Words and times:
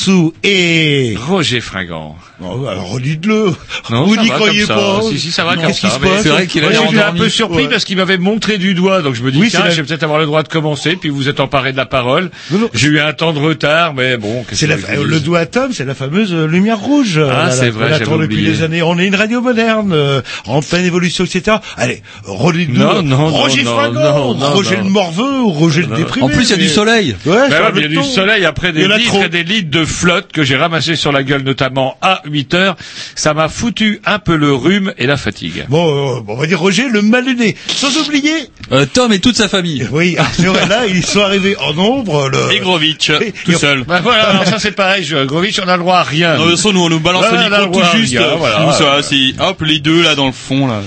Grossou 0.00 0.32
et... 0.42 1.14
Roger 1.28 1.60
Fringant. 1.60 2.16
Oh, 2.40 2.64
alors 2.66 2.88
redites-le. 2.88 3.54
Non, 3.90 4.04
Vous 4.04 4.16
n'y 4.16 4.28
croyez 4.28 4.66
pas. 4.66 5.00
Si, 5.10 5.18
si, 5.18 5.32
ça 5.32 5.44
va 5.44 5.54
Non, 5.56 5.62
comme 5.62 5.66
Qu'est-ce 5.70 5.80
qui 5.80 5.86
ça, 5.88 5.94
se 5.96 6.00
mais 6.00 6.08
passe 6.08 6.22
c'est 6.22 6.28
vrai 6.28 6.46
qu'il 6.46 6.64
a 6.64 6.72
j'étais 6.72 7.02
un 7.02 7.12
peu 7.12 7.28
surpris 7.28 7.64
Ouais. 7.64 7.68
parce 7.68 7.84
qu'il 7.84 7.96
m'avait 7.96 8.18
montré 8.18 8.56
du 8.58 8.74
doigt, 8.74 9.02
donc 9.02 9.14
je 9.14 9.22
me 9.22 9.30
dis, 9.32 9.38
Oui, 9.38 9.48
tiens, 9.50 9.64
la- 9.64 9.70
je 9.70 9.76
vais 9.76 9.82
peut-être 9.86 10.02
avoir 10.04 10.18
le 10.18 10.26
droit 10.26 10.42
de 10.42 10.48
commencer, 10.48 10.96
puis 10.96 11.08
vous 11.10 11.28
êtes 11.28 11.40
emparé 11.40 11.72
de 11.72 11.76
la 11.76 11.86
parole. 11.86 12.30
Non, 12.50 12.58
non. 12.60 12.70
J'ai 12.72 12.88
eu 12.88 13.00
un 13.00 13.12
temps 13.12 13.32
de 13.32 13.38
retard, 13.38 13.94
mais 13.94 14.16
bon, 14.16 14.44
C'est 14.52 14.66
la, 14.66 14.76
le 14.76 15.20
doigt 15.20 15.40
à 15.40 15.46
Tom, 15.46 15.72
c'est 15.72 15.84
la 15.84 15.94
fameuse 15.94 16.32
euh, 16.32 16.46
lumière 16.46 16.78
rouge. 16.78 17.18
euh, 17.18 17.28
Ah, 17.32 17.50
c'est 17.50 17.70
vrai, 17.70 17.88
j'avais 17.90 18.04
depuis 18.04 18.24
oublié. 18.24 18.50
des 18.52 18.62
années. 18.62 18.82
On 18.82 18.98
est 18.98 19.06
une 19.06 19.14
radio 19.16 19.40
moderne, 19.40 19.92
euh, 19.92 20.20
en 20.46 20.62
pleine 20.62 20.84
évolution, 20.84 21.24
etc. 21.24 21.56
Allez, 21.76 22.02
redites-nous. 22.24 22.78
Non, 22.78 23.02
non, 23.02 23.26
Roger 23.28 23.62
non, 23.64 23.74
Fringant, 23.76 24.00
non, 24.00 24.34
non, 24.34 24.50
Roger 24.50 24.76
non. 24.78 24.84
le 24.84 24.90
morveux, 24.90 25.40
ou 25.40 25.50
Roger 25.50 25.82
le 25.82 25.96
déprimé. 25.96 26.26
En 26.26 26.28
plus, 26.28 26.44
il 26.44 26.50
y 26.50 26.54
a 26.54 26.56
du 26.56 26.68
soleil. 26.68 27.16
Ouais, 27.26 27.48
Ben 27.50 27.72
il 27.76 27.82
y 27.82 27.84
a 27.84 27.88
du 27.88 28.02
soleil 28.04 28.44
après 28.44 28.68
Il 28.68 28.74
des 28.74 28.82
y 28.82 28.86
en 28.86 28.90
a 28.90 28.98
litres 28.98 29.22
et 29.24 29.28
des 29.28 29.42
litres 29.44 29.70
de 29.70 29.84
flotte 29.84 30.32
que 30.32 30.44
j'ai 30.44 30.56
ramassé 30.56 30.96
sur 30.96 31.12
la 31.12 31.22
gueule, 31.22 31.42
notamment 31.42 31.96
à 32.02 32.22
8 32.26 32.54
heures. 32.54 32.76
Ça 33.14 33.34
m'a 33.34 33.48
foutu 33.48 33.79
un 34.04 34.18
peu 34.18 34.36
le 34.36 34.52
rhume 34.52 34.92
et 34.98 35.06
la 35.06 35.16
fatigue. 35.16 35.66
Bon, 35.68 36.16
euh, 36.16 36.20
on 36.26 36.36
va 36.36 36.46
dire 36.46 36.60
Roger 36.60 36.88
le 36.88 37.02
malluné. 37.02 37.56
Sans 37.66 37.96
oublier, 37.98 38.32
Euh, 38.72 38.86
Tom 38.92 39.12
et 39.12 39.18
toute 39.18 39.36
sa 39.36 39.48
famille. 39.48 39.86
oui, 39.90 40.16
Arthur 40.16 40.56
est 40.56 40.68
là, 40.68 40.86
ils 40.86 41.04
sont 41.04 41.20
arrivés 41.22 41.56
en 41.58 41.74
nombre. 41.74 42.28
Le... 42.28 42.52
Et 42.52 42.60
Grovitch, 42.60 43.10
Et- 43.10 43.32
tout 43.44 43.50
et- 43.52 43.56
seul. 43.56 43.82
Ben 43.84 44.00
voilà, 44.00 44.30
alors 44.30 44.46
ça 44.46 44.58
c'est 44.58 44.70
pareil, 44.72 45.02
je, 45.04 45.24
Grovitch, 45.24 45.58
on 45.64 45.68
a 45.68 45.76
le 45.76 45.82
droit 45.82 45.96
à 45.98 46.02
rien. 46.04 46.36
Non, 46.36 46.44
de 46.44 46.50
toute 46.50 46.56
façon, 46.58 46.72
nous, 46.72 46.84
on 46.84 46.88
nous 46.88 47.00
balance 47.00 47.24
Ouais, 47.24 47.32
le 47.32 47.36
on 47.36 47.52
a 47.52 47.58
le 47.60 47.66
micro 47.66 47.80
tout 47.80 47.96
juste. 47.96 48.16
rien, 48.16 48.36
voilà. 48.36 48.60
Nous, 48.66 48.72
ça, 48.72 49.48
hop, 49.48 49.62
les 49.62 49.80
deux, 49.80 50.02
là, 50.02 50.14
dans 50.14 50.26
le 50.26 50.32
fond, 50.32 50.66
là. 50.68 50.82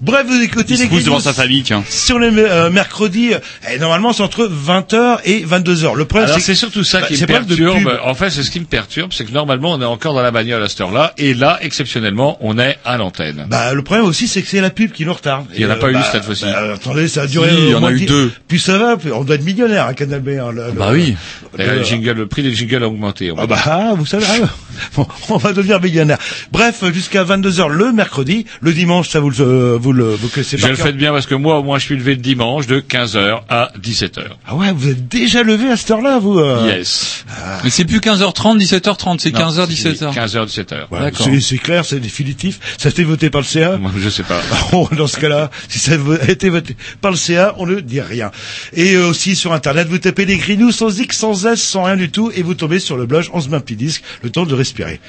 Bref, 0.00 0.26
vous 0.28 0.42
écoutez 0.42 0.76
les 0.76 0.86
pousse 0.86 1.04
devant 1.04 1.20
sa 1.20 1.32
famille, 1.32 1.62
tiens. 1.62 1.82
sur 1.88 2.18
les 2.18 2.28
euh, 2.36 2.70
mercredis. 2.70 3.32
Et 3.72 3.78
normalement, 3.78 4.12
c'est 4.12 4.22
entre 4.22 4.46
20h 4.46 5.18
et 5.24 5.44
22h. 5.44 5.94
Le 5.96 6.04
problème, 6.04 6.28
Alors 6.28 6.40
c'est 6.40 6.54
surtout 6.54 6.84
ça 6.84 7.00
bah, 7.00 7.06
qui 7.06 7.20
me 7.20 7.26
perturbe. 7.26 7.98
En 8.04 8.14
fait, 8.14 8.30
c'est 8.30 8.42
ce 8.42 8.50
qui 8.50 8.60
me 8.60 8.66
perturbe, 8.66 9.12
c'est 9.12 9.24
que 9.24 9.32
normalement 9.32 9.72
on 9.72 9.80
est 9.80 9.84
encore 9.86 10.14
dans 10.14 10.22
la 10.22 10.30
bagnole 10.30 10.62
à 10.62 10.68
cette 10.68 10.80
heure-là, 10.80 11.12
et 11.18 11.34
là, 11.34 11.58
exceptionnellement, 11.62 12.36
on 12.40 12.58
est 12.58 12.78
à 12.84 12.96
l'antenne. 12.98 13.46
Bah, 13.48 13.72
le 13.74 13.82
problème 13.82 14.06
aussi, 14.06 14.28
c'est 14.28 14.42
que 14.42 14.48
c'est 14.48 14.60
la 14.60 14.70
pub 14.70 14.92
qui 14.92 15.04
nous 15.06 15.14
retarde. 15.14 15.46
Il 15.54 15.60
y 15.62 15.66
en 15.66 15.70
a 15.70 15.76
pas 15.76 15.88
eu 15.90 15.94
bah, 15.94 16.06
cette 16.10 16.24
fois-ci. 16.24 16.44
bah, 16.44 16.74
attendez, 16.74 17.08
ça 17.08 17.21
a 17.22 17.26
duré. 17.26 17.50
Si, 17.50 17.56
il 17.56 17.68
y 17.70 17.74
en 17.74 17.78
a 17.78 17.80
moins 17.80 17.90
eu 17.92 18.04
deux. 18.06 18.30
Puis 18.48 18.60
ça 18.60 18.78
va, 18.78 18.96
puis 18.96 19.10
on 19.12 19.24
doit 19.24 19.36
être 19.36 19.44
millionnaire, 19.44 19.86
hein, 19.86 19.94
Canal 19.94 20.20
B. 20.20 20.28
Hein, 20.30 20.50
le- 20.52 20.66
le- 20.66 20.72
Bah 20.72 20.90
oui. 20.92 21.16
Le- 21.58 21.64
le, 21.78 21.82
jingle, 21.82 22.12
le 22.12 22.26
prix 22.26 22.42
des 22.42 22.54
jingles 22.54 22.82
a 22.82 22.88
augmenté. 22.88 23.32
Ah 23.36 23.46
bah, 23.46 23.58
ah, 23.64 23.94
vous 23.96 24.06
savez, 24.06 24.24
ah, 24.28 24.46
bon, 24.96 25.06
on 25.28 25.36
va 25.36 25.52
devenir 25.52 25.80
millionnaire. 25.80 26.18
Bref, 26.50 26.82
jusqu'à 26.92 27.24
22h 27.24 27.68
le 27.68 27.92
mercredi. 27.92 28.46
Le 28.60 28.72
dimanche, 28.72 29.08
ça 29.10 29.20
vous 29.20 29.30
le, 29.30 29.36
euh, 29.40 29.78
vous 29.80 29.92
le, 29.92 30.14
vous 30.14 30.28
connaissez 30.28 30.56
Je 30.58 30.66
le 30.66 30.74
fais 30.76 30.92
bien 30.92 31.12
parce 31.12 31.26
que 31.26 31.34
moi, 31.34 31.58
au 31.58 31.62
moins, 31.62 31.78
je 31.78 31.84
suis 31.86 31.96
levé 31.96 32.12
le 32.14 32.20
dimanche 32.20 32.66
de 32.66 32.80
15h 32.80 33.42
à 33.48 33.70
17h. 33.80 34.22
Ah 34.46 34.54
ouais, 34.56 34.72
vous 34.72 34.88
êtes 34.88 35.08
déjà 35.08 35.42
levé 35.42 35.68
à 35.70 35.76
cette 35.76 35.90
heure-là, 35.90 36.18
vous 36.18 36.38
euh 36.38 36.66
Yes. 36.66 37.24
Mais 37.64 37.70
c'est 37.70 37.84
plus 37.84 37.98
15h30, 38.00 38.58
17h30, 38.58 39.18
c'est 39.20 39.32
Non, 39.32 39.40
15h, 39.40 39.66
c'est 39.68 39.90
17h. 39.92 40.14
15h, 40.14 40.46
17h. 40.46 40.76
Voilà, 40.90 41.06
D'accord. 41.06 41.28
c'est- 41.40 41.58
clair, 41.58 41.84
c'est 41.84 42.00
définitif. 42.00 42.58
Ça 42.78 42.88
a 42.88 42.90
été 42.90 43.04
voté 43.04 43.30
par 43.30 43.40
le 43.42 43.46
CA. 43.46 43.76
Moi, 43.76 43.90
Je 43.96 44.08
sais 44.08 44.22
pas. 44.24 44.40
Bon, 44.72 44.88
dans 44.96 45.06
ce 45.06 45.18
cas-là, 45.20 45.50
si 45.68 45.78
ça 45.78 45.92
a 45.92 46.30
été 46.30 46.48
voté 46.48 46.76
par 47.00 47.11
le 47.12 47.16
CA, 47.16 47.54
on 47.58 47.66
ne 47.66 47.80
dit 47.80 48.00
rien. 48.00 48.30
Et 48.72 48.94
euh, 48.94 49.08
aussi 49.08 49.36
sur 49.36 49.52
Internet, 49.52 49.88
vous 49.88 49.98
tapez 49.98 50.24
les 50.24 50.36
Grignoux 50.36 50.72
sans 50.72 50.98
X, 50.98 51.16
sans 51.16 51.46
S, 51.46 51.62
sans 51.62 51.84
rien 51.84 51.96
du 51.96 52.10
tout, 52.10 52.32
et 52.34 52.42
vous 52.42 52.54
tombez 52.54 52.80
sur 52.80 52.96
le 52.96 53.06
blog 53.06 53.26
On 53.32 53.40
se 53.40 53.48
met 53.48 53.56
un 53.56 53.60
petit 53.60 53.76
disque, 53.76 54.02
le 54.22 54.30
temps 54.30 54.46
de 54.46 54.54
respirer. 54.54 55.00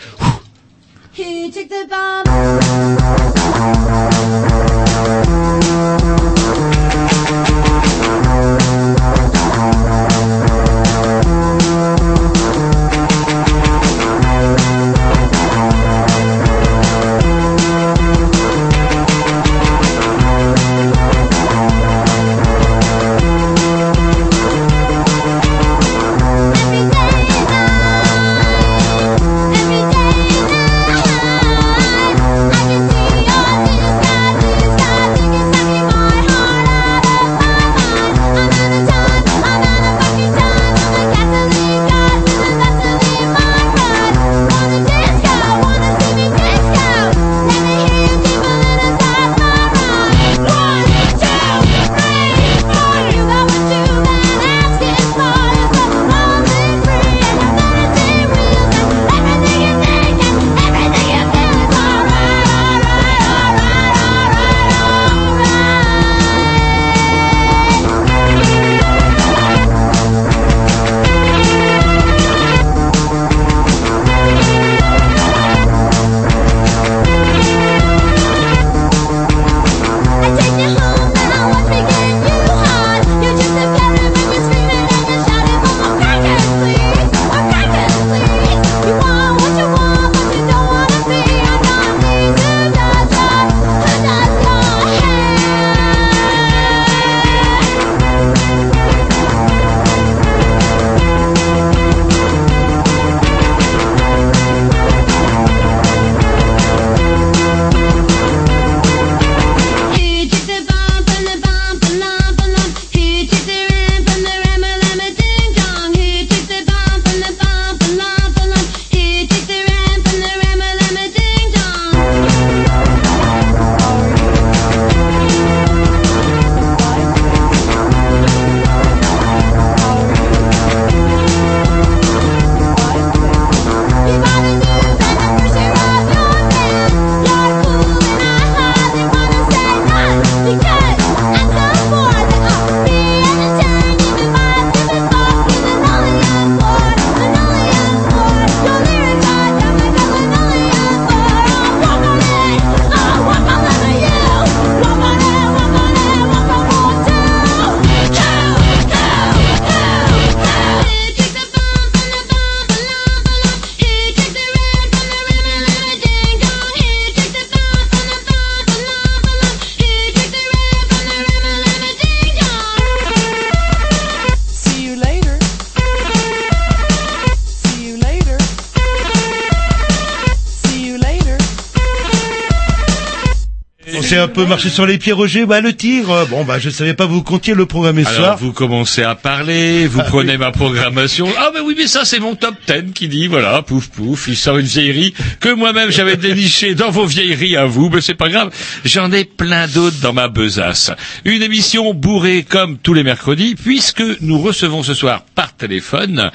Laissé 184.43 184.45
un 184.45 184.45
peu 184.45 184.49
marcher 184.49 184.69
sur 184.69 184.85
les 184.85 184.97
pieds, 184.97 185.13
Roger. 185.13 185.45
Bah, 185.45 185.61
le 185.61 185.73
tigre. 185.73 186.25
Bon, 186.29 186.43
bah, 186.43 186.59
je 186.59 186.69
savais 186.69 186.93
pas 186.93 187.05
vous 187.05 187.23
comptiez 187.23 187.53
le 187.53 187.65
programmer 187.65 188.03
ce 188.03 188.09
Alors 188.09 188.21
soir. 188.21 188.37
vous 188.37 188.51
commencez 188.53 189.03
à 189.03 189.15
parler, 189.15 189.87
vous 189.87 189.99
Ah, 190.01 190.05
prenez 190.07 190.37
ma 190.37 190.51
programmation. 190.51 191.27
Ah 191.37 191.51
mais 191.53 191.59
oui 191.59 191.75
mais 191.77 191.87
ça 191.87 192.05
c'est 192.05 192.19
mon 192.19 192.35
top 192.35 192.55
10 192.67 192.93
qui 192.93 193.07
dit 193.07 193.27
voilà 193.27 193.61
pouf 193.61 193.87
pouf 193.89 194.27
il 194.27 194.35
sort 194.35 194.57
une 194.57 194.65
vieillerie 194.65 195.13
que 195.39 195.49
moi-même 195.53 195.91
j'avais 195.91 196.17
déniché 196.17 196.75
dans 196.75 196.89
vos 196.91 197.05
vieilleries 197.05 197.55
à 197.57 197.65
vous 197.65 197.89
mais 197.89 198.01
c'est 198.01 198.13
pas 198.15 198.29
grave 198.29 198.49
j'en 198.85 199.11
ai 199.11 199.23
plein 199.25 199.67
d'autres 199.67 199.97
dans 200.01 200.13
ma 200.13 200.27
besace. 200.27 200.91
Une 201.25 201.41
émission 201.41 201.93
bourrée 201.93 202.45
comme 202.47 202.77
tous 202.77 202.93
les 202.93 203.03
mercredis 203.03 203.55
puisque 203.55 204.03
nous 204.21 204.39
recevons 204.39 204.83
ce 204.83 204.93
soir 204.93 205.23
par 205.35 205.53
téléphone 205.55 206.31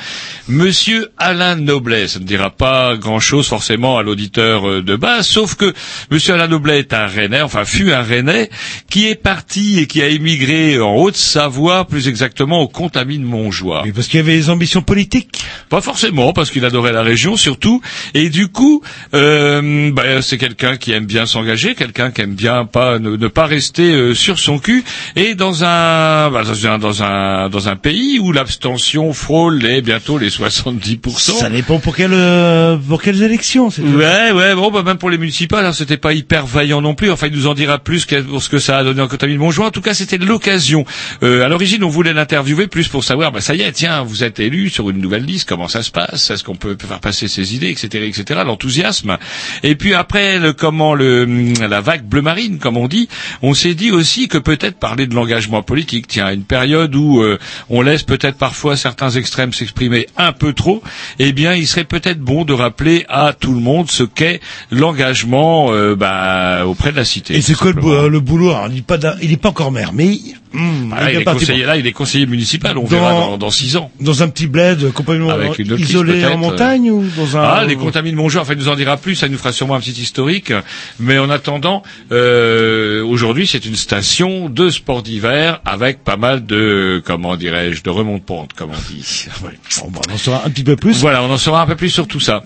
Monsieur 0.48 1.10
Alain 1.18 1.56
Noblet. 1.56 2.08
Ça 2.08 2.18
ne 2.18 2.24
dira 2.24 2.50
pas 2.50 2.96
grand-chose 2.96 3.46
forcément 3.46 3.98
à 3.98 4.02
l'auditeur 4.02 4.68
euh, 4.68 4.82
de 4.82 4.96
base 4.96 5.26
sauf 5.26 5.54
que 5.56 5.74
Monsieur 6.10 6.34
Alain 6.34 6.48
Noblet 6.48 6.78
est 6.78 6.94
un 6.94 7.06
Rennais 7.06 7.42
enfin 7.42 7.64
fut 7.64 7.92
un 7.92 8.02
Rennais 8.02 8.48
qui 8.90 9.06
est 9.08 9.14
parti 9.14 9.78
et 9.78 9.86
qui 9.86 10.00
a 10.02 10.08
émigré 10.08 10.80
en 10.80 10.94
Haute-Savoie, 10.96 11.86
plus 11.86 12.08
exactement 12.08 12.60
au 12.60 12.68
Contamine 12.68 13.22
Montjoie. 13.22 13.82
Oui, 13.84 13.92
parce 13.92 14.08
qu'il 14.08 14.20
avait 14.20 14.36
des 14.36 14.50
ambitions 14.50 14.82
politiques. 14.82 15.44
Pas 15.68 15.80
forcément, 15.80 16.32
parce 16.32 16.50
qu'il 16.50 16.64
adorait 16.64 16.92
la 16.92 17.02
région 17.02 17.36
surtout, 17.36 17.82
et 18.14 18.30
du 18.30 18.48
coup, 18.48 18.82
euh, 19.14 19.90
bah, 19.92 20.22
c'est 20.22 20.38
quelqu'un 20.38 20.76
qui 20.76 20.92
aime 20.92 21.04
bien 21.04 21.26
s'engager, 21.26 21.74
quelqu'un 21.74 22.10
qui 22.10 22.22
aime 22.22 22.34
bien 22.34 22.64
pas 22.64 22.98
ne, 22.98 23.16
ne 23.16 23.28
pas 23.28 23.46
rester 23.46 23.92
euh, 23.92 24.14
sur 24.14 24.38
son 24.38 24.58
cul, 24.58 24.84
et 25.16 25.34
dans 25.34 25.64
un, 25.64 26.30
bah, 26.30 26.42
dans 26.44 26.66
un 26.66 26.78
dans 26.78 27.02
un 27.02 27.48
dans 27.50 27.68
un 27.68 27.76
pays 27.76 28.18
où 28.18 28.32
l'abstention 28.32 29.12
frôle 29.12 29.58
les 29.58 29.82
bientôt 29.82 30.16
les 30.16 30.30
70%. 30.38 31.38
Ça 31.38 31.50
dépend 31.50 31.79
pour 31.79 31.96
quelle, 31.96 32.12
euh, 32.12 32.76
pour 32.76 33.02
quelles 33.02 33.23
élections. 33.23 33.70
c'est. 33.70 33.82
Ouais, 33.82 34.32
ouais, 34.32 34.55
bon, 34.55 34.70
bah, 34.70 34.82
même 34.82 34.99
pour 34.99 35.11
les 35.11 35.19
municipales, 35.19 35.67
hein, 35.67 35.73
c'était 35.73 35.96
pas 35.96 36.12
hyper 36.12 36.46
vaillant 36.46 36.81
non 36.81 36.94
plus. 36.94 37.11
Enfin, 37.11 37.26
il 37.29 37.35
nous 37.35 37.46
en 37.46 37.55
dira 37.55 37.79
plus 37.79 38.06
pour 38.06 38.43
ce 38.43 38.49
que 38.49 38.58
ça 38.58 38.79
a 38.79 38.85
donné 38.85 39.02
en 39.02 39.08
Contamine 39.08 39.38
Montjoie. 39.38 39.67
En 39.67 39.70
tout 39.70 39.81
cas, 39.81 39.94
c'était 39.94 40.19
l'occasion. 40.19 40.85
Euh, 41.23 41.44
à 41.44 41.49
l'origine, 41.49 41.82
on 41.85 41.88
voulait 41.88 42.12
l'interviewer 42.12 42.67
plus 42.67 42.88
pour 42.88 43.05
savoir, 43.05 43.32
bah, 43.32 43.40
ça 43.40 43.55
y 43.55 43.62
est, 43.62 43.73
tiens, 43.73 44.02
vous 44.02 44.25
êtes 44.25 44.40
élu 44.40 44.70
sur 44.70 44.90
une 44.90 44.99
nouvelle 44.99 45.25
liste, 45.25 45.49
comment 45.49 45.69
ça 45.69 45.82
se 45.82 45.90
passe, 45.90 46.31
est-ce 46.31 46.44
qu'on 46.44 46.56
peut 46.56 46.76
faire 46.79 47.00
passer 47.00 47.29
ses 47.29 47.55
idées, 47.55 47.70
etc., 47.70 48.06
etc., 48.06 48.41
l'enthousiasme? 48.44 49.19
Et 49.62 49.75
puis 49.75 49.94
après, 49.94 50.38
le, 50.38 50.52
comment 50.52 50.94
le, 50.94 51.25
la 51.69 51.81
vague 51.81 52.05
bleu 52.05 52.23
marine, 52.23 52.58
comme 52.58 52.76
on 52.76 52.88
dit, 52.88 53.08
on 53.43 53.55
s'est 53.55 53.75
dit 53.75 53.91
aussi 53.91 54.29
que 54.29 54.38
peut-être 54.38 54.79
parler 54.79 55.06
de 55.06 55.14
l'engagement 55.14 55.62
politique, 55.62 56.06
tiens, 56.06 56.32
une 56.32 56.44
période 56.44 56.94
où 56.94 57.23
euh, 57.23 57.38
on 57.69 57.82
laisse 57.82 58.02
peut-être 58.02 58.37
parfois 58.37 58.76
certains 58.76 59.11
extrêmes 59.11 59.52
s'exprimer 59.52 60.06
un 60.17 60.27
peu 60.32 60.52
trop, 60.52 60.82
eh 61.19 61.32
bien, 61.32 61.54
il 61.54 61.66
serait 61.66 61.84
peut-être 61.84 62.20
bon 62.20 62.44
de 62.44 62.52
rappeler 62.52 63.04
à 63.08 63.32
tout 63.38 63.52
le 63.52 63.60
monde 63.60 63.90
ce 63.90 64.02
qu'est 64.02 64.40
l'engagement 64.70 65.72
euh, 65.72 65.94
bah, 65.94 66.66
auprès 66.66 66.92
de 66.92 66.96
la 66.96 67.04
cité. 67.04 67.34
Et 67.36 67.42
c'est 67.42 67.54
quoi 67.54 67.72
le, 67.72 67.84
euh, 67.84 68.20
boulot? 68.20 68.50
Alors, 68.50 68.69
Il 68.69 68.76
n'est 68.76 68.82
pas, 68.82 68.98
pas 68.98 69.48
encore 69.48 69.72
maire, 69.72 69.92
mais 69.92 70.19
hum, 70.54 70.94
Ah, 70.96 71.04
là, 71.04 71.12
il 71.12 71.18
est 71.20 71.24
conseiller, 71.24 71.64
là, 71.64 71.76
il 71.76 71.86
est 71.86 71.92
conseiller 71.92 72.26
municipal, 72.26 72.76
on 72.78 72.82
Dans- 72.82 72.86
verra 72.88 73.12
dans, 73.12 73.38
dans 73.38 73.50
six 73.50 73.76
ans. 73.76 73.90
dans 74.00 74.22
un 74.22 74.28
petit 74.28 74.46
bled 74.46 74.92
complètement 74.92 75.30
Avec 75.30 75.58
une 75.58 75.68
locus, 75.68 75.90
isolé 75.90 76.24
en 76.26 76.36
montagne 76.38 76.90
ou 76.90 77.04
dans 77.16 77.36
un 77.36 77.42
Ah, 77.42 77.64
les 77.66 77.76
contamines 77.76 78.14
Montjoie, 78.14 78.42
enfin, 78.42 78.54
il 78.54 78.58
nous 78.58 78.68
en 78.68 78.76
dira 78.76 78.96
plus, 78.96 79.14
ça 79.16 79.28
nous 79.28 79.38
fera 79.38 79.52
sûrement 79.52 79.74
un 79.74 79.80
petit 79.80 79.92
historique. 80.00 80.52
Mais 80.98 81.18
en 81.18 81.30
attendant, 81.30 81.82
euh, 82.12 83.02
aujourd'hui, 83.04 83.46
c'est 83.46 83.64
une 83.64 83.76
station 83.76 84.48
de 84.48 84.70
sport 84.70 85.02
d'hiver 85.02 85.60
avec 85.64 86.02
pas 86.04 86.16
mal 86.16 86.44
de, 86.46 87.02
comment 87.04 87.36
dirais-je, 87.36 87.82
de 87.82 87.90
remonte-pente, 87.90 88.52
comme 88.54 88.70
on 88.70 88.92
dit. 88.92 89.26
Ouais. 89.44 89.50
Bon, 89.81 89.90
bah, 89.90 90.00
on 90.10 90.14
en 90.14 90.19
saura 90.19 90.43
un 90.46 90.50
petit 90.50 90.64
peu 90.64 90.74
plus. 90.76 90.98
Voilà, 91.00 91.22
on 91.22 91.31
en 91.31 91.38
saura 91.38 91.62
un 91.62 91.67
peu 91.67 91.76
plus 91.76 91.90
sur 91.90 92.08
tout 92.08 92.19
ça. 92.20 92.43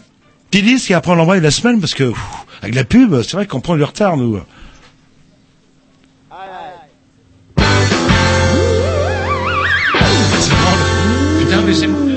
Petit 0.50 0.62
disque 0.62 0.90
et 0.90 0.94
après 0.94 1.12
on 1.12 1.14
l'envoie 1.14 1.38
la 1.40 1.50
semaine 1.50 1.80
parce 1.80 1.94
que 1.94 2.04
pff, 2.04 2.18
avec 2.60 2.74
la 2.74 2.84
pub, 2.84 3.22
c'est 3.22 3.32
vrai 3.32 3.46
qu'on 3.46 3.60
prend 3.60 3.76
du 3.76 3.82
retard 3.84 4.16
nous. 4.18 4.38
Putain, 11.72 12.11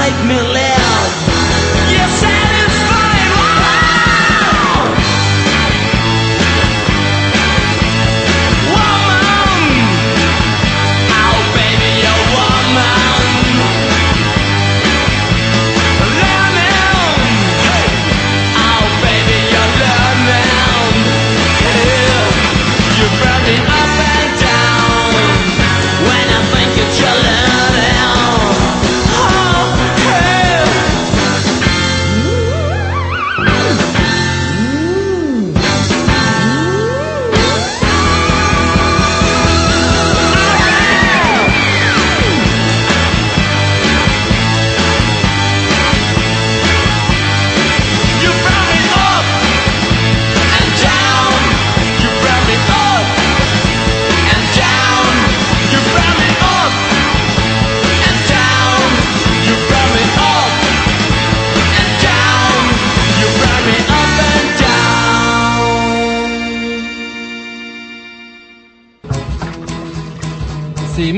make 0.00 0.24
me 0.24 0.49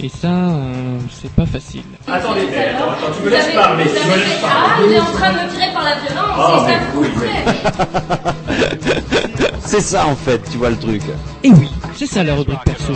Et 0.00 0.08
ça, 0.08 0.26
euh, 0.28 0.98
c'est 1.10 1.30
pas 1.32 1.46
facile. 1.46 1.82
Attendez, 2.08 2.40
attends, 2.42 2.90
attends, 2.90 3.12
tu 3.16 3.22
me 3.24 3.30
laisses 3.30 3.54
parler, 3.54 3.84
tu 3.84 3.90
me 3.90 4.16
laisses 4.16 4.40
Ah, 4.44 4.76
il 4.84 4.92
est 4.92 5.00
en 5.00 5.04
train 5.04 5.32
de 5.32 5.38
me 5.38 5.50
tirer 5.50 5.72
par 5.72 5.84
la 5.84 5.94
violence, 5.96 6.66
c'est 6.66 6.72
ça 6.72 6.78
vous 6.92 7.02
voulez. 7.02 7.30
C'est 9.64 9.80
ça 9.80 10.06
en 10.06 10.16
fait, 10.16 10.42
tu 10.50 10.58
vois 10.58 10.70
le 10.70 10.76
truc. 10.78 11.02
Et 11.42 11.50
oui, 11.50 11.70
c'est 11.94 12.06
ça 12.06 12.22
la 12.24 12.34
rubrique 12.34 12.62
perso. 12.64 12.92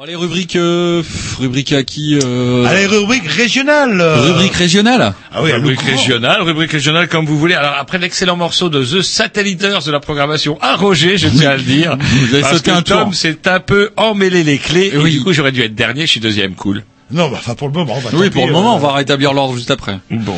Bon, 0.00 0.06
les 0.06 0.16
rubriques, 0.16 0.56
euh, 0.56 1.02
rubrique 1.38 1.74
à 1.74 1.82
qui 1.82 2.18
euh, 2.24 2.64
Allez, 2.64 2.86
rubrique 2.86 3.26
régionale. 3.26 4.00
euh. 4.00 4.22
Rubrique 4.32 4.54
régionale. 4.54 5.12
Ah 5.30 5.42
oui, 5.42 5.52
rubrique 5.52 5.82
régionale, 5.82 6.40
rubrique 6.40 6.72
régionale 6.72 7.06
comme 7.06 7.26
vous 7.26 7.38
voulez. 7.38 7.52
Alors 7.52 7.74
après 7.78 7.98
l'excellent 7.98 8.36
morceau 8.36 8.70
de 8.70 8.82
The 8.82 9.02
Satelliters 9.02 9.82
de 9.84 9.90
la 9.92 10.00
programmation 10.00 10.58
à 10.62 10.76
Roger, 10.76 11.18
je 11.18 11.28
tiens 11.28 11.50
à 11.50 11.56
le 11.58 11.62
dire. 11.62 11.98
Vous 12.00 12.32
avez 12.32 12.40
parce 12.40 12.56
sauté 12.56 12.70
que 12.70 12.76
un 12.78 12.80
tour. 12.80 12.98
Tom 13.00 13.12
s'est 13.12 13.46
un 13.46 13.60
peu 13.60 13.90
emmêlé 13.98 14.42
les 14.42 14.56
clés. 14.56 14.90
Et 14.94 14.96
Oui. 14.96 15.10
du 15.10 15.20
coup, 15.22 15.34
j'aurais 15.34 15.52
dû 15.52 15.60
être 15.60 15.74
dernier, 15.74 16.06
je 16.06 16.12
suis 16.12 16.20
deuxième, 16.20 16.54
cool. 16.54 16.82
Non, 17.12 17.28
bah, 17.28 17.38
enfin, 17.40 17.54
pour 17.54 17.68
le 17.68 17.74
moment, 17.74 17.94
on 17.96 18.00
va 18.00 18.10
Oui, 18.12 18.30
pour 18.30 18.46
le 18.46 18.52
moment, 18.52 18.72
euh, 18.74 18.76
on 18.76 18.78
va 18.78 18.92
rétablir 18.94 19.32
l'ordre 19.32 19.56
juste 19.56 19.70
après. 19.70 19.98
Bon. 20.10 20.36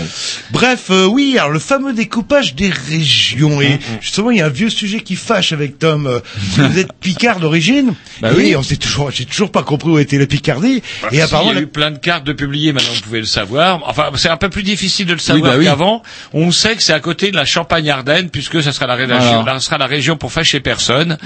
Bref, 0.50 0.87
euh, 0.91 1.07
oui, 1.07 1.37
alors 1.38 1.50
le 1.50 1.59
fameux 1.59 1.93
découpage 1.93 2.55
des 2.55 2.71
régions. 2.71 3.59
Mm, 3.59 3.62
Et 3.62 3.79
justement, 4.00 4.31
il 4.31 4.38
y 4.38 4.41
a 4.41 4.47
un 4.47 4.50
vieux 4.50 4.71
sujet 4.71 5.00
qui 5.00 5.17
fâche 5.17 5.52
avec 5.52 5.79
Tom. 5.79 6.07
Euh, 6.07 6.21
Vous 6.37 6.79
êtes 6.79 6.93
Picard 6.95 7.41
d'origine. 7.41 7.95
Bah 8.21 8.31
et 8.33 8.37
oui. 8.37 8.57
on 8.57 8.62
s'est 8.62 8.76
toujours, 8.76 9.11
j'ai 9.11 9.25
toujours 9.25 9.50
pas 9.50 9.62
compris 9.62 9.91
où 9.91 9.99
était 9.99 10.19
la 10.19 10.26
Picardie. 10.26 10.76
et 10.76 10.83
Bah, 11.02 11.09
Si, 11.12 11.21
apparemment, 11.21 11.50
il 11.50 11.55
y 11.55 11.57
a 11.59 11.61
la- 11.61 11.67
eu 11.67 11.67
plein 11.69 11.91
de 11.91 11.99
cartes 11.99 12.25
de 12.25 12.33
publiées, 12.33 12.73
maintenant 12.73 12.93
vous 12.95 13.00
pouvez 13.02 13.21
le 13.21 13.26
savoir. 13.26 13.81
Enfin, 13.87 14.11
c'est 14.17 14.29
un 14.31 14.37
peu 14.37 14.49
plus 14.49 14.62
difficile 14.62 15.07
de 15.07 15.12
le 15.12 15.19
savoir 15.19 15.52
bah 15.52 15.59
oui. 15.59 15.64
qu'avant. 15.64 16.02
On 16.33 16.50
sait 16.52 16.75
que 16.76 16.83
c'est 16.83 16.93
à 16.93 17.00
côté 17.00 17.31
de 17.31 17.37
la 17.37 17.45
Champagne-Ardenne, 17.45 18.31
puisque 18.31 18.62
ça 18.62 18.73
sera 18.73 18.87
la 18.87 18.95
région, 18.95 19.45
ça 19.45 19.61
sera 19.61 19.79
la 19.79 19.87
région 19.87 20.17
pour 20.17 20.33
fâcher 20.33 20.61
personne. 20.61 21.19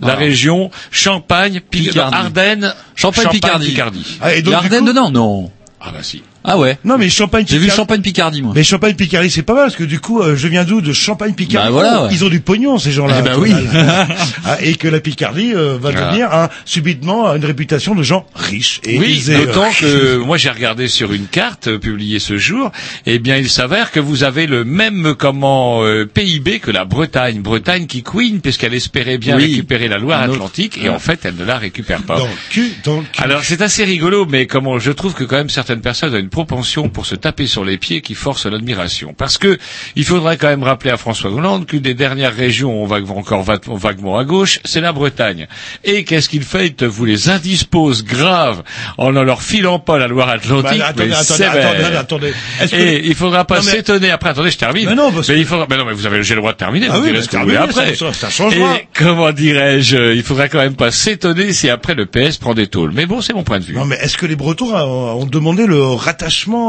La 0.00 0.14
région 0.14 0.70
Champagne, 0.90 1.60
Pic- 1.70 1.88
Picardie. 1.88 2.14
Ardennes, 2.16 2.74
Champagne, 2.94 3.28
Picardie. 3.30 3.68
Picardie. 3.68 4.18
Ah, 4.20 4.34
et 4.34 4.42
donc, 4.42 4.54
dedans 4.92 5.10
Non. 5.10 5.50
Ah 5.80 5.90
bah 5.90 6.02
si. 6.02 6.22
Ah 6.44 6.58
ouais. 6.58 6.78
Non, 6.84 6.98
mais 6.98 7.08
Champagne. 7.08 7.44
J'ai 7.48 7.56
vu 7.58 7.66
Picardie- 7.66 7.76
Champagne 7.76 8.00
Picardie, 8.02 8.42
moi. 8.42 8.52
Mais 8.54 8.64
Champagne 8.64 8.94
Picardie, 8.94 9.30
c'est 9.30 9.42
pas 9.42 9.54
mal 9.54 9.64
parce 9.64 9.76
que 9.76 9.84
du 9.84 10.00
coup, 10.00 10.20
euh, 10.20 10.36
je 10.36 10.48
viens 10.48 10.64
d'où 10.64 10.80
De 10.80 10.92
Champagne 10.92 11.34
Picardie. 11.34 11.68
Bah 11.68 11.72
voilà, 11.72 12.02
ouais. 12.04 12.08
Ils 12.12 12.24
ont 12.24 12.28
du 12.28 12.40
pognon 12.40 12.78
ces 12.78 12.90
gens-là. 12.92 13.16
Eh 13.20 13.22
ben 13.22 13.36
oui. 13.38 13.52
Ah, 14.44 14.58
et 14.60 14.74
que 14.74 14.88
la 14.88 14.98
Picardie 15.00 15.52
euh, 15.54 15.74
va 15.80 15.90
Voilà. 15.92 16.06
devenir 16.08 16.32
un, 16.32 16.48
subitement 16.64 17.32
une 17.34 17.44
réputation 17.44 17.94
de 17.94 18.02
gens 18.02 18.26
riches 18.34 18.80
et 18.84 18.98
Oui, 18.98 19.22
d'autant 19.26 19.70
que 19.80 20.16
moi 20.16 20.36
j'ai 20.36 20.50
regardé 20.50 20.88
sur 20.88 21.12
une 21.12 21.26
carte 21.26 21.68
euh, 21.68 21.78
publiée 21.78 22.18
ce 22.18 22.36
jour, 22.38 22.72
eh 23.06 23.18
bien 23.20 23.36
il 23.36 23.48
s'avère 23.48 23.90
que 23.92 24.00
vous 24.00 24.24
avez 24.24 24.46
le 24.46 24.64
même 24.64 25.14
comment 25.16 25.84
euh, 25.84 26.06
PIB 26.12 26.58
que 26.58 26.70
la 26.72 26.84
Bretagne, 26.84 27.40
Bretagne 27.40 27.86
qui 27.86 28.02
queen 28.02 28.40
puisqu'elle 28.40 28.74
espérait 28.74 29.18
bien 29.18 29.36
Oui. 29.36 29.44
récupérer 29.44 29.88
la. 29.88 29.98
Loire-Atlantique 29.98 30.78
et 30.82 30.88
en 30.88 30.98
fait 30.98 31.20
elle 31.24 31.36
ne 31.36 31.44
la 31.44 31.58
récupère 31.58 32.02
pas. 32.02 32.18
dans 32.18 32.24
le 32.26 32.30
cul, 32.50 32.72
dans 32.84 32.96
le 32.96 33.02
cul. 33.12 33.22
Alors 33.22 33.44
c'est 33.44 33.62
assez 33.62 33.84
rigolo, 33.84 34.26
mais 34.28 34.46
comment 34.46 34.78
je 34.80 34.90
trouve 34.90 35.14
que 35.14 35.22
quand 35.24 35.36
même 35.36 35.50
certaines 35.50 35.80
personnes 35.80 36.12
ont 36.14 36.18
une 36.18 36.28
propension 36.32 36.88
pour 36.88 37.06
se 37.06 37.14
taper 37.14 37.46
sur 37.46 37.64
les 37.64 37.78
pieds 37.78 38.00
qui 38.00 38.14
force 38.14 38.46
l'admiration. 38.46 39.14
Parce 39.16 39.38
que 39.38 39.58
il 39.94 40.04
faudrait 40.04 40.36
quand 40.36 40.48
même 40.48 40.64
rappeler 40.64 40.90
à 40.90 40.96
François 40.96 41.30
Hollande 41.30 41.66
qu'une 41.66 41.80
des 41.80 41.94
dernières 41.94 42.34
régions 42.34 42.72
où 42.80 42.82
on 42.82 42.86
va 42.86 42.96
encore 43.14 43.42
va- 43.44 43.60
vaguement 43.66 44.18
à 44.18 44.24
gauche, 44.24 44.58
c'est 44.64 44.80
la 44.80 44.92
Bretagne. 44.92 45.46
Et 45.84 46.02
qu'est-ce 46.04 46.28
qu'il 46.28 46.42
fait 46.42 46.74
Il 46.80 46.86
vous 46.88 47.04
les 47.04 47.28
indispose 47.30 48.02
grave 48.04 48.62
en 48.98 49.12
ne 49.12 49.20
leur 49.20 49.42
filant 49.42 49.78
pas 49.78 49.98
la 49.98 50.08
Bah, 50.08 50.14
Loire-Atlantique, 50.14 50.80
attendez, 50.80 51.08
mais 51.08 51.14
attendez, 51.14 51.24
sévère. 51.24 51.68
attendez, 51.68 51.96
attendez. 51.96 52.32
Est-ce 52.60 52.70
que- 52.72 52.76
Et 52.76 53.06
il 53.06 53.14
faudra 53.14 53.44
pas 53.44 53.56
mais- 53.62 53.70
s'étonner 53.70 54.10
après. 54.10 54.30
Attendez, 54.30 54.50
je 54.50 54.58
termine. 54.58 54.88
Mais 54.88 54.94
non, 54.94 55.12
parce 55.12 55.28
il 55.28 55.44
faudra. 55.44 55.66
Mais 55.70 55.76
non, 55.76 55.84
mais 55.84 55.92
vous 55.92 56.06
avez 56.06 56.22
j'ai 56.22 56.34
le 56.34 56.40
droit 56.40 56.52
de 56.52 56.56
terminer. 56.58 56.86
Ah 56.90 56.96
vous 56.96 57.02
oui, 57.04 57.10
direz 57.10 57.22
ce 57.22 57.28
que 57.28 57.36
vous 57.36 57.42
voulez 57.42 57.54
terminez, 57.56 57.78
après. 57.80 57.94
ça- 57.94 58.30
ça. 58.30 58.48
Et 58.50 58.86
comment 58.96 59.30
dirais-je 59.32 60.14
Il 60.14 60.22
faudra 60.22 60.48
quand 60.48 60.58
même 60.58 60.74
pas 60.76 60.90
s'étonner 60.90 61.52
si 61.52 61.68
après 61.68 61.94
le 61.94 62.06
PS 62.06 62.38
prend 62.38 62.54
des 62.54 62.66
tôles. 62.68 62.92
Mais 62.94 63.06
bon, 63.06 63.20
c'est 63.20 63.34
mon 63.34 63.42
point 63.42 63.58
de 63.60 63.64
vue. 63.64 63.74
Non, 63.74 63.84
mais 63.84 63.96
est-ce 64.00 64.16
que 64.16 64.26
les 64.26 64.36
Bretons 64.36 64.74
ont, 64.74 65.20
ont 65.22 65.26
demandé 65.26 65.66
le 65.66 65.82
rattachement 65.82 66.21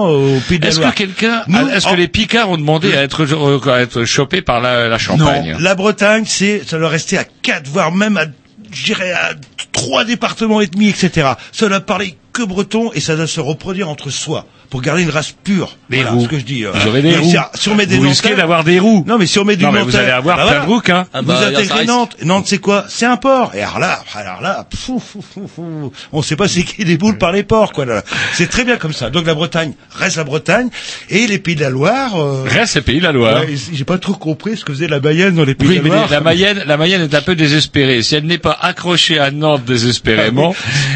au 0.09 0.39
Pays 0.47 0.59
de 0.59 0.65
la 0.65 0.69
Est-ce 0.69 0.79
que 0.79 0.91
quelqu'un, 0.95 1.43
est-ce 1.73 1.95
les 1.95 2.07
Picards 2.07 2.49
ont 2.49 2.57
demandé 2.57 2.95
à 2.95 3.03
être, 3.03 3.23
euh, 3.23 3.71
à 3.71 3.81
être 3.81 4.05
chopés 4.05 4.41
par 4.41 4.61
la, 4.61 4.87
la 4.87 4.97
Champagne? 4.97 5.53
Non, 5.53 5.59
la 5.59 5.75
Bretagne, 5.75 6.23
c'est, 6.25 6.63
ça 6.67 6.77
doit 6.77 6.89
rester 6.89 7.17
à 7.17 7.23
quatre, 7.23 7.67
voire 7.67 7.91
même 7.91 8.17
à, 8.17 8.25
je 8.71 8.83
dirais, 8.85 9.11
à 9.11 9.33
trois 9.71 10.05
départements 10.05 10.61
et 10.61 10.67
demi, 10.67 10.89
etc. 10.89 11.31
Ça 11.51 11.67
doit 11.67 11.79
parler 11.81 12.17
que 12.31 12.43
breton 12.43 12.91
et 12.93 12.99
ça 12.99 13.15
doit 13.15 13.27
se 13.27 13.39
reproduire 13.39 13.89
entre 13.89 14.09
soi 14.09 14.45
pour 14.73 14.81
garder 14.81 15.03
une 15.03 15.11
race 15.11 15.35
pure. 15.43 15.77
Des 15.91 15.97
voilà 15.97 16.13
roues. 16.13 16.23
ce 16.23 16.27
que 16.29 16.39
je 16.39 16.43
dis. 16.45 16.65
euh. 16.65 16.71
Vous 16.73 16.87
aurez 16.87 17.03
des 17.03 17.11
Mais 17.11 17.17
roues. 17.17 17.29
si, 17.29 17.37
si 17.61 17.69
on 17.69 17.75
met 17.75 17.85
des 17.85 17.95
Vous 17.97 18.07
risquez 18.07 18.33
d'avoir 18.33 18.63
des 18.63 18.79
roues. 18.79 19.05
Non, 19.07 19.19
mais 19.19 19.27
si 19.27 19.37
on 19.37 19.45
met 19.45 19.55
du 19.55 19.63
Non, 19.63 19.71
mais 19.71 19.81
Nantais, 19.81 19.91
vous 19.91 19.97
allez 19.97 20.09
avoir 20.09 20.35
bah 20.37 20.43
plein 20.45 20.51
voilà. 20.51 20.65
de 20.65 20.71
roues, 20.71 20.81
hein. 20.89 21.05
Ah 21.13 21.21
vous 21.21 21.27
bah, 21.27 21.39
ça 21.39 21.47
intégrez. 21.49 21.85
Nantes. 21.85 22.15
Nantes, 22.23 22.45
c'est 22.47 22.57
quoi 22.57 22.85
C'est 22.89 23.05
un 23.05 23.17
port. 23.17 23.51
Et 23.53 23.61
alors 23.61 23.77
là, 23.77 24.03
alors 24.15 24.41
là, 24.41 24.65
fou, 24.75 24.99
fou, 24.99 25.21
fou, 25.21 25.47
fou. 25.55 25.91
on 26.11 26.23
sait 26.23 26.35
pas 26.35 26.47
c'est 26.47 26.63
qui 26.63 26.83
des 26.85 26.97
boules 26.97 27.19
par 27.19 27.31
les 27.31 27.43
ports, 27.43 27.71
quoi. 27.71 27.85
Là. 27.85 28.01
C'est 28.33 28.49
très 28.49 28.63
bien 28.65 28.77
comme 28.77 28.93
ça. 28.93 29.11
Donc 29.11 29.27
la 29.27 29.35
Bretagne 29.35 29.73
reste 29.95 30.17
la 30.17 30.23
Bretagne 30.23 30.69
et 31.11 31.27
les 31.27 31.37
Pays 31.37 31.53
de 31.55 31.61
la 31.61 31.69
Loire. 31.69 32.15
euh, 32.19 32.43
Reste 32.47 32.73
les 32.73 32.81
pays 32.81 32.97
de 32.97 33.03
la 33.03 33.11
Loire. 33.11 33.41
ouais, 33.41 33.53
j'ai 33.73 33.85
pas 33.85 33.99
trop 33.99 34.13
compris 34.15 34.57
ce 34.57 34.65
que 34.65 34.73
faisait 34.73 34.87
la 34.87 34.99
Mayenne 34.99 35.35
dans 35.35 35.45
les 35.45 35.53
Pays 35.53 35.67
Oui, 35.69 35.77
de 35.77 35.81
mais 35.83 35.89
la 35.89 35.95
Loire. 35.97 36.09
la 36.09 36.19
Mayenne, 36.21 36.63
la 36.65 36.77
Mayenne 36.77 37.03
est 37.03 37.13
un 37.13 37.21
peu 37.21 37.35
désespérée. 37.35 38.01
Si 38.01 38.15
elle 38.15 38.25
n'est 38.25 38.39
pas 38.39 38.57
accrochée 38.59 39.19
à 39.19 39.29
Nantes 39.29 39.65
désespérément, 39.65 40.55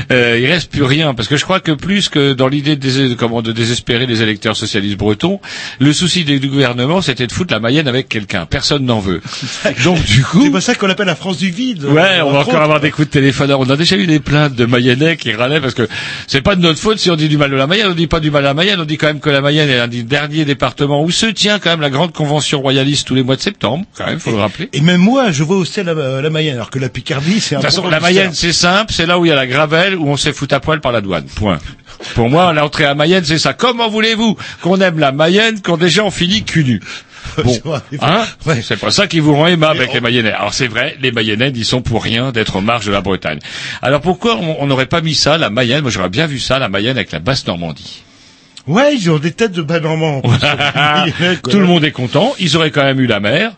Ah 0.10 0.14
euh, 0.14 0.40
il 0.42 0.48
reste 0.48 0.72
plus 0.72 0.82
rien. 0.84 1.14
Parce 1.14 1.28
que 1.28 1.38
je 1.38 1.44
crois 1.44 1.60
que 1.60 1.74
plus 1.74 2.10
que 2.10 2.34
dans 2.34 2.48
l'idée 2.48 2.76
de, 2.76 3.14
comment, 3.14 3.44
de 3.44 3.52
désespérer 3.68 4.06
les 4.06 4.22
électeurs 4.22 4.56
socialistes 4.56 4.98
bretons, 4.98 5.40
le 5.80 5.92
souci 5.94 6.24
des- 6.24 6.40
du 6.40 6.48
gouvernement, 6.48 7.02
c'était 7.02 7.28
de 7.28 7.32
foutre 7.32 7.54
la 7.54 7.60
Mayenne 7.60 7.88
avec 7.88 8.08
quelqu'un. 8.08 8.46
Personne 8.46 8.86
n'en 8.86 9.00
veut. 9.00 9.22
Donc 9.84 10.02
du 10.06 10.24
coup, 10.24 10.44
C'est 10.46 10.52
pas 10.52 10.62
ça 10.62 10.76
qu'on 10.76 10.90
appelle 10.90 11.08
la 11.08 11.16
France 11.16 11.38
du 11.38 11.50
vide. 11.52 11.84
Ouais, 11.84 12.02
euh, 12.20 12.26
on 12.26 12.32
va 12.32 12.40
encore 12.40 12.62
avoir 12.62 12.80
des 12.80 12.92
coups 12.92 13.08
de 13.08 13.12
téléphone. 13.12 13.52
On 13.54 13.70
a 13.70 13.76
déjà 13.76 13.98
eu 13.98 14.08
des 14.08 14.20
plaintes 14.20 14.56
de 14.56 14.66
Mayennais 14.66 15.18
qui 15.18 15.34
râlaient 15.34 15.60
parce 15.62 15.74
que 15.74 15.88
c'est 16.28 16.42
pas 16.42 16.56
de 16.56 16.62
notre 16.62 16.80
faute 16.80 17.00
si 17.00 17.10
on 17.12 17.16
dit 17.16 17.28
du 17.28 17.38
mal 17.38 17.52
de 17.52 17.56
la 17.56 17.68
Mayenne. 17.68 17.88
On 17.90 17.94
dit 17.96 18.08
pas 18.08 18.20
du 18.22 18.32
mal 18.32 18.44
de 18.44 18.48
la 18.48 18.54
Mayenne. 18.54 18.80
On 18.80 18.86
dit 18.86 18.98
quand 18.98 19.08
même 19.08 19.20
que 19.20 19.30
la 19.30 19.42
Mayenne 19.42 19.70
est 19.70 19.80
un 19.80 19.88
des 19.88 20.04
derniers 20.04 20.46
départements 20.46 21.04
où 21.04 21.12
se 21.12 21.26
tient 21.26 21.60
quand 21.60 21.70
même 21.72 21.82
la 21.82 21.90
grande 21.90 22.14
convention 22.14 22.62
royaliste 22.62 23.08
tous 23.08 23.16
les 23.16 23.24
mois 23.24 23.36
de 23.36 23.42
septembre. 23.42 23.86
Quand 23.98 24.06
même, 24.06 24.20
faut 24.20 24.32
le 24.32 24.38
rappeler. 24.38 24.70
Et 24.74 24.82
même 24.82 25.02
moi, 25.02 25.32
je 25.32 25.44
vois 25.44 25.58
aussi 25.58 25.84
la, 25.84 25.94
la 25.94 26.30
Mayenne, 26.30 26.56
alors 26.56 26.70
que 26.70 26.80
la 26.80 26.90
Picardie, 26.90 27.42
c'est 27.42 27.56
un 27.56 27.60
De 27.60 27.66
toute 27.66 27.74
façon, 27.76 27.90
la 27.90 28.00
Mayenne, 28.00 28.32
c'est 28.34 28.54
simple, 28.54 28.94
c'est 28.94 29.06
là 29.06 29.20
où 29.20 29.26
il 29.26 29.30
y 29.30 29.32
a 29.32 29.36
la 29.36 29.48
gravelle, 29.48 29.96
où 29.96 30.08
on 30.08 30.18
s'est 30.18 30.34
foutu 30.34 30.56
à 30.56 30.60
poil 30.60 30.80
par 30.82 30.92
la 30.92 31.02
douane. 31.02 31.26
Point. 31.36 31.60
Pour 32.16 32.30
moi, 32.30 32.54
l'entrée 32.54 32.86
à 32.86 32.94
Mayenne, 32.96 33.24
c'est 33.26 33.38
ça. 33.40 33.54
Comment 33.54 33.90
voulez-vous 33.90 34.38
qu'on 34.62 34.80
aime 34.82 35.00
la 35.00 35.12
Mayenne 35.12 35.60
quand 35.64 35.78
déjà 35.78 36.04
on 36.04 36.12
finit 36.12 36.44
cul 36.44 36.64
nu 36.64 36.82
Bon, 37.44 37.60
hein 38.02 38.26
Ouais. 38.46 38.62
C'est 38.62 38.80
pas 38.80 38.92
ça 38.92 39.08
qui 39.08 39.20
vous 39.20 39.36
rend 39.36 39.48
aimable 39.48 39.78
avec 39.80 39.92
on- 39.92 39.94
les 39.96 40.02
Mayennais. 40.02 40.32
Alors 40.32 40.54
c'est 40.54 40.68
vrai, 40.68 40.96
les 41.02 41.12
Mayennais 41.12 41.52
n'y 41.52 41.66
sont 41.66 41.82
pour 41.82 42.04
rien 42.04 42.32
d'être 42.32 42.56
aux 42.58 42.62
marges 42.62 42.86
de 42.86 42.92
la 42.92 43.02
Bretagne. 43.02 43.40
Alors 43.82 44.02
pourquoi 44.02 44.38
on 44.38 44.66
n'aurait 44.68 44.86
pas 44.86 45.02
mis 45.02 45.16
ça, 45.16 45.38
la 45.38 45.50
Mayenne 45.50 45.82
Moi 45.82 45.92
j'aurais 45.92 46.10
bien 46.10 46.26
vu 46.28 46.40
ça, 46.40 46.58
la 46.60 46.70
Mayenne 46.70 46.98
avec 46.98 47.12
la 47.12 47.20
basse 47.20 47.46
Normandie. 47.46 48.04
Ouais, 48.68 48.96
ils 48.96 49.10
ont 49.10 49.18
des 49.18 49.32
têtes 49.32 49.54
de 49.54 49.62
bas 49.62 49.80
normand. 49.80 50.22
Tout 51.50 51.60
le 51.60 51.66
monde 51.66 51.84
est 51.86 51.92
content, 51.92 52.34
ils 52.40 52.56
auraient 52.58 52.72
quand 52.72 52.84
même 52.84 53.00
eu 53.00 53.08
la 53.08 53.20
mer, 53.20 53.52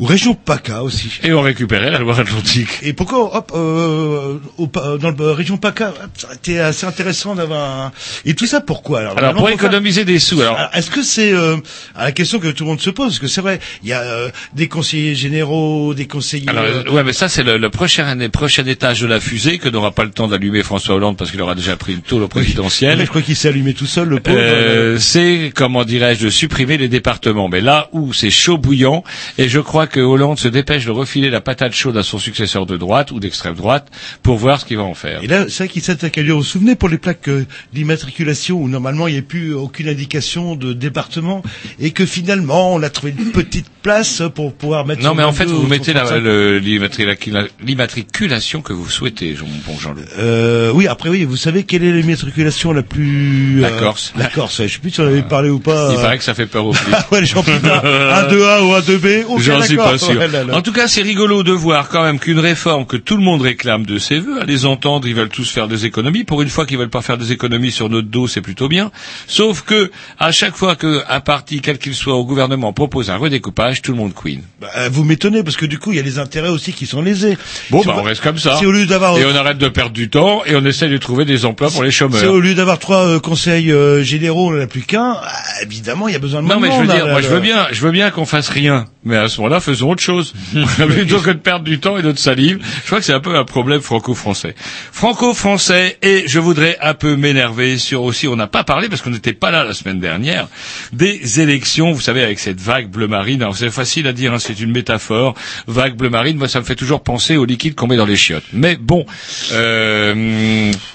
Ou 0.00 0.06
région 0.06 0.34
PACA 0.34 0.82
aussi. 0.84 1.10
et 1.24 1.32
on 1.32 1.40
récupérait 1.42 1.90
la 1.90 1.98
Loire-Atlantique. 1.98 2.68
Et 2.82 2.92
pourquoi, 2.92 3.36
hop, 3.36 3.52
euh, 3.54 4.38
au, 4.56 4.66
dans 4.98 5.10
la 5.10 5.34
région 5.34 5.56
PACA, 5.56 5.92
été 6.34 6.60
assez 6.60 6.86
intéressant 6.86 7.34
d'avoir 7.34 7.86
un... 7.86 7.92
Et 8.24 8.34
tout 8.34 8.46
ça 8.46 8.60
pourquoi 8.60 9.00
alors? 9.00 9.18
Alors 9.18 9.34
pour 9.34 9.46
faire- 9.48 9.54
économiser 9.56 10.04
des 10.04 10.20
sous, 10.20 10.40
alors 10.40 10.56
Alors, 10.56 10.70
Est-ce 10.74 10.90
que 10.92 11.02
c'est 11.02 11.32
euh, 11.32 11.56
à 11.96 12.04
la 12.04 12.12
question 12.12 12.38
que 12.38 12.46
tout 12.48 12.62
le 12.62 12.70
monde 12.70 12.80
se 12.80 12.90
pose 12.90 13.08
Parce 13.08 13.18
que 13.18 13.26
c'est 13.26 13.40
vrai, 13.40 13.58
il 13.82 13.88
y 13.88 13.92
a 13.92 14.00
euh, 14.02 14.30
des 14.54 14.68
conseillers 14.68 15.16
généraux, 15.16 15.94
des 15.94 16.06
conseillers... 16.06 16.48
Alors, 16.48 16.62
euh, 16.62 16.84
euh, 16.86 16.90
ouais, 16.92 17.02
mais 17.02 17.12
ça, 17.12 17.28
c'est 17.28 17.42
le, 17.42 17.58
le 17.58 17.70
prochain, 17.70 18.14
le 18.14 18.28
prochain 18.28 18.64
étage 18.66 19.00
de 19.00 19.06
la 19.08 19.18
fusée 19.18 19.58
que 19.58 19.68
n'aura 19.68 19.90
pas 19.90 20.04
le 20.04 20.10
temps 20.12 20.28
d'allumer 20.28 20.62
François 20.62 20.94
Hollande 20.94 21.16
parce 21.16 21.32
qu'il 21.32 21.40
aura 21.42 21.56
déjà 21.56 21.76
pris 21.76 21.94
une 21.94 22.02
tôle 22.02 22.20
au 22.20 22.26
mais 22.26 22.28
présidentiel. 22.28 23.00
je 23.00 23.06
crois 23.06 23.22
qu'il 23.22 23.34
s'est 23.34 23.48
allumé 23.48 23.74
tout 23.74 23.86
seul, 23.86 24.08
le 24.08 24.20
pauvre. 24.20 24.36
Euh, 24.38 24.96
c'est, 25.00 25.50
comment 25.52 25.82
dirais-je, 25.84 26.26
de 26.26 26.30
supprimer 26.30 26.76
les 26.78 26.88
départements. 26.88 27.48
Mais 27.48 27.60
là 27.60 27.88
où 27.90 28.12
c'est 28.12 28.30
chaud 28.30 28.58
bouillant, 28.58 29.02
et 29.38 29.48
je 29.48 29.58
crois 29.58 29.87
que 29.88 30.00
Hollande 30.00 30.38
se 30.38 30.48
dépêche 30.48 30.84
de 30.86 30.90
refiler 30.90 31.30
la 31.30 31.40
patate 31.40 31.72
chaude 31.72 31.96
à 31.96 32.02
son 32.02 32.18
successeur 32.18 32.66
de 32.66 32.76
droite 32.76 33.10
ou 33.10 33.20
d'extrême 33.20 33.54
droite 33.54 33.88
pour 34.22 34.36
voir 34.36 34.60
ce 34.60 34.64
qu'il 34.64 34.76
va 34.76 34.82
en 34.84 34.94
faire. 34.94 35.22
Et 35.22 35.26
là, 35.26 35.44
c'est 35.48 35.64
vrai 35.64 35.68
qu'il 35.68 35.82
s'attaque 35.82 36.18
à 36.18 36.22
lui. 36.22 36.30
Vous 36.30 36.38
vous 36.38 36.42
souvenez 36.44 36.74
pour 36.76 36.88
les 36.88 36.98
plaques 36.98 37.28
euh, 37.28 37.44
d'immatriculation 37.72 38.56
où 38.60 38.68
normalement 38.68 39.08
il 39.08 39.12
n'y 39.14 39.18
a 39.18 39.22
plus 39.22 39.54
aucune 39.54 39.88
indication 39.88 40.54
de 40.56 40.72
département 40.72 41.42
et 41.80 41.90
que 41.92 42.04
finalement 42.06 42.74
on 42.74 42.82
a 42.82 42.90
trouvé 42.90 43.14
une 43.18 43.30
petite 43.32 43.66
place 43.82 44.22
pour 44.34 44.52
pouvoir 44.54 44.84
mettre. 44.86 45.02
Non, 45.02 45.14
mais 45.14 45.22
en 45.22 45.32
fait, 45.32 45.44
22 45.44 45.54
vous 45.56 45.64
ou 45.64 45.68
mettez 45.68 45.92
son 45.92 45.98
la- 45.98 46.04
35. 46.04 46.20
le- 46.22 46.58
l'immatricula- 46.58 47.48
l'immatriculation 47.64 48.60
que 48.62 48.72
vous 48.72 48.88
souhaitez, 48.88 49.34
bon 49.66 49.78
Jean-Luc. 49.78 50.04
Euh, 50.18 50.70
oui, 50.74 50.86
après 50.86 51.08
oui, 51.08 51.24
vous 51.24 51.36
savez 51.36 51.64
quelle 51.64 51.84
est 51.84 51.92
l'immatriculation 51.92 52.72
la 52.72 52.82
plus... 52.82 53.60
La 53.60 53.68
euh, 53.68 53.80
Corse. 53.80 54.12
La 54.16 54.26
Corse, 54.26 54.58
ouais. 54.58 54.68
je 54.68 54.74
sais 54.74 54.78
plus 54.80 54.90
si 54.90 55.00
on 55.00 55.06
avait 55.06 55.22
parlé 55.22 55.48
ou 55.50 55.58
pas. 55.60 55.90
Il 55.92 55.98
euh, 55.98 56.02
paraît 56.02 56.18
que 56.18 56.24
ça 56.24 56.34
fait 56.34 56.46
peur 56.46 56.66
aux 56.66 56.72
flics. 56.74 56.94
Ah 56.96 57.06
ouais, 57.12 57.20
les 57.20 57.26
gens 57.26 57.42
putain, 57.42 57.80
un 57.82 58.22
2A 58.28 58.62
ou 58.62 58.74
un 58.74 58.80
2B. 58.80 59.24
aucun 59.28 59.42
J'en 59.42 59.62
suis 59.62 59.76
d'accord. 59.76 59.77
Pas 59.84 59.98
sûr. 59.98 60.18
Ouais, 60.18 60.28
là, 60.28 60.44
là. 60.44 60.56
En 60.56 60.62
tout 60.62 60.72
cas, 60.72 60.88
c'est 60.88 61.02
rigolo 61.02 61.42
de 61.42 61.52
voir 61.52 61.88
quand 61.88 62.02
même 62.02 62.18
qu'une 62.18 62.38
réforme 62.38 62.86
que 62.86 62.96
tout 62.96 63.16
le 63.16 63.22
monde 63.22 63.42
réclame 63.42 63.84
de 63.86 63.98
ses 63.98 64.18
voeux, 64.18 64.40
à 64.40 64.44
les 64.44 64.66
entendre, 64.66 65.06
ils 65.08 65.14
veulent 65.14 65.28
tous 65.28 65.48
faire 65.50 65.68
des 65.68 65.84
économies. 65.86 66.24
Pour 66.24 66.42
une 66.42 66.48
fois 66.48 66.66
qu'ils 66.66 66.78
veulent 66.78 66.88
pas 66.90 67.02
faire 67.02 67.18
des 67.18 67.32
économies 67.32 67.70
sur 67.72 67.88
notre 67.88 68.08
dos, 68.08 68.26
c'est 68.28 68.40
plutôt 68.40 68.68
bien. 68.68 68.90
Sauf 69.26 69.62
que 69.62 69.90
à 70.18 70.32
chaque 70.32 70.56
fois 70.56 70.76
qu'un 70.76 71.20
parti, 71.20 71.60
quel 71.60 71.78
qu'il 71.78 71.94
soit 71.94 72.14
au 72.14 72.24
gouvernement, 72.24 72.72
propose 72.72 73.10
un 73.10 73.16
redécoupage, 73.16 73.82
tout 73.82 73.92
le 73.92 73.98
monde 73.98 74.12
queen. 74.14 74.42
Bah, 74.60 74.68
vous 74.90 75.04
m'étonnez 75.04 75.42
parce 75.42 75.56
que 75.56 75.66
du 75.66 75.78
coup 75.78 75.92
il 75.92 75.96
y 75.96 76.00
a 76.00 76.02
les 76.02 76.18
intérêts 76.18 76.48
aussi 76.48 76.72
qui 76.72 76.86
sont 76.86 77.02
lésés. 77.02 77.36
Bon, 77.70 77.80
Si 77.82 77.86
bah, 77.88 77.94
on- 77.96 78.00
on 78.00 78.02
reste 78.04 78.22
comme 78.22 78.38
ça. 78.38 78.56
Si 78.58 78.66
au 78.66 78.72
lieu 78.72 78.86
d'avoir 78.86 79.16
Et 79.18 79.24
on 79.24 79.34
arrête 79.34 79.58
de 79.58 79.68
perdre 79.68 79.92
du 79.92 80.08
temps 80.10 80.42
et 80.46 80.54
on 80.56 80.64
essaie 80.64 80.88
de 80.88 80.96
trouver 80.98 81.24
des 81.24 81.44
emplois 81.44 81.70
pour 81.70 81.82
les 81.82 81.90
si 81.90 81.96
chômeurs. 81.98 82.32
au 82.32 82.40
lieu 82.40 82.54
d'avoir 82.54 82.78
trois 82.78 83.06
euh, 83.06 83.20
conseils 83.20 83.70
euh, 83.72 84.02
généraux, 84.02 84.48
on 84.48 84.52
n'en 84.52 84.62
a 84.62 84.66
plus 84.66 84.82
qu'un, 84.82 85.16
ah, 85.22 85.32
évidemment 85.62 86.08
il 86.08 86.12
y 86.12 86.16
a 86.16 86.20
besoin 86.20 86.42
de 86.42 86.48
Non, 86.48 86.58
moins 86.58 86.68
mais 86.68 86.68
de 86.68 86.74
je 86.74 86.80
veux 86.80 86.94
dire, 86.94 87.06
moi, 87.06 87.20
là, 87.20 87.20
je 87.20 87.28
veux 87.28 87.40
bien, 87.40 87.66
je 87.72 87.80
veux 87.80 87.90
bien 87.90 88.10
qu'on 88.10 88.26
fasse 88.26 88.48
rien. 88.48 88.86
Mais 89.04 89.16
à 89.16 89.28
ce 89.28 89.40
moment-là, 89.40 89.60
faisons 89.72 89.90
autre 89.90 90.02
chose. 90.02 90.34
Plutôt 90.88 91.20
que 91.20 91.30
de 91.30 91.38
perdre 91.38 91.64
du 91.64 91.78
temps 91.78 91.96
et 91.98 92.02
notre 92.02 92.18
salive. 92.18 92.58
Je 92.82 92.86
crois 92.86 92.98
que 92.98 93.04
c'est 93.04 93.12
un 93.12 93.20
peu 93.20 93.36
un 93.36 93.44
problème 93.44 93.80
franco-français. 93.80 94.54
Franco-français, 94.92 95.96
et 96.02 96.24
je 96.26 96.38
voudrais 96.38 96.76
un 96.82 96.94
peu 96.94 97.16
m'énerver 97.16 97.78
sur 97.78 98.02
aussi, 98.02 98.28
on 98.28 98.36
n'a 98.36 98.46
pas 98.46 98.64
parlé 98.64 98.88
parce 98.88 99.00
qu'on 99.02 99.10
n'était 99.10 99.32
pas 99.32 99.50
là 99.50 99.64
la 99.64 99.74
semaine 99.74 100.00
dernière, 100.00 100.48
des 100.92 101.40
élections, 101.40 101.92
vous 101.92 102.00
savez, 102.00 102.22
avec 102.22 102.38
cette 102.38 102.60
vague 102.60 102.88
bleu 102.90 103.06
marine. 103.08 103.42
Alors, 103.42 103.56
c'est 103.56 103.70
facile 103.70 104.06
à 104.06 104.12
dire, 104.12 104.32
hein, 104.34 104.38
c'est 104.38 104.58
une 104.60 104.72
métaphore. 104.72 105.34
Vague 105.66 105.96
bleu 105.96 106.10
marine, 106.10 106.36
moi, 106.38 106.48
ça 106.48 106.60
me 106.60 106.64
fait 106.64 106.74
toujours 106.74 107.02
penser 107.02 107.36
au 107.36 107.44
liquide 107.44 107.74
qu'on 107.74 107.86
met 107.86 107.96
dans 107.96 108.06
les 108.06 108.16
chiottes. 108.16 108.44
Mais 108.52 108.76
bon, 108.76 109.06
euh, 109.52 110.14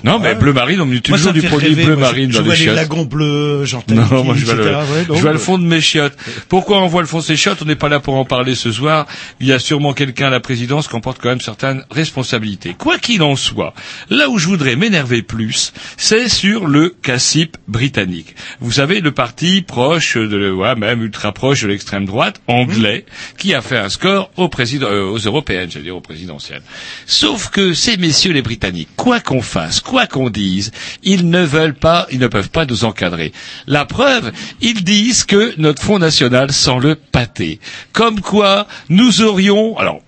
non, 0.03 0.19
mais 0.19 0.29
Ouais. 0.29 0.36
bleu 0.36 0.53
marine, 0.53 0.81
on 0.81 0.86
Moi, 0.86 0.95
ça 0.95 1.01
toujours 1.12 1.33
me 1.33 1.39
du 1.41 1.47
produit 1.47 1.69
rêver, 1.69 1.86
bleu 1.86 1.95
moi, 1.95 2.07
je- 2.07 2.12
marine 2.13 2.31
je 2.31 2.38
dans 2.38 2.43
vois 2.43 2.53
les 2.53 2.59
les 2.59 2.65
chiottes. 2.65 2.75
lagons 2.75 3.05
bleus, 3.05 3.65
genre 3.65 3.83
Non, 3.89 4.23
moi 4.23 4.36
je 4.38 4.45
vois, 4.45 4.55
le. 4.55 4.63
Ouais, 4.63 5.05
je 5.07 5.21
vois 5.21 5.31
le 5.33 5.38
fond 5.38 5.57
de 5.57 5.63
mes 5.65 5.81
chiottes. 5.81 6.17
Pourquoi 6.49 6.81
on 6.81 6.88
voit 6.88 7.01
le 7.01 7.07
fond 7.07 7.19
de 7.19 7.23
ses 7.23 7.36
chiottes? 7.36 7.62
On 7.62 7.65
n'est 7.65 7.75
pas 7.75 7.89
là 7.89 7.99
pour 7.99 8.15
en 8.15 8.25
parler 8.25 8.55
ce 8.63 8.71
soir. 8.71 9.06
Il 9.39 9.47
y 9.47 9.52
a 9.54 9.60
sûrement 9.60 9.93
quelqu'un 9.93 10.28
à 10.28 10.30
la 10.30 10.39
présidence 10.39 10.88
qui 10.88 10.95
emporte 10.95 11.19
quand 11.21 11.30
même 11.30 11.41
certaines 11.41 11.84
responsabilités. 11.91 12.76
Quoi 12.78 12.97
qu'il 12.97 13.21
en 13.21 13.36
soit, 13.36 13.73
là 14.10 14.30
où 14.30 14.38
je 14.38 14.47
voudrais 14.47 14.76
m'énerver 14.76 15.21
plus, 15.21 15.73
c'est 15.97 16.30
sur 16.30 16.65
le 16.67 16.95
CACIP 17.02 17.58
britannique. 17.67 18.36
Vous 18.62 18.71
savez, 18.71 19.02
le 19.02 19.12
parti 19.12 19.62
proche, 19.62 20.17
de, 20.17 20.52
ouais, 20.52 20.76
même 20.76 21.02
ultra 21.04 21.32
proche 21.34 21.62
de 21.63 21.67
l'extrême 21.67 22.06
droite, 22.06 22.41
anglais, 22.47 23.06
qui 23.38 23.54
a 23.54 23.62
fait 23.62 23.78
un 23.78 23.89
score 23.89 24.32
aux, 24.38 24.47
président, 24.49 24.88
euh, 24.88 25.06
aux 25.06 25.17
européennes, 25.17 25.69
j'allais 25.69 25.86
dire 25.86 25.97
aux 25.97 26.02
présidentielles. 26.02 26.63
Sauf 27.06 27.49
que 27.49 27.73
ces 27.73 27.97
messieurs 27.97 28.32
les 28.34 28.41
Britanniques, 28.41 28.89
quoi 28.95 29.19
qu'on 29.19 29.41
fasse, 29.41 29.82
quoi 29.82 30.08
qu'on 30.08 30.30
dise, 30.30 30.71
ils 31.04 31.30
ne 31.30 31.43
veulent 31.43 31.76
pas, 31.76 32.08
ils 32.12 32.19
ne 32.19 32.28
peuvent 32.28 32.49
pas 32.49 32.65
nous 32.65 32.86
encadrer. 32.86 33.34
La 33.67 33.86
preuve, 33.86 34.32
ils 34.62 34.84
disent 34.84 35.26
que 35.26 35.54
notre 35.58 35.82
Front 35.84 35.99
National 35.99 36.52
sent 36.52 36.80
le 36.82 36.95
pâté. 36.95 37.60
Comme 37.91 38.21
quoi, 38.21 38.42
nous 38.89 39.21
aurions, 39.21 39.77
alors, 39.77 39.99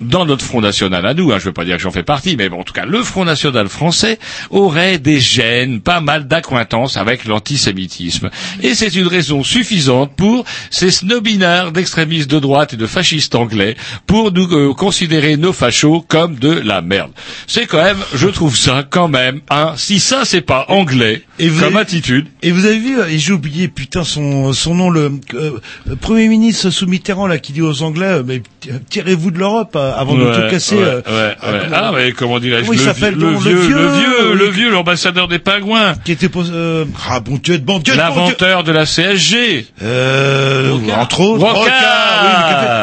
dans 0.00 0.24
notre 0.24 0.44
Front 0.44 0.60
National 0.60 1.04
à 1.06 1.14
nous, 1.14 1.30
hein, 1.32 1.36
je 1.38 1.44
ne 1.44 1.48
veux 1.48 1.52
pas 1.52 1.64
dire 1.64 1.76
que 1.76 1.82
j'en 1.82 1.90
fais 1.90 2.02
partie, 2.02 2.36
mais 2.36 2.48
bon, 2.48 2.60
en 2.60 2.64
tout 2.64 2.72
cas, 2.72 2.84
le 2.86 3.02
Front 3.02 3.24
National 3.24 3.68
français 3.68 4.18
aurait 4.50 4.98
des 4.98 5.20
gènes, 5.20 5.80
pas 5.80 6.00
mal 6.00 6.26
d'accointances 6.28 6.96
avec 6.96 7.24
l'antisémitisme. 7.24 8.30
Et 8.62 8.74
c'est 8.74 8.94
une 8.94 9.06
raison 9.08 9.42
suffisante 9.42 10.12
pour 10.16 10.44
ces 10.70 10.90
snobinards 10.90 11.72
d'extrémistes 11.72 12.30
de 12.30 12.38
droite 12.38 12.74
et 12.74 12.76
de 12.76 12.86
fascistes 12.86 13.34
anglais 13.34 13.76
pour 14.06 14.32
nous 14.32 14.48
euh, 14.52 14.74
considérer 14.74 15.36
nos 15.36 15.52
fachos 15.52 16.04
comme 16.06 16.36
de 16.36 16.50
la 16.50 16.80
merde. 16.80 17.10
C'est 17.46 17.66
quand 17.66 17.82
même, 17.82 17.98
je 18.14 18.28
trouve 18.28 18.56
ça 18.56 18.84
quand 18.88 19.08
même, 19.08 19.40
hein, 19.50 19.74
si 19.76 19.98
ça 20.00 20.24
c'est 20.24 20.40
pas 20.40 20.66
anglais 20.68 21.22
Et 21.38 21.48
vous 21.48 21.58
comme 21.60 21.74
avez- 21.76 21.82
attitude, 21.82 22.26
Et 22.42 22.50
vous 22.52 22.64
avez 22.66 22.78
vu, 22.78 23.00
euh, 23.00 23.08
et 23.08 23.18
j'ai 23.18 23.32
oublié, 23.32 23.68
putain, 23.68 24.04
son, 24.04 24.52
son 24.52 24.74
nom, 24.74 24.90
le 24.90 25.12
euh, 25.34 25.58
Premier 26.00 26.28
ministre 26.28 26.70
sous 26.70 26.86
Mitterrand, 26.86 27.26
là, 27.26 27.38
qui 27.38 27.52
dit 27.52 27.62
aux 27.62 27.82
Anglais, 27.82 28.06
euh, 28.06 28.22
mais 28.26 28.42
tirez-vous 28.90 29.30
de 29.30 29.38
l'Europe 29.38 29.76
euh, 29.88 30.00
avant 30.00 30.14
de 30.14 30.24
tout 30.34 30.50
casser. 30.50 30.76
ouais, 30.76 30.82
euh, 30.82 30.96
ouais, 30.96 31.02
euh, 31.44 31.52
ouais. 31.52 31.60
comment- 31.64 31.76
Ah, 31.76 31.92
mais 31.94 32.12
comment 32.12 32.38
dirais-je 32.40 32.60
Comment 32.62 32.72
il 32.72 32.78
le, 32.78 32.84
s'appelle, 32.84 33.14
le, 33.14 33.28
vieux, 33.36 33.52
le 33.52 33.54
le 33.54 33.60
vieux, 33.60 33.88
vieux, 33.88 34.34
le 34.34 34.44
oui. 34.48 34.50
vieux, 34.54 34.70
l'ambassadeur 34.70 35.28
des 35.28 35.38
pingouins, 35.38 35.94
qui 36.04 36.12
était 36.12 36.28
euh, 36.36 36.84
ah 37.10 37.20
bon 37.20 37.38
Dieu, 37.42 37.58
bon 37.58 37.78
Dieu, 37.78 37.94
l'inventeur 37.96 38.64
de 38.64 38.72
la 38.72 38.84
CSG. 38.86 39.66
Euh, 39.82 40.72
entre 40.98 41.20
autres, 41.20 41.46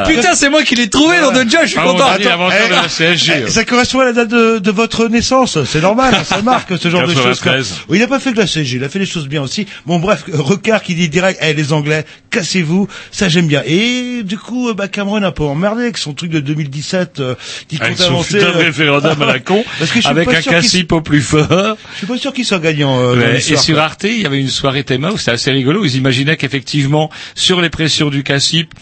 oui, 0.08 0.16
Putain, 0.16 0.36
c'est 0.36 0.50
moi 0.50 0.64
qui 0.64 0.76
l'ai 0.76 0.90
trouvé, 0.90 1.20
nom 1.20 1.32
de 1.32 1.44
Dieu, 1.44 1.60
je 1.64 1.68
suis 1.70 1.78
Ah, 1.80 1.84
on 1.88 1.92
content. 1.94 2.06
a 2.08 2.18
l'inventeur 2.18 2.60
eh, 2.66 2.70
de 2.70 2.74
la 2.76 2.88
CSG. 2.88 3.44
Eh, 3.48 3.50
Ça 3.50 3.64
correspond 3.66 4.00
à 4.02 4.06
la 4.06 4.14
date 4.14 4.30
de, 4.30 4.60
de 4.60 4.72
votre 4.72 5.08
naissance, 5.08 5.58
c'est 5.66 5.82
normal, 5.82 6.16
ça 6.24 6.42
marque 6.42 6.78
ce 6.78 6.90
genre 6.90 7.04
de 7.08 7.14
choses. 7.14 7.40
quoi. 7.42 7.54
93. 7.54 7.82
Oui, 7.90 7.98
il 7.98 8.02
n'a 8.02 8.08
pas 8.08 8.20
fait 8.20 8.32
que 8.34 8.38
la 8.40 8.48
CG, 8.48 8.78
il 8.78 8.84
a 8.84 8.90
fait 8.90 9.00
des 9.00 9.06
choses 9.06 9.28
bien 9.28 9.42
aussi. 9.42 9.66
Bon 9.86 10.00
bref, 10.00 10.24
Recard 10.32 10.84
qui 10.84 10.96
dit 10.96 11.10
direct, 11.10 11.40
eh 11.42 11.54
les 11.54 11.74
Anglais, 11.74 12.06
cassez-vous, 12.32 12.88
ça 13.12 13.30
j'aime 13.30 13.48
bien. 13.48 13.62
Et 13.66 14.22
du 14.24 14.38
coup, 14.38 14.74
bah, 14.74 14.88
Cameron 14.88 15.24
a 15.24 15.28
un 15.28 15.32
peu 15.32 15.44
emmerdé 15.44 15.84
avec 15.84 15.98
son 15.98 16.14
truc 16.14 16.32
de 16.32 16.40
2017 16.40 16.95
euh, 17.20 17.36
qui 17.68 17.78
son 17.78 17.84
avancer. 17.84 18.44
euh, 18.44 18.52
référendum 18.52 19.22
à 19.22 19.26
la 19.26 19.40
con, 19.40 19.64
Parce 19.80 19.92
que 19.92 19.98
je 19.98 20.02
suis 20.02 20.10
avec 20.10 20.30
pas 20.30 20.38
un 20.38 20.42
cassip 20.42 20.92
au 20.92 21.02
plus 21.02 21.22
fort. 21.22 21.78
Je 21.94 21.98
suis 22.00 22.08
pas 22.08 22.18
sûr 22.18 22.34
qu'il 22.34 22.46
soit 22.46 22.60
gagnant. 22.60 23.00
euh, 23.00 23.16
Ouais, 23.16 23.38
et 23.38 23.56
sur. 23.56 23.80
Arte, 23.80 24.04
il 24.06 24.22
y 24.22 24.26
avait 24.26 24.40
une 24.40 24.48
soirée 24.50 24.84
théma 24.84 25.12
où 25.12 25.18
c'était 25.18 25.32
assez 25.32 25.52
rigolo. 25.52 25.84
Ils 25.86 25.96
imaginaient 25.96 26.38
qu'effectivement, 26.38 27.10
sur 27.36 27.62
les 27.62 27.70
pressions 27.70 28.10
du 28.10 28.24
CACIP, 28.24 28.74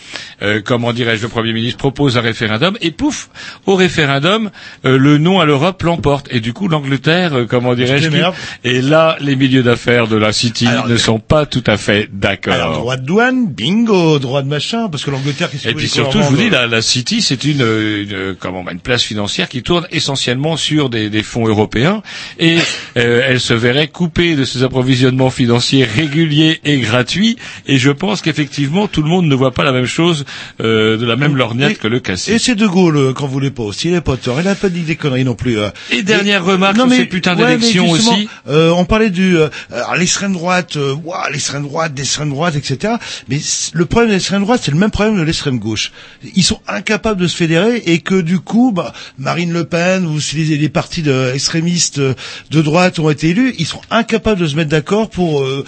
euh, 0.42 0.62
comment 0.64 0.94
dirais-je, 0.94 1.24
le 1.24 1.30
Premier 1.30 1.54
ministre 1.54 1.78
propose 1.78 2.18
un 2.18 2.22
référendum, 2.22 2.78
et 2.82 2.92
pouf, 2.92 3.30
au 3.66 3.76
référendum, 3.76 4.50
euh, 4.86 4.98
le 4.98 5.18
non 5.18 5.40
à 5.40 5.46
l'Europe 5.46 5.82
l'emporte. 5.84 6.28
Et 6.32 6.40
du 6.40 6.54
coup, 6.54 6.68
l'Angleterre, 6.68 7.34
euh, 7.38 7.46
comment 7.46 7.74
dirais-je, 7.76 8.10
et 8.64 8.82
là, 8.82 9.18
les 9.20 9.36
milieux 9.36 9.64
d'affaires 9.64 10.08
de 10.08 10.16
la 10.16 10.32
City 10.34 10.68
Alors, 10.68 10.88
ne 10.88 10.98
sont 10.98 11.20
pas 11.20 11.46
tout 11.46 11.64
à 11.68 11.78
fait 11.78 12.10
d'accord. 12.12 12.54
Alors 12.54 12.74
droit 12.74 12.98
de 12.98 13.06
douane, 13.06 13.48
bingo, 13.48 14.20
droit 14.20 14.42
de 14.42 14.48
machin, 14.48 14.90
parce 14.90 15.04
que 15.04 15.12
l'Angleterre, 15.12 15.50
Et 15.66 15.74
puis 15.74 15.88
surtout, 15.90 16.20
je 16.22 16.28
vous 16.28 16.38
dis, 16.38 16.50
la, 16.50 16.68
la 16.68 16.82
City, 16.82 17.22
c'est 17.22 17.44
une, 17.46 17.62
euh, 17.62 18.03
une, 18.04 18.14
euh, 18.14 18.34
comment, 18.38 18.64
une 18.70 18.80
place 18.80 19.04
financière 19.04 19.50
qui 19.50 19.64
tourne 19.64 19.88
essentiellement 19.92 20.58
sur 20.58 20.90
des, 20.90 21.10
des 21.10 21.24
fonds 21.24 21.48
européens, 21.48 22.02
et 22.40 22.58
euh, 22.98 23.22
elle 23.28 23.40
se 23.40 23.54
verrait 23.54 23.88
coupée 23.88 24.36
de 24.36 24.46
ses 24.46 24.64
approvisionnements 24.64 25.30
financiers 25.30 25.84
réguliers 25.86 26.60
et 26.64 26.78
gratuits. 26.80 27.38
Et 27.66 27.78
je 27.78 27.90
pense 27.92 28.22
qu'effectivement, 28.22 28.88
tout 28.88 29.02
le 29.02 29.10
monde 29.10 29.26
ne 29.28 29.36
voit 29.36 29.52
pas 29.54 29.64
la 29.64 29.72
même 29.72 29.86
chose 29.86 30.26
euh, 30.62 30.98
de 30.98 31.06
la 31.06 31.16
même 31.16 31.36
lorgnette 31.36 31.72
Et- 31.72 31.76
que 31.76 31.88
le 31.88 31.98
Et 31.98 32.02
Cassis. 32.02 32.40
c'est 32.40 32.56
De 32.56 32.68
Gaulle, 32.68 32.98
euh, 32.98 33.14
vous 33.18 33.28
voulez 33.28 33.52
pas 33.52 33.64
aussi, 33.64 33.88
il 33.88 33.94
n'a 33.94 34.02
pas 34.02 34.18
tort, 34.18 34.40
il 34.40 34.46
n'a 34.46 34.56
pas 34.56 34.70
dit 34.70 34.82
des 34.82 34.96
conneries 34.96 35.24
non 35.24 35.36
plus. 35.36 35.58
euh. 35.60 35.70
Et 35.92 36.04
dernière 36.04 36.44
remarque 36.44 36.76
sur 36.76 36.90
ces 36.90 37.06
putains 37.06 37.36
ouais, 37.38 37.44
mais 37.46 37.58
d'élections 37.58 37.90
aussi. 37.90 38.28
euh, 38.48 38.70
on 38.72 38.86
parlait 38.86 39.10
du 39.10 39.38
euh, 39.38 39.48
l'extrême 39.98 40.34
droite, 40.34 40.76
euh, 40.78 40.94
ouah, 41.04 41.30
l'extrême 41.32 41.64
droite, 41.64 41.94
l'extrême 41.98 42.30
droite, 42.30 42.56
etc. 42.56 42.96
Mais 43.30 43.40
le 43.74 43.86
problème 43.86 44.10
de 44.10 44.16
l'extrême 44.16 44.42
droite, 44.42 44.62
c'est 44.64 44.72
le 44.72 44.78
même 44.78 44.92
problème 44.92 45.18
de 45.18 45.22
l'extrême 45.24 45.58
gauche. 45.60 45.92
Ils 46.36 46.44
sont 46.44 46.60
incapables 46.68 47.22
de 47.22 47.28
se 47.28 47.36
fédérer 47.38 47.78
et 47.86 47.93
que 48.00 48.22
du 48.22 48.40
coup, 48.40 48.72
bah, 48.72 48.94
Marine 49.18 49.52
Le 49.54 49.64
Pen 49.66 50.06
ou 50.06 50.20
si 50.20 50.36
les, 50.38 50.58
les 50.58 50.70
partis 50.70 51.02
de, 51.02 51.32
extrémistes 51.34 52.00
euh, 52.00 52.14
de 52.52 52.62
droite 52.62 53.00
ont 53.00 53.10
été 53.10 53.30
élus, 53.30 53.54
ils 53.60 53.66
sont 53.66 53.82
incapables 53.92 54.40
de 54.42 54.48
se 54.48 54.56
mettre 54.56 54.70
d'accord 54.70 55.10
pour 55.10 55.42
euh, 55.44 55.66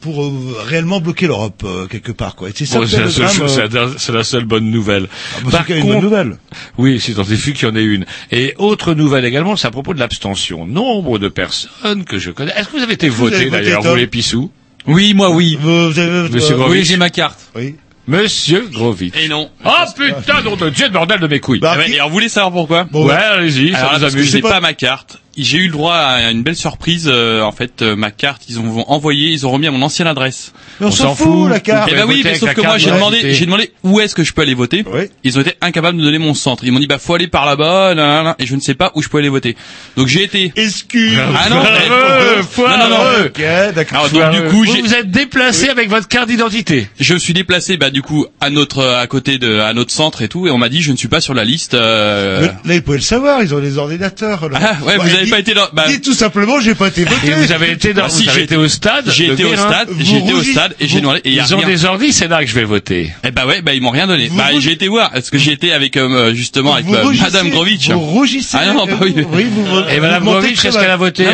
pour 0.00 0.24
euh, 0.24 0.56
réellement 0.66 1.00
bloquer 1.00 1.26
l'Europe 1.26 1.62
euh, 1.64 1.86
quelque 1.86 2.12
part. 2.12 2.34
Quoi. 2.36 2.48
Et 2.50 2.52
c'est 2.54 2.66
ça 2.66 2.78
Bon, 2.80 2.86
c'est 2.86 3.00
la, 3.00 3.10
seule 3.10 3.24
euh, 3.42 3.48
c'est 3.48 3.72
la- 3.72 3.88
c'est 3.98 4.12
la 4.12 4.24
seule 4.24 4.44
bonne 4.44 4.70
nouvelle. 4.70 5.08
ah, 5.36 5.40
bah, 5.44 5.50
Par 5.50 5.68
même 5.68 5.78
une 5.78 5.84
bonne 5.84 5.92
contre- 5.94 6.04
nouvelle. 6.04 6.36
Oui, 6.78 7.00
c'est 7.00 7.12
scientifique 7.12 7.56
qu'il 7.56 7.68
y 7.68 7.70
en 7.70 7.76
ait 7.76 7.82
une. 7.84 8.04
Et 8.32 8.54
autre 8.58 8.94
nouvelle 8.94 9.24
également, 9.24 9.56
c'est 9.56 9.66
à 9.68 9.70
propos 9.70 9.94
de 9.94 9.98
l'abstention. 9.98 10.66
Nombre 10.66 11.18
de 11.18 11.28
personnes 11.28 12.04
que 12.04 12.18
je 12.18 12.30
connais. 12.30 12.52
Est-ce 12.56 12.68
que 12.68 12.76
vous 12.76 12.82
avez 12.82 12.94
été 12.94 13.08
voté 13.08 13.36
voté, 13.46 13.50
d'ailleurs, 13.50 13.82
Tom 13.82 13.90
vous 13.92 13.96
les 13.96 14.06
pissous? 14.06 14.50
Oui, 14.86 15.14
moi, 15.14 15.30
oui. 15.30 15.58
Vous, 15.60 15.90
vous 15.90 15.98
avez, 15.98 16.28
Monsieur 16.28 16.54
euh, 16.54 16.68
Oui, 16.68 16.84
j'ai 16.84 16.96
ma 16.96 17.10
carte. 17.10 17.38
oui. 17.56 17.74
Monsieur 18.08 18.68
Grovitch. 18.72 19.14
Et 19.16 19.28
non. 19.28 19.50
Ah 19.64 19.86
putain, 19.96 20.40
nom 20.42 20.56
de 20.56 20.70
Dieu, 20.70 20.88
bordel 20.90 21.18
de 21.20 21.26
mes 21.26 21.40
couilles. 21.40 21.58
Bah, 21.60 21.74
Ah 21.78 21.88
et 21.88 21.94
alors, 21.94 22.08
vous 22.08 22.14
voulez 22.14 22.28
savoir 22.28 22.52
pourquoi 22.52 22.84
Bon, 22.84 23.06
ouais, 23.06 23.14
allez-y, 23.14 23.72
ça 23.72 23.78
Alors, 23.78 23.92
nous 23.94 24.00
parce 24.00 24.12
que 24.14 24.18
amuse. 24.18 24.30
j'ai 24.30 24.40
pas- 24.40 24.50
pas 24.50 24.60
ma 24.60 24.74
carte. 24.74 25.18
J'ai 25.36 25.58
eu 25.58 25.66
le 25.66 25.72
droit 25.72 25.94
à 25.94 26.30
une 26.30 26.42
belle 26.42 26.56
surprise. 26.56 27.08
euh, 27.12 27.42
en 27.42 27.52
fait, 27.52 27.82
euh, 27.82 27.96
ma 27.96 28.10
carte, 28.10 28.42
ils 28.48 28.58
ont 28.58 28.84
envoyé, 28.90 29.30
ils 29.30 29.46
ont 29.46 29.50
remis 29.50 29.66
à 29.66 29.70
mon 29.70 29.82
ancienne 29.82 30.08
adresse. 30.08 30.52
mais 30.80 30.86
on, 30.86 30.90
s'en 30.90 31.14
fout, 31.14 31.48
la 31.50 31.60
carte. 31.60 31.88
Eh 31.92 31.94
ben 31.94 32.04
oui, 32.08 32.22
mais 32.24 32.34
sauf 32.36 32.54
que 32.54 32.60
moi 32.60 32.78
j'ai 32.78 32.90
demandé, 32.90 33.34
j'ai 33.34 33.44
demandé 33.46 33.72
où 33.82 34.00
est-ce 34.00 34.14
que 34.14 34.24
je 34.24 34.32
peux 34.32 34.42
aller 34.42 34.54
voter. 34.54 34.84
Oui. 34.92 35.02
Ils 35.24 35.38
ont 35.38 35.42
été 35.42 35.54
incapables 35.60 35.96
de 35.96 36.02
me 36.02 36.06
donner 36.06 36.18
mon 36.18 36.34
centre. 36.34 36.64
Ils 36.64 36.72
m'ont 36.72 36.80
dit 36.80 36.86
bah 36.86 36.98
faut 36.98 37.14
aller 37.14 37.28
par 37.28 37.46
là-bas, 37.46 38.34
et 38.38 38.46
je 38.46 38.54
ne 38.54 38.60
sais 38.60 38.74
pas 38.74 38.92
où 38.94 39.02
je 39.02 39.08
peux 39.08 39.18
aller 39.18 39.28
voter. 39.28 39.56
Donc 39.96 40.08
j'ai 40.08 40.22
été. 40.24 40.52
Excuse. 40.56 41.18
Ah 41.18 41.48
non, 41.50 41.56
Foireux, 41.62 42.42
foireux. 42.42 42.78
non, 42.78 42.88
non, 42.88 42.88
non. 42.88 43.24
Ok, 43.26 43.42
d'accord. 43.74 43.98
Alors, 44.12 44.32
donc, 44.32 44.42
du 44.42 44.48
coup, 44.50 44.56
vous 44.64 44.64
j'ai- 44.74 44.82
vous 44.82 44.94
êtes 44.94 45.10
déplacé 45.10 45.68
avec 45.68 45.88
votre 45.88 46.08
carte 46.08 46.28
d'identité. 46.28 46.88
Je 47.00 47.14
me 47.14 47.18
suis 47.18 47.32
déplacé 47.34 47.76
bah 47.76 47.90
du 47.90 48.02
coup 48.02 48.26
à 48.40 48.50
notre 48.50 48.84
à 48.84 49.06
côté 49.06 49.38
de 49.38 49.58
à 49.60 49.72
notre 49.72 49.90
centre 49.92 50.22
et 50.22 50.28
tout 50.28 50.46
et 50.46 50.50
on 50.50 50.58
m'a 50.58 50.68
dit 50.68 50.82
je 50.82 50.92
ne 50.92 50.96
suis 50.96 51.08
pas 51.08 51.20
sur 51.20 51.34
la 51.34 51.44
liste. 51.44 51.74
euh, 51.74 52.40
Mais 52.64 52.70
Là, 52.70 52.74
ils 52.76 52.82
pouvaient 52.82 52.96
le 52.98 53.02
savoir, 53.02 53.42
ils 53.42 53.54
ont 53.54 53.60
des 53.60 53.78
ordinateurs. 53.78 54.48
là. 54.48 54.58
Ah 54.62 54.84
ouais, 54.84 54.96
vous 54.96 55.08
avez 55.14 55.25
dites- 55.26 55.32
pas 55.34 55.38
été 55.40 55.54
là. 55.54 55.68
Bah, 55.72 55.84
Dites 55.88 56.02
tout 56.04 56.14
simplement, 56.14 56.58
j'ai 56.60 56.74
pas 56.74 56.88
été 56.88 57.04
voté. 57.04 57.28
Et 57.28 57.32
vous 57.34 57.52
avez 57.52 57.70
été 57.72 57.92
dans, 57.94 58.04
Ah, 58.06 58.08
si, 58.08 58.24
vous 58.24 58.30
avez 58.30 58.38
j'ai- 58.38 58.44
été 58.44 58.56
au 58.56 58.68
stade. 58.68 59.04
j'ai 59.10 59.26
été 59.32 59.44
au 59.44 59.54
stade, 59.56 59.88
j'ai 60.00 60.16
été 60.18 60.32
au 60.32 60.42
stade 60.42 60.74
et 60.80 60.88
j'ai 60.88 61.00
demandé 61.00 61.20
Ils 61.24 61.54
ont 61.54 61.62
des 61.62 61.84
ordi, 61.84 62.12
c'est 62.12 62.28
là 62.28 62.40
que 62.42 62.46
je 62.50 62.54
vais 62.54 62.64
voter. 62.64 63.12
Eh 63.24 63.30
bah 63.30 63.46
ouais, 63.46 63.62
bah 63.62 63.74
ils 63.74 63.80
m'ont 63.82 63.90
rien 63.90 64.06
donné. 64.06 64.28
Vous 64.28 64.36
bah 64.36 64.44
rougissez- 64.50 64.60
j'ai 64.62 64.72
été 64.72 64.88
voir 64.88 65.10
parce 65.10 65.30
que 65.30 65.38
j'ai 65.38 65.52
été 65.52 65.72
avec 65.72 65.96
euh, 65.96 66.34
justement 66.34 66.74
avec 66.74 66.86
euh, 66.88 67.12
Madame 67.20 67.50
Grovitch. 67.50 67.90
Vous 67.90 68.00
rougissez. 68.00 68.56
Ah 68.60 68.72
non, 68.72 68.86
bah 68.86 68.92
oui. 69.00 69.14
Et 69.90 70.00
Madame 70.00 70.24
Grovitch, 70.24 70.64
est-ce 70.64 70.78
qu'elle 70.78 70.90
a 70.90 70.96
voté. 70.96 71.26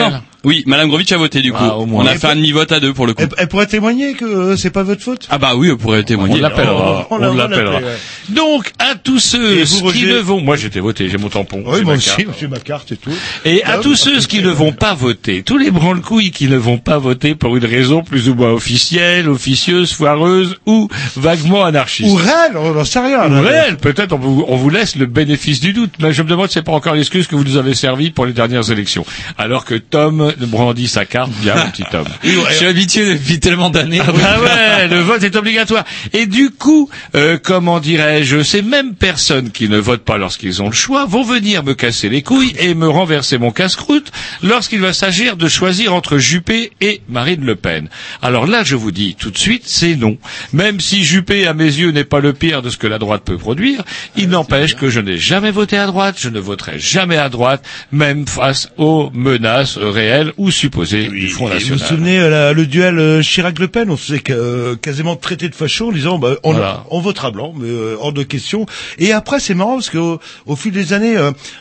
Oui, 0.45 0.65
Madame 0.67 0.89
Grovitch 0.89 1.13
a 1.13 1.17
voté 1.19 1.41
du 1.41 1.53
coup. 1.53 1.59
Ah, 1.63 1.77
au 1.77 1.87
moins. 1.87 2.05
On 2.05 2.07
a 2.07 2.15
fait 2.17 2.27
un 2.27 2.37
demi-vote 2.37 2.73
à 2.73 2.81
deux 2.81 2.93
pour 2.93 3.07
le 3.07 3.15
coup. 3.15 3.23
Elle, 3.23 3.29
elle 3.39 3.49
pourrait 3.49 3.67
témoigner 3.67 4.15
que 4.15 4.25
euh, 4.25 4.57
c'est 4.57 4.71
pas 4.71 4.83
votre 4.83 5.03
faute? 5.03 5.27
Ah 5.31 5.39
bah 5.39 5.53
oui, 5.57 5.71
on 5.71 5.77
pourrait 5.77 6.01
On 6.01 6.05
témoigner. 6.05 6.41
l'appellera. 6.41 7.07
on 7.11 7.15
On 7.15 7.19
l'a- 7.19 7.31
on 7.31 7.35
l'appellera. 7.35 7.77
ouais. 7.77 7.97
Donc, 8.31 8.73
à 8.79 8.95
tous 8.97 9.19
ceux 9.21 9.63
vous, 9.65 9.93
qui 9.93 10.07
ne 10.07 10.19
vont, 10.19 10.41
moi 10.41 10.57
j'étais 10.57 10.81
voté, 10.81 11.09
j'ai 11.09 11.19
mon 11.19 11.29
tampon. 11.29 11.63
Oui, 11.67 11.79
j'ai 11.79 11.83
moi 11.85 11.93
ma 11.95 11.99
aussi, 11.99 12.25
carte. 12.25 12.37
j'ai 12.41 12.49
ma 12.49 12.59
carte 12.59 12.93
et 12.93 12.97
tout. 12.97 13.11
Et 13.45 13.63
à 13.65 13.75
Ah, 13.75 13.79
tous 13.79 13.95
ceux 13.95 14.13
parce 14.15 14.27
qui 14.27 14.41
ne 14.43 14.51
vont 14.51 14.73
pas 14.73 14.95
voter, 14.95 15.43
tous 15.43 15.59
les 15.59 15.71
branle-couilles 15.71 16.31
qui 16.33 16.49
ne 16.49 16.57
vont 16.57 16.79
pas 16.79 16.99
voter 16.99 17.35
pour 17.35 17.57
une 17.57 17.65
raison 17.65 18.03
plus 18.03 18.29
ou 18.29 18.35
moins 18.35 18.51
officielle, 18.51 19.29
officieuse, 19.29 19.93
foireuse 19.93 20.57
ou 20.67 20.89
vaguement 21.17 21.65
anarchiste. 21.65 22.11
Ou 22.11 22.15
réel, 22.15 22.57
on 22.57 22.73
n'en 22.73 22.85
sait 22.85 23.01
rien. 23.01 23.31
Ou 23.31 23.35
là. 23.35 23.41
réel, 23.43 23.77
peut-être 23.77 24.13
on 24.13 24.19
vous, 24.19 24.45
on 24.49 24.57
vous 24.57 24.71
laisse 24.71 24.97
le 24.97 25.07
bénéfice 25.07 25.61
du 25.61 25.73
doute, 25.73 25.93
mais 26.01 26.13
je 26.13 26.23
me 26.23 26.29
demande 26.29 26.49
si 26.49 26.55
c'est 26.55 26.63
pas 26.63 26.73
encore 26.73 26.95
l'excuse 26.95 27.27
que 27.27 27.37
vous 27.37 27.45
nous 27.45 27.57
avez 27.57 27.75
servi 27.75 28.11
pour 28.11 28.27
les 28.27 28.33
dernières 28.33 28.71
élections. 28.71 29.05
Alors 29.39 29.65
que 29.65 29.75
Tom 29.75 30.32
brandit 30.41 30.89
sa 30.89 31.05
carte, 31.05 31.31
bien 31.41 31.55
mon 31.55 31.71
petit 31.71 31.85
Tom. 31.91 32.05
Je 32.23 32.55
suis 32.55 32.67
habitué 32.67 33.15
depuis 33.15 33.41
tellement 33.41 33.71
d'années. 33.71 34.01
Ah 34.01 34.13
bah 34.13 34.41
ouais, 34.41 34.89
le 34.89 35.01
vote 35.01 35.23
est 35.23 35.37
obligatoire. 35.37 35.85
Et 36.13 36.27
du 36.27 36.51
coup, 36.51 36.91
euh, 37.15 37.39
comment 37.43 37.81
dirais-je, 37.81 38.43
ces 38.43 38.63
mêmes 38.63 38.95
personnes 38.95 39.51
qui 39.51 39.69
ne 39.69 39.79
votent 39.79 40.05
pas 40.05 40.19
lorsqu'ils 40.19 40.63
ont 40.63 40.69
le 40.69 40.75
choix 40.75 41.07
vont 41.07 41.23
venir 41.23 41.65
me 41.65 41.75
casser 41.75 42.09
les 42.09 42.23
couilles 42.23 42.55
et 42.59 42.75
me 42.75 42.89
renverser 42.89 43.39
mon 43.39 43.51
casse-croûte 43.51 44.11
lorsqu'il 44.43 44.81
va 44.81 44.93
s'agir 44.93 45.37
de 45.37 45.49
choisir 45.49 45.95
entre 45.95 46.19
Juppé 46.19 46.73
et 46.81 47.01
Marine 47.09 47.45
Le 47.45 47.57
Pen. 47.57 47.89
Alors 48.21 48.47
là, 48.47 48.63
je 48.65 48.77
vous 48.77 48.91
dis 48.91 49.15
tout 49.15 49.31
de 49.31 49.39
suite, 49.39 49.65
c'est 49.67 49.97
non. 49.97 50.17
Même 50.53 50.81
si 50.81 51.05
Juppé, 51.05 51.47
à 51.47 51.55
mes 51.55 51.65
yeux, 51.65 51.91
n'est 51.91 52.05
pas 52.05 52.21
le 52.21 52.33
pire 52.33 52.63
de 52.63 52.71
ce 52.71 52.77
que 52.77 52.87
la 52.87 52.99
droite 52.99 53.23
peut 53.25 53.39
produire, 53.39 53.83
il 54.17 54.29
n'empêche 54.29 54.77
que 54.77 54.89
je 54.89 55.01
n'ai 55.01 55.19
jamais 55.19 55.51
voté 55.51 55.77
à 55.77 55.87
droite, 55.87 56.17
je 56.19 56.29
ne 56.29 56.41
voterai 56.41 56.79
jamais 56.79 57.17
à 57.17 57.29
droite, 57.29 57.65
même 57.91 58.27
face 58.27 58.69
aux 58.77 59.11
menaces 59.15 59.77
réelles 59.79 60.22
ou 60.37 60.51
supposées 60.51 61.09
du 61.09 61.29
Front 61.29 61.47
Et 61.49 61.51
vous 61.51 61.55
National. 61.55 61.79
vous 61.79 61.85
souvenez 61.87 62.19
euh, 62.21 62.31
la- 62.31 62.53
le 62.53 62.67
duel 62.67 62.99
euh, 62.99 63.23
Chirac-Le 63.23 63.69
Pen 63.69 63.91
On 63.91 63.97
se 63.97 64.07
faisait 64.13 64.23
euh, 64.31 64.77
quasiment 64.77 65.17
traité 65.17 65.49
de 65.49 65.55
facho 65.55 65.89
en 65.89 65.93
disant 65.93 66.19
bah, 66.19 66.37
on, 66.45 66.53
Voilà. 66.53 66.85
on 66.91 67.01
votera 67.01 67.31
blanc, 67.31 67.53
mais 67.57 67.69
hors 67.99 68.13
de 68.13 68.23
question. 68.23 68.67
Et 68.99 69.13
après 69.13 69.41
c'est 69.41 69.55
marrant 69.55 69.75
parce 69.75 69.91
qu'au 69.91 70.21
au 70.47 70.57
fil 70.57 70.73
des 70.73 70.93
années, 70.93 71.17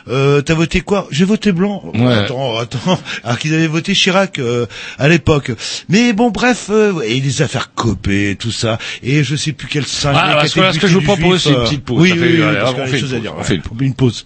t'as 0.06 0.54
voté 0.54 0.80
quoi? 0.80 1.06
J'ai 1.10 1.24
voté 1.24 1.52
blanc. 1.52 1.82
Ouais. 1.94 2.12
Attends, 2.12 2.56
attends. 2.58 2.98
Alors 3.24 3.38
qu'ils 3.38 3.54
avaient 3.54 3.66
voté 3.66 3.94
Chirac 3.94 4.38
euh, 4.38 4.66
à 4.98 5.08
l'époque. 5.08 5.50
Mais 5.88 6.12
bon, 6.12 6.30
bref, 6.30 6.66
euh, 6.70 7.00
et 7.02 7.20
les 7.20 7.42
affaires 7.42 7.72
copées, 7.74 8.36
tout 8.38 8.52
ça. 8.52 8.78
Et 9.02 9.24
je 9.24 9.36
sais 9.36 9.52
plus 9.52 9.68
quel 9.68 9.86
cinq. 9.86 10.12
Ah, 10.16 10.34
parce 10.36 10.54
que 10.54 10.72
ce 10.72 10.78
que 10.78 10.86
je 10.86 10.94
vous 10.94 11.02
propose, 11.02 11.42
c'est 11.42 11.50
une 11.50 11.62
petite 11.64 11.84
pause. 11.84 12.00
Oui, 12.00 12.12
oui, 12.12 12.36
oui, 12.38 12.40
parce 12.60 12.70
on 12.70 12.74
qu'on 12.74 12.82
a 12.82 12.86
fait 12.86 12.92
des 12.92 12.98
choses 12.98 13.14
à 13.14 13.18
dire. 13.18 13.34
on 13.38 13.42
fait 13.42 13.60
une 13.80 13.94
pause 13.94 14.24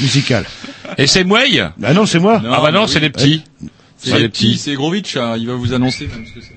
musicale. 0.00 0.44
Et 0.98 1.06
c'est 1.06 1.24
Mouille 1.24 1.62
Ah 1.82 1.92
non, 1.94 2.06
c'est 2.06 2.18
moi. 2.18 2.42
Ah 2.50 2.60
bah 2.62 2.70
non, 2.72 2.86
c'est 2.86 3.00
les 3.00 3.10
petits. 3.10 3.42
C'est 3.98 4.18
les 4.18 4.28
petits, 4.28 4.56
c'est 4.56 4.74
Grovitch, 4.74 5.16
hein, 5.16 5.34
il 5.38 5.46
va 5.46 5.54
vous 5.54 5.72
annoncer 5.74 6.06
même 6.06 6.24
ce 6.26 6.38
que 6.38 6.44
c'est. 6.44 6.54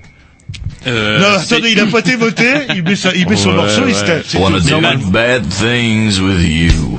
Euh, 0.86 1.18
Non, 1.18 1.38
attendez, 1.40 1.72
il 1.72 1.80
a 1.80 1.86
pas 1.86 2.00
été 2.00 2.16
voté. 2.16 2.46
Il 2.74 2.82
met, 2.82 2.96
sa, 2.96 3.14
il 3.14 3.28
met 3.28 3.36
son 3.36 3.50
Ouais, 3.50 3.56
morceau. 3.56 3.82
Il 3.88 3.94
se 3.94 4.04
tape. 4.04 4.24
Wanna 4.38 4.60
tout. 4.60 4.68
do 4.68 5.10
bad 5.10 5.42
things 5.48 6.20
with 6.20 6.40
you. 6.42 6.98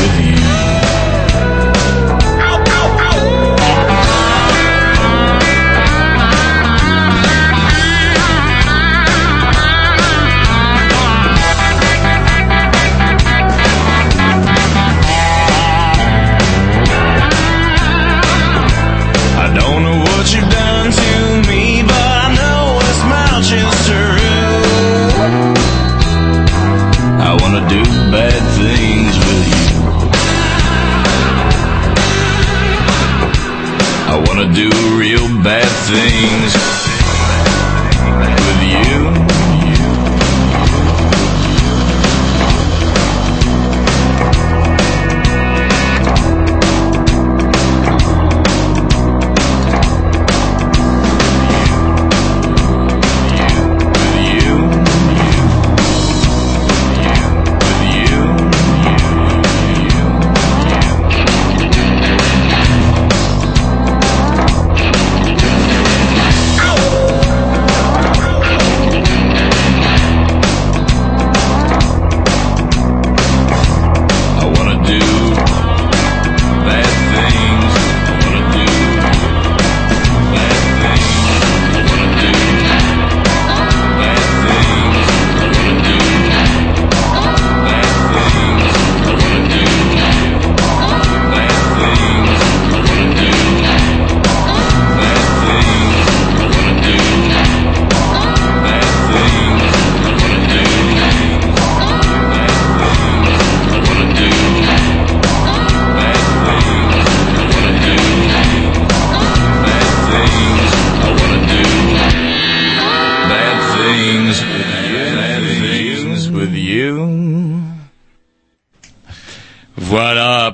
With 0.00 0.26
you. 0.26 0.41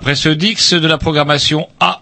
Après 0.09 0.16
ce 0.16 0.31
Dix 0.31 0.73
de 0.73 0.87
la 0.87 0.97
programmation 0.97 1.68
A. 1.81 2.01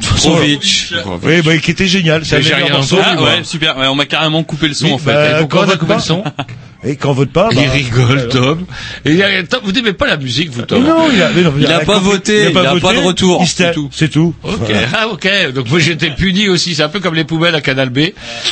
Trovic. 0.00 0.94
Oui, 1.22 1.42
bah, 1.42 1.58
qui 1.58 1.70
était 1.70 1.86
génial. 1.86 2.24
C'est 2.24 2.36
un 2.50 2.68
morceau. 2.70 2.96
Ah 3.04 3.20
ouais, 3.20 3.44
super. 3.44 3.76
Ouais, 3.76 3.88
on 3.88 3.94
m'a 3.94 4.06
carrément 4.06 4.42
coupé 4.42 4.68
le 4.68 4.72
son 4.74 4.86
Oui, 4.86 4.92
en 4.94 4.98
fait. 4.98 5.12
bah, 5.12 5.38
pourquoi 5.40 5.60
quand 5.60 5.66
on 5.66 5.68
a 5.68 5.72
vote 5.72 5.78
coupé 5.80 5.88
pas 5.92 5.96
le 5.96 6.00
son 6.00 6.24
Et 6.84 6.96
quand 6.96 7.12
vote 7.12 7.30
pas, 7.30 7.50
bah, 7.50 7.60
Il 7.60 7.68
rigole, 7.68 8.28
Tom. 8.28 8.64
Et 9.04 9.10
il 9.10 9.16
y 9.16 9.22
a- 9.22 9.42
Tom, 9.42 9.60
vous 9.64 9.70
n'aimez 9.72 9.92
pas 9.92 10.06
la 10.06 10.16
musique, 10.16 10.48
vous, 10.48 10.62
Mais 10.62 10.66
Tom 10.66 10.82
non, 10.82 11.10
il 11.12 11.22
a, 11.22 11.28
mais 11.30 11.42
non, 11.42 11.52
Il 11.58 11.66
a 11.66 11.80
pas 11.80 11.98
voté, 11.98 12.50
il 12.50 12.56
a 12.56 12.62
pas 12.62 12.72
voté, 12.74 12.94
de 12.96 13.00
retour, 13.06 13.40
il 13.42 13.46
c'est 13.46 13.72
tout. 13.72 13.90
C'est 13.92 14.08
tout. 14.08 14.34
Ok, 14.42 14.54
Voilà. 14.60 14.88
ah 14.94 15.08
ok. 15.08 15.28
Donc 15.54 15.68
moi 15.68 15.78
j'étais 15.78 16.10
puni 16.10 16.48
aussi. 16.48 16.74
C'est 16.74 16.82
un 16.82 16.88
peu 16.88 17.00
comme 17.00 17.14
les 17.14 17.24
poubelles 17.24 17.54
à 17.54 17.60
Canal 17.60 17.90
B. 17.90 17.98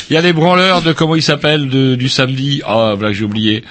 Il 0.09 0.13
y 0.13 0.17
a 0.17 0.21
les 0.21 0.33
branleurs 0.33 0.83
de 0.83 0.93
comment 0.93 1.15
ils 1.15 1.23
s'appellent 1.23 1.69
de, 1.69 1.95
du 1.95 2.07
samedi. 2.07 2.61
Ah 2.67 2.93
voilà, 2.95 3.11
j'ai 3.13 3.23
oublié. 3.25 3.63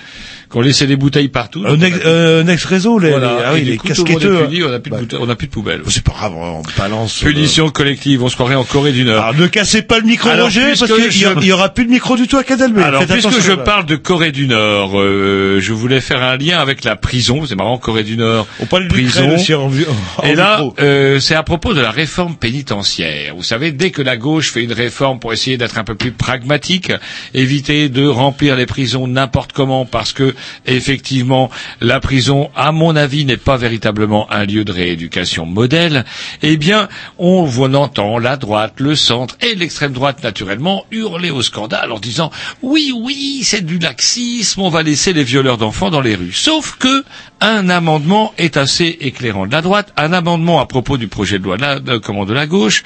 Qu'on 0.50 0.60
laissait 0.62 0.86
des 0.88 0.96
bouteilles 0.96 1.28
partout. 1.28 1.62
Euh, 1.64 1.76
Next, 1.76 2.00
euh, 2.04 2.42
Next 2.42 2.64
Réseau, 2.64 2.98
les, 2.98 3.10
Voilà. 3.10 3.26
les, 3.28 3.42
ah 3.46 3.50
oui, 3.54 3.62
les 3.62 3.76
coup, 3.76 3.86
casquetteux. 3.86 4.46
puni, 4.48 4.64
on 4.64 4.68
n'a 4.70 4.80
plus, 4.80 4.90
de 4.90 4.96
Bah, 4.96 5.34
plus 5.36 5.46
de 5.46 5.52
poubelles. 5.52 5.82
C'est 5.86 6.02
pas 6.02 6.10
grave, 6.12 6.32
on 6.34 6.62
balance. 6.76 7.22
euh, 7.22 7.26
Punition 7.26 7.70
collective. 7.70 8.22
On 8.24 8.28
se 8.28 8.34
croirait 8.34 8.56
en 8.56 8.64
Corée 8.64 8.90
du 8.90 9.04
Nord. 9.04 9.22
Alors, 9.22 9.34
ne 9.40 9.46
cassez 9.46 9.82
pas 9.82 10.00
le 10.00 10.06
micro, 10.06 10.28
Alors, 10.28 10.46
Roger, 10.46 10.72
parce 10.76 10.90
qu'il 10.92 11.10
je- 11.12 11.46
y 11.46 11.52
aura 11.52 11.68
plus 11.68 11.84
de 11.86 11.90
micro 11.90 12.16
du 12.16 12.26
tout 12.26 12.36
à 12.36 12.42
Canal 12.42 12.72
B. 12.72 12.78
Alors, 12.80 13.04
Faites 13.04 13.12
puisque 13.22 13.40
je 13.40 13.52
là. 13.52 13.58
parle 13.58 13.86
de 13.86 13.94
Corée 13.94 14.32
du 14.32 14.48
Nord, 14.48 15.00
euh, 15.00 15.60
je 15.60 15.72
voulais 15.72 16.00
faire 16.00 16.20
un 16.22 16.36
lien 16.36 16.58
avec 16.58 16.82
la 16.82 16.96
prison. 16.96 17.46
C'est 17.46 17.54
marrant, 17.54 17.78
Corée 17.78 18.02
du 18.02 18.16
Nord, 18.16 18.48
on 18.58 18.66
parle 18.66 18.84
de 18.84 18.88
prison. 18.88 19.34
aussi 19.36 19.54
en, 19.54 19.70
en 20.18 20.22
Et 20.24 20.34
là, 20.34 20.64
euh, 20.80 21.20
c'est 21.20 21.36
à 21.36 21.44
propos 21.44 21.74
de 21.74 21.80
la 21.80 21.92
réforme 21.92 22.34
pénitentiaire. 22.34 23.34
Vous 23.36 23.44
savez, 23.44 23.70
dès 23.70 23.90
que 23.92 24.02
la 24.02 24.16
gauche 24.16 24.50
fait 24.50 24.64
une 24.64 24.72
réforme 24.72 25.20
pour 25.20 25.32
essayer 25.32 25.56
d'être 25.56 25.78
un 25.78 25.84
peu 25.84 25.94
plus 25.94 26.10
pragmatique, 26.12 26.92
éviter 27.34 27.88
de 27.88 28.06
remplir 28.06 28.56
les 28.56 28.66
prisons 28.66 29.06
n'importe 29.06 29.52
comment, 29.52 29.84
parce 29.86 30.12
que 30.12 30.34
effectivement, 30.66 31.50
la 31.80 32.00
prison, 32.00 32.50
à 32.56 32.72
mon 32.72 32.96
avis, 32.96 33.24
n'est 33.24 33.36
pas 33.36 33.56
véritablement 33.56 34.30
un 34.32 34.44
lieu 34.44 34.64
de 34.64 34.72
rééducation 34.72 35.46
modèle. 35.46 36.04
Eh 36.42 36.56
bien, 36.56 36.88
on, 37.18 37.48
on 37.58 37.74
entend 37.74 38.18
la 38.18 38.36
droite, 38.36 38.74
le 38.78 38.94
centre 38.94 39.36
et 39.40 39.54
l'extrême 39.54 39.92
droite 39.92 40.22
naturellement 40.22 40.84
hurler 40.90 41.30
au 41.30 41.42
scandale 41.42 41.92
en 41.92 41.98
disant 41.98 42.30
oui, 42.62 42.92
oui, 42.96 43.40
c'est 43.44 43.64
du 43.64 43.78
laxisme, 43.78 44.60
on 44.62 44.68
va 44.70 44.82
laisser 44.82 45.12
les 45.12 45.24
violeurs 45.24 45.58
d'enfants 45.58 45.90
dans 45.90 46.00
les 46.00 46.14
rues. 46.14 46.32
Sauf 46.32 46.76
que 46.78 47.04
un 47.40 47.68
amendement 47.68 48.34
est 48.38 48.56
assez 48.56 48.96
éclairant 49.00 49.46
de 49.46 49.52
la 49.52 49.62
droite, 49.62 49.92
un 49.96 50.12
amendement 50.12 50.60
à 50.60 50.66
propos 50.66 50.96
du 50.98 51.08
projet 51.08 51.38
de 51.38 51.44
loi 51.44 51.56
de 51.56 51.62
la, 51.62 51.80
de, 51.80 52.32
la 52.34 52.46
gauche, 52.46 52.82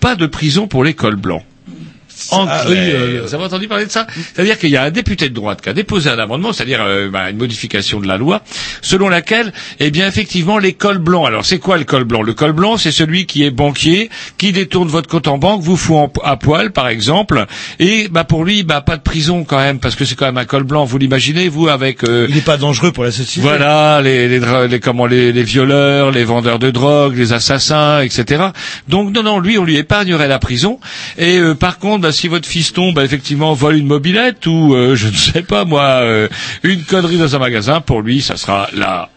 pas 0.00 0.14
de 0.14 0.26
prison 0.26 0.66
pour 0.68 0.84
les 0.84 0.94
cols 0.94 1.16
blancs. 1.16 1.42
Ah, 2.32 2.64
oui, 2.68 2.76
euh, 2.76 3.22
vous 3.24 3.34
avez 3.34 3.44
entendu 3.44 3.68
parler 3.68 3.86
de 3.86 3.90
ça 3.90 4.06
C'est-à-dire 4.34 4.58
qu'il 4.58 4.70
y 4.70 4.76
a 4.76 4.82
un 4.84 4.90
député 4.90 5.28
de 5.28 5.34
droite 5.34 5.60
qui 5.62 5.68
a 5.68 5.72
déposé 5.72 6.10
un 6.10 6.18
amendement, 6.18 6.52
c'est-à-dire 6.52 6.80
euh, 6.82 7.08
bah, 7.08 7.30
une 7.30 7.36
modification 7.38 8.00
de 8.00 8.06
la 8.08 8.16
loi, 8.16 8.42
selon 8.82 9.08
laquelle, 9.08 9.52
eh 9.80 9.90
bien, 9.90 10.06
effectivement, 10.08 10.58
les 10.58 10.72
cols 10.72 10.98
blancs. 10.98 11.26
Alors, 11.26 11.44
c'est 11.44 11.58
quoi 11.58 11.76
le 11.78 11.84
col 11.84 12.04
blanc? 12.04 12.22
Le 12.22 12.34
col 12.34 12.52
blanc, 12.52 12.76
c'est 12.76 12.92
celui 12.92 13.26
qui 13.26 13.44
est 13.44 13.50
banquier, 13.50 14.10
qui 14.38 14.52
détourne 14.52 14.88
votre 14.88 15.08
compte 15.08 15.28
en 15.28 15.38
banque, 15.38 15.62
vous 15.62 15.76
fout 15.76 15.96
en- 15.96 16.12
à 16.24 16.36
poil, 16.36 16.72
par 16.72 16.88
exemple, 16.88 17.46
et 17.78 18.08
bah 18.10 18.24
pour 18.24 18.44
lui, 18.44 18.62
bah 18.62 18.80
pas 18.80 18.96
de 18.96 19.02
prison 19.02 19.44
quand 19.44 19.58
même, 19.58 19.78
parce 19.78 19.94
que 19.94 20.04
c'est 20.04 20.14
quand 20.14 20.26
même 20.26 20.38
un 20.38 20.44
col 20.44 20.64
blanc. 20.64 20.84
Vous 20.84 20.98
l'imaginez, 20.98 21.48
vous, 21.48 21.68
avec 21.68 22.04
euh, 22.04 22.26
Il 22.28 22.34
n'est 22.34 22.40
pas 22.40 22.56
dangereux 22.56 22.92
pour 22.92 23.04
la 23.04 23.10
société. 23.12 23.40
voilà, 23.40 24.00
les, 24.02 24.28
les- 24.28 24.80
comment, 24.80 25.06
les, 25.06 25.32
les 25.32 25.42
violeurs, 25.42 26.10
les 26.10 26.24
vendeurs 26.24 26.58
de 26.58 26.70
drogue, 26.70 27.16
les 27.16 27.32
assassins, 27.32 28.00
etc. 28.00 28.44
Donc 28.88 29.12
non, 29.14 29.22
non, 29.22 29.38
lui, 29.38 29.58
on 29.58 29.64
lui 29.64 29.76
épargnerait 29.76 30.28
la 30.28 30.38
prison. 30.38 30.80
Et 31.16 31.38
euh, 31.38 31.54
par 31.54 31.78
contre, 31.78 32.07
bah, 32.08 32.12
si 32.12 32.26
votre 32.28 32.48
fiston, 32.48 32.92
bah, 32.92 33.04
effectivement, 33.04 33.52
vole 33.52 33.76
une 33.76 33.86
mobilette 33.86 34.46
ou, 34.46 34.74
euh, 34.74 34.94
je 34.96 35.08
ne 35.08 35.12
sais 35.12 35.42
pas 35.42 35.66
moi, 35.66 36.00
euh, 36.00 36.28
une 36.62 36.82
connerie 36.84 37.18
dans 37.18 37.36
un 37.36 37.38
magasin, 37.38 37.82
pour 37.82 38.00
lui, 38.00 38.22
ça 38.22 38.38
sera 38.38 38.66
la 38.72 39.10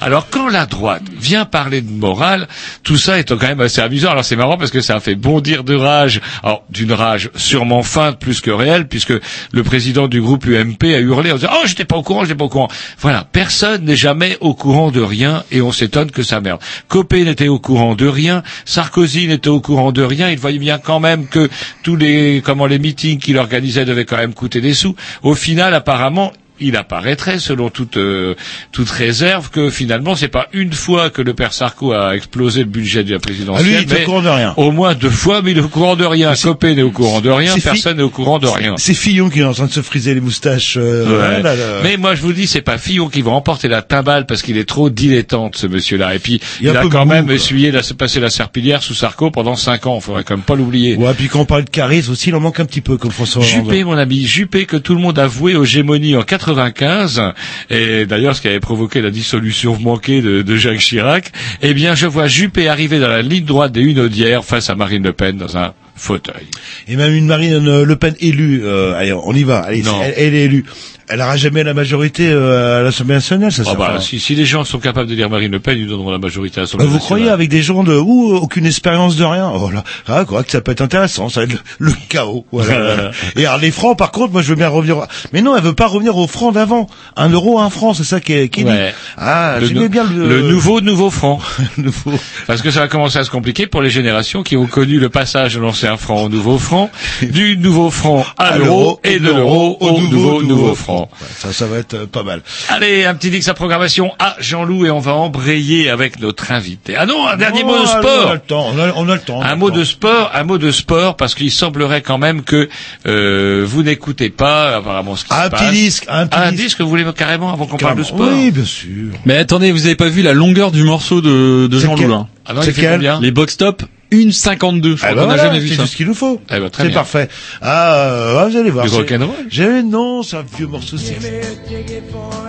Alors 0.00 0.28
quand 0.30 0.48
la 0.48 0.66
droite 0.66 1.02
vient 1.18 1.44
parler 1.44 1.80
de 1.80 1.90
morale, 1.90 2.48
tout 2.82 2.96
ça 2.96 3.18
est 3.18 3.28
quand 3.28 3.46
même 3.46 3.60
assez 3.60 3.80
amusant. 3.80 4.10
Alors 4.10 4.24
c'est 4.24 4.36
marrant 4.36 4.56
parce 4.56 4.70
que 4.70 4.80
ça 4.80 4.96
a 4.96 5.00
fait 5.00 5.14
bondir 5.14 5.64
de 5.64 5.74
rage, 5.74 6.20
alors 6.42 6.64
d'une 6.70 6.92
rage 6.92 7.30
sûrement 7.36 7.82
feinte 7.82 8.18
plus 8.18 8.40
que 8.40 8.50
réelle, 8.50 8.88
puisque 8.88 9.14
le 9.52 9.62
président 9.62 10.08
du 10.08 10.20
groupe 10.20 10.46
UMP 10.46 10.82
a 10.84 10.98
hurlé 10.98 11.32
en 11.32 11.36
disant 11.36 11.50
oh 11.52 11.66
j'étais 11.66 11.84
pas 11.84 11.96
au 11.96 12.02
courant, 12.02 12.22
j'étais 12.22 12.36
pas 12.36 12.44
au 12.44 12.48
courant. 12.48 12.68
Voilà, 13.00 13.26
personne 13.30 13.84
n'est 13.84 13.96
jamais 13.96 14.36
au 14.40 14.54
courant 14.54 14.90
de 14.90 15.00
rien 15.00 15.44
et 15.50 15.60
on 15.60 15.72
s'étonne 15.72 16.10
que 16.10 16.22
ça 16.22 16.40
merde. 16.40 16.60
Copé 16.88 17.24
n'était 17.24 17.48
au 17.48 17.58
courant 17.58 17.94
de 17.94 18.06
rien, 18.06 18.42
Sarkozy 18.64 19.26
n'était 19.28 19.48
au 19.48 19.60
courant 19.60 19.92
de 19.92 20.02
rien. 20.02 20.30
Il 20.30 20.38
voyait 20.38 20.58
bien 20.58 20.78
quand 20.78 21.00
même 21.00 21.26
que 21.26 21.48
tous 21.82 21.96
les 21.96 22.42
comment 22.44 22.66
les 22.66 22.78
meetings 22.78 23.18
qu'il 23.18 23.36
organisait 23.36 23.84
devaient 23.84 24.04
quand 24.04 24.16
même 24.16 24.34
coûter 24.34 24.60
des 24.60 24.74
sous. 24.74 24.94
Au 25.22 25.34
final, 25.34 25.74
apparemment 25.74 26.32
il 26.60 26.76
apparaîtrait, 26.76 27.38
selon 27.38 27.70
toute 27.70 27.96
euh, 27.96 28.34
toute 28.72 28.90
réserve, 28.90 29.50
que 29.50 29.70
finalement 29.70 30.14
c'est 30.14 30.28
pas 30.28 30.48
une 30.52 30.72
fois 30.72 31.10
que 31.10 31.22
le 31.22 31.34
père 31.34 31.52
Sarko 31.52 31.92
a 31.92 32.14
explosé 32.16 32.60
le 32.60 32.66
budget 32.66 33.04
de 33.04 33.10
la 33.10 33.16
Ah, 33.16 33.20
présidentielle, 33.20 33.66
lui, 33.66 33.74
il 33.82 33.92
est 33.92 33.94
mais 33.94 34.02
au 34.02 34.06
courant 34.06 34.22
de 34.22 34.28
rien. 34.28 34.54
au 34.56 34.70
moins 34.70 34.94
deux 34.94 35.10
fois, 35.10 35.42
mais 35.42 35.52
il 35.52 35.58
est 35.58 35.62
au 35.62 35.68
courant 35.68 35.96
de 35.96 36.04
rien. 36.04 36.32
Copé 36.42 36.74
n'est 36.74 36.82
au 36.82 36.90
courant 36.90 37.20
de 37.20 37.30
rien, 37.30 37.54
personne 37.62 37.96
n'est 37.98 38.02
au 38.02 38.10
courant 38.10 38.38
de 38.38 38.46
rien. 38.46 38.74
C'est 38.76 38.94
Fillon 38.94 39.28
qui 39.30 39.40
est 39.40 39.44
en 39.44 39.52
train 39.52 39.66
de 39.66 39.72
se 39.72 39.80
friser 39.82 40.14
les 40.14 40.20
moustaches. 40.20 40.76
euh, 40.76 41.06
Ouais. 41.08 41.42
là, 41.42 41.54
là. 41.54 41.64
Mais 41.82 41.96
moi 41.96 42.14
je 42.14 42.22
vous 42.22 42.32
dis, 42.32 42.46
c'est 42.46 42.60
pas 42.62 42.78
Fillon 42.78 43.08
qui 43.08 43.22
va 43.22 43.30
emporter 43.32 43.68
la 43.68 43.82
timbale 43.82 44.26
parce 44.26 44.42
qu'il 44.42 44.56
est 44.56 44.68
trop 44.68 44.90
dilettante 44.90 45.56
ce 45.56 45.66
monsieur-là. 45.66 46.14
Et 46.14 46.18
puis 46.18 46.40
Il 46.60 46.68
il, 46.68 46.76
a 46.76 46.82
quand 46.86 47.04
mou, 47.06 47.12
même 47.12 47.26
quoi. 47.26 47.34
essuyé 47.34 47.70
la, 47.70 47.80
passé 47.96 48.20
la 48.20 48.30
serpillière 48.30 48.82
sous 48.82 48.94
Sarko 48.94 49.30
pendant 49.30 49.56
cinq 49.56 49.86
ans. 49.86 50.00
Faudrait 50.00 50.24
quand 50.24 50.36
même 50.36 50.44
pas 50.44 50.54
l'oublier. 50.56 50.96
Ouais, 50.96 51.14
puis 51.14 51.28
quand 51.28 51.40
on 51.40 51.44
parle 51.44 51.64
de 51.64 51.70
charisme 51.70 52.12
aussi, 52.12 52.28
il 52.30 52.34
en 52.34 52.40
manque 52.40 52.60
un 52.60 52.64
petit 52.66 52.80
peu, 52.80 52.96
comme 52.96 53.10
François 53.10 53.42
Hollande. 53.42 53.64
Juppé, 53.66 53.84
mon 53.84 53.96
ami, 53.98 54.24
Juppé 54.26 54.66
que 54.66 54.76
tout 54.76 54.94
le 54.94 55.00
monde 55.00 55.18
a 55.18 55.26
voué 55.26 55.54
aux 55.56 55.64
gémonies 55.64 56.16
en 56.16 56.22
95, 56.54 57.22
et 57.70 58.06
d'ailleurs 58.06 58.36
ce 58.36 58.40
qui 58.40 58.48
avait 58.48 58.60
provoqué 58.60 59.00
la 59.00 59.10
dissolution 59.10 59.78
manquée 59.78 60.22
de, 60.22 60.42
de 60.42 60.56
Jacques 60.56 60.78
Chirac, 60.78 61.32
eh 61.62 61.74
bien 61.74 61.94
je 61.94 62.06
vois 62.06 62.26
Juppé 62.26 62.68
arriver 62.68 62.98
dans 62.98 63.08
la 63.08 63.22
ligne 63.22 63.44
droite 63.44 63.72
des 63.72 63.80
Hunaudières 63.82 64.44
face 64.44 64.70
à 64.70 64.74
Marine 64.74 65.02
Le 65.02 65.12
Pen 65.12 65.36
dans 65.36 65.56
un 65.56 65.72
fauteuil. 65.96 66.46
Et 66.86 66.96
même 66.96 67.14
une 67.14 67.26
Marine 67.26 67.82
Le 67.82 67.96
Pen 67.96 68.14
élue. 68.20 68.62
Euh, 68.64 68.94
allez, 68.94 69.12
on 69.12 69.32
y 69.32 69.42
va. 69.42 69.58
Allez, 69.58 69.82
elle 70.16 70.34
est 70.34 70.44
élue. 70.44 70.64
Elle 71.10 71.18
n'aura 71.20 71.36
jamais 71.36 71.64
la 71.64 71.74
majorité 71.74 72.28
euh, 72.30 72.80
à 72.80 72.82
l'Assemblée 72.82 73.14
nationale, 73.14 73.50
ça 73.50 73.62
Ah 73.66 73.74
bah, 73.74 73.96
si, 74.00 74.20
si 74.20 74.34
les 74.34 74.44
gens 74.44 74.64
sont 74.64 74.78
capables 74.78 75.08
de 75.08 75.14
dire 75.14 75.30
Marine 75.30 75.50
Le 75.52 75.60
Pen, 75.60 75.78
ils 75.78 75.86
donneront 75.88 76.10
la 76.10 76.18
majorité 76.18 76.60
à 76.60 76.66
son 76.66 76.76
Bah, 76.78 76.84
vous 76.86 76.98
croyez 76.98 77.30
avec 77.30 77.48
des 77.48 77.62
gens 77.62 77.82
de 77.82 77.94
ouh, 77.96 78.34
aucune 78.36 78.66
expérience 78.66 79.16
de 79.16 79.24
rien? 79.24 79.50
Oh 79.54 79.70
là, 79.70 79.84
ah, 80.06 80.24
quoi 80.26 80.42
que 80.42 80.50
ça 80.50 80.60
peut 80.60 80.72
être 80.72 80.82
intéressant, 80.82 81.28
ça 81.28 81.40
va 81.40 81.44
être 81.44 81.52
le, 81.78 81.86
le 81.86 81.92
chaos. 82.08 82.44
Voilà. 82.52 83.10
Et 83.36 83.46
alors 83.46 83.58
les 83.58 83.70
francs, 83.70 83.96
par 83.96 84.10
contre, 84.10 84.32
moi 84.32 84.42
je 84.42 84.48
veux 84.50 84.54
bien 84.56 84.68
revenir. 84.68 85.06
Mais 85.32 85.40
non, 85.40 85.56
elle 85.56 85.62
veut 85.62 85.72
pas 85.72 85.86
revenir 85.86 86.16
aux 86.16 86.26
francs 86.26 86.52
d'avant. 86.54 86.86
Un 87.16 87.28
euro, 87.30 87.58
un 87.58 87.70
franc, 87.70 87.94
c'est 87.94 88.04
ça 88.04 88.20
qui 88.20 88.32
est, 88.34 88.48
qui 88.48 88.64
dit. 88.64 88.70
Ah, 89.16 89.56
j'aimais 89.62 89.88
bien 89.88 90.04
le, 90.04 90.28
le 90.28 90.42
nouveau 90.42 90.80
nouveau 90.80 91.10
franc. 91.10 91.40
nouveau. 91.78 92.12
Parce 92.46 92.60
que 92.62 92.70
ça 92.70 92.80
va 92.80 92.88
commencer 92.88 93.18
à 93.18 93.24
se 93.24 93.30
compliquer 93.30 93.66
pour 93.66 93.82
les 93.82 93.90
générations 93.90 94.42
qui 94.42 94.56
ont 94.56 94.66
connu 94.66 94.98
le 94.98 95.08
passage 95.08 95.54
de 95.54 95.60
l'ancien 95.60 95.96
franc 95.96 96.24
au 96.24 96.28
nouveau 96.28 96.58
franc, 96.58 96.90
du 97.22 97.56
nouveau 97.56 97.90
franc 97.90 98.24
à 98.36 98.58
l'euro 98.58 99.00
et 99.04 99.18
de 99.18 99.26
l'euro 99.28 99.76
au 99.80 100.00
nouveau 100.00 100.42
nouveau 100.42 100.74
franc. 100.74 100.97
Ça, 101.38 101.52
ça 101.52 101.66
va 101.66 101.78
être 101.78 101.94
euh, 101.94 102.06
pas 102.06 102.22
mal. 102.22 102.42
Allez, 102.68 103.04
un 103.04 103.14
petit 103.14 103.30
Dix 103.30 103.46
à 103.48 103.54
programmation 103.54 104.12
à 104.18 104.36
Jean-Loup 104.40 104.86
et 104.86 104.90
on 104.90 104.98
va 105.00 105.12
embrayer 105.14 105.90
avec 105.90 106.18
notre 106.20 106.50
invité. 106.52 106.94
Ah 106.96 107.06
non, 107.06 107.28
un 107.28 107.36
dernier 107.36 107.62
mot 107.62 107.74
de 107.76 107.80
On 107.80 107.84
a 107.84 108.00
sport. 108.02 108.32
le 108.32 108.38
temps, 108.38 108.66
on 108.74 108.78
a, 108.78 108.92
on 108.96 109.08
a 109.08 109.14
le 109.14 109.20
temps. 109.20 109.38
on 109.38 109.42
a 109.42 109.46
Un 109.48 109.50
le 109.50 109.56
mot 109.56 109.70
temps. 109.70 109.76
de 109.76 109.84
sport, 109.84 110.30
un 110.34 110.44
mot 110.44 110.58
de 110.58 110.70
sport, 110.70 111.16
parce 111.16 111.34
qu'il 111.34 111.50
semblerait 111.52 112.02
quand 112.02 112.18
même 112.18 112.42
que 112.42 112.68
euh, 113.06 113.64
vous 113.66 113.82
n'écoutez 113.82 114.30
pas 114.30 114.76
apparemment 114.76 115.14
ce 115.16 115.24
qui 115.24 115.32
Un 115.34 115.44
se 115.44 115.50
petit 115.50 115.64
passe. 115.64 115.70
disque, 115.72 116.04
un 116.08 116.26
petit 116.26 116.38
Un 116.38 116.50
disque. 116.52 116.62
disque, 116.64 116.80
vous 116.80 116.88
voulez 116.88 117.04
carrément 117.16 117.52
avant 117.52 117.66
qu'on 117.66 117.76
parle 117.76 117.98
de 117.98 118.02
sport 118.02 118.28
Oui, 118.32 118.50
bien 118.50 118.64
sûr. 118.64 119.12
Mais 119.26 119.36
attendez, 119.36 119.72
vous 119.72 119.86
avez 119.86 119.96
pas 119.96 120.08
vu 120.08 120.22
la 120.22 120.32
longueur 120.32 120.70
du 120.70 120.82
morceau 120.84 121.20
de, 121.20 121.66
de 121.66 121.78
C'est 121.78 121.86
Jean 121.86 121.94
quel- 121.94 122.06
Loup 122.06 122.12
là 122.12 122.26
Ah 122.46 122.54
non, 122.54 122.62
C'est 122.62 122.68
il 122.70 122.74
fait 122.74 122.80
quel 122.82 122.92
combien 122.94 123.20
Les 123.20 123.30
box 123.30 123.56
top 123.56 123.82
1,52. 124.10 124.90
Je 124.92 124.96
crois 124.96 125.08
Ah 125.10 125.14
qu'on 125.14 125.20
n'a 125.20 125.24
voilà, 125.26 125.42
jamais 125.44 125.58
vu 125.60 125.68
c'est 125.68 125.74
ça. 125.76 125.82
tout 125.82 125.88
ce 125.88 125.96
qu'il 125.96 126.06
nous 126.06 126.14
faut. 126.14 126.40
Eh 126.50 126.58
ben, 126.60 126.70
c'est 126.74 126.90
parfait. 126.90 127.28
Ah, 127.60 127.92
euh, 127.94 128.36
ouais, 128.44 128.50
vous 128.50 128.56
allez 128.56 128.70
voir. 128.70 128.84
Du 128.84 128.90
c'est- 128.90 128.96
rock'n'roll 128.96 129.46
J'ai 129.50 129.82
non, 129.82 130.22
c'est 130.22 130.36
un 130.36 130.44
vieux 130.56 130.66
morceau. 130.66 130.96
c'est-. 130.96 131.16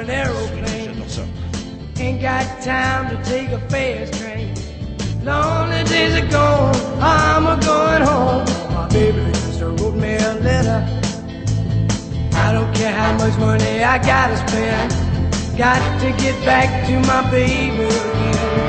J'adore 0.10 1.10
ça. 1.10 1.22
Ain't 2.02 2.22
got 2.22 2.46
time 2.64 3.10
to 3.10 3.18
take 3.30 3.50
a 3.52 3.60
fast 3.70 4.14
train. 4.22 4.48
Lonely 5.26 5.84
days 5.84 6.16
are 6.16 6.28
gone, 6.32 6.74
I'm 7.02 7.46
a 7.46 7.58
going 7.58 8.04
home. 8.04 8.46
My 8.74 8.88
baby 8.90 9.20
just 9.34 9.62
wrote 9.62 9.96
me 9.96 10.16
a 10.16 10.34
letter. 10.42 10.82
I 12.34 12.54
don't 12.54 12.74
care 12.74 12.94
how 12.94 13.14
much 13.18 13.38
money 13.38 13.84
I 13.84 13.98
gotta 13.98 14.38
spend. 14.48 14.94
Got 15.58 15.82
to 16.00 16.12
get 16.24 16.36
back 16.46 16.88
to 16.88 16.94
my 17.02 17.30
baby 17.30 17.84
again. 17.84 18.69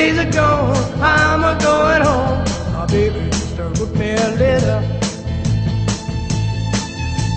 Days 0.00 0.18
are 0.18 0.32
gone, 0.32 0.76
I'm 1.00 1.42
a 1.44 1.54
going 1.60 2.02
home. 2.02 2.44
My 2.72 2.86
baby 2.86 3.20
to 3.56 3.64
wrote 3.64 3.94
me 3.94 4.10
a 4.12 4.30
letter. 4.42 4.80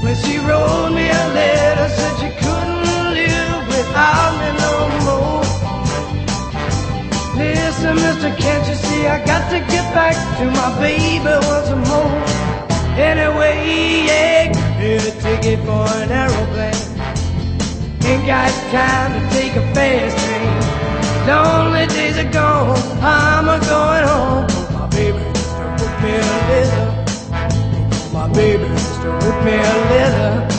When 0.04 0.16
she 0.24 0.38
wrote 0.48 0.92
me 0.98 1.06
a 1.22 1.24
letter, 1.40 1.88
said 1.96 2.14
she 2.22 2.30
couldn't 2.42 2.84
live 3.18 3.62
without 3.74 4.32
me 4.40 4.50
no 4.64 4.74
more. 5.08 5.44
Listen, 7.42 7.96
mister, 7.96 8.32
can't 8.42 8.66
you 8.70 8.76
see 8.76 9.08
I 9.08 9.18
got 9.26 9.44
to 9.52 9.60
get 9.74 9.86
back 9.94 10.16
to 10.40 10.46
my 10.60 10.70
baby 10.80 11.36
once 11.52 11.72
more? 11.90 12.14
Anyway, 13.12 13.56
yeah, 14.08 14.52
get 14.80 15.06
a 15.12 15.14
ticket 15.26 15.60
for 15.66 15.86
an 16.02 16.12
aeroplane. 16.22 16.82
Ain't 18.10 18.26
got 18.26 18.52
time 18.72 19.12
to 19.16 19.22
take 19.36 19.56
a 19.56 19.64
fast 19.74 20.18
train. 20.26 20.43
Lonely 21.28 21.88
days 21.88 22.18
are 22.18 22.30
gone, 22.32 22.78
I'm 23.02 23.48
a 23.48 23.58
going 23.66 24.06
home. 24.08 24.46
My 24.74 24.88
baby 24.90 25.20
just 25.34 25.58
wrote 25.58 26.02
me 26.04 26.12
a 26.16 26.24
letter. 26.50 28.12
My 28.12 28.28
baby 28.34 28.68
just 28.68 29.00
wrote 29.04 29.46
me 29.46 29.54
a 29.54 29.76
letter. 29.90 30.53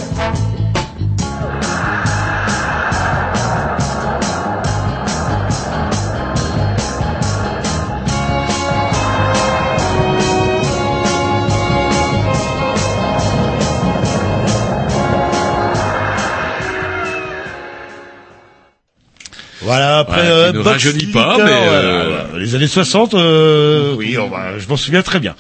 Voilà, 19.65 19.99
après 19.99 20.21
Ouais, 20.21 20.27
euh, 20.29 20.53
nous 20.53 20.63
Box 20.63 20.85
pas, 21.13 21.33
Litter, 21.37 21.43
mais, 21.45 21.51
voilà, 21.67 21.79
euh, 21.79 22.39
les 22.39 22.55
années 22.55 22.67
60, 22.67 23.15
euh, 23.15 23.95
oui, 23.97 24.17
on 24.19 24.29
va- 24.29 24.59
je 24.59 24.69
m'en 24.69 24.77
souviens 24.77 25.03
très 25.03 25.21
bien. 25.21 25.35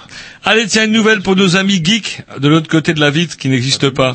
Allez, 0.46 0.66
tiens, 0.66 0.84
une 0.84 0.92
nouvelle 0.92 1.22
pour 1.22 1.36
nos 1.36 1.56
amis 1.56 1.80
geeks 1.82 2.20
de 2.38 2.48
l'autre 2.48 2.68
côté 2.68 2.92
de 2.92 3.00
la 3.00 3.08
vitre 3.08 3.38
qui 3.38 3.48
n'existe 3.48 3.88
pas. 3.88 4.14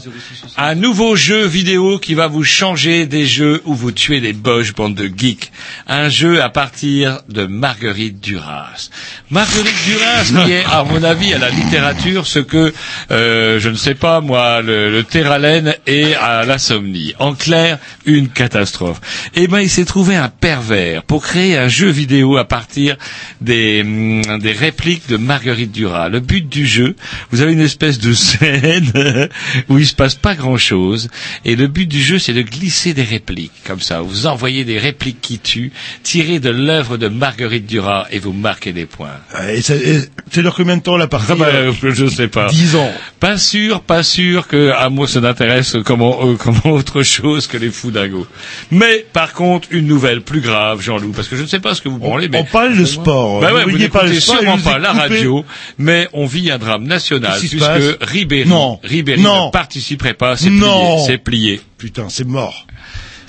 Un 0.58 0.76
nouveau 0.76 1.15
jeu 1.15 1.48
vidéo 1.48 1.98
qui 1.98 2.13
va 2.13 2.28
vous 2.28 2.44
changer 2.44 3.08
des 3.08 3.26
jeux 3.26 3.63
où 3.65 3.74
vous 3.74 3.92
tuez 3.92 4.22
des 4.22 4.34
boches 4.34 4.76
bandes 4.76 4.94
de 4.94 5.08
geeks. 5.08 5.52
Un 5.88 6.08
jeu 6.10 6.39
à 6.44 6.50
partir 6.50 7.22
de 7.30 7.48
Marguerite 7.48 8.20
Duras. 8.20 8.92
Marguerite 9.32 9.74
Duras 9.88 10.46
qui 10.46 10.52
est, 10.52 10.63
à 10.65 10.84
mon 10.84 11.02
avis, 11.04 11.34
à 11.34 11.39
la 11.39 11.50
littérature 11.50 12.28
ce 12.28 12.38
que, 12.38 12.76
euh, 13.10 13.60
je 13.60 13.70
ne 13.70 13.76
sais 13.76 13.96
pas, 13.96 14.22
moi, 14.22 14.62
le, 14.62 14.92
le 14.92 15.04
Terralen 15.04 15.74
est 15.88 16.13
à 16.13 16.46
l'insomnie. 16.46 17.15
En 17.18 17.34
clair, 17.34 17.80
une 18.06 18.30
catastrophe. 18.30 19.02
Eh 19.34 19.48
ben, 19.48 19.62
il 19.62 19.70
s'est 19.70 19.86
trouvé 19.86 20.15
un 20.15 20.30
pervers 20.30 21.02
pour 21.02 21.24
créer 21.24 21.58
un 21.58 21.70
jeu 21.70 21.89
vidéo 21.89 22.38
à 22.38 22.46
partir 22.46 22.98
des, 23.42 23.82
hum, 23.82 24.38
des 24.38 24.52
répliques 24.52 25.10
de 25.10 25.18
Marguerite 25.18 25.72
Duras. 25.72 26.19
But 26.20 26.48
du 26.48 26.66
jeu, 26.66 26.96
vous 27.32 27.42
avez 27.42 27.54
une 27.54 27.60
espèce 27.62 28.00
de 28.00 28.14
scène 28.14 29.30
où 29.70 29.78
il 29.78 29.86
se 29.88 29.94
passe 29.96 30.16
pas 30.16 30.36
grand 30.36 30.58
chose, 30.58 31.10
et 31.46 31.56
le 31.56 31.68
but 31.68 31.86
du 31.88 32.02
jeu, 32.02 32.20
c'est 32.20 32.34
de 32.34 32.42
glisser 32.42 32.94
des 32.94 33.04
répliques, 33.04 33.52
comme 33.66 33.80
ça. 33.82 34.02
Vous 34.02 34.26
envoyez 34.28 34.64
des 34.66 34.78
répliques 34.78 35.22
qui 35.22 35.40
tuent, 35.40 35.72
tirées 36.04 36.40
de 36.40 36.50
l'œuvre 36.50 36.98
de 36.98 37.08
Marguerite 37.08 37.66
Duras, 37.66 38.08
et 38.12 38.20
vous 38.20 38.34
marquez 38.34 38.74
des 38.74 38.86
points. 38.86 39.10
Euh, 39.36 39.56
Et 39.56 39.62
c'est 39.62 40.42
leur 40.42 40.56
combien 40.56 40.78
de 40.78 40.82
temps 40.84 40.98
la 40.98 41.08
partie 41.08 41.32
Ah 41.32 41.36
bah, 41.36 41.48
euh, 41.48 41.72
je 41.82 42.08
sais 42.08 42.28
pas. 42.28 42.50
10 42.50 42.76
ans. 42.76 42.92
Pas 43.20 43.38
sûr, 43.38 43.82
pas 43.82 44.04
sûr 44.04 44.48
que 44.48 44.74
moi 44.90 45.08
ça 45.08 45.22
n'intéresse 45.22 45.76
comment, 45.86 46.20
euh, 46.24 46.36
comment 46.40 46.76
autre 46.76 47.04
chose 47.04 47.48
que 47.48 47.58
les 47.58 47.70
fous 47.72 47.92
dingos. 47.92 48.28
Mais 48.72 49.06
par 49.13 49.34
contre, 49.34 49.67
une 49.72 49.88
nouvelle 49.88 50.22
plus 50.22 50.42
grave, 50.42 50.82
Jean-Loup, 50.82 51.12
parce 51.15 51.28
que 51.28 51.36
je 51.36 51.44
ne 51.44 51.48
sais 51.48 51.60
pas 51.60 51.76
ce 51.76 51.82
que 51.82 51.90
vous 51.90 51.98
branlez, 51.98 52.28
mais 52.30 52.40
On 52.40 52.44
parle 52.46 52.78
de 52.78 52.86
sport. 52.86 53.40
bah 53.42 53.54
ouais, 53.54 53.63
vous 53.65 53.72
pas 53.90 54.04
le 54.04 54.10
n'écoutez 54.10 54.20
sport, 54.20 54.38
sûrement 54.40 54.58
pas 54.58 54.78
la 54.80 54.94
radio, 54.94 55.46
mais 55.78 56.08
on 56.14 56.26
vit 56.26 56.52
un 56.52 56.58
drame 56.58 56.84
national 56.86 57.38
puisque 57.40 57.58
Ribéry. 58.02 58.50
Ribéry 58.84 59.22
ne 59.22 59.52
participerait 59.52 60.14
pas, 60.14 60.38
c'est 60.38 60.50
Non. 60.50 60.96
plié, 60.96 61.06
c'est 61.06 61.18
plié. 61.18 61.62
Putain, 61.78 62.08
c'est 62.10 62.26
mort. 62.28 62.66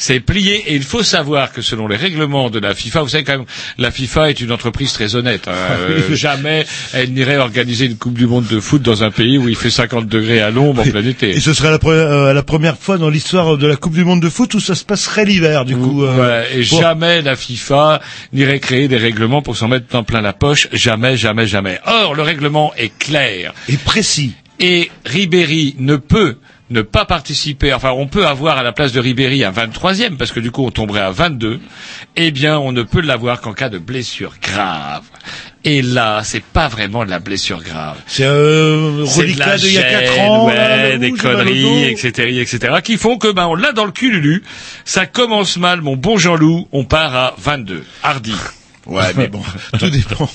C'est 0.02 0.20
plié 0.20 0.64
et 0.66 0.74
il 0.74 0.82
faut 0.82 1.02
savoir 1.02 1.52
que 1.52 1.60
selon 1.60 1.86
les 1.86 1.96
règlements 1.96 2.48
de 2.48 2.58
la 2.58 2.74
FIFA, 2.74 3.02
vous 3.02 3.08
savez 3.10 3.22
quand 3.22 3.36
même, 3.36 3.44
la 3.76 3.90
FIFA 3.90 4.30
est 4.30 4.40
une 4.40 4.50
entreprise 4.50 4.94
très 4.94 5.14
honnête. 5.14 5.46
hein. 5.46 5.52
Euh, 5.80 6.14
jamais 6.16 6.64
elle 6.94 7.12
n'irait 7.12 7.36
organiser 7.36 7.84
une 7.84 7.96
Coupe 7.96 8.14
du 8.14 8.26
Monde 8.26 8.46
de 8.46 8.60
foot 8.60 8.80
dans 8.80 9.04
un 9.04 9.10
pays 9.10 9.36
où 9.36 9.48
il 9.48 9.56
fait 9.56 9.68
50 9.70 10.06
degrés 10.08 10.40
à 10.40 10.50
l'ombre 10.50 10.80
en 10.82 10.84
plein 10.90 11.04
été. 11.06 11.30
Et 11.30 11.40
ce 11.40 11.52
serait 11.52 11.70
la, 11.70 11.76
pre- 11.78 11.90
euh, 11.90 12.32
la 12.32 12.42
première 12.42 12.78
fois 12.78 12.96
dans 12.96 13.10
l'histoire 13.10 13.58
de 13.58 13.66
la 13.66 13.76
Coupe 13.76 13.92
du 13.94 14.04
Monde 14.04 14.20
de 14.22 14.30
foot 14.30 14.54
où 14.54 14.60
ça 14.60 14.74
se 14.74 14.84
passerait 14.84 15.24
l'hiver, 15.26 15.64
du 15.66 15.76
coup. 15.76 16.02
euh, 16.04 16.12
Voilà, 16.14 16.50
et 16.50 16.62
jamais 16.62 17.20
la 17.22 17.36
FIFA 17.36 18.00
n'irait 18.32 18.58
créer 18.60 18.88
des 18.88 18.96
règlements 18.96 19.42
pour 19.42 19.56
s'en 19.56 19.68
mettre 19.68 19.86
dans 19.90 20.02
plein 20.02 20.22
la 20.22 20.32
poche. 20.32 20.68
Jamais, 20.72 21.16
jamais, 21.18 21.46
jamais. 21.46 21.78
Or, 21.86 22.14
le 22.14 22.22
règlement 22.22 22.72
est 22.76 22.96
clair. 22.98 23.52
Et 23.68 23.76
précis. 23.76 24.32
Et 24.60 24.90
Ribéry 25.04 25.74
ne 25.78 25.96
peut 25.96 26.36
ne 26.70 26.82
pas 26.82 27.04
participer, 27.04 27.72
enfin 27.74 27.90
on 27.90 28.06
peut 28.06 28.26
avoir 28.26 28.58
à 28.58 28.62
la 28.62 28.72
place 28.72 28.92
de 28.92 29.00
Ribéry 29.00 29.44
un 29.44 29.50
23e, 29.50 30.16
parce 30.16 30.32
que 30.32 30.40
du 30.40 30.50
coup 30.50 30.64
on 30.64 30.70
tomberait 30.70 31.00
à 31.00 31.10
22, 31.10 31.60
eh 32.16 32.30
bien 32.30 32.58
on 32.58 32.72
ne 32.72 32.82
peut 32.82 33.00
l'avoir 33.00 33.40
qu'en 33.40 33.52
cas 33.52 33.68
de 33.68 33.78
blessure 33.78 34.34
grave. 34.40 35.02
Et 35.62 35.82
là, 35.82 36.22
c'est 36.24 36.42
pas 36.42 36.68
vraiment 36.68 37.04
de 37.04 37.10
la 37.10 37.18
blessure 37.18 37.62
grave. 37.62 37.98
C'est 38.06 38.24
un 38.24 39.04
C'est 39.06 39.22
de 39.22 39.26
reliquat 39.26 39.46
la 39.46 39.58
d'il 39.58 39.74
y 39.74 39.78
a 39.78 39.90
gêne, 39.90 40.06
4 40.16 40.20
ans. 40.20 40.46
ouais, 40.46 40.54
là, 40.54 40.96
des 40.96 41.12
conneries, 41.12 41.84
etc., 41.84 42.40
etc., 42.40 42.76
qui 42.82 42.96
font 42.96 43.18
que 43.18 43.30
ben 43.30 43.46
on 43.46 43.54
l'a 43.54 43.72
dans 43.72 43.84
le 43.84 43.92
cululu. 43.92 44.42
Ça 44.86 45.04
commence 45.04 45.58
mal, 45.58 45.82
mon 45.82 45.96
bon 45.96 46.16
Jean-Loup. 46.16 46.66
On 46.72 46.84
part 46.84 47.14
à 47.14 47.34
22. 47.36 47.84
Hardy. 48.02 48.34
Ouais, 48.86 49.12
mais 49.16 49.28
bon, 49.28 49.42
tout 49.78 49.90
dépend. 49.90 50.28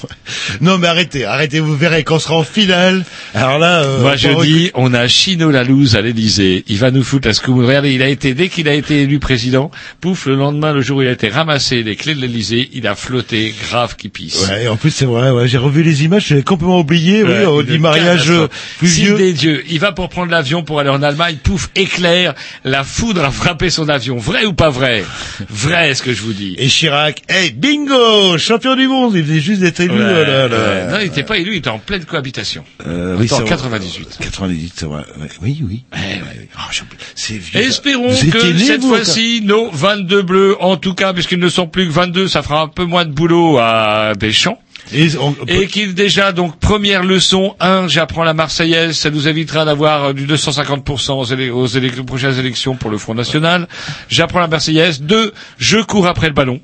Non, 0.61 0.77
mais 0.77 0.87
arrêtez, 0.87 1.25
arrêtez, 1.25 1.59
vous 1.59 1.75
verrez 1.75 2.03
quand 2.03 2.15
on 2.15 2.19
sera 2.19 2.35
en 2.35 2.43
finale. 2.43 3.03
Alors 3.33 3.57
là, 3.59 3.81
euh, 3.83 4.01
Moi 4.01 4.15
je 4.15 4.29
dis, 4.43 4.71
on 4.75 4.93
a 4.93 5.07
Chino 5.07 5.49
Lalouse 5.51 5.95
à 5.95 6.01
l'Élysée. 6.01 6.63
Il 6.67 6.77
va 6.77 6.91
nous 6.91 7.03
foutre 7.03 7.27
la 7.27 7.33
scoumoune. 7.33 7.65
Regardez, 7.65 7.91
il 7.91 8.01
a 8.01 8.07
été 8.07 8.33
dès 8.33 8.49
qu'il 8.49 8.69
a 8.69 8.73
été 8.73 9.01
élu 9.01 9.19
président, 9.19 9.71
pouf, 9.99 10.27
le 10.27 10.35
lendemain, 10.35 10.73
le 10.73 10.81
jour 10.81 10.97
où 10.97 11.01
il 11.01 11.07
a 11.07 11.11
été 11.11 11.27
ramassé 11.29 11.83
les 11.83 11.95
clés 11.95 12.13
de 12.15 12.21
l'Élysée, 12.21 12.69
il 12.73 12.87
a 12.87 12.95
flotté, 12.95 13.53
grave 13.69 13.95
qui 13.95 14.09
pisse. 14.09 14.47
Ouais, 14.47 14.67
en 14.67 14.77
plus 14.77 14.91
c'est 14.91 15.05
vrai, 15.05 15.31
ouais, 15.31 15.47
j'ai 15.47 15.57
revu 15.57 15.81
les 15.83 16.03
images, 16.03 16.27
j'avais 16.27 16.43
complètement 16.43 16.79
oublié, 16.79 17.23
oui, 17.23 17.45
on 17.47 17.61
une 17.61 17.65
dit 17.67 17.79
mariage 17.79 18.29
euh, 18.29 18.43
catastrophe. 18.43 18.75
plus 18.77 18.87
Signe 18.87 19.05
vieux. 19.05 19.17
des 19.17 19.33
dieux. 19.33 19.63
Il 19.69 19.79
va 19.79 19.91
pour 19.91 20.09
prendre 20.09 20.31
l'avion 20.31 20.63
pour 20.63 20.79
aller 20.79 20.89
en 20.89 21.01
Allemagne, 21.01 21.37
pouf, 21.43 21.69
éclair, 21.75 22.33
la 22.63 22.83
foudre 22.83 23.23
a 23.25 23.31
frappé 23.31 23.69
son 23.69 23.89
avion. 23.89 24.17
Vrai 24.17 24.45
ou 24.45 24.53
pas 24.53 24.69
vrai? 24.69 25.03
Vrai, 25.49 25.93
ce 25.95 26.03
que 26.03 26.13
je 26.13 26.21
vous 26.21 26.33
dis. 26.33 26.55
Et 26.59 26.67
Chirac, 26.67 27.21
hey, 27.27 27.51
bingo, 27.51 28.37
champion 28.45 28.75
du 28.75 28.87
monde, 28.87 29.13
il 29.15 29.23
venait 29.23 29.39
juste 29.39 29.61
d'être 29.61 29.79
élu. 29.79 29.93
Ouais, 29.93 30.25
là, 30.25 30.47
là. 30.47 30.57
ouais. 30.57 30.91
Non, 30.91 30.97
il 31.01 31.05
n'était 31.05 31.23
pas 31.23 31.37
élu, 31.37 31.53
il 31.53 31.57
était 31.57 31.69
en 31.69 31.79
pleine 31.79 32.05
cohabitation. 32.05 32.63
Euh, 32.87 33.17
C'était 33.21 33.33
en 33.33 33.37
c'est 33.37 33.41
vrai. 33.43 33.49
98. 33.49 34.17
98, 34.21 34.73
c'est 34.75 34.85
vrai. 34.85 35.03
Ouais, 35.19 35.27
Oui, 35.41 35.63
oui. 35.67 35.83
Ouais, 35.93 35.99
ouais. 35.99 36.47
J'ai 36.71 36.81
oublié. 36.83 36.99
c'est 37.15 37.37
vieux. 37.37 37.59
Espérons 37.61 38.09
Vous 38.09 38.31
que 38.31 38.45
né, 38.53 38.59
cette 38.63 38.83
fois-ci, 38.83 39.41
nos 39.43 39.69
22 39.71 40.21
bleus, 40.21 40.55
en 40.61 40.77
tout 40.77 40.93
cas, 40.93 41.13
puisqu'ils 41.13 41.39
ne 41.39 41.49
sont 41.49 41.67
plus 41.67 41.87
que 41.87 41.91
22, 41.91 42.27
ça 42.27 42.41
fera 42.43 42.61
un 42.61 42.67
peu 42.67 42.85
moins 42.85 43.05
de 43.05 43.11
boulot 43.11 43.57
à 43.57 44.13
Deschamps. 44.17 44.59
Et 44.93 45.07
on- 45.19 45.35
Et 45.47 45.65
qu'il 45.65 45.95
déjà, 45.95 46.31
donc, 46.31 46.59
première 46.59 47.03
leçon, 47.03 47.55
un, 47.59 47.87
j'apprends 47.87 48.23
la 48.23 48.35
Marseillaise, 48.35 48.95
ça 48.95 49.09
nous 49.09 49.27
évitera 49.27 49.65
d'avoir 49.65 50.03
euh, 50.03 50.13
du 50.13 50.27
250% 50.27 51.11
aux, 51.13 51.33
aux 51.33 51.77
aux 51.77 52.03
prochaines 52.03 52.37
élections 52.37 52.75
pour 52.75 52.91
le 52.91 52.99
Front 52.99 53.15
National. 53.15 53.67
J'apprends 54.09 54.39
la 54.41 54.47
Marseillaise. 54.47 55.01
Deux, 55.01 55.33
je 55.57 55.79
cours 55.79 56.05
après 56.05 56.27
le 56.27 56.33
ballon. 56.33 56.59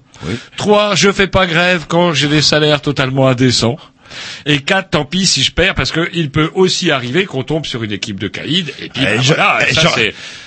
Trois, 0.57 0.95
je 0.95 1.11
fais 1.11 1.27
pas 1.27 1.47
grève 1.47 1.85
quand 1.87 2.13
j'ai 2.13 2.27
des 2.27 2.41
salaires 2.41 2.81
totalement 2.81 3.27
indécents. 3.27 3.77
Et 4.45 4.59
quatre, 4.59 4.89
tant 4.89 5.05
pis 5.05 5.25
si 5.25 5.41
je 5.41 5.53
perds, 5.53 5.73
parce 5.73 5.93
qu'il 5.93 6.29
peut 6.31 6.51
aussi 6.53 6.91
arriver 6.91 7.25
qu'on 7.25 7.43
tombe 7.43 7.65
sur 7.65 7.81
une 7.83 7.93
équipe 7.93 8.19
de 8.19 8.27
caïd, 8.27 8.67
et 8.81 8.89
puis 8.89 9.03
Eh, 9.03 9.15
bah, 9.15 9.21
je- 9.21 9.27
voilà, 9.33 9.59
eh, 9.69 9.73
ça 9.73 9.81
genre- 9.83 9.95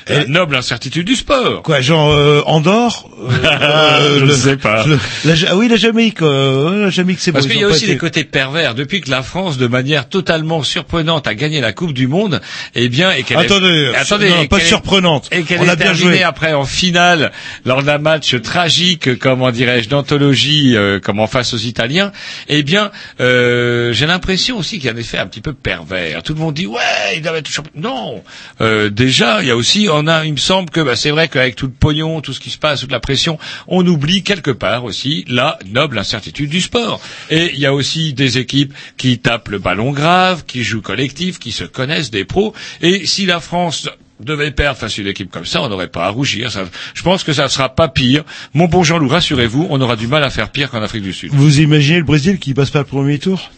la 0.08 0.24
noble 0.26 0.56
incertitude 0.56 1.06
du 1.06 1.14
sport. 1.16 1.62
Quoi, 1.62 1.80
genre 1.80 2.10
euh, 2.12 2.42
Andorre 2.46 3.08
euh, 3.44 4.18
Je 4.20 4.24
le- 4.24 4.32
sais 4.34 4.56
pas. 4.56 4.84
le- 4.86 4.98
la, 5.24 5.34
ah 5.48 5.56
oui, 5.56 5.68
la 5.68 5.76
Jamaïque. 5.76 6.22
Euh, 6.22 6.84
la 6.84 6.90
Jamaïque, 6.90 7.18
c'est. 7.20 7.32
Parce 7.32 7.46
qu'il 7.46 7.58
y 7.60 7.64
a 7.64 7.68
aussi 7.68 7.84
été- 7.84 7.92
des 7.92 7.98
côtés 7.98 8.24
pervers. 8.24 8.74
Depuis 8.74 9.00
que 9.00 9.10
la 9.10 9.22
France, 9.22 9.56
de 9.58 9.66
manière 9.66 10.08
totalement 10.08 10.62
surprenante, 10.62 11.26
a 11.26 11.34
gagné 11.34 11.60
la 11.60 11.72
Coupe 11.72 11.92
du 11.94 12.06
Monde, 12.06 12.40
eh 12.74 12.88
bien, 12.88 13.12
et 13.12 13.22
qu'elle 13.22 13.38
est- 13.38 13.44
Attendez, 13.44 13.92
attendez, 13.96 14.28
non, 14.30 14.42
et 14.42 14.48
pas 14.48 14.60
surprenante. 14.60 15.28
et 15.32 15.42
qu'elle 15.42 15.58
est 15.62 15.68
a 15.68 15.76
bien 15.76 15.86
terminée 15.86 16.16
joué. 16.16 16.22
après 16.22 16.52
en 16.52 16.64
finale 16.64 17.32
lors 17.64 17.82
d'un 17.82 17.98
match 17.98 18.40
tragique, 18.42 19.18
comment 19.18 19.50
dirais-je, 19.50 19.88
d'anthologie, 19.88 20.76
euh, 20.76 21.00
comme 21.00 21.20
en 21.20 21.26
face 21.26 21.54
aux 21.54 21.58
Italiens. 21.58 22.12
Eh 22.48 22.62
bien, 22.62 22.90
euh, 23.20 23.92
j'ai 23.92 24.06
l'impression 24.06 24.58
aussi 24.58 24.76
qu'il 24.78 24.86
y 24.86 24.88
a 24.88 24.92
un 24.92 24.96
effet 24.96 25.18
un 25.18 25.26
petit 25.26 25.40
peu 25.40 25.52
pervers. 25.52 26.22
Tout 26.22 26.34
le 26.34 26.40
monde 26.40 26.54
dit 26.54 26.66
ouais, 26.66 26.80
il 27.16 27.22
doit 27.22 27.36
être 27.38 27.48
champion. 27.48 27.72
Non, 27.76 28.22
Euh, 28.60 28.90
déjà, 28.90 29.38
il 29.42 29.48
y 29.48 29.50
a 29.50 29.56
aussi, 29.56 29.88
il 30.02 30.32
me 30.32 30.38
semble 30.38 30.70
que 30.70 30.80
bah, 30.80 30.96
c'est 30.96 31.10
vrai 31.10 31.28
qu'avec 31.28 31.56
tout 31.56 31.66
le 31.66 31.72
pognon, 31.72 32.20
tout 32.20 32.32
ce 32.32 32.40
qui 32.40 32.50
se 32.50 32.58
passe, 32.58 32.80
toute 32.80 32.92
la 32.92 33.00
pression, 33.00 33.38
on 33.66 33.86
oublie 33.86 34.22
quelque 34.22 34.50
part 34.50 34.84
aussi 34.84 35.24
la 35.28 35.58
noble 35.66 35.98
incertitude 35.98 36.50
du 36.50 36.60
sport. 36.60 37.00
Et 37.30 37.52
il 37.54 37.60
y 37.60 37.66
a 37.66 37.74
aussi 37.74 38.12
des 38.12 38.38
équipes 38.38 38.74
qui 38.96 39.18
tapent 39.18 39.48
le 39.48 39.58
ballon 39.58 39.92
grave, 39.92 40.44
qui 40.46 40.64
jouent 40.64 40.82
collectif, 40.82 41.38
qui 41.38 41.52
se 41.52 41.64
connaissent 41.64 42.10
des 42.10 42.24
pros. 42.24 42.54
Et 42.80 43.06
si 43.06 43.26
la 43.26 43.40
France 43.40 43.88
devait 44.20 44.50
perdre 44.50 44.78
face 44.78 44.98
à 44.98 45.02
une 45.02 45.08
équipe 45.08 45.30
comme 45.30 45.44
ça, 45.44 45.62
on 45.62 45.68
n'aurait 45.68 45.88
pas 45.88 46.06
à 46.06 46.10
rougir. 46.10 46.50
Je 46.94 47.02
pense 47.02 47.24
que 47.24 47.32
ça 47.32 47.44
ne 47.44 47.48
sera 47.48 47.68
pas 47.68 47.88
pire. 47.88 48.24
Mon 48.54 48.66
bon 48.66 48.82
Jean-Loup, 48.82 49.08
rassurez-vous, 49.08 49.66
on 49.70 49.80
aura 49.80 49.96
du 49.96 50.06
mal 50.06 50.24
à 50.24 50.30
faire 50.30 50.50
pire 50.50 50.70
qu'en 50.70 50.82
Afrique 50.82 51.02
du 51.02 51.12
Sud. 51.12 51.30
Vous 51.32 51.60
imaginez 51.60 51.98
le 51.98 52.04
Brésil 52.04 52.38
qui 52.38 52.54
passe 52.54 52.70
pas 52.70 52.80
le 52.80 52.84
premier 52.84 53.18
tour? 53.18 53.50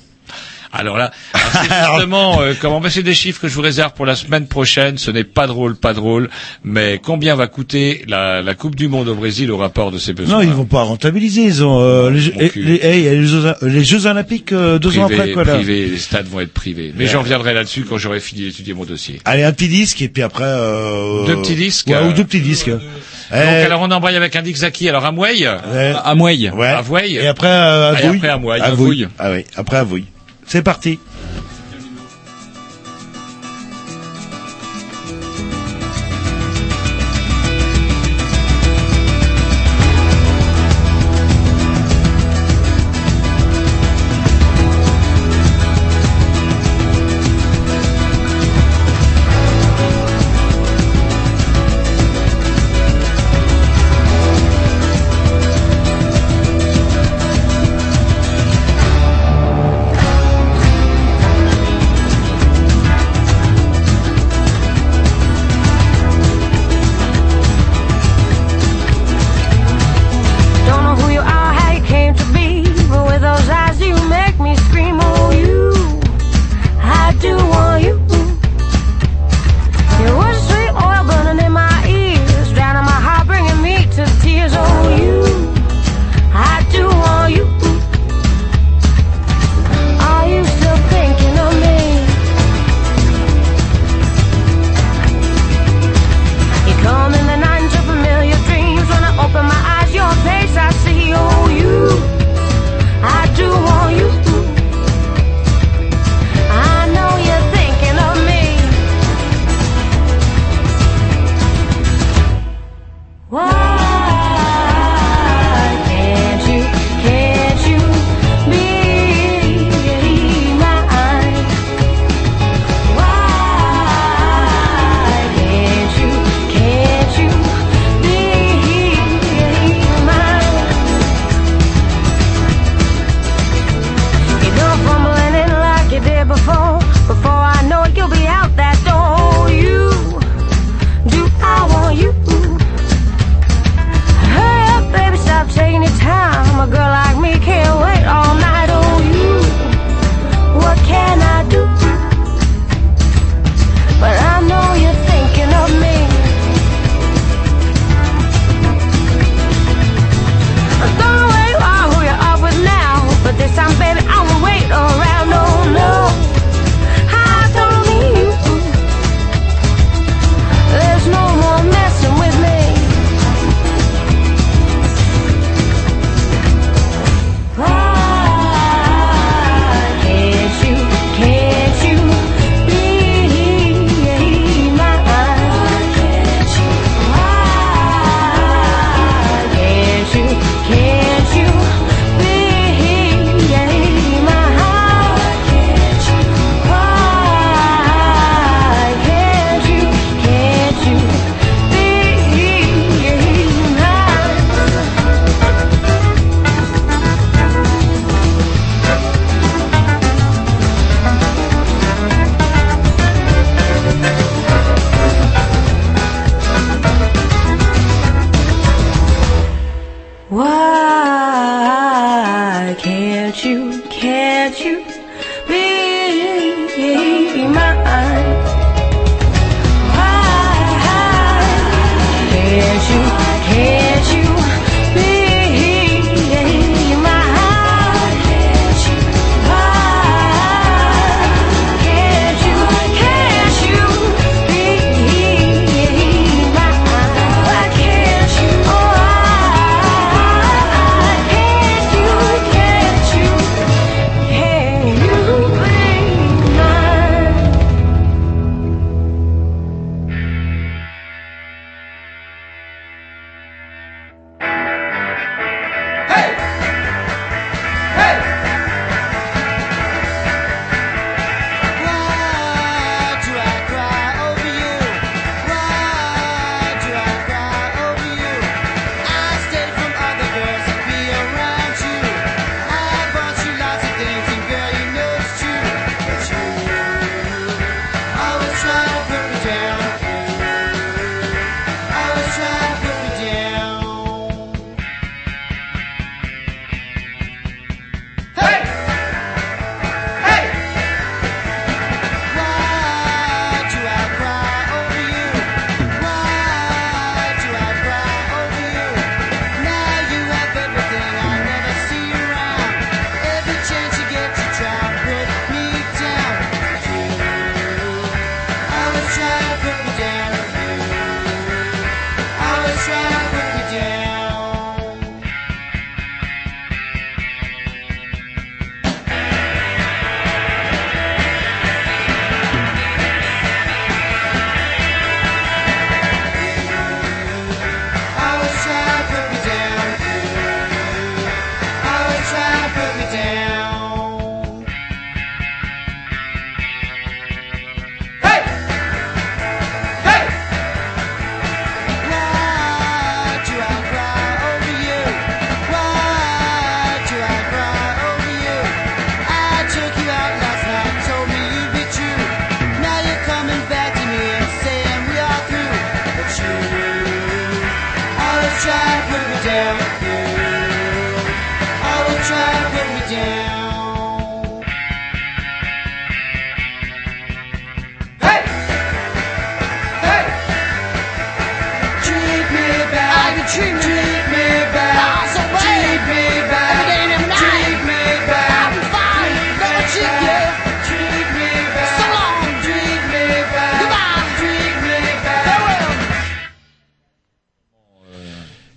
Alors 0.79 0.97
là, 0.97 1.11
c'est 1.35 1.68
justement 1.91 2.41
euh, 2.41 2.55
comment 2.61 2.81
passer 2.81 3.03
des 3.03 3.14
chiffres 3.14 3.41
que 3.41 3.49
je 3.49 3.55
vous 3.55 3.62
réserve 3.62 3.93
pour 3.95 4.07
la 4.07 4.14
semaine 4.14 4.47
prochaine. 4.47 4.99
Ce 4.99 5.11
n'est 5.11 5.24
pas 5.24 5.47
drôle, 5.47 5.77
pas 5.77 5.93
drôle. 5.93 6.29
Mais 6.64 7.01
combien 7.03 7.35
va 7.35 7.47
coûter 7.47 8.05
la, 8.09 8.43
la 8.43 8.55
Coupe 8.55 8.77
du 8.77 8.89
Monde 8.89 9.09
au 9.09 9.14
Brésil 9.14 9.51
au 9.51 9.57
rapport 9.57 9.91
de 9.91 9.99
ces 9.99 10.12
besoins 10.12 10.37
Non, 10.39 10.43
ils 10.43 10.55
vont 10.55 10.64
pas 10.64 10.83
rentabiliser. 10.83 11.43
Ils 11.43 11.64
ont 11.64 11.81
euh, 11.81 12.11
les, 12.11 12.51
les, 12.55 12.79
les, 12.79 13.27
Jeux, 13.27 13.55
les, 13.62 13.85
Jeux, 13.85 14.07
Olympiques 14.07 14.53
euh, 14.53 14.79
deux 14.79 14.99
ans 14.99 15.07
après. 15.07 15.33
Quoi, 15.33 15.45
là. 15.45 15.59
Les 15.59 15.97
stades 15.99 16.27
vont 16.29 16.41
être 16.41 16.53
privés. 16.53 16.93
Mais 16.97 17.07
j'en 17.07 17.20
reviendrai 17.20 17.55
là-dessus 17.55 17.85
quand 17.85 17.99
j'aurai 17.99 18.20
fini 18.20 18.43
d'étudier 18.43 18.74
mon 18.74 18.85
dossier. 18.85 19.20
Allez, 19.24 19.43
un 19.43 19.53
petit 19.53 19.68
disque 19.68 20.03
et 20.03 20.09
puis 20.09 20.22
après. 20.22 20.45
Euh, 20.45 21.27
deux 21.27 21.37
petits 21.37 21.55
disques. 21.55 21.89
Ouais, 21.89 21.95
ou 21.95 22.11
euh, 22.11 22.12
deux 22.12 22.24
petits 22.24 22.41
disques. 22.41 22.68
Euh, 22.68 22.79
eh. 23.33 23.35
Donc 23.35 23.64
alors 23.64 23.81
on 23.83 23.91
embraye 23.91 24.16
avec 24.16 24.37
un 24.37 24.43
Dixaki. 24.43 24.89
Alors 24.89 25.05
Amway. 25.05 25.47
Ouais. 25.47 25.95
Amway. 26.05 26.51
Ouais. 26.51 27.11
Et 27.11 27.27
après 27.27 27.49
Avouille. 27.49 28.05
Et 28.05 28.16
après 28.16 28.29
Amway. 28.29 28.61
Avouille. 28.61 29.09
Ah 29.18 29.33
oui. 29.33 29.45
Après 29.57 29.77
Avouille. 29.79 30.05
C'est 30.47 30.62
parti. 30.62 31.01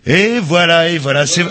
Et 0.10 0.40
voilà, 0.40 0.90
et 0.90 0.98
voilà. 0.98 1.28
C'est 1.28 1.46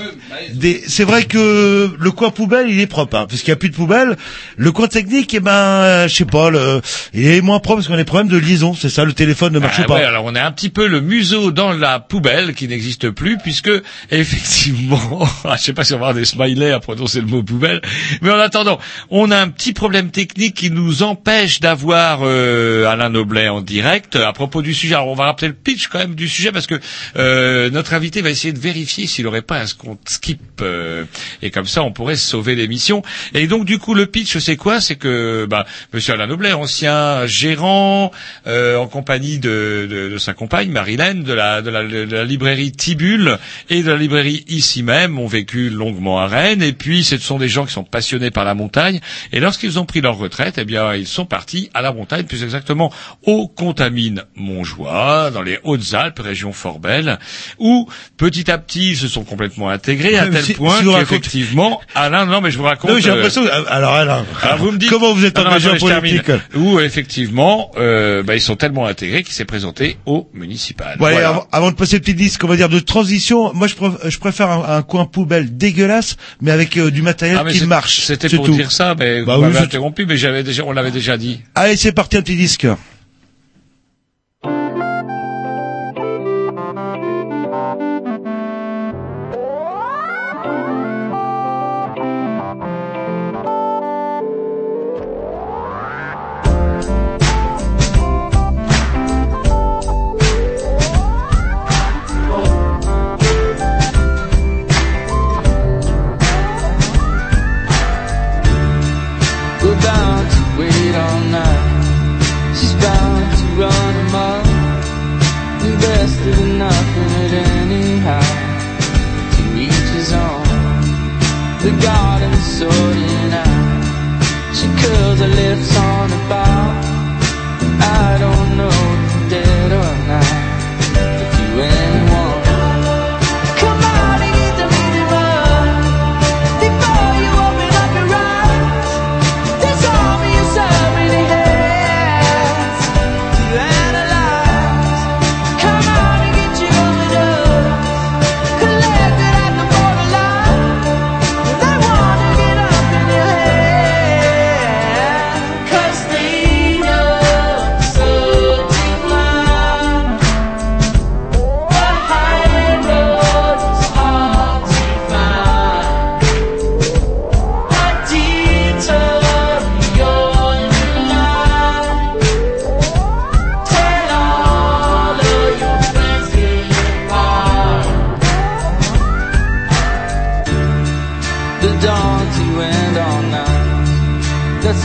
des- 0.52 0.82
c'est 0.86 1.04
vrai 1.04 1.24
que 1.24 1.94
le 1.98 2.10
coin 2.10 2.30
poubelle, 2.30 2.68
il 2.68 2.80
est 2.80 2.86
propre, 2.86 3.16
hein, 3.16 3.26
puisqu'il 3.28 3.50
n'y 3.50 3.54
a 3.54 3.56
plus 3.56 3.70
de 3.70 3.74
poubelle. 3.74 4.16
Le 4.56 4.72
coin 4.72 4.88
technique, 4.88 5.32
eh 5.34 5.40
ben, 5.40 5.50
euh, 5.52 6.08
je 6.08 6.14
sais 6.14 6.24
pas, 6.24 6.50
le, 6.50 6.80
il 7.14 7.26
est 7.26 7.40
moins 7.40 7.58
propre 7.60 7.78
parce 7.78 7.88
qu'on 7.88 7.94
a 7.94 7.98
des 7.98 8.04
problèmes 8.04 8.28
de 8.28 8.36
liaison. 8.38 8.74
C'est 8.74 8.88
ça, 8.90 9.04
le 9.04 9.12
téléphone 9.12 9.52
ne 9.52 9.58
marche 9.58 9.76
Ah 9.78 9.84
pas. 9.84 9.94
ouais, 9.94 10.04
alors 10.04 10.24
on 10.24 10.34
est 10.34 10.40
un 10.40 10.52
petit 10.52 10.70
peu 10.70 10.86
le 10.86 11.00
museau 11.00 11.50
dans 11.50 11.72
la 11.72 12.00
poubelle 12.00 12.54
qui 12.54 12.68
n'existe 12.68 13.10
plus 13.10 13.38
puisque 13.38 13.70
effectivement, 14.10 15.26
je 15.56 15.62
sais 15.62 15.72
pas 15.72 15.84
si 15.84 15.92
on 15.94 15.98
va 15.98 16.08
avoir 16.08 16.14
des 16.14 16.24
smileys 16.24 16.72
à 16.72 16.80
prononcer 16.80 17.20
le 17.20 17.26
mot 17.26 17.42
poubelle, 17.42 17.80
mais 18.22 18.30
en 18.30 18.38
attendant, 18.38 18.78
on 19.10 19.30
a 19.30 19.38
un 19.38 19.48
petit 19.48 19.72
problème 19.72 20.10
technique 20.10 20.54
qui 20.54 20.70
nous 20.70 21.02
empêche 21.02 21.60
d'avoir 21.60 22.20
euh, 22.22 22.86
Alain 22.86 23.08
Noblet 23.10 23.48
en 23.48 23.60
direct 23.60 24.16
à 24.16 24.32
propos 24.32 24.62
du 24.62 24.74
sujet. 24.74 24.94
Alors 24.94 25.08
on 25.08 25.14
va 25.14 25.24
rappeler 25.24 25.48
le 25.48 25.54
pitch 25.54 25.88
quand 25.88 25.98
même 25.98 26.14
du 26.14 26.28
sujet 26.28 26.52
parce 26.52 26.66
que 26.66 26.78
euh, 27.16 27.70
notre 27.70 27.94
invité 27.94 28.22
va 28.22 28.30
essayer 28.30 28.52
de 28.52 28.58
vérifier 28.58 29.06
s'il 29.06 29.24
n'aurait 29.24 29.42
pas 29.42 29.60
un 29.60 29.66
skip 30.06 30.37
euh, 30.60 31.04
et 31.42 31.50
comme 31.50 31.66
ça 31.66 31.82
on 31.82 31.92
pourrait 31.92 32.16
sauver 32.16 32.54
l'émission. 32.54 33.02
Et 33.34 33.46
donc 33.46 33.64
du 33.64 33.78
coup 33.78 33.94
le 33.94 34.06
pitch 34.06 34.38
c'est 34.38 34.56
quoi? 34.56 34.80
C'est 34.80 34.96
que 34.96 35.46
bah, 35.48 35.66
Monsieur 35.92 36.14
Alain 36.14 36.26
Noblet, 36.26 36.52
ancien 36.52 37.26
gérant 37.26 38.10
euh, 38.46 38.76
en 38.76 38.86
compagnie 38.86 39.38
de, 39.38 39.86
de, 39.88 40.08
de 40.08 40.18
sa 40.18 40.34
compagne 40.34 40.70
Marilyn 40.70 41.14
de 41.14 41.32
la, 41.32 41.62
de, 41.62 41.70
la, 41.70 41.84
de 41.84 42.14
la 42.14 42.24
librairie 42.24 42.72
Tibule 42.72 43.38
et 43.70 43.82
de 43.82 43.88
la 43.90 43.96
librairie 43.96 44.44
ici 44.48 44.82
même, 44.82 45.18
ont 45.18 45.26
vécu 45.26 45.70
longuement 45.70 46.18
à 46.20 46.26
Rennes. 46.26 46.62
Et 46.62 46.72
puis 46.72 47.04
ce 47.04 47.18
sont 47.18 47.38
des 47.38 47.48
gens 47.48 47.66
qui 47.66 47.72
sont 47.72 47.84
passionnés 47.84 48.30
par 48.30 48.44
la 48.44 48.54
montagne. 48.54 49.00
Et 49.32 49.40
lorsqu'ils 49.40 49.78
ont 49.78 49.84
pris 49.86 50.00
leur 50.00 50.16
retraite, 50.16 50.56
eh 50.58 50.64
bien 50.64 50.94
ils 50.94 51.06
sont 51.06 51.26
partis 51.26 51.70
à 51.74 51.82
la 51.82 51.92
montagne, 51.92 52.24
plus 52.24 52.42
exactement 52.42 52.92
au 53.24 53.48
Contamine 53.48 54.24
Montjoie, 54.36 55.30
dans 55.30 55.42
les 55.42 55.58
Hautes-Alpes, 55.64 56.18
région 56.18 56.52
fort 56.52 56.78
belle, 56.78 57.18
où 57.58 57.88
petit 58.16 58.50
à 58.50 58.58
petit 58.58 58.90
ils 58.90 58.96
se 58.96 59.08
sont 59.08 59.24
complètement 59.24 59.68
intégrés 59.68 60.16
tel 60.34 60.44
si- 60.44 60.54
point 60.54 60.78
si 60.80 60.84
qu'effectivement, 60.84 61.80
Alain, 61.94 62.26
non 62.26 62.40
mais 62.40 62.50
je 62.50 62.58
vous 62.58 62.64
raconte. 62.64 62.90
Non, 62.90 62.98
j'ai 62.98 63.10
euh, 63.10 63.14
l'impression. 63.14 63.42
Alors, 63.68 63.94
Alain, 63.94 64.24
alors 64.42 64.58
vous 64.58 64.72
me 64.72 64.78
dites 64.78 64.90
comment 64.90 65.12
vous 65.14 65.24
êtes 65.24 65.38
engagé 65.38 65.70
en 65.70 65.76
politique? 65.76 66.30
Où 66.54 66.80
effectivement, 66.80 67.70
euh, 67.78 68.22
bah, 68.22 68.34
ils 68.34 68.40
sont 68.40 68.56
tellement 68.56 68.86
intégrés 68.86 69.22
qu'il 69.22 69.32
s'est 69.34 69.44
présenté 69.44 69.96
au 70.06 70.28
municipal. 70.34 70.90
Ouais, 71.00 71.12
Voilà. 71.12 71.28
avant, 71.28 71.46
avant 71.52 71.70
de 71.70 71.76
passer 71.76 71.96
le 71.96 72.00
petit 72.02 72.14
disque, 72.14 72.42
on 72.44 72.48
va 72.48 72.56
dire 72.56 72.68
de 72.68 72.78
transition. 72.78 73.52
Moi, 73.54 73.66
je, 73.66 73.74
préf- 73.74 74.08
je 74.08 74.18
préfère 74.18 74.50
un, 74.50 74.76
un 74.76 74.82
coin 74.82 75.04
poubelle 75.06 75.56
dégueulasse, 75.56 76.16
mais 76.40 76.50
avec 76.50 76.76
euh, 76.76 76.90
du 76.90 77.02
matériel 77.02 77.38
Ah, 77.44 77.50
qui 77.50 77.64
marche. 77.66 78.00
C'était 78.04 78.28
pour 78.28 78.46
tout. 78.46 78.54
dire 78.54 78.72
ça, 78.72 78.94
mais 78.98 79.22
Bah 79.24 79.36
vous 79.36 79.42
oui, 79.44 79.48
m'avez 79.52 79.64
interrompu, 79.64 80.06
mais 80.06 80.16
j'avais 80.16 80.42
déjà, 80.42 80.64
on 80.64 80.72
l'avait 80.72 80.90
déjà 80.90 81.16
dit. 81.16 81.40
Allez, 81.54 81.76
c'est 81.76 81.92
parti, 81.92 82.16
un 82.16 82.22
petit 82.22 82.36
disque. 82.36 82.66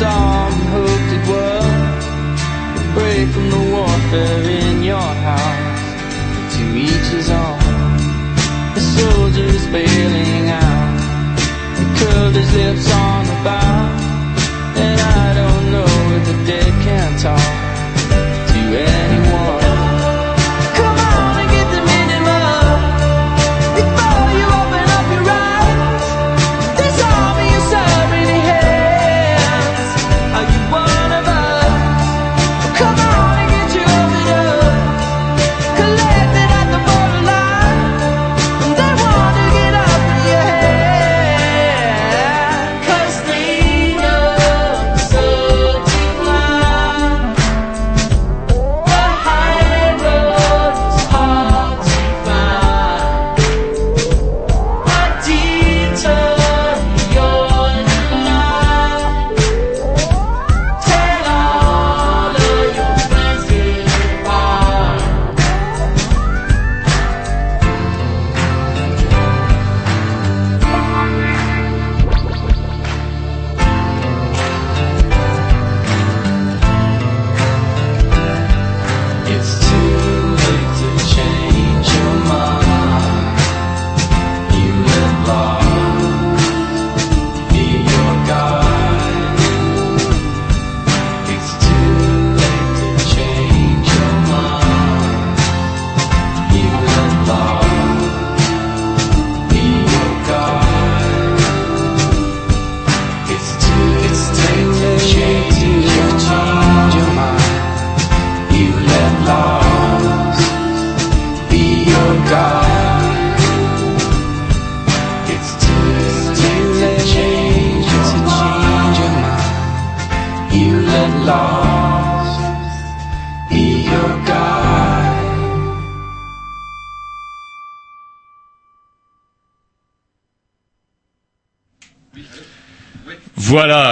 Hoped 0.01 1.11
it 1.17 1.27
was. 1.29 2.05
A 2.79 2.93
break 2.95 3.29
from 3.29 3.49
the 3.49 3.61
warfare 3.71 4.43
in 4.43 4.83
your 4.83 5.13
house. 5.29 6.55
To 6.55 6.63
each 6.75 7.07
his 7.13 7.29
own. 7.29 7.59
The 8.73 8.81
soldier's 8.81 9.65
bailing 9.67 10.49
out. 10.49 10.99
He 11.77 11.85
curled 11.99 12.35
his 12.35 12.53
lips 12.53 12.91
on 12.91 13.02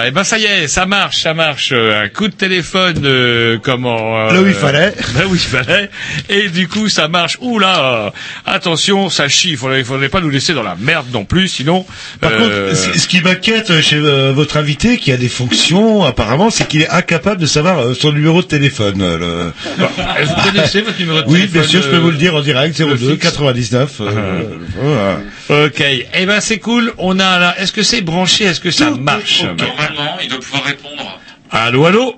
Voilà, 0.01 0.09
et 0.09 0.11
ben 0.15 0.23
ça 0.23 0.39
y 0.39 0.45
est, 0.45 0.67
ça 0.67 0.87
marche, 0.87 1.21
ça 1.21 1.35
marche. 1.35 1.73
Euh, 1.73 2.05
Un 2.05 2.09
coup 2.09 2.27
de 2.27 2.33
téléphone, 2.33 3.03
euh, 3.05 3.59
comment 3.61 4.19
euh, 4.29 4.33
Là 4.33 4.41
où 4.41 4.47
il 4.47 4.53
fallait. 4.53 4.95
Là 5.15 5.27
où 5.27 5.35
il 5.35 5.39
fallait. 5.39 5.91
Et 6.27 6.49
du 6.49 6.67
coup, 6.67 6.89
ça 6.89 7.07
marche. 7.07 7.37
Ouh 7.39 7.59
là, 7.59 8.11
attention, 8.51 9.09
ça 9.09 9.27
chie. 9.27 9.49
Il 9.51 9.57
faudrait, 9.57 9.79
il 9.79 9.85
faudrait 9.85 10.09
pas 10.09 10.21
nous 10.21 10.29
laisser 10.29 10.53
dans 10.53 10.63
la 10.63 10.75
merde 10.79 11.07
non 11.11 11.25
plus, 11.25 11.47
sinon. 11.47 11.85
Par 12.19 12.31
euh, 12.31 12.69
contre, 12.69 12.75
ce 12.93 12.99
ce 12.99 13.07
qui 13.07 13.21
m'inquiète 13.21 13.81
chez 13.81 13.95
euh, 13.97 14.31
votre 14.33 14.57
invité, 14.57 14.97
qui 14.97 15.11
a 15.11 15.17
des 15.17 15.29
fonctions 15.29 16.03
apparemment, 16.03 16.49
c'est 16.49 16.67
qu'il 16.67 16.81
est 16.81 16.89
incapable 16.89 17.41
de 17.41 17.45
savoir 17.45 17.79
euh, 17.79 17.93
son 17.93 18.11
numéro 18.11 18.41
de 18.41 18.47
téléphone. 18.47 19.01
euh, 19.01 19.51
le- 19.77 20.25
vous 20.25 20.33
connaissez 20.51 20.81
votre 20.81 20.99
numéro 20.99 21.21
de 21.21 21.27
Oui, 21.27 21.33
téléphone 21.47 21.51
bien 21.61 21.63
sûr, 21.63 21.81
je 21.81 21.89
peux 21.89 21.95
euh, 21.95 21.99
vous 21.99 22.11
le 22.11 22.17
dire 22.17 22.35
en 22.35 22.41
direct, 22.41 22.77
le 22.79 22.95
02 22.95 23.09
fixe 23.11 23.23
99. 23.23 23.97
euh, 24.01 24.41
voilà. 24.77 25.65
Ok, 25.65 25.81
eh 26.13 26.25
ben 26.25 26.39
c'est 26.41 26.59
cool. 26.59 26.93
On 26.97 27.19
a 27.19 27.39
là. 27.39 27.55
Est-ce 27.59 27.71
que 27.71 27.83
c'est 27.83 28.01
branché 28.01 28.45
Est-ce 28.45 28.59
que 28.59 28.71
ça 28.71 28.91
marche 28.91 29.43
Normalement, 29.43 30.17
il 30.23 30.29
doit 30.29 30.39
pouvoir 30.39 30.63
répondre. 30.63 31.19
Allô, 31.49 31.85
allô? 31.85 32.15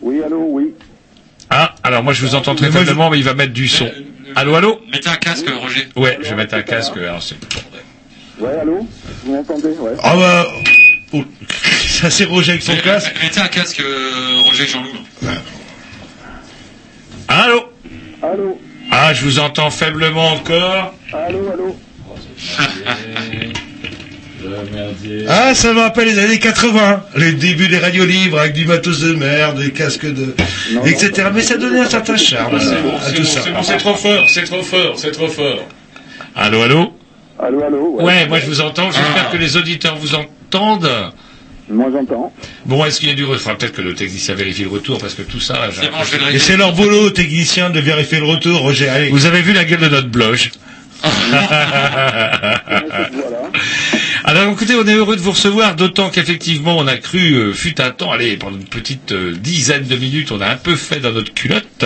Oui, 0.00 0.20
allô, 0.24 0.46
oui. 0.50 0.74
Ah, 1.50 1.74
alors 1.82 2.02
moi 2.02 2.12
je 2.14 2.22
vous 2.24 2.34
entends 2.34 2.54
très 2.54 2.70
faiblement, 2.70 3.10
mais 3.10 3.18
il 3.18 3.24
va 3.24 3.34
mettre 3.34 3.52
du 3.52 3.68
son. 3.68 3.88
Allô, 4.34 4.54
allô 4.54 4.80
Mettez 4.90 5.08
un 5.08 5.16
casque, 5.16 5.48
Roger. 5.48 5.88
Ouais, 5.96 6.18
je 6.22 6.28
vais 6.30 6.34
mettre 6.36 6.54
un 6.54 6.62
casque. 6.62 6.96
Alors 6.96 7.22
c'est. 7.22 7.36
Ouais, 8.38 8.58
allô 8.60 8.86
Vous 9.24 9.32
m'entendez? 9.32 9.68
Ouais. 9.78 9.92
Ah 10.02 10.16
bah, 10.16 10.46
oh, 11.12 11.24
ça 11.88 12.10
c'est 12.10 12.24
Roger 12.24 12.52
avec 12.52 12.62
son 12.62 12.76
casque. 12.76 13.14
Mettez 13.22 13.40
un 13.40 13.48
casque, 13.48 13.80
euh, 13.80 14.40
Roger 14.44 14.66
Jean-Loup. 14.66 15.28
Allô 17.28 17.64
Allô 18.22 18.60
Ah, 18.90 19.14
je 19.14 19.24
vous 19.24 19.38
entends 19.38 19.70
faiblement 19.70 20.32
encore. 20.32 20.94
Allô, 21.12 21.50
allô 21.52 21.76
Ah, 25.28 25.54
ça 25.54 25.72
me 25.72 25.80
rappelle 25.80 26.08
les 26.08 26.18
années 26.18 26.38
80, 26.38 27.02
les 27.16 27.32
débuts 27.32 27.68
des 27.68 27.78
radios 27.78 28.06
libres 28.06 28.38
avec 28.38 28.52
du 28.52 28.64
matos 28.64 29.00
de 29.00 29.14
merde, 29.14 29.58
des 29.60 29.70
casques 29.70 30.06
de, 30.06 30.34
Non, 30.72 30.84
etc. 30.84 31.28
Mais 31.34 31.42
ça 31.42 31.56
donnait 31.56 31.80
un 31.80 31.88
certain 31.88 32.16
charme 32.16 32.58
bon, 32.58 32.58
à 32.58 33.10
tout 33.12 33.22
bon, 33.22 33.24
ça. 33.24 33.40
c'est 33.42 33.52
bon, 33.52 33.62
c'est 33.62 33.76
trop 33.78 33.94
fort, 33.94 34.28
c'est 34.28 34.44
trop 34.44 34.62
fort, 34.62 34.98
c'est 34.98 35.12
trop 35.12 35.28
fort. 35.28 35.66
Allô, 36.34 36.62
allô? 36.62 36.92
Allô, 37.38 37.62
allô 37.64 37.96
Ouais, 38.00 38.26
moi 38.28 38.38
je 38.40 38.46
vous 38.46 38.60
entends. 38.60 38.90
J'espère 38.90 39.30
que 39.30 39.36
les 39.36 39.56
auditeurs 39.56 39.96
vous 39.96 40.14
entendent. 40.14 40.90
Moi, 41.68 41.86
j'entends. 41.92 42.32
Bon, 42.66 42.84
est-ce 42.84 43.00
qu'il 43.00 43.08
y 43.08 43.12
a 43.12 43.14
du 43.14 43.24
retour 43.24 43.40
Faudra 43.42 43.56
peut-être 43.56 43.72
que 43.72 43.82
le 43.82 43.94
technicien 43.94 44.34
vérifie 44.34 44.64
le 44.64 44.68
retour 44.68 44.98
parce 44.98 45.14
que 45.14 45.22
tout 45.22 45.40
ça. 45.40 45.54
C'est 45.72 45.90
bon, 45.90 45.96
je 46.04 46.10
vais 46.10 46.16
le 46.18 46.22
Et 46.22 46.26
régler. 46.26 46.38
c'est 46.40 46.56
leur 46.56 46.72
boulot, 46.72 47.10
technicien, 47.10 47.70
de 47.70 47.80
vérifier 47.80 48.18
le 48.18 48.26
retour, 48.26 48.60
Roger. 48.60 48.88
Allez. 48.88 49.08
Vous 49.08 49.26
avez 49.26 49.42
vu 49.42 49.52
la 49.52 49.64
gueule 49.64 49.80
de 49.80 49.88
notre 49.88 50.08
bloge? 50.08 50.50
Voilà. 51.02 52.60
Alors 54.24 54.52
écoutez, 54.52 54.76
on 54.76 54.86
est 54.86 54.94
heureux 54.94 55.16
de 55.16 55.20
vous 55.20 55.32
recevoir, 55.32 55.74
d'autant 55.74 56.08
qu'effectivement 56.08 56.78
on 56.78 56.86
a 56.86 56.96
cru, 56.96 57.32
euh, 57.34 57.52
fut 57.52 57.80
un 57.80 57.90
temps, 57.90 58.12
allez, 58.12 58.36
pendant 58.36 58.56
une 58.56 58.68
petite 58.68 59.10
euh, 59.10 59.34
dizaine 59.34 59.82
de 59.82 59.96
minutes, 59.96 60.30
on 60.30 60.40
a 60.40 60.46
un 60.46 60.56
peu 60.56 60.76
fait 60.76 61.00
dans 61.00 61.10
notre 61.10 61.34
culotte. 61.34 61.84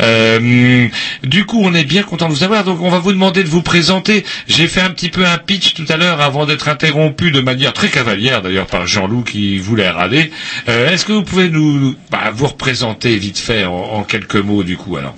Euh, 0.00 0.88
du 1.22 1.44
coup, 1.44 1.60
on 1.62 1.74
est 1.74 1.84
bien 1.84 2.04
content 2.04 2.28
de 2.28 2.32
vous 2.32 2.42
avoir, 2.42 2.64
donc 2.64 2.80
on 2.80 2.88
va 2.88 3.00
vous 3.00 3.12
demander 3.12 3.44
de 3.44 3.50
vous 3.50 3.60
présenter. 3.60 4.24
J'ai 4.48 4.66
fait 4.66 4.80
un 4.80 4.88
petit 4.88 5.10
peu 5.10 5.26
un 5.26 5.36
pitch 5.36 5.74
tout 5.74 5.84
à 5.90 5.98
l'heure 5.98 6.22
avant 6.22 6.46
d'être 6.46 6.68
interrompu 6.68 7.30
de 7.32 7.40
manière 7.40 7.74
très 7.74 7.88
cavalière 7.88 8.40
d'ailleurs 8.40 8.66
par 8.66 8.86
Jean-Loup 8.86 9.24
qui 9.24 9.58
voulait 9.58 9.90
râler. 9.90 10.30
Est-ce 10.66 11.04
que 11.04 11.12
vous 11.12 11.22
pouvez 11.22 11.50
nous 11.50 11.94
bah, 12.10 12.32
vous 12.32 12.46
représenter 12.46 13.18
vite 13.18 13.38
fait 13.38 13.66
en, 13.66 14.04
quelques 14.04 14.36
mots 14.36 14.62
du 14.62 14.78
coup 14.78 14.96
alors? 14.96 15.14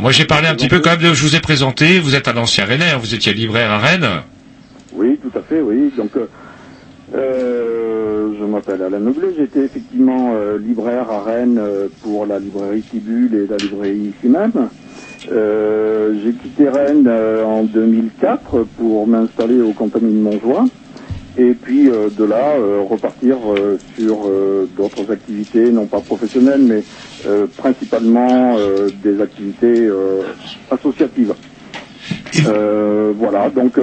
Moi 0.00 0.12
j'ai 0.12 0.26
parlé 0.26 0.46
un 0.46 0.54
petit 0.54 0.68
peu 0.68 0.78
quand 0.78 0.90
même 0.90 1.00
de, 1.00 1.12
je 1.12 1.22
vous 1.22 1.34
ai 1.34 1.40
présenté, 1.40 1.98
vous 1.98 2.14
êtes 2.14 2.28
un 2.28 2.36
ancien 2.36 2.64
Rennais, 2.64 2.94
vous 3.00 3.14
étiez 3.14 3.34
libraire 3.34 3.72
à 3.72 3.78
Rennes. 3.78 4.22
Oui, 4.92 5.18
tout 5.18 5.36
à 5.38 5.42
fait, 5.42 5.60
oui. 5.60 5.92
Donc, 5.96 6.16
euh, 6.16 6.26
euh, 7.14 8.34
je 8.38 8.44
m'appelle 8.44 8.82
Alain 8.82 9.00
Noblet. 9.00 9.28
J'étais 9.36 9.60
effectivement 9.60 10.32
euh, 10.34 10.58
libraire 10.58 11.10
à 11.10 11.22
Rennes 11.22 11.58
euh, 11.58 11.88
pour 12.02 12.26
la 12.26 12.38
librairie 12.38 12.82
Tibule 12.90 13.34
et 13.34 13.46
la 13.46 13.58
librairie 13.58 14.14
ici 14.16 14.28
même. 14.28 14.70
Euh, 15.30 16.14
J'ai 16.22 16.32
quitté 16.34 16.68
Rennes 16.68 17.08
en 17.08 17.64
2004 17.64 18.64
pour 18.78 19.06
m'installer 19.06 19.60
au 19.60 19.72
Contamine 19.72 20.20
Montjoie. 20.20 20.68
Et 21.36 21.54
puis 21.54 21.84
de 21.84 22.24
là, 22.24 22.56
repartir 22.90 23.36
sur 23.94 24.28
d'autres 24.76 25.12
activités, 25.12 25.70
non 25.70 25.86
pas 25.86 26.00
professionnelles, 26.00 26.62
mais 26.62 26.82
principalement 27.56 28.56
des 29.04 29.20
activités 29.20 29.88
associatives. 30.68 31.34
Euh, 32.46 33.12
voilà, 33.16 33.50
donc 33.50 33.78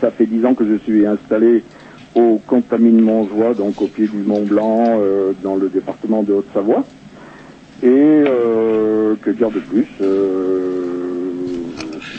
ça 0.00 0.10
fait 0.10 0.26
dix 0.26 0.44
ans 0.44 0.54
que 0.54 0.66
je 0.66 0.76
suis 0.84 1.06
installé 1.06 1.62
au 2.14 2.40
Contamine 2.46 3.00
Montjoie, 3.00 3.54
donc 3.54 3.80
au 3.80 3.86
pied 3.86 4.08
du 4.08 4.18
Mont 4.18 4.44
Blanc, 4.44 4.98
euh, 5.00 5.32
dans 5.42 5.56
le 5.56 5.68
département 5.68 6.22
de 6.22 6.32
Haute-Savoie. 6.32 6.84
Et 7.82 7.88
euh, 7.88 9.14
que 9.22 9.30
dire 9.30 9.50
de 9.50 9.60
plus 9.60 9.86
euh, 10.02 10.84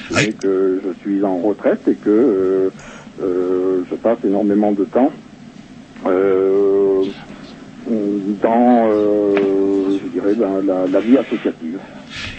je 0.10 0.32
que 0.32 0.82
je 0.84 0.92
suis 1.02 1.24
en 1.24 1.38
retraite 1.38 1.88
et 1.88 1.96
que 1.96 2.72
je 3.20 3.96
passe 3.96 4.18
énormément 4.26 4.72
de 4.72 4.86
temps 4.86 5.12
dans, 8.42 8.90
je 8.90 10.08
dirais, 10.08 10.34
ben, 10.34 10.62
la, 10.66 10.88
la 10.88 11.00
vie 11.00 11.18
associative. 11.18 11.80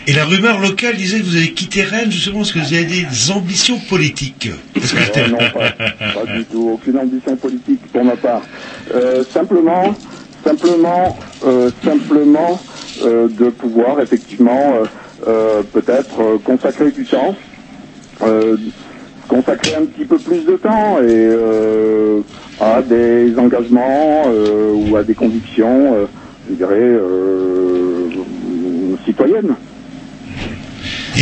Et 0.09 0.12
la 0.14 0.24
rumeur 0.24 0.59
locale 0.61 0.96
disait 0.96 1.20
que 1.20 1.24
vous 1.24 1.36
avez 1.36 1.53
quitté 1.53 1.82
Rennes 1.82 2.11
justement 2.11 2.38
parce 2.38 2.50
que 2.50 2.59
vous 2.59 2.74
avez 2.74 2.84
des 2.84 3.30
ambitions 3.30 3.78
politiques. 3.78 4.50
Non, 5.30 5.38
pas, 5.38 6.32
du 6.36 6.44
tout, 6.44 6.70
aucune 6.74 6.98
ambition 6.98 7.36
politique 7.36 7.80
pour 7.92 8.05
ma 8.05 8.16
part. 8.16 8.42
Euh, 8.92 9.22
simplement, 9.32 9.94
simplement, 10.44 11.16
euh, 11.46 11.70
simplement 11.84 12.61
euh, 13.05 13.28
de 13.28 13.50
pouvoir 13.50 14.00
effectivement 14.00 14.74
peut-être 15.72 16.40
consacrer 16.42 16.90
du 16.90 17.05
temps, 17.05 17.36
consacrer 19.28 19.76
un 19.76 19.84
petit 19.84 20.05
peu 20.05 20.18
plus 20.18 20.44
de 20.44 20.57
temps 20.57 21.00
et 21.00 21.28
à 22.61 22.82
des 22.82 23.38
engagements 23.38 24.24
ou 24.26 24.96
à 24.96 25.05
des 25.05 25.14
convictions, 25.14 26.09
je 26.50 26.55
dirais, 26.57 26.98
citoyennes. 29.05 29.55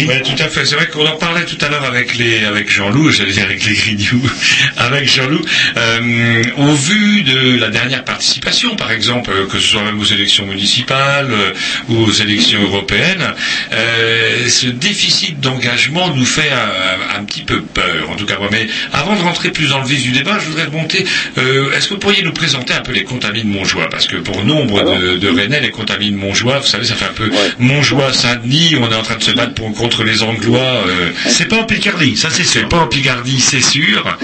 Ouais, 0.06 0.22
tout 0.22 0.32
à 0.38 0.48
fait. 0.48 0.64
C'est 0.64 0.76
vrai 0.76 0.86
qu'on 0.88 1.04
en 1.06 1.16
parlait 1.16 1.44
tout 1.44 1.58
à 1.64 1.68
l'heure 1.68 1.84
avec 1.84 2.16
les, 2.16 2.44
avec 2.44 2.70
Jean-Loup, 2.70 3.10
j'allais 3.10 3.32
dire 3.32 3.44
avec 3.44 3.64
les 3.66 3.74
Grignoux, 3.74 4.22
avec 4.76 5.12
Jean-Loup. 5.12 5.42
Euh, 5.76 6.42
au 6.58 6.72
vu 6.74 7.22
de 7.22 7.58
la 7.58 7.70
dernière 7.70 8.04
participation, 8.04 8.76
par 8.76 8.92
exemple, 8.92 9.30
que 9.50 9.58
ce 9.58 9.66
soit 9.66 9.82
même 9.82 9.98
aux 9.98 10.04
élections 10.04 10.46
municipales 10.46 11.28
euh, 11.32 11.52
ou 11.88 12.04
aux 12.04 12.12
élections 12.12 12.62
européennes, 12.62 13.24
euh, 13.72 14.48
ce 14.48 14.66
déficit 14.68 15.40
d'engagement 15.40 16.14
nous 16.14 16.24
fait 16.24 16.50
un, 16.50 17.18
un 17.20 17.24
petit 17.24 17.42
peu 17.42 17.60
peur, 17.62 18.10
en 18.10 18.14
tout 18.16 18.26
cas 18.26 18.38
moi. 18.38 18.48
Mais 18.52 18.68
avant 18.92 19.16
de 19.16 19.20
rentrer 19.22 19.50
plus 19.50 19.70
dans 19.70 19.80
le 19.80 19.86
vif 19.86 20.02
du 20.02 20.12
débat, 20.12 20.38
je 20.40 20.46
voudrais 20.46 20.64
remonter. 20.66 21.04
euh, 21.38 21.72
Est-ce 21.72 21.88
que 21.88 21.94
vous 21.94 22.00
pourriez 22.00 22.22
nous 22.22 22.32
présenter 22.32 22.74
un 22.74 22.80
peu 22.80 22.92
les 22.92 23.04
contamines 23.04 23.48
Montjoie? 23.48 23.88
Parce 23.90 24.06
que 24.06 24.16
pour 24.16 24.44
nombre 24.44 24.82
de, 24.84 25.16
de 25.16 25.28
Rennais, 25.28 25.60
les 25.60 25.70
contamines 25.70 26.14
Montjoie, 26.16 26.58
vous 26.60 26.66
savez, 26.66 26.84
ça 26.84 26.94
fait 26.94 27.06
un 27.06 27.12
peu 27.14 27.30
Montjoie-Saint-Denis. 27.58 28.76
On 28.80 28.90
est 28.90 28.94
en 28.94 29.02
train 29.02 29.16
de 29.16 29.22
se 29.22 29.32
battre 29.32 29.54
pour, 29.54 29.72
contre 29.80 30.04
les 30.04 30.22
Anglois. 30.22 30.58
euh, 30.60 31.10
C'est 31.26 31.48
pas 31.48 31.56
en 31.56 31.64
Picardie, 31.64 32.16
ça 32.16 32.28
c'est 32.30 32.44
sûr. 32.44 32.60
c'est 32.62 32.68
pas 32.68 32.78
en 32.82 32.86
Picardie, 32.86 33.40
c'est 33.40 33.60
sûr. 33.62 34.04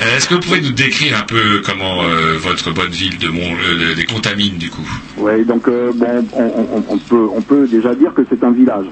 Euh, 0.00 0.16
Est-ce 0.16 0.28
que 0.28 0.34
vous 0.34 0.40
pouvez 0.40 0.60
nous 0.60 0.72
décrire 0.72 1.18
un 1.18 1.24
peu 1.24 1.60
comment 1.64 2.02
euh, 2.04 2.38
votre 2.38 2.70
bonne 2.72 2.90
ville 2.90 3.18
de 3.18 3.28
Mont, 3.28 3.40
euh, 3.68 3.94
des 3.94 4.04
Contamines, 4.04 4.56
du 4.56 4.70
coup? 4.70 4.86
Oui, 5.18 5.44
donc 5.44 5.68
euh, 5.68 5.92
bon, 5.94 6.26
on, 6.32 6.42
on- 6.76 6.84
on 6.88 6.98
peut, 6.98 7.26
on 7.34 7.42
peut 7.42 7.66
déjà 7.66 7.94
dire 7.94 8.14
que 8.14 8.22
c'est 8.30 8.42
un 8.44 8.52
village. 8.52 8.86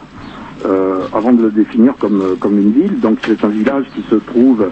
Euh, 0.67 1.07
avant 1.15 1.33
de 1.33 1.43
le 1.45 1.51
définir 1.53 1.95
comme, 2.01 2.37
comme 2.41 2.59
une 2.59 2.73
ville, 2.73 2.99
donc 3.01 3.19
c'est 3.25 3.43
un 3.45 3.49
village 3.49 3.85
qui 3.95 4.03
se 4.11 4.17
trouve 4.17 4.69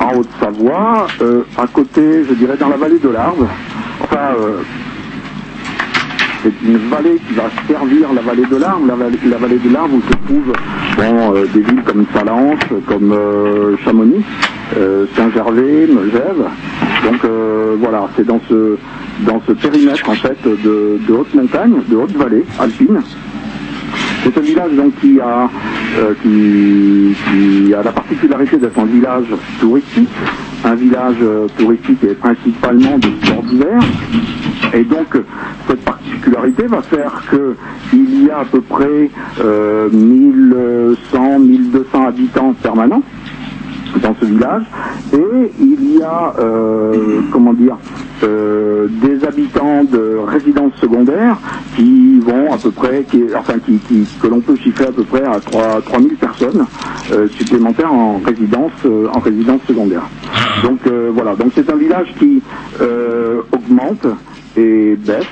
en 0.00 0.14
Haute-Savoie, 0.16 1.06
euh, 1.20 1.42
à 1.58 1.66
côté, 1.66 2.24
je 2.28 2.34
dirais, 2.34 2.56
dans 2.58 2.68
la 2.70 2.76
vallée 2.78 2.98
de 2.98 3.08
l'Arve. 3.10 3.46
Enfin, 4.00 4.34
euh, 4.40 4.62
c'est 6.42 6.52
une 6.66 6.76
vallée 6.88 7.20
qui 7.28 7.34
va 7.34 7.44
servir 7.68 8.12
la 8.12 8.20
vallée 8.20 8.46
de 8.50 8.56
l'Arve, 8.56 8.86
la 8.86 8.94
vallée, 8.94 9.58
de 9.58 9.72
l'Arve 9.72 9.94
où 9.94 10.02
se 10.02 10.12
trouvent 10.26 10.52
euh, 11.00 11.46
des 11.52 11.60
villes 11.60 11.82
comme 11.84 12.04
Salance, 12.12 12.60
comme 12.86 13.12
euh, 13.12 13.76
Chamonix, 13.84 14.24
euh, 14.76 15.06
Saint-Gervais, 15.16 15.86
Megève. 15.86 16.44
Donc 17.04 17.20
voilà, 17.80 18.08
c'est 18.16 18.26
dans 18.26 18.40
ce 18.48 18.76
dans 19.20 19.40
ce 19.46 19.52
périmètre 19.52 20.08
en 20.08 20.14
fait 20.14 20.38
de, 20.44 20.98
de 21.06 21.12
haute 21.12 21.34
montagne, 21.34 21.74
de 21.88 21.96
haute 21.96 22.12
vallée 22.12 22.44
alpine. 22.58 23.00
C'est 24.22 24.38
un 24.38 24.40
village 24.40 24.72
donc 24.72 24.94
qui 25.00 25.20
a 25.20 25.50
euh, 25.98 26.14
qui, 26.22 27.74
a 27.74 27.82
la 27.82 27.92
particularité 27.92 28.56
d'être 28.56 28.78
un 28.78 28.84
village 28.84 29.26
touristique, 29.60 30.08
un 30.64 30.74
village 30.74 31.16
euh, 31.22 31.46
touristique 31.58 32.04
et 32.04 32.14
principalement 32.14 32.98
de 32.98 33.08
sport 33.22 33.42
d'hiver. 33.42 33.80
Et 34.74 34.84
donc 34.84 35.18
cette 35.68 35.84
particularité 35.84 36.66
va 36.66 36.82
faire 36.82 37.24
que 37.30 37.56
il 37.92 38.26
y 38.26 38.30
a 38.30 38.38
à 38.38 38.44
peu 38.44 38.60
près 38.60 39.10
euh, 39.40 39.88
1100, 39.90 41.38
1200 41.40 42.06
habitants 42.06 42.54
permanents. 42.62 43.02
dans 44.00 44.14
ce 44.20 44.24
village. 44.24 44.62
Et 45.12 45.52
il 45.60 45.98
y 45.98 46.02
a, 46.02 46.34
euh, 46.38 47.20
comment 47.30 47.52
dire, 47.52 47.76
euh, 48.22 48.88
des 48.88 49.24
habitants 49.26 49.84
de 49.84 50.16
résidences 50.26 50.74
secondaires 50.80 51.38
qui 51.76 52.20
vont 52.20 52.52
à 52.52 52.58
peu 52.58 52.70
près, 52.72 53.06
enfin, 53.36 53.54
que 53.58 54.26
l'on 54.28 54.40
peut 54.40 54.56
chiffrer 54.56 54.86
à 54.86 54.92
peu 54.92 55.04
près 55.04 55.24
à 55.24 55.40
3, 55.40 55.82
3000 55.82 56.16
personnes 56.16 56.66
euh, 57.12 57.28
supplémentaires 57.38 57.92
en 57.92 58.18
résidence, 58.18 58.72
euh, 58.86 59.08
en 59.12 59.20
résidence 59.20 59.62
secondaire. 59.68 60.04
Donc 60.64 60.80
voilà, 61.14 61.34
donc 61.36 61.52
c'est 61.56 61.70
un 61.72 61.76
village 61.76 62.12
qui 62.18 62.42
augmente 63.52 64.06
et 64.56 64.96
baisse 64.96 65.26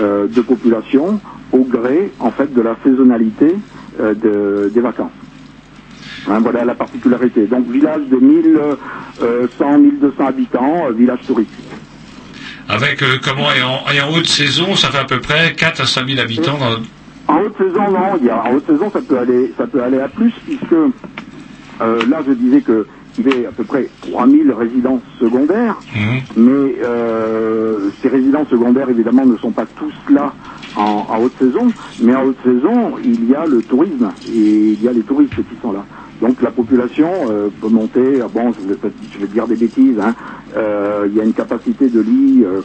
de 0.00 0.40
population 0.42 1.20
au 1.52 1.64
gré 1.64 2.12
en 2.20 2.30
fait 2.32 2.52
de 2.52 2.60
la 2.62 2.76
saisonnalité 2.84 3.54
de- 3.98 4.70
des 4.74 4.80
vacances. 4.80 5.12
Hein, 6.28 6.40
voilà 6.42 6.64
la 6.64 6.74
particularité. 6.74 7.46
Donc 7.46 7.66
village 7.68 8.02
de 8.08 8.16
1100, 8.16 9.78
1200 9.78 10.26
habitants, 10.26 10.90
village 10.92 11.20
touristique. 11.26 11.64
Avec 12.68 13.02
euh, 13.02 13.18
comment 13.22 13.48
et 13.52 13.62
en, 13.62 13.90
et 13.92 14.00
en 14.00 14.16
haute 14.16 14.26
saison, 14.26 14.74
ça 14.74 14.88
fait 14.90 14.98
à 14.98 15.04
peu 15.04 15.20
près 15.20 15.54
4 15.54 15.80
à 15.82 15.86
5 15.86 16.08
000 16.08 16.20
habitants. 16.20 16.58
Dans... 16.58 17.32
En 17.32 17.40
haute 17.40 17.56
saison, 17.58 17.90
non. 17.90 18.18
Il 18.20 18.26
y 18.26 18.30
a, 18.30 18.42
en 18.44 18.54
haute 18.54 18.66
saison, 18.66 18.90
ça 18.92 19.00
peut 19.00 19.18
aller, 19.18 19.52
ça 19.56 19.66
peut 19.66 19.82
aller 19.82 19.98
à 20.00 20.08
plus, 20.08 20.32
puisque 20.44 20.72
euh, 20.72 22.06
là, 22.08 22.22
je 22.26 22.32
disais 22.32 22.60
que 22.60 22.86
il 23.18 23.40
y 23.40 23.46
a 23.46 23.48
à 23.48 23.52
peu 23.52 23.64
près 23.64 23.88
3000 24.10 24.52
résidences 24.52 25.00
secondaires, 25.18 25.76
mais 26.36 26.74
euh, 26.84 27.88
ces 28.02 28.08
résidences 28.08 28.48
secondaires, 28.48 28.90
évidemment, 28.90 29.24
ne 29.24 29.38
sont 29.38 29.52
pas 29.52 29.64
tous 29.64 29.94
là 30.12 30.34
en, 30.76 31.06
en 31.08 31.22
haute 31.22 31.32
saison, 31.38 31.72
mais 31.98 32.14
en 32.14 32.24
haute 32.24 32.36
saison, 32.44 32.96
il 33.02 33.26
y 33.26 33.34
a 33.34 33.46
le 33.46 33.62
tourisme 33.62 34.12
et 34.28 34.38
il 34.72 34.82
y 34.82 34.88
a 34.88 34.92
les 34.92 35.00
touristes 35.00 35.34
qui 35.34 35.56
sont 35.62 35.72
là. 35.72 35.86
Donc 36.20 36.40
la 36.40 36.50
population 36.50 37.10
euh, 37.30 37.48
peut 37.60 37.68
monter, 37.68 38.20
ah 38.22 38.28
bon, 38.32 38.52
je 38.52 38.68
vais, 38.68 38.78
je 39.12 39.18
vais 39.18 39.26
dire 39.26 39.46
des 39.46 39.56
bêtises, 39.56 39.98
hein, 40.00 40.14
euh, 40.56 41.06
il 41.10 41.16
y 41.16 41.20
a 41.20 41.24
une 41.24 41.34
capacité 41.34 41.88
de 41.88 42.00
lit, 42.00 42.42
euh, 42.44 42.62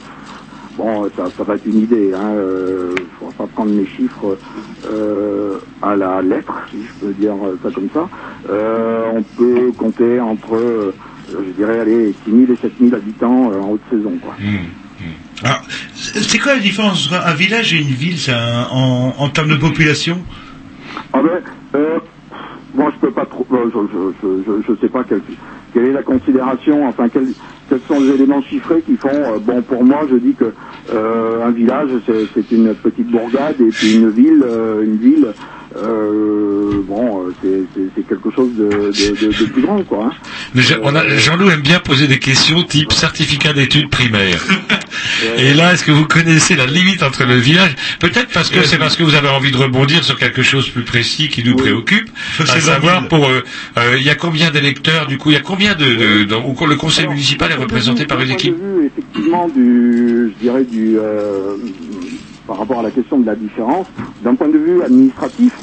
bon, 0.78 1.10
ça, 1.18 1.26
ça 1.38 1.43
va 1.43 1.56
être 1.56 1.66
une 1.66 1.80
idée, 1.80 2.14
hein, 2.14 2.32
je 2.34 2.91
ne 2.91 3.30
vais 3.30 3.36
pas 3.38 3.47
prendre 3.47 3.72
mes 3.72 3.86
chiffres 3.86 4.38
à 5.82 5.95
la 5.95 6.22
lettre, 6.22 6.54
si 6.72 6.78
je 6.84 7.06
peux 7.06 7.14
dire 7.14 7.34
ça 7.62 7.70
comme 7.72 7.89
ça. 7.93 8.08
On 9.14 9.24
peut 9.38 9.72
compter 9.78 10.20
entre, 10.20 10.93
je 11.30 11.52
dirais, 11.58 11.80
allez, 11.80 12.14
6 12.26 12.32
000 12.32 12.54
et 12.54 12.56
7 12.56 12.72
000 12.80 12.95
habitants 12.95 13.52
en 13.52 13.72
haute 13.72 13.82
saison, 13.89 14.14
quoi. 14.22 14.36
Alors, 15.43 15.64
c'est 15.93 16.38
quoi 16.38 16.54
la 16.54 16.60
différence? 16.60 17.08
Entre 17.08 17.26
un 17.26 17.34
village 17.34 17.74
et 17.74 17.82
une 17.82 17.88
ville 17.88 18.18
ça, 18.20 18.68
en, 18.72 19.14
en 19.18 19.30
termes 19.30 19.49
de 19.49 19.56
population? 19.56 20.20
Ah 21.14 21.20
ben, 21.22 21.80
moi 22.74 22.91
je 22.95 22.99
peux 22.99 23.13
pas 23.13 23.26
trop, 23.26 23.45
euh, 23.51 23.69
je, 23.74 24.13
je, 24.22 24.43
je, 24.43 24.61
je, 24.67 24.82
sais 24.82 24.89
pas 24.89 25.03
quelle, 25.05 25.24
quelle 25.74 25.88
est 25.88 25.93
la 25.93 26.03
considération, 26.03 26.86
enfin 26.88 27.09
quels, 27.09 27.36
quels 27.69 27.82
sont 27.84 27.99
les 28.01 28.15
éléments 28.15 28.41
chiffrés 28.43 28.84
qui 28.84 28.97
font, 28.97 29.09
euh, 29.09 29.39
bon 29.39 29.63
pour 29.63 29.84
moi 29.84 30.05
je 30.09 30.17
dis 30.17 30.36
que 30.36 30.53
euh, 30.89 31.43
un 31.43 31.51
village 31.51 31.89
c'est 32.05 32.30
c'est 32.36 32.51
une 32.51 32.76
petite 32.76 33.09
bourgade 33.09 33.61
et 33.61 33.74
puis 33.74 33.89
une 33.89 34.11
ville, 34.11 34.43
euh, 34.43 34.84
une 34.84 34.97
ville, 34.97 35.36
euh, 35.78 36.82
bon 36.88 37.28
euh, 37.28 37.34
c'est- 37.41 38.07
quelque 38.07 38.32
chose 38.36 38.49
de, 38.57 38.65
de, 38.67 39.26
de, 39.28 39.32
de 39.39 39.45
plus 39.45 39.61
grand 39.61 39.82
quoi. 39.84 40.05
hein. 40.07 40.11
Mais 40.53 40.61
je- 40.61 40.74
on 40.82 40.95
a- 40.95 41.07
Jean-Loup 41.17 41.49
aime 41.49 41.61
bien 41.61 41.80
poser 41.80 42.07
des 42.07 42.19
questions 42.19 42.63
type 42.63 42.91
certificat 42.91 43.53
d'études 43.53 43.89
primaires. 43.89 44.43
Et 45.38 45.53
là, 45.53 45.74
est-ce 45.74 45.84
que 45.86 45.91
vous 45.91 46.05
connaissez 46.05 46.55
la 46.55 46.65
limite 46.65 47.01
entre 47.03 47.24
le 47.26 47.36
village? 47.36 47.76
Peut-être 47.99 48.28
parce 48.34 48.49
que 48.49 48.63
c'est 48.63 48.78
parce 48.78 48.95
que 48.97 49.03
vous 49.03 49.15
avez 49.15 49.30
envie 49.30 49.51
de 49.51 49.57
rebondir 49.57 50.03
sur 50.03 50.17
quelque 50.17 50.41
chose 50.43 50.67
plus 50.69 50.84
précis 50.84 51.30
qui 51.30 51.43
nous 51.43 51.55
préoccupe, 51.55 52.09
à 52.39 52.45
c'est 52.45 52.59
savoir 52.61 53.07
pour 53.07 53.28
euh, 53.30 53.41
euh, 53.78 53.95
il 53.97 54.03
y 54.03 54.09
a 54.09 54.15
combien 54.15 54.51
d'électeurs 54.51 55.07
du 55.07 55.17
coup 55.17 55.30
Il 55.32 55.34
y 55.34 55.38
a 55.38 55.41
combien 55.41 55.76
de, 55.76 55.86
de 55.86 56.24
dans- 56.26 56.43
ou 56.45 56.65
le 56.65 56.76
conseil 56.76 57.07
municipal 57.07 57.51
est 57.51 57.55
représenté 57.55 58.05
par 58.05 58.19
une 58.22 58.32
équipe 58.32 58.55
effectivement, 58.86 59.47
du, 59.47 60.34
je 60.38 60.43
dirais 60.43 60.63
du, 60.65 60.97
euh, 60.99 61.55
par 62.52 62.60
rapport 62.60 62.80
à 62.80 62.84
la 62.84 62.91
question 62.91 63.18
de 63.18 63.26
la 63.26 63.36
différence, 63.38 63.88
d'un 64.20 64.36
point 64.36 64.49
de 64.49 64.58
vue 64.58 64.84
administratif 64.84 65.54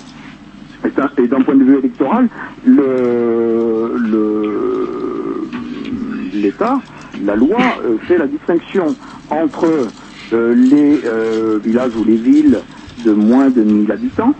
et 1.18 1.28
d'un- 1.28 1.42
point 1.42 1.54
de 1.54 1.64
vue 1.64 1.76
électoral, 1.76 2.30
le, 2.64 3.92
le, 3.98 5.50
l'État, 6.32 6.80
la 7.20 7.36
loi 7.36 7.76
euh, 7.84 7.98
fait 8.08 8.16
la 8.16 8.26
distinction 8.26 8.96
entre 9.28 9.66
euh, 10.32 10.54
les 10.54 11.02
euh, 11.04 11.58
villages 11.62 11.94
ou 11.94 12.04
les 12.04 12.16
villes 12.16 12.62
de 13.04 13.12
moins 13.12 13.50
de 13.50 13.60
1000 13.62 13.92
habitants, 13.92 14.32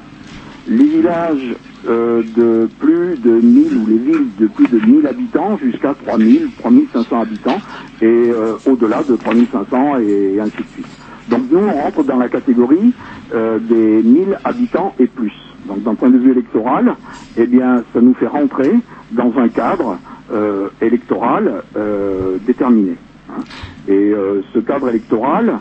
les 0.66 0.84
villages 0.88 1.56
de 1.84 2.68
plus 2.80 3.18
de 3.18 3.30
1000 3.30 3.76
ou 3.76 3.86
les 3.86 3.98
villes 3.98 4.34
de 4.40 4.46
plus 4.48 4.68
de 4.68 4.78
1000 4.86 5.06
habitants 5.06 5.58
jusqu'à 5.58 5.94
3000, 5.94 6.50
3500 6.58 7.20
habitants 7.20 7.60
et 8.00 8.32
au-delà 8.66 9.04
de 9.04 9.16
3500 9.16 9.98
et 10.00 10.40
ainsi 10.40 10.56
de 10.56 10.68
suite. 10.72 10.86
Donc 11.28 11.42
nous, 11.50 11.58
on 11.58 11.82
rentre 11.82 12.02
dans 12.04 12.16
la 12.16 12.28
catégorie 12.28 12.94
euh, 13.34 13.58
des 13.58 14.02
1000 14.02 14.38
habitants 14.44 14.94
et 14.98 15.06
plus. 15.06 15.32
Donc 15.66 15.82
d'un 15.82 15.94
point 15.94 16.10
de 16.10 16.18
vue 16.18 16.30
électoral, 16.32 16.96
eh 17.36 17.46
bien, 17.46 17.84
ça 17.92 18.00
nous 18.00 18.14
fait 18.14 18.26
rentrer 18.26 18.72
dans 19.12 19.32
un 19.38 19.48
cadre 19.48 19.98
euh, 20.32 20.68
électoral 20.80 21.62
euh, 21.76 22.38
déterminé. 22.46 22.96
hein. 23.28 23.44
Et 23.88 24.12
ce 24.52 24.58
cadre 24.58 24.90
électoral, 24.90 25.60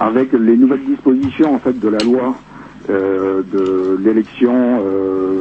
avec 0.00 0.32
les 0.32 0.56
nouvelles 0.56 0.84
dispositions 0.86 1.54
en 1.54 1.58
fait 1.58 1.78
de 1.78 1.88
la 1.88 2.02
loi 2.02 2.34
de 2.88 3.98
l'élection 4.02 4.82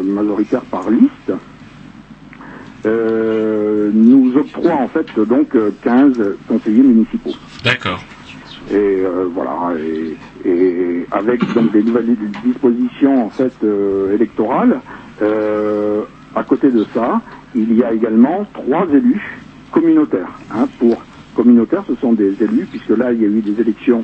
majoritaire 0.03 0.65
par 0.65 0.89
liste, 0.89 1.32
euh, 2.86 3.91
nous 3.93 4.36
octroie 4.38 4.73
en 4.75 4.88
fait 4.88 5.07
donc 5.19 5.55
euh, 5.55 5.71
15 5.84 6.13
conseillers 6.47 6.84
municipaux. 6.84 7.34
D'accord. 7.63 8.03
Et 8.69 8.75
euh, 8.75 9.27
voilà, 9.34 9.73
et, 9.79 10.17
et 10.49 11.05
avec 11.11 11.41
donc 11.53 11.71
des 11.71 11.84
nouvelles 11.84 12.15
dispositions 12.43 13.25
en 13.25 13.29
fait 13.29 13.53
euh, 13.63 14.13
électorales, 14.15 14.79
euh, 15.21 16.03
à 16.36 16.43
côté 16.43 16.71
de 16.71 16.86
ça, 16.93 17.21
il 17.55 17.73
y 17.73 17.84
a 17.84 17.91
également 17.91 18.45
trois 18.53 18.88
élus 18.93 19.39
communautaires. 19.71 20.32
Hein, 20.53 20.67
pour 20.79 21.03
communautaires, 21.36 21.84
ce 21.88 21.95
sont 21.95 22.13
des 22.13 22.41
élus, 22.41 22.67
puisque 22.69 22.89
là 22.97 23.11
il 23.11 23.21
y 23.21 23.25
a 23.25 23.27
eu 23.27 23.41
des 23.41 23.59
élections 23.59 24.03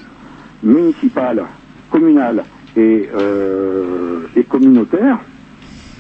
municipales, 0.64 1.44
communales 1.92 2.44
et, 2.76 3.10
euh, 3.16 4.22
et 4.36 4.44
communautaires. 4.44 5.20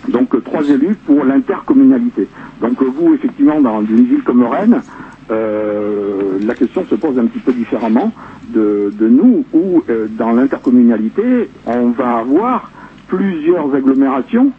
Donc 0.08 0.34
euh, 0.34 0.42
trois 0.42 0.64
élus 0.64 0.96
pour 1.06 1.24
l'intercommunalité. 1.24 2.28
Donc 2.62 2.82
euh, 2.82 2.86
vous, 2.86 3.14
effectivement, 3.14 3.62
dans 3.62 3.82
une 3.82 4.06
ville 4.06 4.24
comme 4.24 4.44
Rennes, 4.44 4.84
euh, 5.30 6.38
la 6.42 6.56
question 6.56 6.86
se 6.86 6.96
pose 6.96 7.20
un 7.20 7.26
petit 7.26 7.40
peu 7.40 7.54
différemment 7.54 8.14
de, 8.54 8.94
nous, 9.00 9.46
où 9.54 9.84
dans 10.18 10.32
l'intercommunalité, 10.32 11.50
on 11.66 11.90
va 11.90 12.18
avoir 12.20 12.72
plusieurs 13.08 13.74
agglomérations 13.76 14.52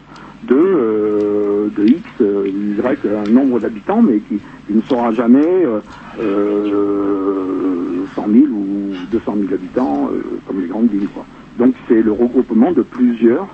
de, 0.43 0.55
euh, 0.55 1.69
de 1.75 1.85
X, 1.87 2.07
Y, 2.19 3.05
un 3.07 3.27
nombre 3.27 3.59
d'habitants, 3.59 4.01
mais 4.01 4.19
qui, 4.19 4.39
ne 4.69 4.81
sera 4.81 5.11
jamais 5.13 5.65
euh, 5.65 5.79
euh, 6.19 8.05
100 8.15 8.27
000 8.27 8.45
ou 8.45 8.95
200 9.11 9.35
000 9.41 9.53
habitants, 9.53 10.09
comme 10.47 10.61
les 10.61 10.67
grandes 10.67 10.89
villes. 10.89 11.09
Donc 11.57 11.73
c'est 11.87 12.01
le 12.01 12.11
regroupement 12.11 12.71
de 12.71 12.83
plusieurs 12.83 13.47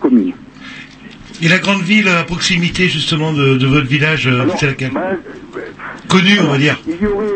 communes. 0.00 0.32
Et 1.42 1.48
la 1.48 1.58
grande 1.58 1.82
ville 1.82 2.08
à 2.08 2.24
proximité 2.24 2.88
justement 2.88 3.32
de, 3.32 3.56
de 3.56 3.66
votre 3.66 3.86
village, 3.86 4.26
euh, 4.26 4.46
c'est 4.58 4.66
laquelle 4.66 4.92
Ben, 4.92 5.18
Connue, 6.08 6.38
on 6.40 6.50
va 6.50 6.58
dire. 6.58 6.78
Il 6.86 6.94
y 7.02 7.06
aurait, 7.06 7.26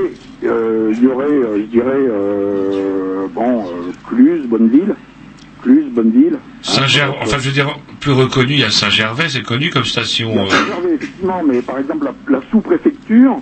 euh, 0.44 0.92
il 0.96 1.02
y 1.02 1.06
aurait, 1.06 1.24
euh, 1.26 1.58
je 1.58 1.66
dirais, 1.66 1.90
euh, 1.96 3.26
bon, 3.34 3.66
euh, 3.66 3.92
Cluse, 4.08 4.46
Bonneville, 4.46 4.94
Cluse, 5.62 5.86
Bonneville. 5.92 6.38
Saint-Gervais, 6.62 7.16
enfin 7.20 7.38
je 7.38 7.48
veux 7.48 7.54
dire 7.54 7.78
plus 8.00 8.12
reconnu, 8.12 8.54
il 8.54 8.60
y 8.60 8.64
a 8.64 8.70
Saint-Gervais, 8.70 9.28
c'est 9.28 9.42
connu 9.42 9.70
comme 9.70 9.84
station. 9.84 10.34
Saint-Gervais, 10.48 10.94
effectivement, 10.94 11.42
mais 11.46 11.60
par 11.62 11.78
exemple, 11.78 12.06
la, 12.06 12.38
la 12.38 12.42
sous-préfecture, 12.50 13.36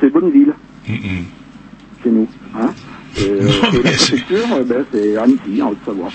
c'est 0.00 0.10
Bonneville, 0.10 0.52
chez 0.86 2.10
nous. 2.10 2.28
Hein 2.58 2.70
et, 3.18 3.24
euh, 3.24 3.48
et 3.72 3.76
la 3.76 3.80
préfecture, 3.80 4.64
ben, 4.66 4.84
c'est 4.92 5.16
Annecy, 5.16 5.62
en 5.62 5.70
Haute-Savoie. 5.70 6.08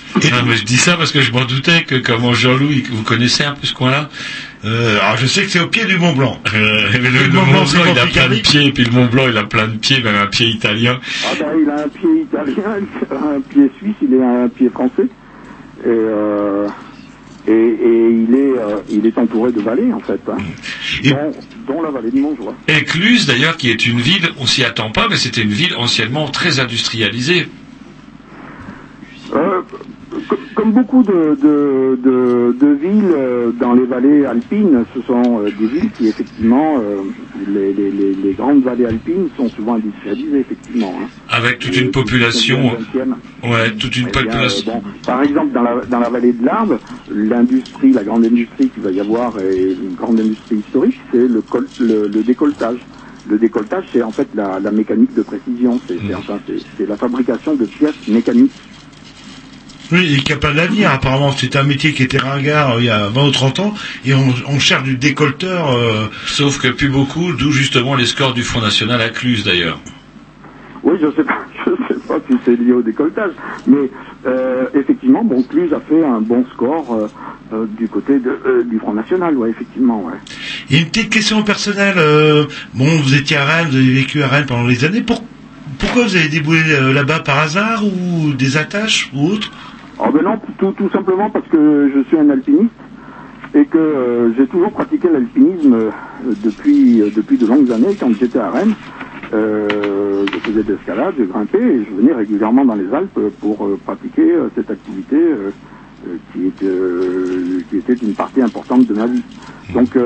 Mais 0.47 0.55
je 0.55 0.63
dis 0.63 0.77
ça 0.77 0.95
parce 0.97 1.11
que 1.11 1.21
je 1.21 1.31
m'en 1.31 1.45
doutais 1.45 1.83
que 1.83 1.95
comment 1.95 2.33
Jean-Louis, 2.33 2.83
vous 2.91 3.03
connaissez 3.03 3.43
un 3.43 3.53
peu 3.53 3.65
ce 3.67 3.73
coin-là 3.73 4.09
Euh, 4.65 4.97
alors 5.01 5.17
je 5.17 5.27
sais 5.27 5.43
que 5.43 5.49
c'est 5.51 5.59
au 5.59 5.67
pied 5.67 5.85
du 5.85 5.97
Mont 5.97 6.13
Blanc. 6.13 6.39
Euh, 6.55 6.89
mais 6.93 7.09
le, 7.11 7.19
Le 7.19 7.23
le 7.25 7.29
Mont 7.33 7.43
Blanc, 7.43 7.83
il 7.91 7.99
a 7.99 8.07
plein 8.07 8.27
de 8.29 8.41
pieds, 8.41 8.65
et 8.65 8.71
puis 8.71 8.83
le 8.85 8.91
Mont 8.91 9.05
Blanc, 9.05 9.25
il 9.29 9.37
a 9.37 9.43
plein 9.43 9.67
de 9.67 9.77
pieds, 9.77 10.01
même 10.01 10.15
un 10.15 10.25
pied 10.27 10.47
italien. 10.47 10.99
Ah 11.25 11.33
ben, 11.39 11.45
il 11.61 11.69
a 11.69 11.83
un 11.83 11.87
pied 11.89 12.21
italien, 12.23 12.79
un 13.11 13.41
pied 13.41 13.71
suisse, 13.77 13.95
il 14.01 14.19
a 14.21 14.43
un 14.43 14.47
pied 14.49 14.69
français. 14.69 15.07
Et, 15.85 15.87
euh, 15.89 16.67
et, 17.47 17.51
et 17.51 18.09
il, 18.09 18.35
est, 18.35 18.57
euh, 18.57 18.77
il 18.89 19.05
est 19.05 19.17
entouré 19.17 19.51
de 19.51 19.61
vallées, 19.61 19.93
en 19.93 19.99
fait, 19.99 20.19
hein, 20.27 20.37
dont 21.67 21.81
la 21.81 21.91
vallée 21.91 22.11
de 22.11 22.19
Montjoie. 22.19 22.55
Écluse, 22.67 23.25
d'ailleurs, 23.27 23.57
qui 23.57 23.69
est 23.69 23.85
une 23.85 23.99
ville, 23.99 24.29
on 24.39 24.45
s'y 24.45 24.63
attend 24.63 24.91
pas, 24.91 25.07
mais 25.09 25.17
c'était 25.17 25.41
une 25.41 25.51
ville 25.51 25.75
anciennement 25.75 26.29
très 26.29 26.59
industrialisée. 26.59 27.47
Euh, 29.33 29.61
comme 30.55 30.71
beaucoup 30.73 31.03
de, 31.03 31.35
de, 31.35 31.99
de, 32.01 32.55
de 32.59 32.67
villes 32.73 33.11
euh, 33.11 33.51
dans 33.53 33.73
les 33.73 33.85
vallées 33.85 34.25
alpines. 34.25 34.85
Ce 34.93 35.01
sont 35.03 35.39
euh, 35.41 35.51
des 35.51 35.67
villes 35.67 35.91
qui, 35.97 36.07
effectivement, 36.07 36.79
euh, 36.79 37.01
les, 37.47 37.73
les, 37.73 37.91
les, 37.91 38.15
les 38.15 38.33
grandes 38.33 38.63
vallées 38.63 38.85
alpines 38.85 39.29
sont 39.37 39.49
souvent 39.51 39.75
industrialisées, 39.75 40.39
effectivement. 40.39 40.93
hein. 40.99 41.07
Avec 41.29 41.59
toute 41.59 41.77
une 41.79 41.91
population. 41.91 42.57
du 42.57 42.97
19e. 42.99 43.13
Ouais, 43.43 43.71
toute 43.79 43.95
une 43.95 44.07
Eh 44.07 44.11
bien, 44.11 44.23
population. 44.23 44.73
bon, 44.73 44.81
par 45.05 45.21
exemple, 45.23 45.51
dans 45.53 45.61
la, 45.61 45.85
dans 45.85 45.99
la 45.99 46.09
vallée 46.09 46.33
de 46.33 46.43
l'Arve, 46.45 46.79
l'industrie, 47.09 47.93
la 47.93 48.03
grande 48.03 48.25
industrie 48.25 48.69
qu'il 48.69 48.83
va 48.83 48.91
y 48.91 48.99
avoir, 48.99 49.39
et 49.39 49.75
une 49.83 49.95
grande 49.95 50.19
industrie 50.19 50.57
historique, 50.57 50.95
c'est 51.11 51.27
le, 51.27 51.41
col- 51.41 51.69
le, 51.79 52.07
le 52.07 52.23
décolletage. 52.23 52.79
Le 53.29 53.37
décolletage, 53.37 53.83
c'est 53.93 54.01
en 54.01 54.11
fait 54.13 54.27
la, 54.35 54.59
la 54.59 54.71
mécanique 54.71 55.13
de 55.13 55.21
précision. 55.21 55.79
C'est 55.87 55.99
enfin, 56.15 56.39
c'est 56.77 56.87
la 56.87 56.95
fabrication 56.97 57.55
de 57.55 57.65
pièces 57.65 57.93
mécaniques. 58.07 58.53
Oui, 59.91 60.15
et 60.15 60.17
qui 60.19 60.33
a 60.33 60.35
plein 60.35 60.53
d'avenir. 60.53 60.91
Apparemment, 60.91 61.31
c'était 61.31 61.57
un 61.57 61.63
métier 61.63 61.93
qui 61.93 62.03
était 62.03 62.17
ringard 62.17 62.73
euh, 62.73 62.79
il 62.79 62.85
y 62.85 62.89
a 62.89 63.07
20 63.07 63.27
ou 63.27 63.31
30 63.31 63.59
ans, 63.61 63.73
et 64.05 64.13
on, 64.13 64.33
on 64.47 64.59
cherche 64.59 64.83
du 64.83 64.97
décolleteur. 64.97 65.71
euh, 65.71 66.07
Sauf 66.25 66.59
que 66.59 66.67
plus 66.67 66.89
beaucoup, 66.89 67.31
d'où 67.33 67.51
justement 67.51 67.95
les 67.95 68.05
scores 68.05 68.33
du 68.33 68.43
Front 68.43 68.61
National 68.61 68.99
à 69.01 69.09
Cluse 69.09 69.43
d'ailleurs. 69.45 69.79
Oui, 70.83 70.95
je 71.01 71.09
sais 71.15 71.23
pas, 71.23 71.39
je 71.65 71.71
sais 71.93 71.99
pas 72.07 72.19
si 72.27 72.33
c'est 72.45 72.55
lié 72.59 72.71
au 72.73 72.81
décolletage, 72.81 73.31
mais 73.65 73.89
euh, 74.25 74.65
effectivement, 74.73 75.23
bon, 75.23 75.41
Cluse 75.43 75.71
a 75.73 75.79
fait 75.81 76.03
un 76.03 76.19
bon 76.21 76.45
score 76.53 76.93
euh, 76.93 77.07
euh, 77.53 77.65
du 77.77 77.87
côté 77.87 78.19
de, 78.19 78.29
euh, 78.45 78.63
du 78.63 78.79
Front 78.79 78.93
National, 78.93 79.35
ouais, 79.37 79.49
effectivement, 79.49 80.03
ouais. 80.05 80.13
A 80.75 80.79
une 80.79 80.85
petite 80.89 81.09
question 81.11 81.43
personnelle. 81.43 81.95
euh, 81.97 82.45
bon, 82.73 82.85
vous 83.01 83.15
étiez 83.15 83.37
à 83.37 83.45
Rennes, 83.45 83.67
vous 83.69 83.77
avez 83.77 83.93
vécu 83.93 84.21
à 84.21 84.27
Rennes 84.27 84.45
pendant 84.47 84.67
des 84.67 84.83
années. 84.85 85.01
Pour- 85.01 85.23
pourquoi 85.79 86.03
vous 86.03 86.15
avez 86.15 86.29
déboulé 86.29 86.61
euh, 86.71 86.93
là-bas 86.93 87.19
par 87.19 87.39
hasard 87.39 87.83
ou 87.85 88.33
des 88.33 88.57
attaches 88.57 89.09
ou 89.13 89.29
autre? 89.29 89.51
Oh 89.99 90.11
ben 90.11 90.23
non, 90.23 90.39
tout, 90.59 90.71
tout 90.73 90.89
simplement 90.89 91.29
parce 91.29 91.47
que 91.47 91.91
je 91.93 92.01
suis 92.01 92.17
un 92.17 92.29
alpiniste 92.29 92.69
et 93.55 93.65
que 93.65 93.77
euh, 93.77 94.33
j'ai 94.35 94.45
toujours 94.45 94.71
pratiqué 94.71 95.09
l'alpinisme 95.09 95.73
euh, 95.73 95.89
depuis, 96.43 97.01
euh, 97.01 97.09
depuis 97.15 97.37
de 97.37 97.47
longues 97.47 97.71
années. 97.71 97.95
Quand 97.99 98.11
j'étais 98.19 98.39
à 98.39 98.51
Rennes, 98.51 98.75
je 99.31 100.39
faisais 100.45 100.63
de 100.63 100.73
l'escalade, 100.73 101.15
je 101.17 101.23
grimpais 101.23 101.61
et 101.61 101.83
je 101.83 101.95
venais 101.95 102.13
régulièrement 102.13 102.63
dans 102.63 102.75
les 102.75 102.93
Alpes 102.93 103.19
pour 103.41 103.67
pratiquer 103.85 104.35
cette 104.55 104.71
activité 104.71 105.17
qui, 106.31 106.53
qui 107.69 107.77
était 107.77 107.93
une 107.93 108.13
partie 108.13 108.41
importante 108.41 108.87
de 108.87 108.93
ma 108.93 109.07
vie. 109.07 109.23
Donc, 109.73 109.97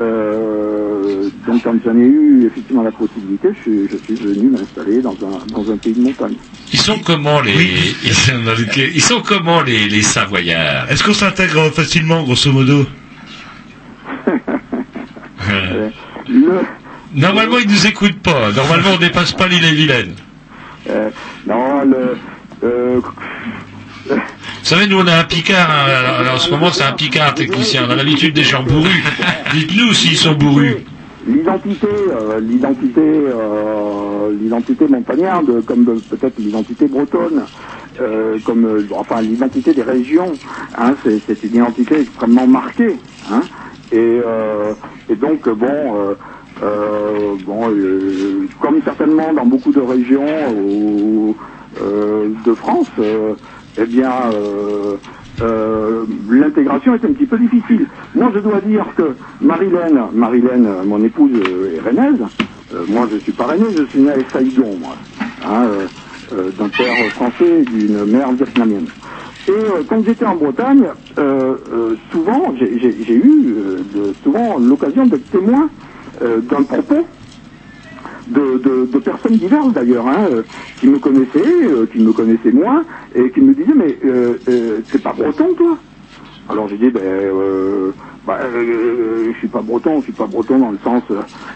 euh, 0.00 1.30
donc 1.46 1.62
quand 1.62 1.74
j'en 1.84 1.96
ai 1.96 2.02
eu 2.04 2.46
effectivement 2.46 2.82
la 2.82 2.92
possibilité, 2.92 3.48
je, 3.54 3.60
suis- 3.60 3.88
je 3.92 3.96
suis 4.04 4.16
venu 4.16 4.50
m'installer 4.50 5.00
dans 5.02 5.16
un, 5.22 5.46
dans 5.46 5.70
un 5.70 5.76
pays 5.76 5.94
de 5.94 6.00
montagne. 6.00 6.34
Ils 6.72 6.78
sont 6.80 6.98
comment 7.04 7.40
les 7.40 7.52
ils, 8.02 8.12
sont, 8.14 8.32
ils 8.76 9.00
sont 9.02 9.22
comment 9.22 9.62
les, 9.62 9.88
les 9.88 10.02
Savoyards? 10.02 10.90
Est-ce 10.90 11.04
qu'on 11.04 11.12
s'intègre 11.12 11.70
facilement, 11.72 12.22
grosso 12.24 12.50
modo? 12.52 12.86
Euh, 15.50 15.90
le, 16.28 16.60
Normalement, 17.14 17.58
ils 17.58 17.68
nous 17.68 17.86
écoutent 17.86 18.20
pas. 18.22 18.50
Normalement, 18.52 18.90
on 18.94 18.98
dépasse 18.98 19.32
pas 19.32 19.46
l'île 19.46 19.64
et 19.64 19.74
Vilaine. 19.74 20.14
Euh, 20.88 21.10
non, 21.46 21.82
le. 21.84 22.16
Vous 24.64 24.70
savez, 24.70 24.86
nous, 24.86 24.98
on 24.98 25.06
a 25.06 25.18
un 25.18 25.24
Picard. 25.24 25.68
hein, 25.70 26.20
alors, 26.20 26.36
en 26.36 26.38
ce 26.38 26.50
moment, 26.50 26.72
c'est 26.72 26.84
un 26.84 26.92
Picard 26.92 27.34
technicien. 27.34 27.82
On 27.86 27.90
a 27.90 27.96
l'habitude 27.96 28.34
des 28.34 28.44
gens 28.44 28.62
bourrus. 28.62 29.04
Dites-nous 29.52 29.92
s'ils 29.92 30.16
sont 30.16 30.32
bourrus. 30.32 30.76
L'identité, 31.26 31.86
euh, 31.86 32.40
l'identité, 32.40 33.02
euh, 33.02 34.32
l'identité 34.40 34.88
montagnarde, 34.88 35.62
comme 35.66 35.86
euh, 35.86 35.98
peut-être 36.08 36.38
l'identité 36.38 36.86
bretonne, 36.86 37.42
comme 38.46 38.86
enfin 38.92 39.20
l'identité 39.20 39.74
des 39.74 39.82
régions, 39.82 40.32
hein, 40.78 40.94
c'est, 41.04 41.44
une 41.44 41.56
identité 41.56 42.00
extrêmement 42.00 42.46
marquée, 42.46 42.96
hein, 43.30 43.42
et, 43.92 44.20
donc 45.14 45.48
bon, 45.48 46.16
bon, 47.46 47.70
comme 48.60 48.82
certainement 48.82 49.32
dans 49.32 49.46
beaucoup 49.46 49.72
de 49.72 49.80
régions 49.80 51.34
de 51.80 52.54
France, 52.54 52.88
eh 53.78 53.86
bien. 53.86 54.32
euh, 54.32 54.98
euh, 55.42 56.06
l'intégration 56.30 56.94
est 56.94 57.04
un 57.04 57.12
petit 57.14 57.26
peu 57.26 57.38
difficile. 57.38 57.88
Moi, 58.14 58.30
je 58.34 58.40
dois 58.40 58.60
dire 58.62 58.86
que 58.96 59.16
Marilène, 59.40 60.00
Marilène, 60.14 60.84
mon 60.84 61.02
épouse 61.04 61.32
euh, 61.34 61.74
est 61.76 61.80
rennaise. 61.80 62.22
Euh, 62.72 62.86
moi, 62.88 63.08
je 63.12 63.18
suis 63.18 63.34
pas 63.34 63.46
rennais, 63.46 63.74
je 63.74 63.84
suis 63.86 64.00
né 64.00 64.12
à 64.12 64.24
Saigon, 64.32 64.78
moi, 64.78 64.96
hein, 65.42 65.88
euh, 66.32 66.52
d'un 66.52 66.70
père 66.70 66.96
français 67.16 67.60
et 67.62 67.66
d'une 67.66 68.06
mère 68.06 68.32
vietnamienne. 68.34 68.90
Et 69.48 69.52
quand 69.88 70.04
j'étais 70.04 70.26
en 70.26 70.36
Bretagne, 70.36 70.88
souvent, 72.12 72.54
j'ai 72.56 73.14
eu 73.16 73.84
souvent 74.24 74.58
l'occasion 74.58 75.06
d'être 75.06 75.28
témoin 75.30 75.70
d'un 76.22 76.64
propos 76.64 77.06
de, 78.26 78.58
de- 78.58 78.86
personnes 79.00 79.38
diverses 79.38 79.72
d'ailleurs, 79.74 80.06
hein, 80.08 80.28
euh, 80.30 80.42
qui 80.80 80.88
me 80.88 80.98
connaissaient, 80.98 81.38
euh, 81.38 81.86
qui 81.86 82.00
me 82.00 82.12
connaissaient 82.12 82.52
moins, 82.52 82.84
et 83.14 83.30
qui 83.32 83.40
me 83.42 83.54
disaient 83.54 83.74
mais 83.76 83.98
euh, 84.04 84.38
euh, 84.48 84.82
c'est 84.92 85.02
pas 85.02 85.12
breton 85.14 85.54
toi? 85.56 85.78
Alors 86.48 86.68
j'ai 86.68 86.78
dit 86.78 86.90
ben 86.90 87.02
bah, 88.26 88.38
euh, 88.42 89.32
je 89.32 89.38
suis 89.38 89.48
pas 89.48 89.62
breton, 89.62 90.00
je 90.00 90.04
suis 90.04 90.12
pas 90.14 90.26
breton 90.26 90.58
dans 90.58 90.72
le 90.72 90.78
sens 90.78 91.04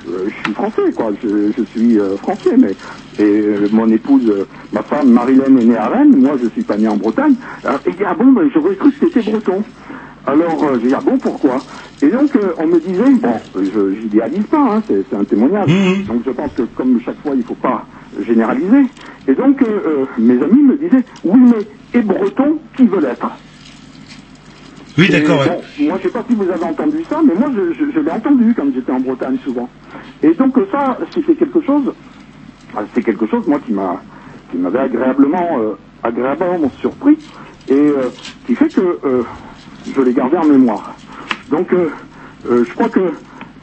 je 0.06 0.30
suis 0.42 0.54
français 0.54 0.92
quoi, 0.96 1.12
je, 1.22 1.52
suis 1.72 1.98
français 2.18 2.56
mais 2.58 2.76
et 3.18 3.68
mon 3.70 3.90
épouse, 3.90 4.46
ma 4.72 4.82
femme 4.84 5.10
Marilène 5.10 5.58
est 5.58 5.64
née 5.64 5.76
à 5.76 5.88
Rennes, 5.88 6.16
moi 6.16 6.38
je 6.42 6.48
suis 6.50 6.64
pas 6.64 6.78
né 6.78 6.88
en 6.88 6.96
Bretagne. 6.96 7.36
Alors, 7.64 7.80
il 7.86 7.96
dit 7.96 8.04
ah 8.06 8.14
bon 8.14 8.32
ben 8.32 8.48
j'aurais 8.54 8.76
cru 8.76 8.92
que 8.92 8.98
c'était 9.06 9.22
breton. 9.22 9.64
Alors 10.28 10.64
euh, 10.64 10.78
j'ai 10.80 10.88
dit 10.88 10.94
ah 10.96 11.02
bon 11.02 11.18
pourquoi? 11.20 11.64
Et 12.02 12.10
donc 12.10 12.36
euh, 12.36 12.54
on 12.58 12.68
me 12.68 12.80
disait 12.80 13.20
bon 13.22 13.40
je 13.56 13.94
j'idéalise 14.00 14.46
pas 14.48 14.60
hein, 14.60 14.84
c'est 14.88 15.14
un 15.14 15.24
témoignage 15.26 15.70
donc 16.08 16.24
je 16.26 16.32
pense 16.32 16.52
que 16.54 16.62
comme 16.76 17.00
chaque 17.02 17.20
fois 17.22 17.34
il 17.36 17.44
faut 17.44 17.56
pas 17.56 17.88
généraliser 18.20 18.90
et 19.28 19.34
donc 19.36 19.62
euh, 19.62 19.66
euh, 19.86 20.06
mes 20.18 20.42
amis 20.42 20.62
me 20.64 20.76
disaient 20.78 21.06
oui 21.24 21.40
mais 21.40 21.68
et 22.00 22.02
breton 22.02 22.60
qui 22.76 22.86
veut 22.88 23.00
l'être? 23.00 23.26
Oui, 24.98 25.08
d'accord. 25.10 25.40
Ouais. 25.40 25.48
bon, 25.78 25.84
moi, 25.86 25.98
je 25.98 26.04
sais 26.04 26.10
pas 26.12 26.24
si 26.28 26.34
vous 26.34 26.50
avez 26.50 26.64
entendu 26.64 27.04
ça, 27.10 27.20
mais 27.24 27.34
moi, 27.34 27.50
je, 27.56 27.72
je- 27.74 27.92
je 27.92 28.00
l'ai 28.00 28.12
entendu 28.12 28.54
quand 28.56 28.72
j'étais 28.74 28.92
en 28.92 29.00
Bretagne 29.00 29.38
souvent. 29.40 29.70
Et 30.22 30.34
donc 30.34 30.58
ça, 30.72 30.98
c'était 31.14 31.36
quelque 31.36 31.62
chose, 31.62 31.94
ah, 32.74 32.84
c'est 32.94 33.02
quelque 33.04 33.26
chose, 33.28 33.46
moi, 33.48 33.60
qui 33.60 33.72
m'a, 33.72 34.04
qui 34.50 34.58
m'avait 34.58 34.80
agréablement, 34.80 35.60
euh, 35.60 35.74
agréablement 36.02 36.70
surpris 36.82 37.18
et 37.68 37.74
euh, 37.74 38.10
qui 38.46 38.56
fait 38.56 38.70
que 38.70 38.80
euh, 39.06 39.24
je 39.96 40.02
l'ai 40.02 40.12
gardé 40.12 40.36
en 40.36 40.44
mémoire. 40.46 40.94
Donc, 41.50 41.72
euh, 41.72 41.90
euh, 42.50 42.64
je 42.68 42.74
crois 42.74 42.88
que 42.90 43.00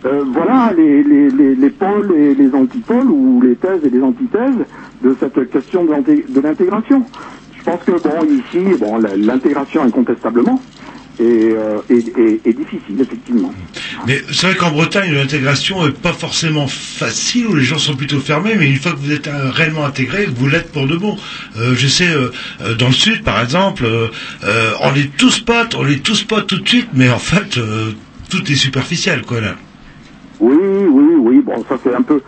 euh, 0.05 0.23
voilà 0.33 0.71
les, 0.77 1.03
les, 1.03 1.31
les, 1.31 1.55
les 1.55 1.69
pôles 1.71 2.11
et 2.15 2.35
les 2.35 2.53
antipôles 2.53 3.09
ou 3.09 3.41
les 3.41 3.55
thèses 3.55 3.83
et 3.85 3.89
les 3.89 4.01
antithèses 4.01 4.65
de 5.01 5.15
cette 5.19 5.49
question 5.51 5.85
de 5.85 5.91
l'inté- 5.91 6.25
de 6.29 6.39
l'intégration. 6.41 7.05
Je 7.57 7.63
pense 7.63 7.83
que 7.83 7.91
bon 7.93 8.23
ici, 8.39 8.75
bon 8.79 8.97
l'intégration 8.97 9.81
incontestablement 9.83 10.61
est, 11.19 11.23
euh, 11.23 11.79
est, 11.89 12.07
est- 12.17 12.41
est 12.49 12.53
difficile 12.53 12.99
effectivement. 13.01 13.53
Mais 14.07 14.21
c'est 14.31 14.47
vrai 14.47 14.55
qu'en 14.55 14.71
Bretagne, 14.71 15.13
l'intégration 15.13 15.87
est 15.87 15.91
pas 15.97 16.13
forcément 16.13 16.67
facile, 16.67 17.47
où 17.47 17.55
les 17.55 17.63
gens 17.63 17.77
sont 17.77 17.95
plutôt 17.95 18.19
fermés, 18.19 18.55
mais 18.57 18.67
une 18.69 18.77
fois 18.77 18.91
que 18.93 18.97
vous 18.97 19.11
êtes 19.11 19.27
euh, 19.27 19.49
réellement 19.51 19.85
intégré, 19.85 20.25
vous 20.25 20.47
l'êtes 20.47 20.71
pour 20.71 20.87
de 20.87 20.95
bon. 20.97 21.17
Euh, 21.57 21.73
je 21.75 21.87
sais, 21.87 22.07
euh, 22.09 22.29
euh, 22.61 22.75
dans 22.75 22.87
le 22.87 22.93
sud, 22.93 23.23
par 23.23 23.41
exemple, 23.41 23.85
euh, 23.85 24.71
on 24.81 24.93
est 24.95 25.15
tous 25.17 25.39
potes, 25.39 25.75
on 25.75 25.87
est 25.87 26.03
tous 26.03 26.23
potes 26.23 26.47
tout 26.47 26.59
de 26.59 26.67
suite, 26.67 26.89
mais 26.93 27.09
en 27.09 27.19
fait, 27.19 27.57
euh, 27.57 27.91
tout 28.29 28.43
est 28.51 28.55
superficiel, 28.55 29.21
quoi, 29.23 29.41
là. 29.41 29.55
Oui, 30.39 30.55
oui, 30.89 31.13
oui. 31.19 31.39
Bon, 31.39 31.63
ça 31.69 31.77
c'est 31.83 31.93
un 31.95 32.01
peu, 32.01 32.19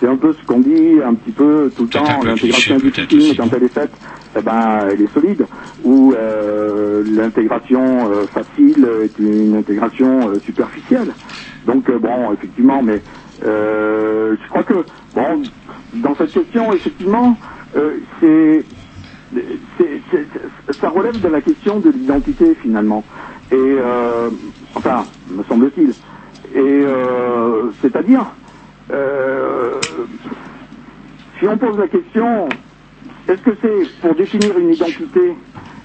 c'est 0.00 0.06
un 0.08 0.16
peu 0.16 0.34
ce 0.38 0.46
qu'on 0.46 0.60
dit 0.60 1.00
un 1.04 1.14
petit 1.14 1.32
peu 1.32 1.72
tout 1.74 1.84
le 1.84 1.88
temps. 1.88 2.04
L'intégration 2.24 2.76
difficile, 3.06 3.36
quand 3.38 3.48
elle 3.56 3.62
est 3.64 3.72
faite, 3.72 3.90
eh 4.36 4.42
ben, 4.42 4.88
elle 4.92 5.02
est 5.02 5.12
solide. 5.14 5.46
Ou 5.84 6.12
euh, 6.14 7.02
l'intégration 7.06 8.10
euh, 8.10 8.26
facile 8.28 8.86
est 9.02 9.18
une 9.18 9.56
intégration 9.56 10.30
euh, 10.30 10.40
superficielle. 10.40 11.14
Donc 11.64 11.90
bon, 11.90 12.32
effectivement, 12.32 12.82
mais 12.82 13.02
je 13.40 14.48
crois 14.48 14.64
que 14.64 14.86
bon, 15.14 15.50
dans 15.94 16.14
cette 16.16 16.32
question, 16.32 16.72
effectivement, 16.74 17.38
c'est 18.20 18.66
ça 20.80 20.88
relève 20.90 21.20
de 21.20 21.28
la 21.28 21.40
question 21.40 21.80
de 21.80 21.90
l'identité 21.90 22.54
finalement. 22.56 23.04
Et 23.50 23.78
enfin, 24.74 25.08
me 25.26 25.42
semble-t-il. 25.44 25.94
Et 26.54 26.84
c'est-à-dire, 27.80 28.36
si 31.38 31.48
on 31.48 31.56
pose 31.58 31.78
la 31.78 31.88
question, 31.88 32.58
est-ce 33.28 33.42
que 33.42 33.50
c'est 33.62 34.00
pour 34.00 34.14
définir 34.14 34.56
une 34.58 34.70
identité 34.70 35.34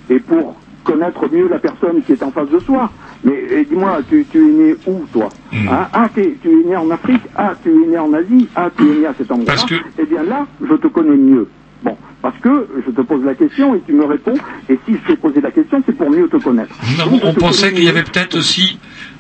et 0.10 0.20
pour 0.20 0.62
connaître 0.84 1.32
mieux 1.32 1.48
la 1.48 1.60
personne 1.60 2.02
qui 2.04 2.14
est 2.14 2.24
en 2.24 2.32
face 2.32 2.50
de 2.50 2.60
soi 2.62 2.92
Mais 3.24 3.66
dis-moi, 3.66 4.00
tu, 4.10 4.26
tu 4.32 4.38
es 4.40 4.52
né 4.52 4.76
où 4.88 5.06
toi 5.12 5.32
Hein 5.54 5.88
Ah, 5.94 6.10
tu 6.14 6.22
es 6.22 6.64
né 6.66 6.76
en 6.76 6.90
Afrique 6.90 7.22
Ah, 7.36 7.56
tu 7.62 7.70
es 7.70 7.88
né 7.88 7.98
en 7.98 8.12
Asie 8.14 8.50
Ah, 8.56 8.70
tu 8.76 8.84
es 8.90 8.96
né 9.02 9.06
à 9.08 9.14
cet 9.14 9.32
endroit 9.32 9.54
que- 9.68 9.76
Eh 10.02 10.06
bien 10.06 10.24
là, 10.24 10.48
je 10.62 10.74
te 10.76 10.88
connais 10.88 11.16
mieux. 11.18 11.48
Bon, 11.84 11.96
parce 12.22 12.38
que 12.40 12.68
je 12.86 12.92
te 12.92 13.02
pose 13.02 13.24
la 13.24 13.36
question 13.36 13.74
et 13.76 13.82
tu 13.86 13.94
me 13.94 14.06
réponds, 14.06 14.34
et 14.68 14.78
si 14.86 14.94
je 14.94 15.08
t'ai 15.08 15.16
posé 15.16 15.40
la 15.40 15.52
question, 15.52 15.82
c'est 15.86 15.96
pour 15.96 16.10
mieux 16.10 16.28
te 16.28 16.38
connaître. 16.38 16.76
Non, 16.98 17.06
Donc, 17.12 17.22
on 17.24 17.34
te 17.34 17.40
pensait 17.40 17.72
qu'il 17.74 17.84
y 17.84 17.90
avait 17.90 18.04
peut-être 18.04 18.38
aussi, 18.38 18.78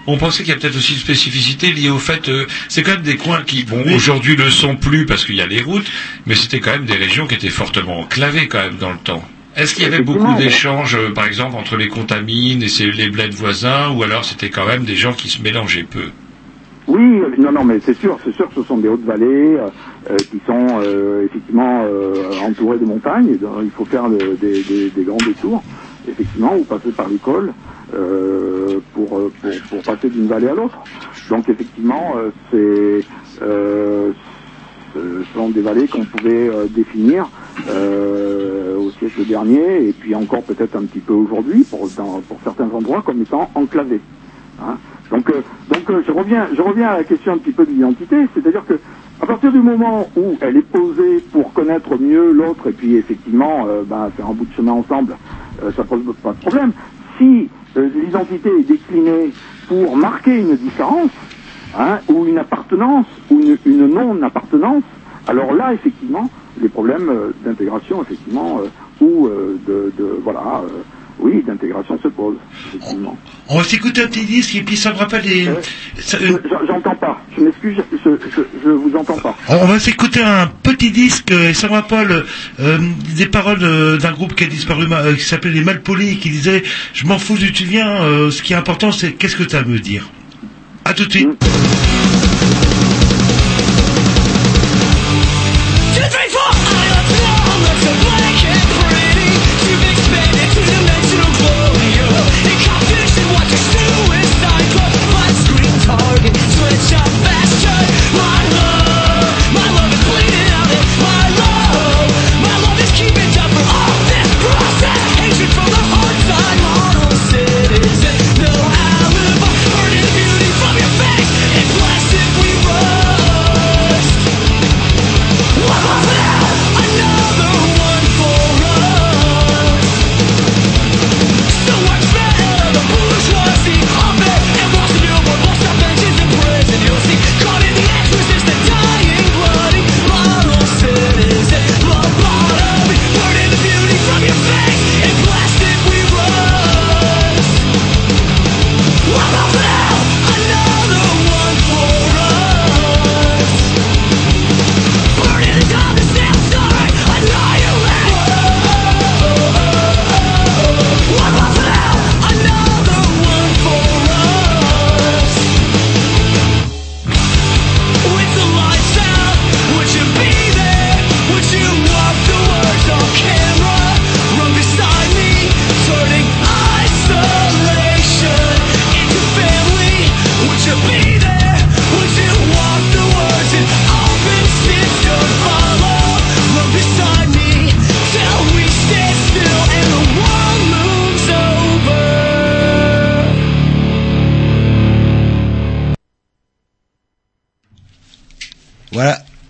on 0.07 0.17
pensait 0.17 0.43
qu'il 0.43 0.53
y 0.53 0.57
a 0.57 0.59
peut-être 0.59 0.75
aussi 0.75 0.93
une 0.93 0.99
spécificité 0.99 1.71
liée 1.71 1.89
au 1.89 1.99
fait, 1.99 2.27
euh, 2.27 2.45
c'est 2.67 2.83
quand 2.83 2.91
même 2.91 3.01
des 3.01 3.15
coins 3.15 3.43
qui, 3.45 3.63
bon, 3.63 3.81
aujourd'hui 3.95 4.35
ne 4.35 4.43
le 4.43 4.49
sont 4.49 4.75
plus 4.75 5.05
parce 5.05 5.23
qu'il 5.25 5.35
y 5.35 5.41
a 5.41 5.47
les 5.47 5.61
routes, 5.61 5.89
mais 6.25 6.35
c'était 6.35 6.59
quand 6.59 6.71
même 6.71 6.85
des 6.85 6.95
régions 6.95 7.27
qui 7.27 7.35
étaient 7.35 7.49
fortement 7.49 8.01
enclavées 8.01 8.47
quand 8.47 8.59
même 8.59 8.77
dans 8.77 8.91
le 8.91 8.99
temps. 8.99 9.23
Est-ce 9.55 9.75
qu'il 9.75 9.83
y 9.83 9.87
avait 9.87 10.03
beaucoup 10.03 10.35
d'échanges, 10.35 10.95
euh, 10.95 11.11
par 11.13 11.25
exemple, 11.25 11.55
entre 11.55 11.77
les 11.77 11.87
contamines 11.87 12.61
et 12.61 12.91
les 12.91 13.09
bleds 13.09 13.29
voisins, 13.29 13.91
ou 13.91 14.03
alors 14.03 14.25
c'était 14.25 14.49
quand 14.49 14.65
même 14.65 14.83
des 14.83 14.95
gens 14.95 15.13
qui 15.13 15.29
se 15.29 15.41
mélangeaient 15.41 15.87
peu? 15.89 16.09
Oui, 16.87 17.19
euh, 17.19 17.35
non, 17.37 17.51
non, 17.51 17.63
mais 17.63 17.79
c'est 17.81 17.97
sûr, 17.97 18.17
c'est 18.23 18.35
sûr 18.35 18.49
que 18.49 18.55
ce 18.55 18.63
sont 18.63 18.77
des 18.77 18.89
hautes 18.89 19.05
vallées 19.05 19.57
euh, 20.09 20.23
qui 20.31 20.39
sont 20.47 20.79
euh, 20.79 21.25
effectivement 21.25 21.83
euh, 21.83 22.39
entourées 22.39 22.77
de 22.77 22.85
montagnes. 22.85 23.37
Il 23.61 23.69
faut 23.71 23.83
faire 23.83 24.09
des, 24.09 24.93
grands 24.99 25.17
détours, 25.17 25.61
effectivement, 26.07 26.55
ou 26.55 26.63
passer 26.63 26.91
par 26.91 27.09
l'école 27.09 27.51
pour, 28.93 29.29
pour, 29.69 29.83
passer 29.83 30.09
d'une 30.09 30.27
vallée 30.27 30.47
à 30.47 30.53
l'autre. 30.53 30.77
Donc 31.29 31.49
effectivement, 31.49 32.13
c'est 32.49 33.03
ce 33.41 35.23
sont 35.35 35.49
des 35.49 35.61
vallées 35.61 35.87
qu'on 35.87 36.05
pouvait 36.05 36.49
définir 36.69 37.29
au 37.67 38.91
siècle 38.91 39.25
dernier 39.27 39.89
et 39.89 39.91
puis 39.91 40.15
encore 40.15 40.43
peut-être 40.43 40.77
un 40.77 40.85
petit 40.85 40.99
peu 40.99 41.13
aujourd'hui 41.13 41.65
pour, 41.69 41.89
certains 41.89 42.69
endroits 42.73 43.01
comme 43.05 43.21
étant 43.21 43.51
enclavés. 43.53 44.01
Hein. 44.61 44.77
Donc, 45.11 45.25
donc 45.69 46.03
je 46.07 46.11
reviens, 46.11 46.47
je 46.55 46.61
reviens 46.61 46.87
à 46.89 46.97
la 46.97 47.03
question 47.03 47.33
un 47.33 47.37
petit 47.37 47.51
peu 47.51 47.65
de 47.65 47.71
l'identité, 47.71 48.15
c'est-à-dire 48.33 48.63
que 48.65 48.79
à 49.21 49.25
partir 49.25 49.51
du 49.51 49.61
moment 49.61 50.09
où 50.15 50.37
elle 50.41 50.57
est 50.57 50.71
posée 50.71 51.21
pour 51.31 51.53
connaître 51.53 51.97
mieux 51.99 52.31
l'autre 52.31 52.67
et 52.69 52.73
puis 52.73 52.95
effectivement 52.95 53.67
euh, 53.67 53.83
ben, 53.83 54.11
faire 54.11 54.27
un 54.27 54.33
bout 54.33 54.45
de 54.45 54.53
chemin 54.53 54.73
ensemble, 54.73 55.17
euh, 55.61 55.71
ça 55.75 55.83
pose 55.83 56.03
pas 56.23 56.33
de 56.33 56.39
problème. 56.39 56.73
Si 57.17 57.49
euh, 57.77 57.89
l'identité 57.95 58.49
est 58.49 58.63
déclinée 58.63 59.35
pour 59.67 59.97
marquer 59.97 60.35
une 60.35 60.55
différence, 60.57 61.11
hein, 61.73 61.99
ou 62.09 62.27
une 62.27 62.37
appartenance, 62.37 63.07
ou 63.29 63.39
une, 63.39 63.57
une 63.65 63.87
non-appartenance, 63.87 64.83
alors 65.27 65.53
là, 65.53 65.73
effectivement, 65.73 66.31
les 66.57 66.69
problèmes 66.69 67.09
euh, 67.09 67.33
d'intégration, 67.43 68.01
effectivement, 68.01 68.61
ou 69.01 69.29
de, 69.29 69.93
de, 69.97 70.19
voilà, 70.23 70.63
oui, 71.19 71.43
d'intégration 71.43 71.97
se 71.99 72.07
posent, 72.07 72.39
effectivement. 72.65 73.17
On 73.51 73.57
va 73.57 73.63
s'écouter 73.63 74.03
un 74.03 74.07
petit 74.07 74.25
disque 74.25 74.55
et 74.55 74.61
puis 74.61 74.77
ça 74.77 74.93
me 74.93 74.97
rappelle 74.97 75.23
des... 75.23 75.49
ça- 75.99 76.17
euh, 76.21 76.37
Je- 76.43 76.67
J'entends 76.67 76.95
pas, 76.95 77.19
je 77.35 77.41
m'excuse, 77.43 77.77
je, 78.05 78.09
je, 78.35 78.41
je 78.63 78.69
vous 78.69 78.95
entends 78.95 79.17
pas. 79.17 79.35
On 79.49 79.65
va 79.65 79.79
s'écouter 79.79 80.21
un 80.21 80.45
petit 80.61 80.91
disque 80.91 81.31
euh, 81.31 81.49
et 81.49 81.53
ça 81.55 81.67
me 81.67 81.73
rappelle 81.73 82.25
euh, 82.59 82.77
des 83.15 83.25
paroles 83.25 83.63
euh, 83.63 83.97
d'un 83.97 84.11
groupe 84.11 84.35
qui 84.35 84.43
a 84.43 84.47
disparu 84.47 84.85
euh, 84.91 85.15
qui 85.15 85.23
s'appelait 85.23 85.51
les 85.51 85.63
Malpolis 85.63 86.17
qui 86.19 86.29
disait 86.29 86.61
je 86.93 87.05
m'en 87.07 87.17
fous 87.17 87.37
d'où 87.37 87.49
tu 87.49 87.63
viens 87.65 88.03
euh, 88.03 88.29
ce 88.29 88.43
qui 88.43 88.53
est 88.53 88.55
important 88.55 88.91
c'est 88.91 89.13
qu'est-ce 89.13 89.35
que 89.35 89.43
tu 89.43 89.55
as 89.55 89.59
à 89.59 89.63
me 89.63 89.79
dire. 89.79 90.07
À 90.85 90.93
tout 90.93 91.05
de 91.05 91.11
suite. 91.11 91.27
Two, 91.39 91.47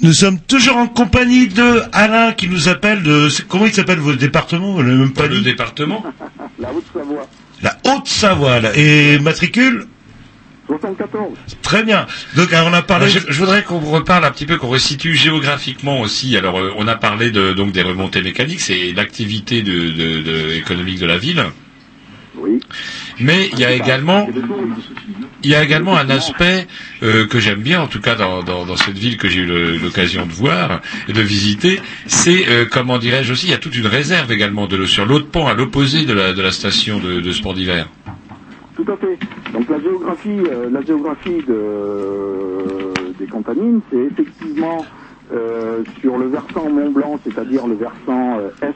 Nous 0.09 0.15
sommes 0.15 0.39
toujours 0.39 0.77
en 0.77 0.87
compagnie 0.87 1.49
de 1.49 1.83
Alain 1.91 2.31
qui 2.31 2.47
nous 2.49 2.67
appelle 2.67 3.03
de 3.03 3.27
comment 3.47 3.67
il 3.67 3.73
s'appelle 3.73 3.99
votre 3.99 4.17
département? 4.17 4.81
L'a 4.81 4.85
même 4.95 5.13
pas 5.13 5.27
Le 5.27 5.41
département 5.41 6.03
La 6.57 6.73
Haute-Savoie, 6.73 7.27
La 7.61 7.77
Haute-Savoie 7.85 8.59
là. 8.59 8.71
et 8.75 9.19
matricule? 9.19 9.85
74. 10.65 11.37
très 11.61 11.83
bien. 11.83 12.07
Donc 12.35 12.51
alors, 12.53 12.69
on 12.69 12.73
a 12.73 12.81
parlé 12.81 13.07
je, 13.07 13.19
je 13.27 13.37
voudrais 13.39 13.61
qu'on 13.63 13.77
reparle 13.77 14.25
un 14.25 14.31
petit 14.31 14.47
peu, 14.47 14.57
qu'on 14.57 14.69
resitue 14.69 15.13
géographiquement 15.13 15.99
aussi. 16.01 16.35
Alors, 16.35 16.57
euh, 16.59 16.73
on 16.77 16.87
a 16.87 16.95
parlé 16.95 17.29
de, 17.29 17.53
donc 17.53 17.71
des 17.71 17.83
remontées 17.83 18.23
mécaniques, 18.23 18.61
c'est 18.61 18.93
l'activité 18.93 19.61
de, 19.61 19.91
de- 19.91 20.21
de- 20.23 20.53
économique 20.55 20.97
de 20.97 21.05
la 21.05 21.19
ville. 21.19 21.43
Oui. 22.35 22.59
Mais 23.19 23.49
il 23.53 23.59
y 23.59 23.65
a 23.65 23.71
également, 23.71 24.27
il 25.43 25.49
y 25.49 25.55
a 25.55 25.63
également 25.63 25.97
un 25.97 26.09
aspect 26.09 26.67
euh, 27.03 27.27
que 27.27 27.39
j'aime 27.39 27.61
bien, 27.61 27.81
en 27.81 27.87
tout 27.87 27.99
cas 27.99 28.15
dans, 28.15 28.43
dans, 28.43 28.75
cette 28.77 28.97
ville 28.97 29.17
que 29.17 29.27
j'ai 29.27 29.41
eu 29.41 29.79
l'occasion 29.79 30.25
de 30.25 30.31
voir 30.31 30.81
et 31.07 31.13
de 31.13 31.21
visiter. 31.21 31.81
C'est 32.07 32.47
euh, 32.47 32.65
comment 32.69 32.97
dirais-je 32.97 33.31
aussi, 33.33 33.47
il 33.47 33.51
y 33.51 33.53
a 33.53 33.57
toute 33.57 33.75
une 33.75 33.87
réserve 33.87 34.31
également 34.31 34.67
de 34.67 34.77
l'eau 34.77 34.85
sur 34.85 35.05
l'autre 35.05 35.27
pont, 35.27 35.47
à 35.47 35.53
l'opposé 35.53 36.05
de 36.05 36.13
la, 36.13 36.33
de 36.33 36.41
la 36.41 36.51
station 36.51 36.99
de, 36.99 37.31
sport 37.31 37.53
d'hiver. 37.53 37.87
Tout 38.75 38.85
à 38.89 38.97
fait. 38.97 39.17
Donc 39.53 39.69
la 39.69 39.79
géographie, 39.81 40.29
euh, 40.29 40.69
la 40.71 40.81
géographie 40.81 41.43
de, 41.47 42.93
des 43.19 43.27
Contamines, 43.27 43.81
c'est 43.91 43.97
effectivement 44.11 44.85
sur 46.01 46.17
le 46.17 46.27
versant 46.27 46.67
Mont 46.71 46.89
Blanc, 46.89 47.19
c'est-à-dire 47.23 47.67
le 47.67 47.75
versant 47.75 48.39
est 48.63 48.73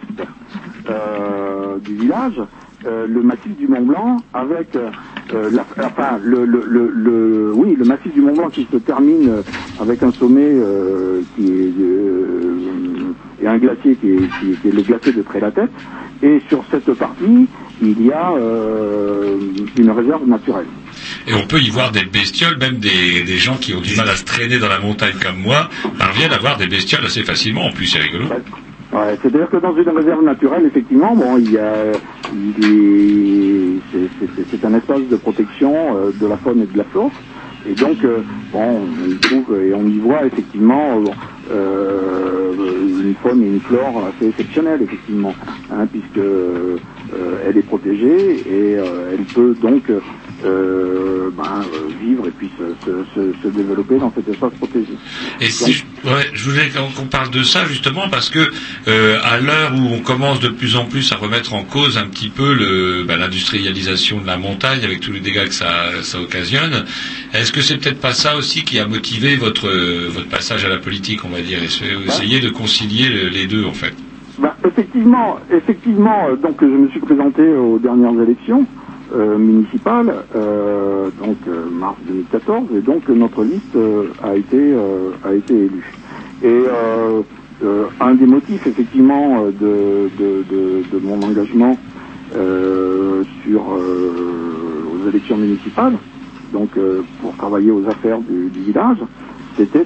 du 1.83 1.95
village, 1.95 2.39
euh, 2.85 3.07
le 3.07 3.21
massif 3.21 3.55
du 3.57 3.67
Mont 3.67 3.81
Blanc 3.81 4.17
avec 4.33 4.75
euh, 4.75 4.89
la, 5.51 5.65
enfin 5.85 6.19
le, 6.23 6.45
le, 6.45 6.63
le, 6.67 6.91
le- 6.93 7.51
oui 7.53 7.75
le 7.77 7.85
massif 7.85 8.13
du 8.13 8.21
Mont 8.21 8.35
Blanc 8.35 8.49
qui 8.49 8.67
se 8.71 8.77
termine 8.77 9.29
euh, 9.29 9.41
avec 9.79 10.01
un 10.03 10.11
sommet 10.13 10.41
euh, 10.51 11.21
qui 11.35 11.47
est 11.47 11.73
euh, 11.79 13.13
et 13.41 13.47
un 13.47 13.57
glacier 13.57 13.95
qui 13.95 14.09
est, 14.11 14.17
qui 14.39 14.55
qui 14.61 14.67
est 14.67 14.71
le 14.71 14.81
glacier 14.83 15.11
de 15.11 15.21
Trélatête 15.21 15.71
et 16.21 16.41
sur 16.49 16.63
cette 16.71 16.91
partie 16.93 17.47
il 17.81 18.05
y 18.05 18.11
a 18.11 18.31
euh, 18.33 19.37
une 19.77 19.89
réserve 19.91 20.25
naturelle. 20.27 20.67
Et 21.27 21.33
on 21.33 21.45
peut 21.47 21.59
y 21.59 21.69
voir 21.69 21.91
des 21.91 22.05
bestioles, 22.05 22.57
même 22.57 22.77
des, 22.77 23.23
des 23.23 23.37
gens 23.37 23.55
qui 23.57 23.73
ont 23.73 23.81
du 23.81 23.95
mal 23.97 24.07
à 24.09 24.15
se 24.15 24.23
traîner 24.23 24.57
dans 24.59 24.69
la 24.69 24.79
montagne 24.79 25.15
comme 25.21 25.37
moi, 25.41 25.69
parviennent 25.97 26.31
à 26.31 26.37
voir 26.37 26.57
des 26.57 26.67
bestioles 26.67 27.03
assez 27.05 27.23
facilement. 27.23 27.65
En 27.65 27.71
plus, 27.71 27.87
c'est 27.87 27.99
rigolo. 27.99 28.25
Ouais, 28.27 28.41
C'est-à-dire 29.21 29.49
que 29.51 29.57
dans 29.57 29.75
une 29.75 29.89
réserve 29.89 30.23
naturelle, 30.23 30.65
effectivement, 30.67 31.15
bon, 31.15 31.37
il 31.39 31.51
y 31.51 31.59
a, 31.59 31.99
c'est- 33.91 34.65
un 34.65 34.75
espace 34.75 35.03
de 35.09 35.17
protection 35.17 35.97
euh, 35.97 36.13
de 36.13 36.27
la 36.27 36.37
faune 36.39 36.61
et 36.61 36.67
de 36.67 36.77
la 36.77 36.85
flore. 36.85 37.23
Et 37.65 37.75
donc, 37.75 38.03
euh, 38.05 38.23
bon, 38.27 38.95
on 38.99 39.09
y 39.09 39.19
trouve 39.19 39.55
et 39.61 39.73
on 39.75 39.85
y 39.87 39.99
voit 39.99 40.25
effectivement, 40.27 41.17
euh, 41.51 43.01
une 43.03 43.15
faune 43.23 43.43
et 43.43 43.47
une 43.47 43.61
flore 43.61 44.05
assez 44.07 44.27
exceptionnelles, 44.27 44.83
effectivement, 44.83 45.37
hein, 45.69 45.87
puisque 45.87 46.19
elle 46.19 47.57
est 47.57 47.63
protégée 47.67 48.43
et 48.47 48.71
elle 49.13 49.27
peut 49.27 49.55
donc 49.55 49.91
euh, 50.45 51.29
ben, 51.35 51.65
euh, 51.73 51.89
vivre 52.05 52.27
et 52.27 52.31
puis 52.31 52.49
se, 52.57 52.63
se- 53.43 53.47
développer 53.49 53.97
dans 53.99 54.11
cet 54.13 54.27
espace 54.27 54.53
protégé. 54.55 54.93
Et 55.39 55.49
si 55.49 55.73
je, 55.73 55.83
ouais, 56.05 56.25
je 56.33 56.49
voulais 56.49 56.69
qu'on 56.95 57.05
parle 57.07 57.29
de 57.29 57.43
ça 57.43 57.65
justement 57.65 58.09
parce 58.09 58.29
que 58.29 58.39
euh, 58.87 59.17
à 59.23 59.39
l'heure 59.39 59.73
où 59.75 59.93
on 59.93 59.99
commence 60.01 60.39
de 60.39 60.49
plus 60.49 60.75
en 60.75 60.85
plus 60.85 61.11
à 61.11 61.17
remettre 61.17 61.53
en 61.53 61.63
cause 61.63 61.97
un 61.97 62.07
petit 62.07 62.29
peu 62.29 62.53
le- 62.53 63.03
bah, 63.03 63.15
l'industrialisation 63.17 64.21
de 64.21 64.27
la 64.27 64.37
montagne 64.37 64.83
avec 64.83 64.99
tous 65.01 65.11
les 65.11 65.19
dégâts 65.19 65.45
que 65.45 65.53
ça, 65.53 66.01
ça 66.01 66.19
occasionne, 66.19 66.85
est-ce 67.33 67.51
que 67.51 67.61
c'est 67.61 67.77
peut-être 67.77 67.99
pas 68.01 68.13
ça 68.13 68.35
aussi 68.35 68.63
qui 68.63 68.79
a 68.79 68.87
motivé 68.87 69.35
votre 69.35 69.69
votre 70.09 70.29
passage 70.29 70.65
à 70.65 70.69
la 70.69 70.77
politique, 70.77 71.23
on 71.25 71.29
va 71.29 71.41
dire, 71.41 71.59
essayer 71.63 72.39
de 72.39 72.49
concilier 72.49 73.07
le- 73.09 73.29
les 73.29 73.47
deux 73.47 73.65
en 73.65 73.73
fait? 73.73 73.93
Bah, 74.39 74.57
effectivement, 74.65 75.39
effectivement, 75.51 76.29
euh, 76.29 76.35
donc 76.37 76.57
je 76.61 76.65
me 76.65 76.89
suis 76.89 76.99
présenté 76.99 77.43
aux 77.43 77.77
dernières 77.77 78.19
élections 78.21 78.65
euh, 79.13 79.37
municipales, 79.37 80.13
euh, 80.35 81.09
donc 81.19 81.37
euh, 81.47 81.65
mars 81.71 81.97
2014, 82.07 82.63
et 82.75 82.81
donc 82.81 83.07
notre 83.09 83.43
liste 83.43 83.77
a 84.23 84.35
été 84.35 84.73
a 85.23 85.33
été 85.33 85.53
élue. 85.53 85.93
Et 86.43 86.63
un 87.99 88.15
des 88.15 88.25
motifs 88.25 88.65
effectivement 88.67 89.45
de, 89.45 90.09
de, 90.19 90.99
mon 91.01 91.21
engagement 91.21 91.77
sur 93.43 93.61
aux 93.67 95.09
élections 95.09 95.37
municipales, 95.37 95.93
donc 96.51 96.71
pour 97.21 97.35
travailler 97.37 97.71
aux 97.71 97.87
affaires 97.87 98.19
du, 98.19 98.49
village, 98.61 98.97
c'était 99.55 99.85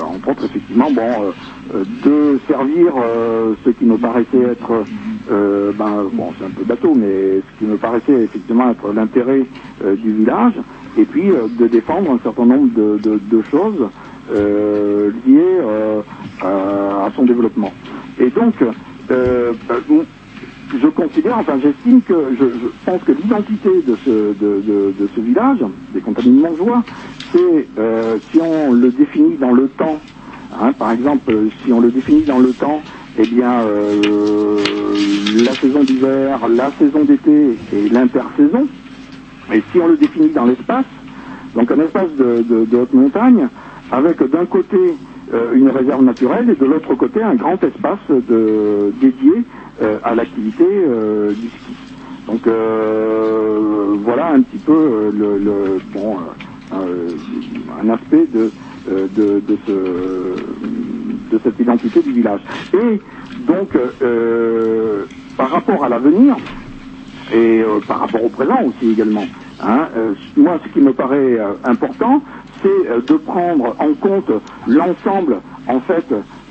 entre 0.00 0.30
autres 0.30 0.44
effectivement 0.44 0.90
bon 0.90 1.32
de 2.04 2.38
servir 2.48 2.94
euh, 2.96 3.54
ce 3.64 3.70
qui 3.70 3.84
me 3.84 3.96
paraissait 3.98 4.38
être 4.38 4.84
euh, 5.30 5.72
ben 5.72 6.04
bon 6.12 6.32
c'est 6.38 6.44
un 6.46 6.50
peu 6.50 6.64
bateau 6.64 6.94
mais 6.94 7.40
ce 7.40 7.58
qui 7.58 7.64
me 7.66 7.76
paraissait 7.76 8.22
effectivement 8.22 8.70
être 8.70 8.92
l'intérêt 8.92 9.42
euh, 9.84 9.94
du 9.94 10.12
village 10.12 10.54
et 10.96 11.04
puis 11.04 11.30
euh, 11.30 11.48
de 11.58 11.66
défendre 11.66 12.12
un 12.12 12.18
certain 12.22 12.46
nombre 12.46 12.70
de, 12.74 13.42
choses 13.50 13.88
liées 14.30 15.58
à, 16.42 17.10
son 17.16 17.24
développement. 17.24 17.72
Et 18.18 18.28
donc 18.30 18.54
ben, 19.08 19.54
je 20.78 20.86
considère, 20.88 21.38
enfin 21.38 21.58
j'estime 21.62 22.02
que 22.02 22.14
je, 22.38 22.44
pense 22.84 23.02
que 23.04 23.12
l'identité 23.12 23.70
de 23.86 23.96
ce, 24.04 24.10
de, 24.10 25.08
ce 25.14 25.20
village, 25.20 25.64
des 25.94 26.00
compagnies 26.00 26.36
de 26.36 26.42
Montjoie, 26.42 26.82
c'est 27.32 27.68
si 28.30 28.40
on 28.40 28.72
le 28.72 28.90
définit 28.90 29.36
dans 29.36 29.52
le 29.52 29.68
temps, 29.68 29.98
hein, 30.60 30.72
par 30.72 30.92
exemple, 30.92 31.32
si 31.64 31.72
on 31.72 31.80
le 31.80 31.90
définit 31.90 32.24
dans 32.24 32.38
le 32.38 32.52
temps, 32.52 32.82
eh 33.18 33.26
bien 33.26 33.64
euh, 33.64 35.44
la 35.44 35.56
saison 35.60 35.82
d'hiver, 35.82 36.48
la 36.48 36.72
saison 36.78 37.04
d'été 37.04 37.58
et 37.72 37.88
l'intersaison, 37.88 38.68
et 39.52 39.62
si 39.72 39.80
on 39.80 39.88
le 39.88 39.96
définit 39.96 40.30
dans 40.32 40.44
l'espace, 40.46 40.86
donc 41.54 41.70
un 41.72 41.80
espace 41.80 42.10
de, 42.16 42.76
haute 42.76 42.92
montagne, 42.94 43.48
avec 43.90 44.22
d'un 44.22 44.46
côté 44.46 44.78
euh, 45.34 45.52
une 45.54 45.68
réserve 45.70 46.04
naturelle 46.04 46.48
et 46.48 46.54
de 46.54 46.64
l'autre 46.64 46.94
côté 46.94 47.20
un 47.22 47.34
grand 47.34 47.62
espace 47.64 47.98
dédié 48.08 49.44
euh, 49.82 49.98
à 50.04 50.14
l'activité 50.14 50.64
du 51.36 51.48
ski. 51.50 51.76
Donc 52.28 52.46
voilà 54.04 54.32
un 54.32 54.42
petit 54.42 54.58
peu 54.58 55.10
le, 55.12 55.80
un 56.70 57.88
aspect 57.88 58.26
de, 58.26 58.52
ce, 59.66 59.72
de 61.30 61.40
cette 61.44 61.58
identité 61.60 62.02
du 62.02 62.12
village. 62.12 62.40
Et 62.74 63.02
donc 63.38 63.76
euh, 64.02 65.06
par 65.36 65.50
rapport 65.50 65.84
à 65.84 65.88
l'avenir, 65.88 66.36
et 67.32 67.60
euh, 67.62 67.80
par 67.86 68.00
rapport 68.00 68.24
au 68.24 68.30
présent 68.30 68.62
aussi 68.64 68.90
également. 68.90 69.28
Hein, 69.60 69.88
euh, 69.96 70.14
moi, 70.36 70.58
ce 70.64 70.68
qui 70.70 70.80
me 70.80 70.92
paraît 70.94 71.38
euh, 71.38 71.54
important, 71.64 72.22
c'est 72.62 72.90
euh, 72.90 73.02
de 73.02 73.16
prendre 73.18 73.76
en 73.78 73.94
compte 73.94 74.30
l'ensemble, 74.66 75.40
en 75.66 75.80
fait, 75.80 76.06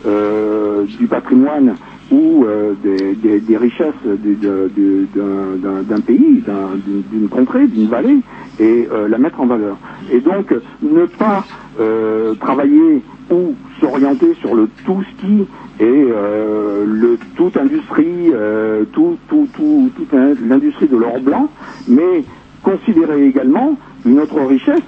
euh, 0.06 0.86
du 0.98 1.08
patrimoine 1.08 1.78
ou 2.12 2.46
euh, 2.46 2.76
des, 2.76 3.16
des- 3.16 3.42
des 3.42 3.58
richesses 3.58 3.96
d'un 4.06 6.02
pays, 6.02 6.42
d'un- 6.42 6.78
d'une 7.12 7.30
contrée, 7.30 7.68
d'une 7.68 7.88
vallée, 7.88 8.20
et 8.60 8.88
euh, 8.92 9.08
la 9.08 9.18
mettre 9.18 9.40
en 9.42 9.48
valeur. 9.48 9.80
Et 10.12 10.22
donc, 10.22 10.54
ne 10.82 11.06
pas 11.06 11.48
euh, 11.80 12.36
travailler 12.36 13.04
ou 13.32 13.56
s'orienter 13.80 14.34
sur 14.36 14.56
le 14.56 14.70
tout 14.86 15.04
ski 15.14 15.48
et 15.80 15.84
euh, 15.86 16.86
le 16.88 17.20
toute 17.36 17.58
industrie, 17.58 18.32
euh, 18.34 18.86
tout, 18.94 19.18
tout, 19.28 19.50
tout, 19.54 19.92
toute 19.96 20.14
l'industrie 20.14 20.88
de 20.88 20.98
l'or 20.98 21.20
blanc, 21.22 21.52
mais 21.88 22.26
considérer 22.64 23.26
également 23.26 23.78
une 24.06 24.20
autre 24.20 24.42
richesse 24.42 24.84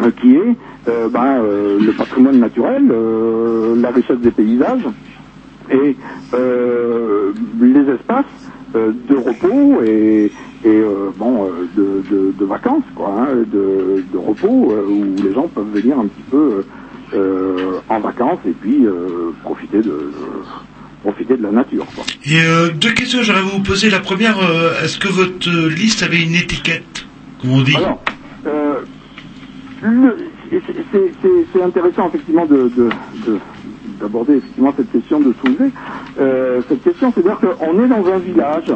euh, 0.00 0.10
qui 0.12 0.36
est 0.36 0.56
euh, 0.88 1.08
ben, 1.10 1.42
euh, 1.42 1.78
le 1.80 1.92
patrimoine 1.94 2.38
naturel, 2.38 2.86
la 3.80 3.90
richesse 3.90 4.20
des 4.20 4.30
paysages 4.32 4.88
et 5.70 5.96
euh, 6.34 7.32
les 7.60 7.92
espaces 7.94 8.24
euh, 8.74 8.92
de 9.08 9.16
repos 9.16 9.82
et, 9.82 10.30
et 10.64 10.68
euh, 10.68 11.10
bon 11.16 11.50
de, 11.76 12.02
de, 12.10 12.32
de 12.38 12.44
vacances 12.44 12.84
quoi, 12.94 13.10
hein, 13.10 13.36
de, 13.38 14.04
de 14.12 14.18
repos 14.18 14.74
où 14.88 15.22
les 15.22 15.32
gens 15.34 15.48
peuvent 15.48 15.70
venir 15.72 15.98
un 15.98 16.06
petit 16.08 16.24
peu 16.30 16.64
en 17.88 18.00
vacances 18.00 18.40
et 18.44 18.52
puis 18.52 18.84
profiter 19.42 19.78
de, 19.82 20.12
profiter 21.02 21.36
de 21.36 21.42
la 21.42 21.50
nature 21.52 21.86
quoi. 21.94 22.04
Et 22.24 22.40
euh, 22.44 22.70
deux 22.74 22.92
questions, 22.92 23.22
j'aimerais 23.22 23.42
vous 23.42 23.62
poser. 23.62 23.88
La 23.90 24.00
première, 24.00 24.38
euh, 24.38 24.82
est-ce 24.84 24.98
que 24.98 25.08
votre 25.08 25.48
liste 25.68 26.02
avait 26.02 26.22
une 26.22 26.34
étiquette, 26.34 27.08
comme 27.40 27.52
on 27.52 27.62
dit? 27.62 27.76
Alors, 27.76 28.02
euh, 28.46 28.80
c'est- 30.50 31.62
intéressant 31.62 32.08
effectivement 32.08 32.46
de, 32.46 32.56
de- 32.68 32.88
de- 33.26 33.38
d'aborder 34.00 34.34
effectivement 34.36 34.72
cette 34.76 34.90
question, 34.92 35.20
de 35.20 35.34
soulever 35.44 35.70
euh, 36.20 36.60
cette 36.68 36.82
question, 36.82 37.12
c'est-à-dire 37.14 37.38
qu'on 37.40 37.82
est 37.84 37.88
dans 37.88 38.06
un 38.06 38.18
village 38.18 38.72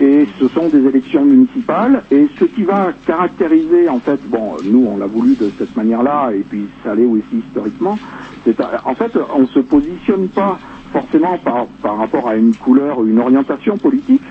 et 0.00 0.26
ce 0.40 0.48
sont 0.48 0.68
des 0.68 0.84
élections 0.88 1.24
municipales 1.24 2.02
et 2.10 2.26
ce 2.38 2.44
qui 2.46 2.62
va 2.62 2.92
caractériser 3.06 3.88
en 3.88 4.00
fait, 4.00 4.18
bon, 4.28 4.56
nous 4.64 4.86
on 4.90 4.96
l'a 4.96 5.06
voulu 5.06 5.36
de 5.36 5.50
cette 5.58 5.76
manière-là 5.76 6.30
et 6.34 6.44
puis 6.48 6.64
ça 6.82 6.94
l'est 6.94 7.04
aussi 7.04 7.36
historiquement, 7.46 7.98
c'est 8.44 8.56
en 8.84 8.94
fait 8.94 9.12
on 9.36 9.46
se 9.46 9.60
positionne 9.60 10.28
pas 10.28 10.58
forcément 10.92 11.38
par, 11.38 11.66
par 11.82 11.96
rapport 11.98 12.28
à 12.28 12.36
une 12.36 12.54
couleur 12.54 12.98
ou 12.98 13.06
une 13.06 13.18
orientation 13.18 13.76
politique, 13.78 14.22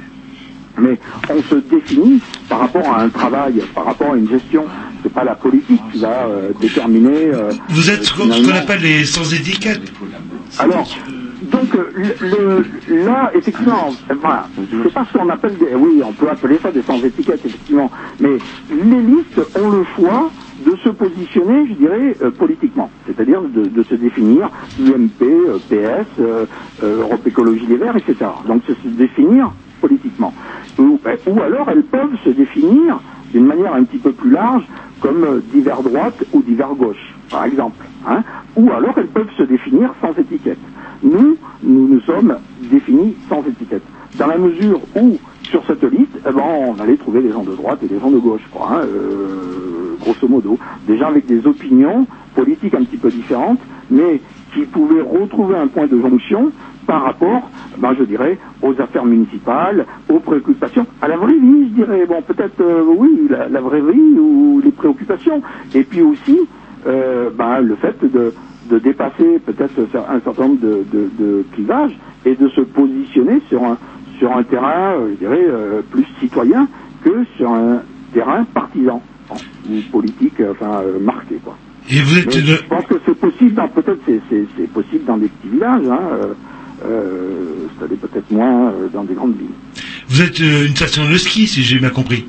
mais 0.77 0.99
on 1.29 1.41
se 1.43 1.55
définit 1.55 2.21
par 2.49 2.59
rapport 2.59 2.87
à 2.93 3.01
un 3.01 3.09
travail, 3.09 3.61
par 3.73 3.85
rapport 3.85 4.13
à 4.13 4.17
une 4.17 4.29
gestion. 4.29 4.65
C'est 5.03 5.11
pas 5.13 5.23
la 5.23 5.33
politique 5.35 5.81
qui 5.91 5.99
va 5.99 6.27
euh, 6.27 6.51
déterminer. 6.61 7.31
euh, 7.33 7.51
Vous 7.69 7.89
êtes 7.89 8.03
ce 8.03 8.13
qu'on 8.13 8.29
appelle 8.53 8.81
les 8.83 9.05
sans 9.05 9.33
étiquette. 9.33 9.81
Alors, 10.57 10.89
donc 11.41 11.75
euh, 11.75 11.91
le, 11.95 12.17
le- 12.19 13.05
là, 13.05 13.31
effectivement, 13.35 13.97
euh, 14.11 14.15
voilà, 14.21 14.51
sais 14.83 14.91
pas 14.91 15.05
ce 15.05 15.13
qu'on 15.17 15.29
appelle 15.29 15.57
des, 15.57 15.75
oui, 15.75 16.01
on 16.05 16.13
peut 16.15 16.29
appeler 16.29 16.59
ça 16.63 16.71
des 16.71 16.83
sans 16.83 17.01
étiquettes, 17.03 17.45
effectivement, 17.45 17.91
mais 18.19 18.41
les 18.69 19.01
listes 19.03 19.41
ont 19.55 19.69
le 19.69 19.83
choix 19.95 20.33
de 20.59 20.75
se 20.77 20.89
positionner, 20.89 21.67
je 21.69 21.73
dirais, 21.75 22.17
euh, 22.21 22.31
politiquement, 22.31 22.91
c'est-à-dire 23.07 23.41
de, 23.43 23.69
de 23.69 23.83
se 23.85 23.95
définir 23.95 24.51
UMP, 24.79 25.21
euh, 25.23 25.59
PS, 25.69 26.09
euh, 26.19 26.47
Europe 26.81 27.25
Écologie 27.27 27.67
des 27.67 27.77
Verts, 27.77 27.97
etc. 27.97 28.15
Donc 28.47 28.63
c'est 28.67 28.77
se 28.83 28.89
définir 28.89 29.55
politiquement. 29.81 30.35
Ou, 30.79 30.99
ou 31.27 31.41
alors 31.41 31.69
elles 31.69 31.87
peuvent 31.87 32.15
se 32.25 32.31
définir 32.31 33.01
d'une 33.31 33.47
manière 33.47 33.73
un 33.75 33.85
petit 33.85 33.99
peu 33.99 34.13
plus 34.13 34.31
large, 34.31 34.65
comme 35.01 35.43
divers 35.53 35.83
droite 35.83 36.23
ou 36.33 36.43
divers 36.43 36.75
gauche, 36.75 37.10
par 37.31 37.45
exemple. 37.45 37.83
Hein. 38.07 38.23
Ou 38.55 38.69
alors 38.71 38.93
elles 38.97 39.07
peuvent 39.07 39.31
se 39.37 39.43
définir 39.43 39.93
sans 40.01 40.11
étiquette. 40.19 40.59
Nous, 41.03 41.37
nous 41.63 41.87
nous 41.87 42.01
sommes 42.01 42.37
définis 42.69 43.15
sans 43.29 43.41
étiquette. 43.47 43.83
Dans 44.17 44.27
la 44.27 44.37
mesure 44.37 44.81
où, 44.95 45.17
sur 45.43 45.65
cette 45.65 45.83
liste, 45.83 46.19
eh 46.27 46.31
ben, 46.31 46.43
on 46.43 46.79
allait 46.79 46.97
trouver 46.97 47.21
des 47.21 47.31
gens 47.31 47.43
de 47.43 47.55
droite 47.55 47.79
et 47.83 47.87
des 47.87 47.99
gens 47.99 48.11
de 48.11 48.17
gauche, 48.17 48.41
quoi, 48.51 48.69
hein, 48.73 48.81
euh, 48.83 49.95
grosso 50.01 50.27
modo. 50.27 50.59
Des 50.85 50.97
gens 50.97 51.07
avec 51.07 51.25
des 51.25 51.47
opinions 51.47 52.05
politiques 52.35 52.73
un 52.73 52.83
petit 52.83 52.97
peu 52.97 53.09
différentes, 53.09 53.59
mais 53.89 54.21
qui 54.53 54.61
pouvaient 54.65 55.01
retrouver 55.01 55.55
un 55.55 55.67
point 55.67 55.87
de 55.87 55.99
jonction 55.99 56.51
par 56.85 57.03
rapport, 57.03 57.49
ben, 57.77 57.95
je 57.97 58.03
dirais, 58.03 58.37
aux 58.61 58.73
affaires 58.81 59.05
municipales, 59.05 59.85
aux 60.09 60.19
préoccupations, 60.19 60.85
à 61.01 61.07
la 61.07 61.15
vraie 61.15 61.37
vie, 61.37 61.69
je 61.69 61.75
dirais. 61.75 62.05
Bon, 62.05 62.21
peut-être, 62.21 62.59
euh, 62.59 62.83
oui, 62.85 63.29
la 63.29 63.61
vraie 63.61 63.81
vie 63.81 64.19
ou 64.19 64.61
les 64.63 64.71
préoccupations. 64.71 65.41
Et 65.73 65.83
puis 65.83 66.01
aussi, 66.01 66.37
euh, 66.87 67.29
ben, 67.31 67.59
le 67.61 67.75
fait 67.77 68.03
de, 68.03 68.33
de 68.69 68.79
dépasser 68.79 69.39
peut-être 69.45 69.79
un 69.95 70.19
certain 70.21 70.43
nombre 70.43 70.59
de, 70.61 70.83
de, 70.91 71.09
de 71.19 71.45
clivages 71.53 71.97
et 72.25 72.35
de 72.35 72.47
se 72.49 72.61
positionner 72.61 73.41
sur 73.49 73.63
un, 73.63 73.77
sur 74.19 74.31
un 74.35 74.43
terrain, 74.43 74.95
euh, 74.99 75.11
je 75.13 75.17
dirais, 75.19 75.43
euh, 75.43 75.81
plus 75.89 76.05
citoyen 76.19 76.67
que 77.03 77.23
sur 77.37 77.49
un 77.51 77.83
terrain 78.13 78.43
partisan 78.53 79.03
ou 79.69 79.81
politique, 79.91 80.39
euh, 80.41 80.51
enfin, 80.51 80.83
marqué, 80.99 81.39
quoi. 81.39 81.57
Et 81.89 82.01
vous 82.01 82.17
êtes 82.19 82.27
Mais 82.27 82.41
de... 82.41 82.55
Je 82.57 82.67
pense 82.67 82.85
que 82.85 82.95
c'est 83.05 83.19
possible, 83.19 83.53
dans- 83.55 83.67
peut-être 83.69 83.99
c'est, 84.05 84.21
c'est, 84.29 84.47
c'est 84.57 84.67
possible 84.71 85.05
dans 85.05 85.17
des 85.17 85.29
petits 85.29 85.49
villages, 85.49 85.85
hein, 85.89 86.35
euh, 86.85 87.67
c'est-à-dire 87.77 87.97
peut-être 87.99 88.29
moins 88.31 88.73
dans 88.93 89.03
des 89.03 89.15
grandes 89.15 89.35
villes. 89.37 89.55
Vous 90.09 90.21
êtes 90.21 90.39
une 90.39 90.75
station 90.75 91.09
de 91.09 91.15
ski, 91.17 91.47
si 91.47 91.63
j'ai 91.63 91.79
bien 91.79 91.89
compris. 91.89 92.27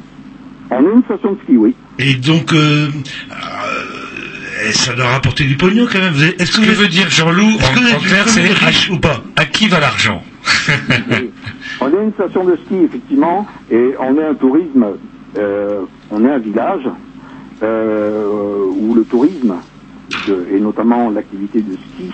On 0.70 0.82
est 0.86 0.92
une 0.94 1.02
station 1.04 1.32
de 1.32 1.38
ski, 1.40 1.56
oui. 1.58 1.74
Et 1.98 2.14
donc, 2.14 2.52
euh, 2.54 2.88
ça 4.72 4.94
doit 4.94 5.06
rapporter 5.08 5.44
du 5.44 5.56
pognon 5.56 5.86
quand 5.90 5.98
même. 5.98 6.14
Est-ce 6.38 6.52
Ce 6.52 6.60
que 6.60 6.66
que 6.66 6.70
vous 6.70 6.82
veut 6.82 6.88
dire 6.88 7.10
Jean-Loup, 7.10 7.50
est-ce 7.58 7.70
que 7.72 7.78
vous 7.80 7.86
en, 7.86 7.90
en 7.90 7.96
êtes 7.96 8.02
clair, 8.04 8.28
c'est 8.28 8.40
riche 8.66 8.90
ou 8.90 8.98
pas 8.98 9.22
à 9.36 9.44
qui 9.44 9.66
va 9.68 9.80
l'argent? 9.80 10.22
On 11.80 11.88
est 11.88 12.02
une 12.04 12.12
station 12.12 12.44
de 12.44 12.56
ski, 12.66 12.76
effectivement, 12.84 13.46
et 13.70 13.94
on 13.98 14.16
est 14.18 14.24
un 14.24 14.34
tourisme, 14.34 14.86
euh, 15.38 15.80
on 16.10 16.24
est 16.24 16.30
un 16.30 16.38
village 16.38 16.82
euh, 17.62 18.66
où 18.76 18.94
le 18.94 19.04
tourisme, 19.04 19.54
de- 20.28 20.46
et 20.54 20.60
notamment 20.60 21.10
l'activité 21.10 21.60
de 21.62 21.74
ski, 21.76 22.10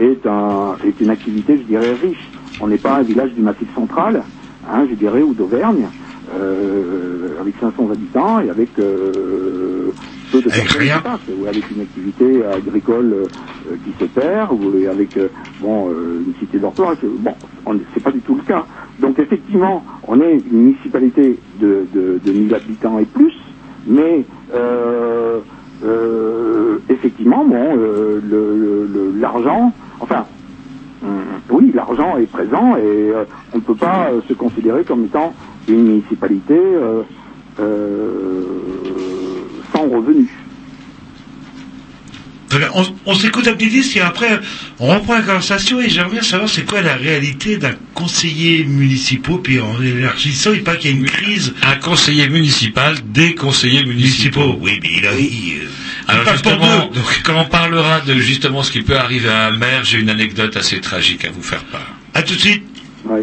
est, 0.00 0.26
un, 0.26 0.76
est 0.84 1.00
une 1.00 1.10
activité, 1.10 1.58
je 1.58 1.62
dirais, 1.64 1.94
riche. 2.02 2.28
On 2.60 2.66
n'est 2.68 2.78
pas 2.78 2.96
un 2.96 3.02
village 3.02 3.30
du 3.32 3.42
Massif 3.42 3.68
central, 3.74 4.22
hein, 4.68 4.86
je 4.90 4.94
dirais, 4.94 5.22
ou 5.22 5.34
d'Auvergne, 5.34 5.86
euh, 6.34 7.40
avec 7.40 7.54
500 7.60 7.90
habitants 7.92 8.40
et 8.40 8.50
avec 8.50 8.70
euh, 8.78 9.92
peu 10.30 10.42
de 10.42 10.50
Avec 10.50 10.64
rien. 10.72 10.98
qui 10.98 11.02
passent, 11.04 11.28
ou 11.28 11.46
avec 11.46 11.70
une 11.70 11.80
activité 11.80 12.44
agricole 12.44 13.12
euh, 13.12 13.28
euh, 13.72 13.76
qui 13.84 13.92
se 13.98 14.04
perd, 14.06 14.52
ou 14.52 14.68
avec 14.90 15.16
euh, 15.16 15.28
bon 15.60 15.90
euh, 15.90 16.24
une 16.26 16.34
cité 16.36 16.58
c'est- 17.00 17.06
Bon, 17.08 17.34
on- 17.66 17.80
c'est 17.94 18.02
pas 18.02 18.12
du 18.12 18.22
tout 18.22 18.34
le 18.36 18.42
cas. 18.42 18.66
Donc 18.98 19.18
effectivement, 19.18 19.84
on 20.08 20.20
est 20.20 20.34
une 20.38 20.58
municipalité 20.64 21.40
de, 21.60 21.86
de, 21.92 22.18
de 22.24 22.32
1000 22.32 22.54
habitants 22.54 22.98
et 22.98 23.06
plus, 23.06 23.34
mais 23.86 24.26
effectivement, 26.88 27.44
bon, 27.44 27.76
l'argent, 29.20 29.72
enfin, 30.00 30.26
oui, 31.50 31.72
l'argent 31.74 32.16
est 32.18 32.26
présent 32.26 32.76
et 32.76 33.12
on 33.52 33.58
ne 33.58 33.62
peut 33.62 33.76
pas 33.76 34.10
se 34.28 34.34
considérer 34.34 34.84
comme 34.84 35.04
étant 35.04 35.34
une 35.68 35.84
municipalité 35.84 36.58
euh, 36.58 37.02
sans 39.74 39.88
revenus. 39.88 40.28
On, 42.74 42.84
on 43.06 43.14
s'écoute 43.16 43.48
un 43.48 43.54
petit 43.54 43.66
disque 43.68 43.96
et 43.96 44.00
après 44.00 44.38
on 44.78 44.86
reprend 44.86 45.14
la 45.14 45.22
conversation 45.22 45.80
et 45.80 45.88
j'aimerais 45.88 46.22
savoir 46.22 46.48
c'est 46.48 46.64
quoi 46.64 46.82
la 46.82 46.94
réalité 46.94 47.56
d'un 47.56 47.74
conseiller 47.94 48.62
municipal 48.62 49.38
puis 49.42 49.58
en 49.58 49.82
élargissant 49.82 50.52
il 50.52 50.62
paraît 50.62 50.78
qu'il 50.78 50.92
y 50.92 50.94
a 50.94 50.96
une 50.98 51.04
crise 51.06 51.52
Un 51.64 51.74
conseiller 51.76 52.28
municipal, 52.28 52.94
des 53.06 53.34
conseillers 53.34 53.84
municipaux. 53.84 54.40
municipaux. 54.40 54.58
Oui, 54.62 54.78
mais 54.80 54.88
il 54.98 55.06
a... 55.06 55.18
il, 55.18 55.62
euh, 55.64 55.68
Alors 56.06 56.22
il 56.22 56.24
passe 56.26 56.42
pour 56.42 56.52
justement, 56.52 56.86
deux, 56.86 57.00
donc. 57.00 57.20
quand 57.24 57.40
on 57.40 57.44
parlera 57.46 58.00
de 58.02 58.14
justement 58.14 58.62
ce 58.62 58.70
qui 58.70 58.82
peut 58.82 58.98
arriver 58.98 59.28
à 59.30 59.46
un 59.48 59.56
maire, 59.56 59.82
j'ai 59.82 59.98
une 59.98 60.10
anecdote 60.10 60.56
assez 60.56 60.80
tragique 60.80 61.24
à 61.24 61.32
vous 61.32 61.42
faire 61.42 61.64
part. 61.64 61.92
À 62.14 62.22
tout 62.22 62.34
de 62.36 62.40
suite. 62.40 62.62
Oui. 63.06 63.22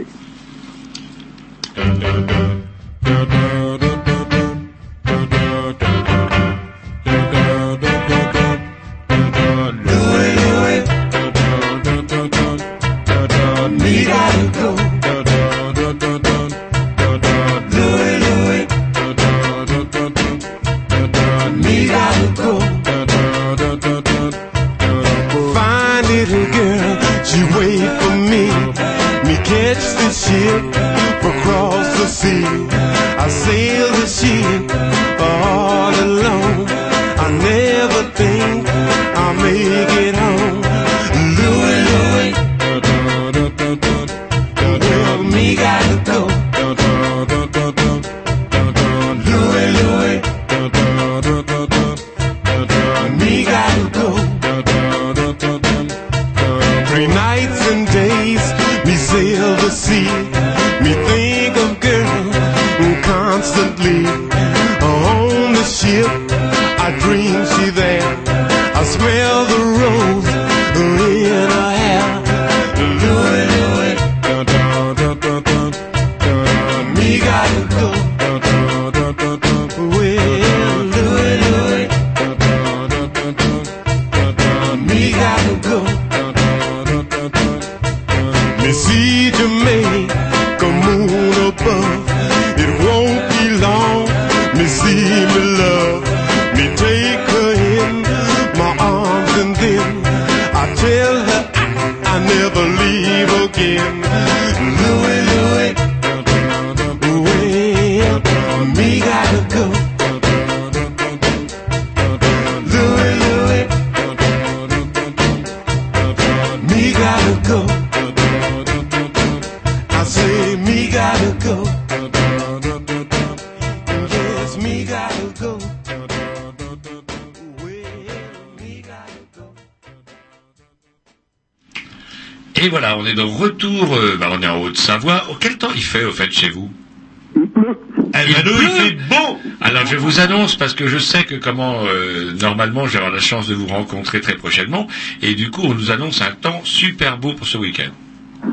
Parce 140.61 140.75
que 140.75 140.85
je 140.85 140.99
sais 140.99 141.23
que 141.23 141.33
comment 141.33 141.73
euh, 141.87 142.33
normalement 142.39 142.83
avoir 142.83 143.09
la 143.09 143.19
chance 143.19 143.47
de 143.47 143.55
vous 143.55 143.65
rencontrer 143.65 144.21
très 144.21 144.35
prochainement 144.35 144.85
et 145.23 145.33
du 145.33 145.49
coup 145.49 145.63
on 145.63 145.73
nous 145.73 145.89
annonce 145.89 146.21
un 146.21 146.35
temps 146.39 146.61
super 146.63 147.17
beau 147.17 147.33
pour 147.33 147.47
ce 147.47 147.57
week-end. 147.57 147.89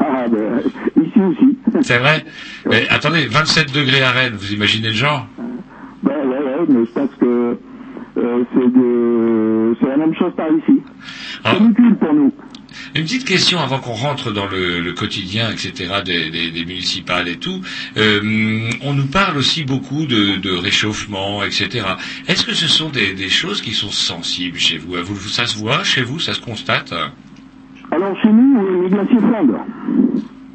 Ah, 0.00 0.24
ben, 0.26 0.62
ici 1.04 1.20
aussi. 1.20 1.58
C'est 1.82 1.98
vrai? 1.98 2.24
Mais 2.64 2.88
attendez, 2.88 3.26
27 3.26 3.74
degrés 3.74 4.00
à 4.00 4.12
Rennes, 4.12 4.36
vous 4.38 4.54
imaginez 4.54 4.88
le 4.88 4.94
genre 4.94 5.26
Ben, 6.02 6.12
ouais, 6.12 6.38
ouais, 6.38 6.66
mais 6.66 6.86
je 6.86 6.90
pense 6.92 7.10
que 7.20 7.58
euh, 8.16 8.44
c'est 8.54 8.72
de... 8.72 9.76
c'est 9.78 9.88
la 9.88 9.96
même 9.98 10.14
chose 10.14 10.32
par 10.34 10.46
ici. 10.48 10.80
Ah. 11.44 11.50
C'est 11.52 11.58
ridicule 11.58 11.96
pour 11.96 12.14
nous. 12.14 12.32
Une 12.94 13.02
petite 13.02 13.17
question 13.28 13.58
avant 13.60 13.78
qu'on 13.78 13.92
rentre 13.92 14.32
dans 14.32 14.46
le, 14.46 14.92
quotidien, 14.92 15.50
etc., 15.50 15.72
des, 16.04 16.64
municipales 16.64 17.28
et 17.28 17.36
tout. 17.36 17.60
Euh, 17.96 18.20
on 18.82 18.94
nous 18.94 19.06
parle 19.06 19.36
aussi 19.36 19.64
beaucoup 19.64 20.06
de, 20.06 20.56
réchauffement, 20.62 21.42
etc. 21.44 21.84
Est-ce 22.26 22.44
que 22.46 22.54
ce 22.54 22.66
sont 22.66 22.88
des, 22.88 23.12
des 23.14 23.28
choses 23.28 23.60
qui 23.60 23.72
sont 23.72 23.90
sensibles 23.90 24.56
chez 24.58 24.78
vous 24.78 24.94
vous? 25.04 25.16
Ça 25.28 25.46
se 25.46 25.58
voit 25.58 25.84
chez 25.84 26.02
vous 26.02 26.18
Ça 26.18 26.32
se 26.32 26.40
constate 26.40 26.92
Alors 27.90 28.16
chez 28.22 28.32
nous, 28.32 28.60
euh, 28.62 28.82
les 28.84 28.88
glaciers 28.88 29.20
fondent. 29.20 29.58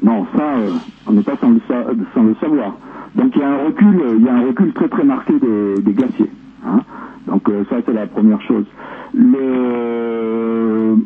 Non, 0.02 0.26
ça, 0.36 0.42
euh, 0.56 0.70
on 1.06 1.12
n'est 1.12 1.22
pas 1.22 1.36
sans 1.40 1.50
le, 1.50 1.60
sa- 1.68 1.86
sans 2.14 2.24
le 2.24 2.34
savoir. 2.40 2.76
Donc 3.14 3.32
il 3.36 3.40
y 3.40 3.44
a 3.44 3.48
un 3.50 3.64
recul, 3.66 4.00
euh, 4.00 4.16
il 4.18 4.24
y 4.24 4.28
a 4.28 4.34
un 4.34 4.46
recul 4.48 4.72
très 4.72 4.88
très 4.88 5.04
marqué 5.04 5.32
des, 5.38 5.80
des 5.82 5.92
glaciers. 5.92 6.30
hein. 6.66 6.80
Donc 7.28 7.48
euh, 7.48 7.62
ça 7.70 7.76
c'est 7.86 7.92
la 7.94 8.06
première 8.06 8.42
chose. 8.42 8.66
Le, 9.14 10.96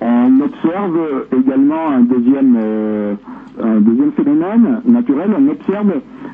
on 0.00 0.40
observe 0.40 0.98
également 1.36 1.88
un 1.90 2.00
deuxième, 2.00 2.56
euh, 2.60 3.14
un 3.60 3.80
deuxième 3.80 4.12
phénomène 4.12 4.80
naturel. 4.84 5.30
On 5.38 5.48
observe 5.48 5.92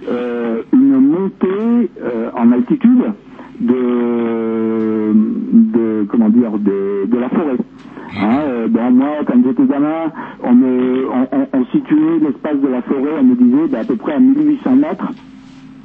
euh, 0.08 0.62
une 0.72 0.98
montée 1.00 1.90
euh, 2.02 2.30
en 2.34 2.50
altitude 2.52 3.04
de, 3.60 5.12
de 5.12 6.06
comment 6.10 6.28
dire, 6.30 6.52
de, 6.58 7.06
de 7.06 7.18
la 7.18 7.28
forêt. 7.28 7.56
Hein, 8.20 8.38
euh, 8.48 8.68
bon, 8.68 8.90
moi, 8.90 9.08
quand 9.26 9.34
j'étais 9.44 9.66
gamin, 9.66 10.10
on, 10.42 10.54
me, 10.54 11.06
on, 11.10 11.28
on- 11.36 11.48
on 11.52 11.64
situait 11.66 12.18
l'espace 12.22 12.58
de 12.60 12.68
la 12.68 12.80
forêt, 12.82 13.12
on 13.20 13.24
me 13.24 13.34
disait 13.36 13.68
bah, 13.70 13.80
à 13.80 13.84
peu 13.84 13.96
près 13.96 14.14
à 14.14 14.18
1800 14.18 14.76
mètres, 14.76 15.12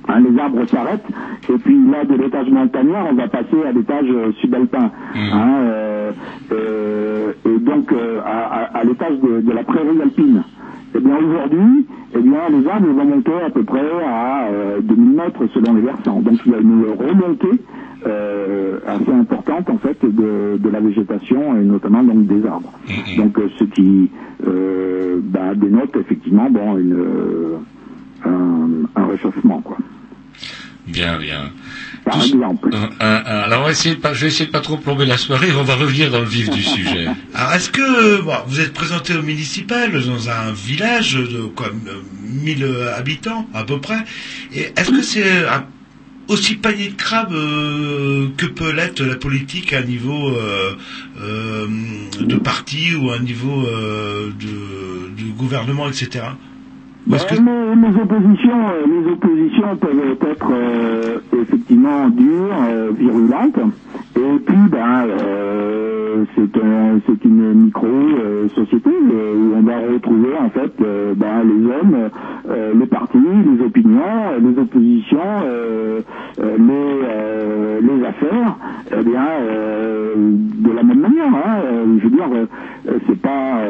hein, 0.07 0.19
les 0.22 0.39
arbres 0.39 0.65
s'arrêtent, 0.72 1.05
et 1.53 1.57
puis 1.57 1.77
là, 1.91 2.05
de 2.05 2.15
l'étage 2.15 2.49
montagnard, 2.49 3.07
on 3.11 3.15
va 3.15 3.27
passer 3.27 3.57
à 3.68 3.73
l'étage 3.73 4.05
euh, 4.10 4.31
subalpin. 4.39 4.89
Hein, 5.15 5.53
euh, 5.64 6.11
euh, 6.53 7.34
et 7.45 7.60
donc, 7.60 7.91
euh, 7.91 8.22
à, 8.26 8.39
à- 8.64 8.77
à 8.80 8.84
l'étage 8.85 9.19
de, 9.19 9.41
de 9.41 9.51
la 9.51 9.64
prairie 9.64 10.01
alpine. 10.01 10.43
Eh 10.95 10.99
bien, 11.01 11.18
aujourd'hui, 11.18 11.85
eh 12.15 12.22
arbres 12.73 12.87
vont 12.87 13.05
monter 13.05 13.33
à 13.45 13.49
peu 13.49 13.63
près 13.63 13.81
à 14.05 14.47
euh, 14.51 14.81
2000 14.81 15.09
mètres 15.15 15.45
selon 15.53 15.73
les 15.75 15.81
versants. 15.81 16.21
Donc, 16.21 16.39
il 16.45 16.51
y 16.51 16.55
a 16.55 16.59
une 16.59 16.85
remontée 16.97 17.61
euh, 18.05 18.79
assez 18.85 19.11
importante, 19.11 19.69
en 19.69 19.77
fait, 19.77 19.97
de, 20.03 20.57
de 20.57 20.69
la 20.69 20.79
végétation, 20.79 21.55
et 21.57 21.63
notamment 21.63 22.03
donc 22.03 22.25
des 22.27 22.45
arbres. 22.45 22.73
Donc, 23.17 23.37
euh, 23.39 23.47
ce 23.59 23.63
qui 23.65 24.11
euh, 24.47 25.19
bah, 25.23 25.55
dénote 25.55 25.95
effectivement 25.95 26.49
bon, 26.49 26.77
une, 26.77 26.93
euh, 26.93 27.57
un, 28.25 29.01
un 29.01 29.05
réchauffement, 29.07 29.61
quoi. 29.61 29.77
Bien, 30.87 31.17
bien. 31.19 31.49
Par 32.05 32.15
Tous- 32.19 32.27
exemple. 32.34 32.69
Euh, 32.73 32.77
euh, 32.77 32.88
euh, 33.01 33.43
alors, 33.45 33.61
on 33.61 33.65
va 33.65 33.71
essayer 33.71 33.95
de 33.95 33.99
pas, 34.01 34.13
je 34.13 34.21
vais 34.21 34.27
essayer 34.27 34.47
de 34.47 34.51
pas 34.51 34.59
trop 34.61 34.77
plomber 34.77 35.05
la 35.05 35.17
soirée. 35.17 35.51
On 35.57 35.63
va 35.63 35.75
revenir 35.75 36.11
dans 36.11 36.19
le 36.19 36.25
vif 36.25 36.49
du 36.49 36.61
sujet. 36.75 37.07
Alors, 37.34 37.53
est-ce 37.53 37.69
que 37.71 38.21
bon, 38.21 38.35
vous 38.47 38.59
êtes 38.59 38.73
présenté 38.73 39.15
au 39.15 39.21
municipal 39.21 39.91
dans 39.91 40.30
un 40.30 40.51
village 40.53 41.13
de 41.15 41.41
quoi, 41.55 41.67
euh, 41.67 42.01
1000 42.23 42.65
habitants 42.97 43.47
à 43.53 43.63
peu 43.63 43.80
près 43.80 44.03
Et 44.53 44.71
est-ce 44.75 44.91
que 44.91 45.01
c'est 45.01 45.45
un- 45.47 45.65
aussi 46.30 46.55
panier 46.55 46.88
de 46.89 46.95
crabe 46.95 47.34
euh, 47.34 48.27
que 48.38 48.45
peut 48.45 48.71
l'être 48.71 49.03
la 49.03 49.15
politique 49.15 49.73
à 49.73 49.80
un 49.80 49.84
niveau 49.84 50.30
euh, 50.30 50.71
euh, 51.21 51.67
de 52.21 52.35
parti 52.38 52.95
ou 52.95 53.11
à 53.11 53.15
un 53.15 53.19
niveau 53.19 53.65
euh, 53.67 54.30
de, 54.39 55.23
gouvernement, 55.38 55.89
etc. 55.89 56.25
Que- 57.09 57.15
Euh, 57.15 57.75
les, 57.75 57.89
les 57.91 58.01
oppositions, 58.01 58.61
euh, 58.69 58.85
les 58.88 59.11
oppositions 59.11 59.75
peuvent 59.77 60.17
être 60.21 60.47
euh, 60.51 61.19
effectivement 61.41 62.07
dures, 62.09 62.55
euh, 62.69 62.91
virulentes, 62.97 63.59
et 64.15 64.39
puis 64.45 64.57
ben 64.71 65.03
euh, 65.09 66.23
c'est 66.35 66.57
un, 66.63 66.99
c'est 67.05 67.25
une 67.25 67.53
micro 67.65 67.88
société 68.55 68.89
où 68.89 69.55
on 69.57 69.63
va 69.63 69.80
retrouver 69.91 70.30
en 70.39 70.49
fait 70.51 70.71
ben, 71.17 71.43
les 71.43 71.65
hommes, 71.73 72.09
les 72.80 72.85
partis, 72.88 73.17
les 73.19 73.65
opinions, 73.65 74.39
les 74.41 74.61
oppositions, 74.61 75.43
les 76.39 77.81
les 77.81 78.05
affaires, 78.05 78.57
eh 78.97 79.03
bien 79.03 79.25
de 80.15 80.71
la 80.71 80.84
même 80.84 80.99
manière. 80.99 81.27
Hein, 81.35 81.61
je 81.97 82.03
veux 82.03 82.09
dire, 82.11 82.30
c'est 83.07 83.21
pas 83.21 83.63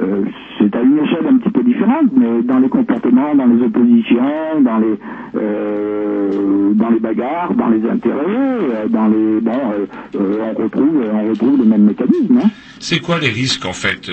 euh, 0.00 0.24
c'est 0.58 0.74
à 0.74 0.82
une 0.82 0.98
échelle 0.98 1.26
un 1.28 1.38
petit 1.38 1.50
peu 1.50 1.62
différente, 1.62 2.10
mais 2.16 2.42
dans 2.42 2.58
les 2.58 2.68
comportements, 2.68 3.34
dans 3.34 3.46
les 3.46 3.62
oppositions, 3.64 4.60
dans 4.62 4.78
les 4.78 4.98
euh, 5.36 6.72
dans 6.74 6.90
les 6.90 7.00
bagarres, 7.00 7.54
dans 7.54 7.68
les 7.68 7.88
intérêts, 7.88 8.24
euh, 8.26 8.88
dans 8.88 9.06
les 9.08 9.40
bon, 9.40 9.60
euh, 10.14 10.38
on 10.40 10.62
retrouve 10.62 11.04
on 11.12 11.28
retrouve 11.30 11.58
le 11.58 11.64
même 11.64 11.84
mécanisme. 11.84 12.38
Hein. 12.42 12.50
C'est 12.80 13.00
quoi 13.00 13.18
les 13.18 13.30
risques 13.30 13.64
en 13.64 13.72
fait 13.72 14.10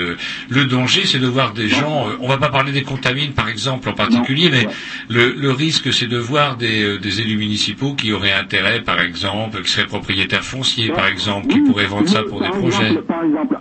Le 0.49 0.65
danger, 0.65 1.01
c'est 1.05 1.19
de 1.19 1.27
voir 1.27 1.53
des 1.53 1.67
gens. 1.67 2.05
on 2.21 2.27
va 2.27 2.37
pas 2.37 2.49
parler 2.49 2.71
des 2.71 2.83
contamines, 2.83 3.33
par 3.33 3.49
exemple, 3.49 3.89
en 3.89 3.93
particulier, 3.93 4.49
mais 4.49 4.65
le, 5.09 5.33
le 5.33 5.51
risque, 5.51 5.91
c'est 5.91 6.07
de 6.07 6.17
voir 6.17 6.55
des, 6.55 6.97
des 6.99 7.21
élus 7.21 7.37
municipaux 7.37 7.93
qui 7.95 8.13
auraient 8.13 8.31
intérêt, 8.31 8.79
par 8.81 9.01
exemple, 9.01 9.61
qui 9.63 9.71
seraient 9.71 9.87
propriétaires 9.87 10.43
fonciers, 10.43 10.89
par 10.89 11.07
exemple, 11.07 11.47
qui 11.47 11.59
pourraient 11.59 11.87
vendre 11.87 12.07
ça 12.07 12.23
pour 12.23 12.41
des 12.41 12.47
projets. 12.49 12.95
Par 13.07 13.23
exemple, 13.25 13.57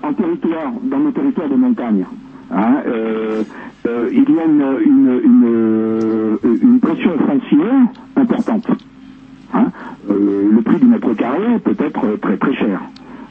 dans 0.85 0.99
nos 0.99 1.11
territoires 1.11 1.49
de 1.49 1.57
montagne, 1.57 2.05
hein, 2.51 2.77
euh, 2.87 3.43
euh, 3.87 4.09
il 4.13 4.35
y 4.35 4.39
a 4.39 4.45
une, 4.45 5.19
une, 5.25 5.45
euh, 5.47 6.79
pression 6.81 7.13
foncière 7.19 7.75
importante. 8.17 8.67
Hein. 9.55 9.67
Le 10.09 10.61
prix 10.63 10.77
du 10.77 10.87
mètre 10.87 11.15
carré 11.15 11.59
peut 11.65 11.77
être 11.79 12.21
très 12.21 12.37
très 12.37 12.55
cher. 12.55 12.81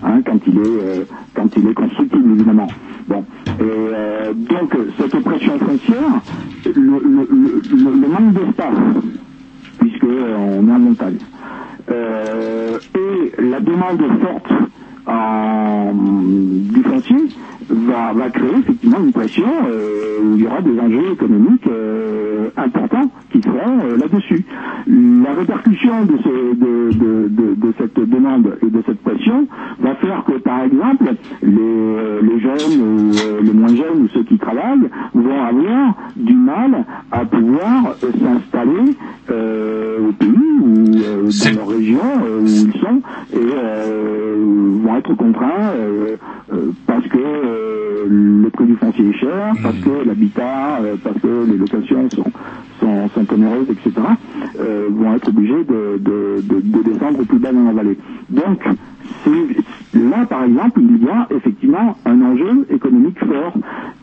Hein, 0.02 0.22
quand 0.26 0.40
il 0.48 0.58
est 0.60 1.08
quand 1.36 1.48
il 1.58 1.68
est 1.68 1.74
constructible 1.74 2.32
évidemment. 2.32 2.68
Bon, 3.08 3.26
donc 3.58 4.78
cette 4.98 5.24
pression 5.24 5.60
foncière, 5.60 6.22
le, 6.66 6.72
le, 6.74 8.08
manque 8.08 8.34
d'espace, 8.34 8.78
puisque 9.80 10.06
on 10.06 10.68
est 10.68 10.72
en 10.72 10.80
montagne, 10.80 11.18
et 11.90 13.42
la 13.42 13.60
demande 13.60 14.02
forte 14.22 14.54
en, 15.10 15.94
du 15.94 16.84
foncier 16.84 17.30
va, 17.70 18.14
va 18.14 18.30
créer 18.30 18.58
effectivement 18.60 19.00
une 19.00 19.12
pression 19.14 19.48
euh, 19.68 20.20
où 20.24 20.36
il 20.38 20.44
y 20.44 20.48
aura 20.48 20.62
des 20.62 20.80
enjeux 20.80 21.12
économiques 21.14 21.68
euh, 21.68 22.50
importants 22.58 23.10
qui 23.32 23.42
seront 23.42 23.80
euh, 23.84 23.98
là-dessus. 23.98 24.46
La 24.88 25.34
répercussion 25.34 26.06
de, 26.06 26.18
ce- 26.18 26.56
de, 26.56 26.94
de, 26.94 27.28
de, 27.30 27.56
de 27.68 27.74
cette 27.78 28.00
demande 28.00 28.58
et 28.66 28.70
de 28.70 28.82
cette 28.86 29.02
pression 29.02 29.48
va 29.80 29.96
faire 29.96 30.24
que, 30.26 30.34
par 30.40 30.64
exemple, 30.64 31.06
les, 31.42 32.22
les 32.24 32.40
jeunes 32.40 32.82
ou 32.82 33.22
les 33.44 33.54
moins 33.54 33.76
jeunes 33.76 34.04
ou 34.04 34.08
ceux 34.10 34.24
qui 34.24 34.38
travaillent 34.38 34.90
vont 35.14 35.42
avoir 35.44 35.96
du 36.16 36.34
mal 36.34 36.86
à 37.12 37.26
pouvoir 37.26 37.98
s'installer 38.02 38.96
au 39.30 40.12
pays 40.14 40.60
ou 40.62 41.32
dans 41.34 41.52
leur 41.56 41.68
région 41.68 42.02
où 42.42 42.66
ils 42.66 42.80
sont 42.82 43.02
et 43.34 44.84
vont 44.84 44.96
être 44.98 45.14
contraints 45.16 45.72
parce 46.88 47.08
que 47.08 47.20
le 48.08 48.50
prix 48.50 48.66
du 48.66 48.76
foncier 48.78 49.10
est 49.10 49.14
cher, 49.14 49.56
parce 49.64 49.80
que 49.80 50.08
l'habitat, 50.08 50.82
euh, 50.82 50.96
parce 51.04 51.20
que 51.20 51.46
les 51.50 51.58
locations 51.58 52.10
sont, 52.12 52.32
sont, 52.80 53.10
sont 53.10 53.34
onéreuses, 53.34 53.68
etc., 53.70 53.92
euh, 54.60 54.88
vont 54.92 55.14
être 55.16 55.28
obligés 55.30 55.64
de, 55.64 55.98
de, 55.98 56.42
de, 56.44 56.62
de 56.62 56.84
descendre 56.92 57.24
plus 57.26 57.40
bas 57.40 57.52
dans 57.52 57.64
la 57.64 57.74
vallée. 57.74 57.98
Donc, 58.30 58.64
là, 59.94 60.26
par 60.26 60.44
exemple, 60.44 60.82
il 60.82 61.04
y 61.04 61.10
a 61.10 61.28
effectivement 61.32 61.98
un 62.06 62.22
enjeu 62.22 62.66
économique 62.70 63.20
fort. 63.20 63.54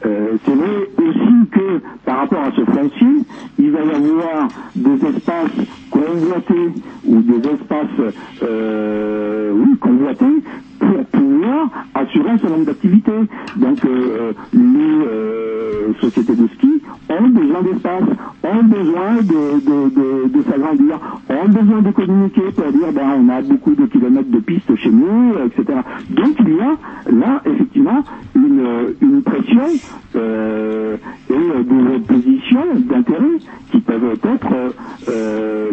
Euh, 0.04 0.36
c'est 0.44 0.54
vrai 0.54 0.90
aussi 0.98 1.48
que 1.50 1.80
par 2.04 2.18
rapport 2.18 2.42
à 2.42 2.52
ce 2.52 2.64
foncier, 2.64 3.22
il 3.58 3.70
va 3.70 3.80
y 3.80 3.90
avoir 3.90 4.52
des 4.74 4.94
espaces 5.06 5.66
convoités 5.90 6.70
ou 7.04 7.20
des 7.22 7.38
espaces 7.38 8.14
euh, 8.42 9.52
oui, 9.54 9.76
convoités 9.78 10.42
pour 10.78 11.04
pouvoir 11.06 11.70
assurer 11.94 12.30
un 12.30 12.38
certain 12.38 12.50
nombre 12.50 12.66
d'activités. 12.66 13.12
Donc 13.56 13.84
euh, 13.84 14.32
les 14.52 15.06
euh, 15.06 15.92
sociétés 16.00 16.34
de 16.34 16.46
ski 16.54 16.82
ont 17.08 17.28
besoin 17.28 17.62
d'espace, 17.62 18.02
ont 18.44 18.64
besoin 18.64 19.14
de, 19.16 19.60
de, 19.60 19.90
de, 19.94 20.38
de 20.38 20.44
s'agrandir, 20.50 20.98
ont 21.30 21.48
besoin 21.48 21.82
de 21.82 21.90
communiquer 21.90 22.42
pour 22.54 22.72
dire 22.72 22.92
ben, 22.92 23.08
on 23.18 23.28
a 23.28 23.42
beaucoup 23.42 23.74
de 23.74 23.86
kilomètres 23.86 24.30
de 24.30 24.40
pistes 24.40 24.74
chez 24.76 24.90
nous, 24.90 25.32
etc. 25.46 25.80
Donc 26.10 26.36
il 26.40 26.56
y 26.56 26.60
a 26.60 26.76
là 27.10 27.42
effectivement 27.46 28.04
une, 28.34 28.94
une 29.00 29.22
pression 29.22 29.78
euh, 30.16 30.96
et 31.30 31.62
des 31.64 31.96
oppositions 31.96 32.66
d'intérêts 32.76 33.40
qui 33.72 33.80
peuvent 33.80 34.18
être 34.22 34.74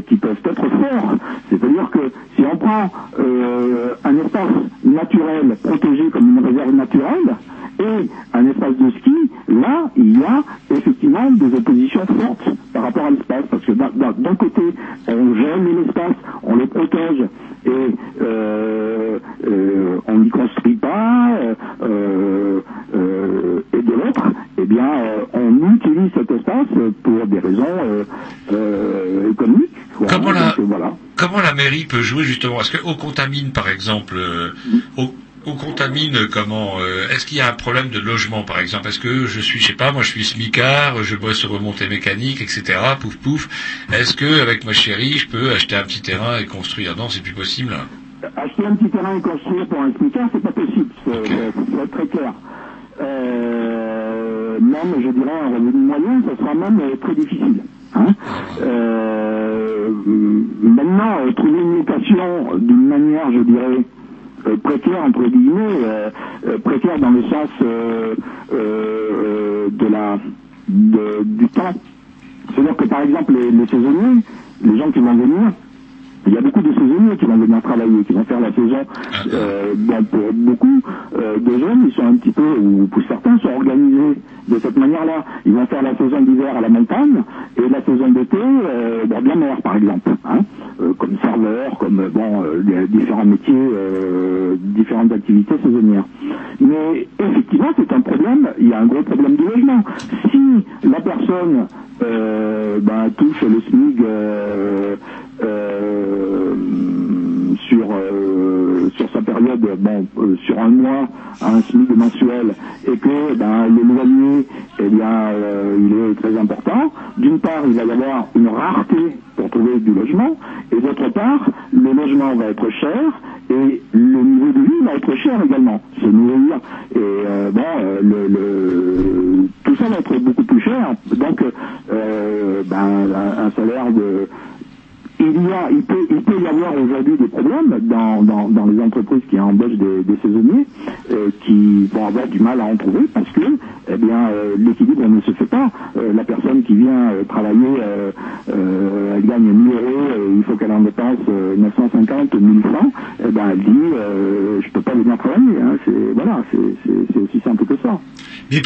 qui 0.07 0.15
peuvent 0.17 0.41
être 0.45 0.69
forts. 0.69 1.15
C'est-à-dire 1.49 1.89
que 1.91 2.11
si 2.35 2.43
on 2.51 2.57
prend 2.57 2.91
un 3.17 4.17
espace 4.43 4.69
naturel 4.83 5.57
protégé 5.63 6.09
comme 6.11 6.37
une 6.37 6.45
réserve 6.45 6.73
naturelle 6.75 7.35
et 7.79 8.09
un 8.33 8.45
espace 8.47 8.77
de 8.77 8.89
ski, 8.91 9.15
là 9.47 9.89
il 9.95 10.19
y 10.19 10.23
a 10.23 10.43
effectivement 10.75 11.31
des 11.31 11.55
oppositions 11.57 12.05
fortes 12.05 12.49
par 12.73 12.83
rapport 12.83 13.05
à 13.05 13.11
l'espace 13.11 13.45
parce 13.49 13.65
que 13.65 13.71
d'un- 13.71 13.91
d'un 13.95 14.11
d'un 14.11 14.35
côté 14.35 14.61
on 15.07 15.35
gêne 15.35 15.65
l'espace, 15.81 16.15
on 16.43 16.55
le 16.55 16.67
protège 16.67 17.23
et 17.65 17.95
euh, 18.21 19.19
euh, 19.47 19.97
on 20.07 20.17
n'y 20.19 20.29
construit 20.29 20.75
pas 20.75 21.29
euh, 21.41 21.55
euh, 21.81 22.59
euh, 22.95 23.61
et 23.73 23.81
de 23.81 23.91
l'autre 23.93 24.23
eh 24.57 24.65
bien 24.65 24.91
euh, 24.93 25.25
on 25.33 25.73
utilise 25.75 26.11
cet 26.13 26.29
espace 26.31 26.67
pour 27.03 27.25
des 27.27 27.39
raisons 27.39 27.63
euh, 27.83 28.03
euh, 28.51 29.31
économiques. 29.31 29.71
quoi. 29.97 30.07
Comment 30.09 30.31
la- 30.31 30.39
Donc, 30.49 30.59
euh, 30.59 30.63
voilà. 30.67 30.91
Comment 31.17 31.41
la 31.41 31.53
mairie 31.53 31.82
peut 31.93 32.01
jouer 32.01 32.23
justement 32.23 32.59
Est-ce 32.61 32.75
qu'au 32.75 32.95
contamine, 32.95 33.51
par 33.51 33.69
exemple, 33.69 34.15
euh, 34.17 34.53
au, 34.97 35.13
au 35.45 35.53
contamine, 35.53 36.27
comment 36.31 36.79
euh, 36.79 37.07
Est-ce 37.09 37.25
qu'il 37.25 37.37
y 37.37 37.41
a 37.41 37.49
un 37.49 37.53
problème 37.65 37.89
de 37.89 37.99
logement, 37.99 38.43
par 38.43 38.59
exemple? 38.59 38.87
Est-ce 38.87 38.99
que 38.99 39.25
je 39.25 39.39
suis, 39.39 39.59
je 39.59 39.67
sais 39.67 39.73
pas, 39.73 39.91
moi 39.91 40.01
je 40.01 40.09
suis 40.09 40.23
smicard, 40.23 41.03
je 41.03 41.15
bosse 41.15 41.37
sur 41.37 41.51
remontée 41.51 41.87
mécanique, 41.87 42.41
etc. 42.41 42.61
Pouf 42.99 43.15
pouf. 43.17 43.47
Est-ce 43.93 44.15
que 44.15 44.41
avec 44.41 44.65
ma 44.65 44.73
chérie, 44.73 45.13
je 45.17 45.27
peux 45.27 45.51
acheter 45.51 45.75
un 45.75 45.83
petit 45.83 46.01
terrain 46.01 46.37
et 46.39 46.45
construire? 46.45 46.95
Non, 46.97 47.09
c'est 47.09 47.21
plus 47.21 47.33
possible. 47.33 47.73
Acheter 48.37 48.65
un 48.65 48.75
petit 48.75 48.89
terrain 48.89 49.17
et 49.17 49.21
construire 49.21 49.67
pour 49.67 49.81
un 49.81 49.91
smicard, 49.99 50.29
c'est 50.33 50.41
pas 50.41 50.51
possible, 50.53 50.89
faut, 51.05 51.11
faut- 51.11 51.83
être 51.83 51.91
très 51.91 52.07
clair. 52.07 52.33
Euh, 53.01 54.59
même, 54.61 54.91
je 55.03 55.09
dirais, 55.09 55.39
un 55.45 55.49
revenu 55.55 55.71
moyen, 55.91 56.21
ça 56.27 56.33
sera 56.39 56.53
même 56.53 56.79
euh, 56.79 56.95
très 57.03 57.15
difficile. 57.15 57.63
hein. 57.95 58.07
Euh, 58.61 59.02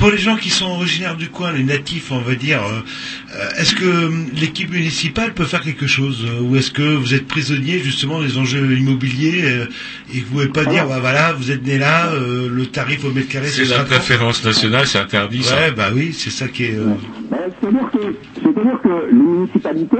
pour 0.07 0.13
les 0.13 0.21
gens 0.21 0.37
qui 0.37 0.49
sont 0.49 0.67
originaires 0.67 1.17
du 1.17 1.27
coin, 1.27 1.51
les 1.51 1.65
natifs, 1.65 2.13
on 2.13 2.19
va 2.19 2.35
dire, 2.35 2.61
euh, 2.63 2.79
euh, 3.35 3.49
est-ce 3.59 3.75
que 3.75 3.83
euh, 3.83 4.09
l'équipe 4.39 4.71
municipale 4.71 5.33
peut 5.33 5.43
faire 5.43 5.59
quelque 5.59 5.85
chose 5.85 6.25
euh, 6.25 6.43
Ou 6.43 6.55
est-ce 6.55 6.71
que 6.71 6.95
vous 6.95 7.13
êtes 7.13 7.27
prisonnier 7.27 7.79
justement 7.79 8.21
des 8.21 8.37
enjeux 8.37 8.71
immobiliers 8.77 9.41
euh, 9.43 9.65
et 10.15 10.19
que 10.21 10.25
vous 10.27 10.31
pouvez 10.31 10.47
pas 10.47 10.63
dire, 10.63 10.87
bah 10.87 10.99
voilà, 11.01 11.33
vous 11.33 11.51
êtes 11.51 11.67
né 11.67 11.77
là, 11.77 12.07
euh, 12.13 12.47
le 12.49 12.65
tarif 12.67 13.03
au 13.03 13.11
mètre 13.11 13.27
carré, 13.27 13.47
C'est 13.47 13.65
ce 13.65 13.73
la 13.77 13.83
préférence 13.83 14.45
nationale, 14.45 14.85
c'est 14.87 14.97
interdit 14.99 15.43
ça. 15.43 15.71
Bah 15.75 15.89
oui, 15.93 16.13
c'est 16.13 16.29
ça 16.29 16.47
qui 16.47 16.63
est... 16.63 16.75
euh, 16.77 16.93
C'est-à-dire 17.59 17.89
que, 17.91 18.87
que 18.87 19.11
les 19.11 19.17
municipalités, 19.17 19.97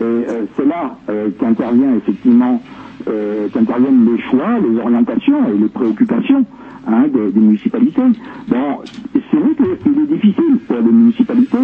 euh, 0.00 0.44
c'est 0.56 0.64
là 0.66 0.96
euh, 1.10 1.28
qu'intervient 1.38 1.94
effectivement, 1.98 2.62
euh, 3.06 3.48
qu'interviennent 3.52 4.08
les 4.16 4.22
choix, 4.30 4.58
les 4.66 4.80
orientations 4.80 5.46
et 5.54 5.58
les 5.60 5.68
préoccupations 5.68 6.46
hein, 6.88 7.04
des, 7.12 7.32
des 7.32 7.40
municipalités. 7.40 8.00
Bon, 8.48 8.78
c'est 9.30 9.36
vrai 9.38 9.50
qu'il 9.82 10.02
est 10.02 10.06
difficile 10.14 10.58
pour 10.66 10.76
les 10.76 10.82
municipalités, 10.92 11.58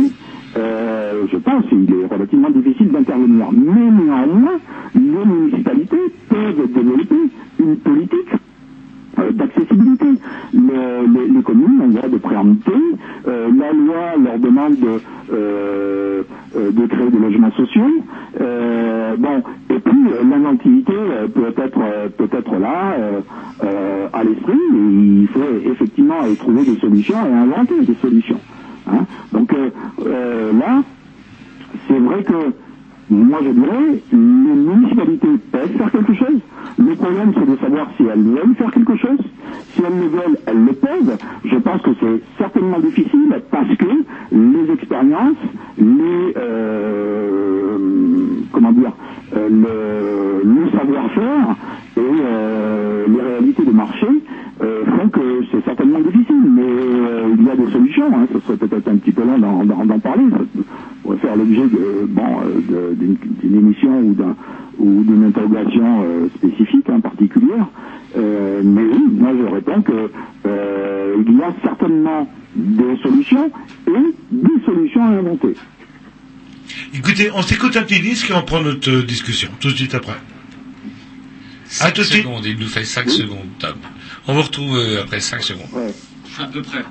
euh, 0.59 1.23
je 1.33 1.37
pense 1.39 1.65
qu'il 1.69 1.87
est 1.91 2.07
relativement 2.13 2.51
difficile 2.51 2.89
d'intervenir, 2.91 3.47
mais 3.53 3.91
néanmoins, 4.05 4.59
les 4.95 5.01
municipalités 5.01 6.13
peuvent 6.29 6.69
développer 6.75 7.17
une 7.61 7.77
politique 7.77 8.29
euh, 9.19 9.31
d'accessibilité. 9.33 10.07
Le- 10.55 11.07
les, 11.15 11.29
les 11.29 11.43
communes 11.43 11.81
ont 11.83 11.87
le 11.87 11.93
droit 11.95 12.09
de 12.09 12.17
préempter. 12.19 12.73
Euh, 13.29 13.49
la 13.59 13.73
loi 13.73 14.17
leur 14.23 14.39
demande 14.39 14.77
de, 14.79 15.01
euh, 15.33 16.23
euh, 16.57 16.71
de 16.73 16.87
créer 16.87 17.11
des 17.11 17.19
logements 17.19 17.53
sociaux. 17.53 17.91
Euh, 18.41 19.17
bon, 19.17 19.43
et 19.71 19.79
puis 19.79 19.99
euh, 20.09 20.25
l'inventivité 20.29 20.93
euh, 20.95 21.29
peut 21.29 21.53
être 21.63 21.79
euh, 21.81 22.09
peut 22.09 22.29
être 22.37 22.57
là 22.59 22.95
euh, 22.99 23.21
euh, 23.65 24.09
à 24.13 24.25
l'esprit. 24.25 24.53
et 24.55 24.77
Il 25.23 25.29
faut 25.29 25.71
effectivement 25.73 26.23
aller 26.23 26.37
trouver 26.37 26.65
des 26.65 26.79
solutions 26.81 27.17
et 27.27 27.33
inventer 27.35 27.81
des 27.85 27.97
solutions. 28.01 28.41
Donc 29.53 29.73
euh, 30.07 30.53
là, 30.53 30.83
c'est 31.89 31.99
vrai 31.99 32.23
que 32.25 32.53
moi 33.11 33.41
je 33.45 33.51
dirais, 33.51 34.03
les 34.11 34.19
municipalités 34.19 35.29
peuvent 35.51 35.77
faire 35.77 35.91
quelque 35.91 36.15
chose. 36.15 36.41
Le 36.79 36.95
problème 36.95 37.33
c'est 37.35 37.51
de 37.51 37.57
savoir 37.59 37.89
si 37.97 38.05
elles 38.05 38.23
veulent 38.23 38.55
faire 38.57 38.71
quelque 38.71 38.97
chose. 38.97 39.19
Si 39.75 39.83
elles 39.87 39.99
le 39.99 40.09
veulent, 40.09 40.39
elles 40.47 40.65
le 40.65 40.73
peuvent. 40.73 41.19
Je 41.45 41.57
pense 41.57 41.83
que 41.83 41.91
c'est 42.01 42.23
certainement 42.39 42.79
difficile 42.81 43.43
parce 43.51 43.77
que 43.77 43.87
les 44.33 44.73
expériences, 44.73 45.37
les 45.79 46.35
euh, 46.37 47.79
comment 48.53 48.73
dire, 48.73 48.93
euh, 49.37 49.49
le, 50.45 50.71
savoir-faire 50.71 51.57
et 51.99 53.09
les 53.09 53.21
réalités 53.21 53.65
de 53.65 53.73
marché 53.73 54.07
euh, 54.63 54.85
font 54.97 55.09
que 55.09 55.43
c'est 55.51 55.65
certainement 55.65 56.01
difficile, 56.01 56.41
mais 56.51 56.63
euh, 56.63 57.35
il 57.39 57.45
y 57.45 57.51
a 57.51 57.57
des 57.57 57.71
solutions. 57.73 58.15
Hein, 58.17 58.27
ce 58.33 58.41
serait 58.41 58.57
peut-être 58.57 58.89
un 58.89 58.97
petit 58.97 59.13
peu 59.13 59.23
long 59.25 59.39
d'en, 59.39 59.65
d'en- 59.65 59.85
d'en 59.87 59.99
parler. 59.99 60.25
Ça 60.31 60.39
pourrait 61.03 61.19
faire 61.19 61.37
l'objet 61.37 61.63
de, 61.69 62.07
bon, 62.09 62.41
euh, 62.45 62.91
de- 62.91 62.95
d'une, 62.95 63.17
d'une 63.43 63.55
émission 63.59 64.01
ou, 64.01 64.15
d'un, 64.15 64.37
ou 64.79 65.03
d'une 65.05 65.25
interrogation 65.25 66.03
euh, 66.05 66.29
spécifique, 66.37 66.89
hein, 66.89 67.01
particulière. 67.01 67.67
Euh, 68.17 68.61
mais 68.65 68.83
oui, 68.83 69.05
moi 69.19 69.31
je 69.37 69.53
réponds 69.55 69.83
que 69.83 70.11
euh, 70.47 71.17
il 71.27 71.39
y 71.39 71.43
a 71.43 71.53
certainement 71.65 72.31
des 72.55 72.97
solutions 73.03 73.51
et 73.89 74.15
des 74.31 74.65
solutions 74.67 75.03
à 75.03 75.09
inventer. 75.09 75.57
Écoutez, 76.95 77.31
on 77.35 77.43
s'écoute 77.43 77.77
un 77.77 77.83
petit 77.83 78.01
disque 78.01 78.31
et 78.31 78.35
on 78.35 78.43
prend 78.43 78.61
notre 78.63 78.91
euh, 78.91 79.03
discussion 79.03 79.49
tout 79.61 79.69
de 79.71 79.77
suite 79.77 79.95
après. 79.95 80.13
À 80.13 81.87
5 81.89 81.95
tout 81.95 82.01
de 82.03 82.07
suite. 82.07 82.23
secondes, 82.23 82.45
il 82.45 82.59
nous 82.59 82.67
fait 82.67 82.85
5 82.85 83.09
secondes, 83.09 83.49
Tom. 83.59 83.75
On 84.29 84.35
vous 84.35 84.43
retrouve 84.43 84.77
euh, 84.77 85.03
après 85.03 85.21
5 85.21 85.43
secondes. 85.43 85.67
À 86.39 86.45
peu 86.47 86.63
près. 86.63 86.83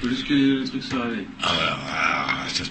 Faut 0.00 0.08
juste 0.08 0.26
que 0.26 0.34
le 0.34 0.64
truc 0.64 0.82
se 0.82 0.94
réveille. 0.94 1.26
Ah, 1.42 1.48
voilà, 1.54 1.78
ah, 1.92 2.44
ça 2.48 2.64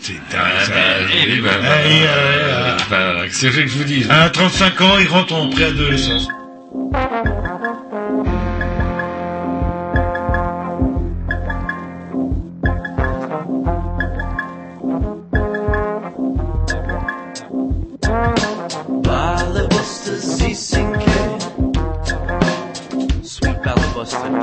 c'est 3.31 3.49
vrai 3.49 3.63
que 3.63 3.69
je 3.69 3.77
vous 3.77 3.83
dis. 3.83 4.05
À 4.09 4.29
35 4.29 4.81
ans, 4.81 4.97
il 4.99 5.07
rentre 5.07 5.33
en 5.33 5.49
préadolescence. 5.49 6.27
filibuster. 23.63 24.41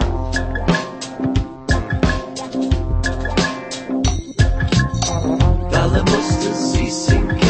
Filibuster 5.71 6.55
ceasing. 6.55 7.46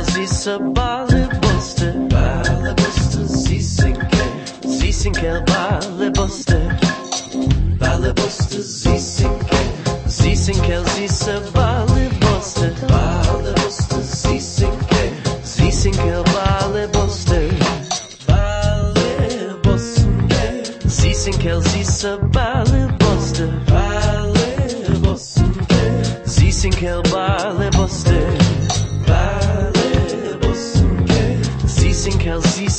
zisa 0.00 0.58
bale 0.58 1.28
boste 1.40 1.92
Bale 2.10 2.74
boste 2.74 3.24
zisinkel 3.26 4.28
Zisinkel 4.78 5.42
bale 5.46 6.10
boste 6.10 6.58
Bale 7.80 8.12
boste 8.14 8.62
zisinkel 8.62 9.66
Zisinkel 10.06 10.84
zisa 10.94 11.40
bale 11.54 11.61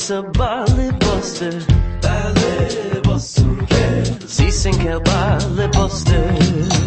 se 0.04 0.20
bali 0.38 0.92
poste 1.00 1.50
Bali 2.02 3.00
postuke 3.02 4.04
Si 4.26 4.50
sin 4.50 4.88
a 4.88 4.98
bali 5.00 6.83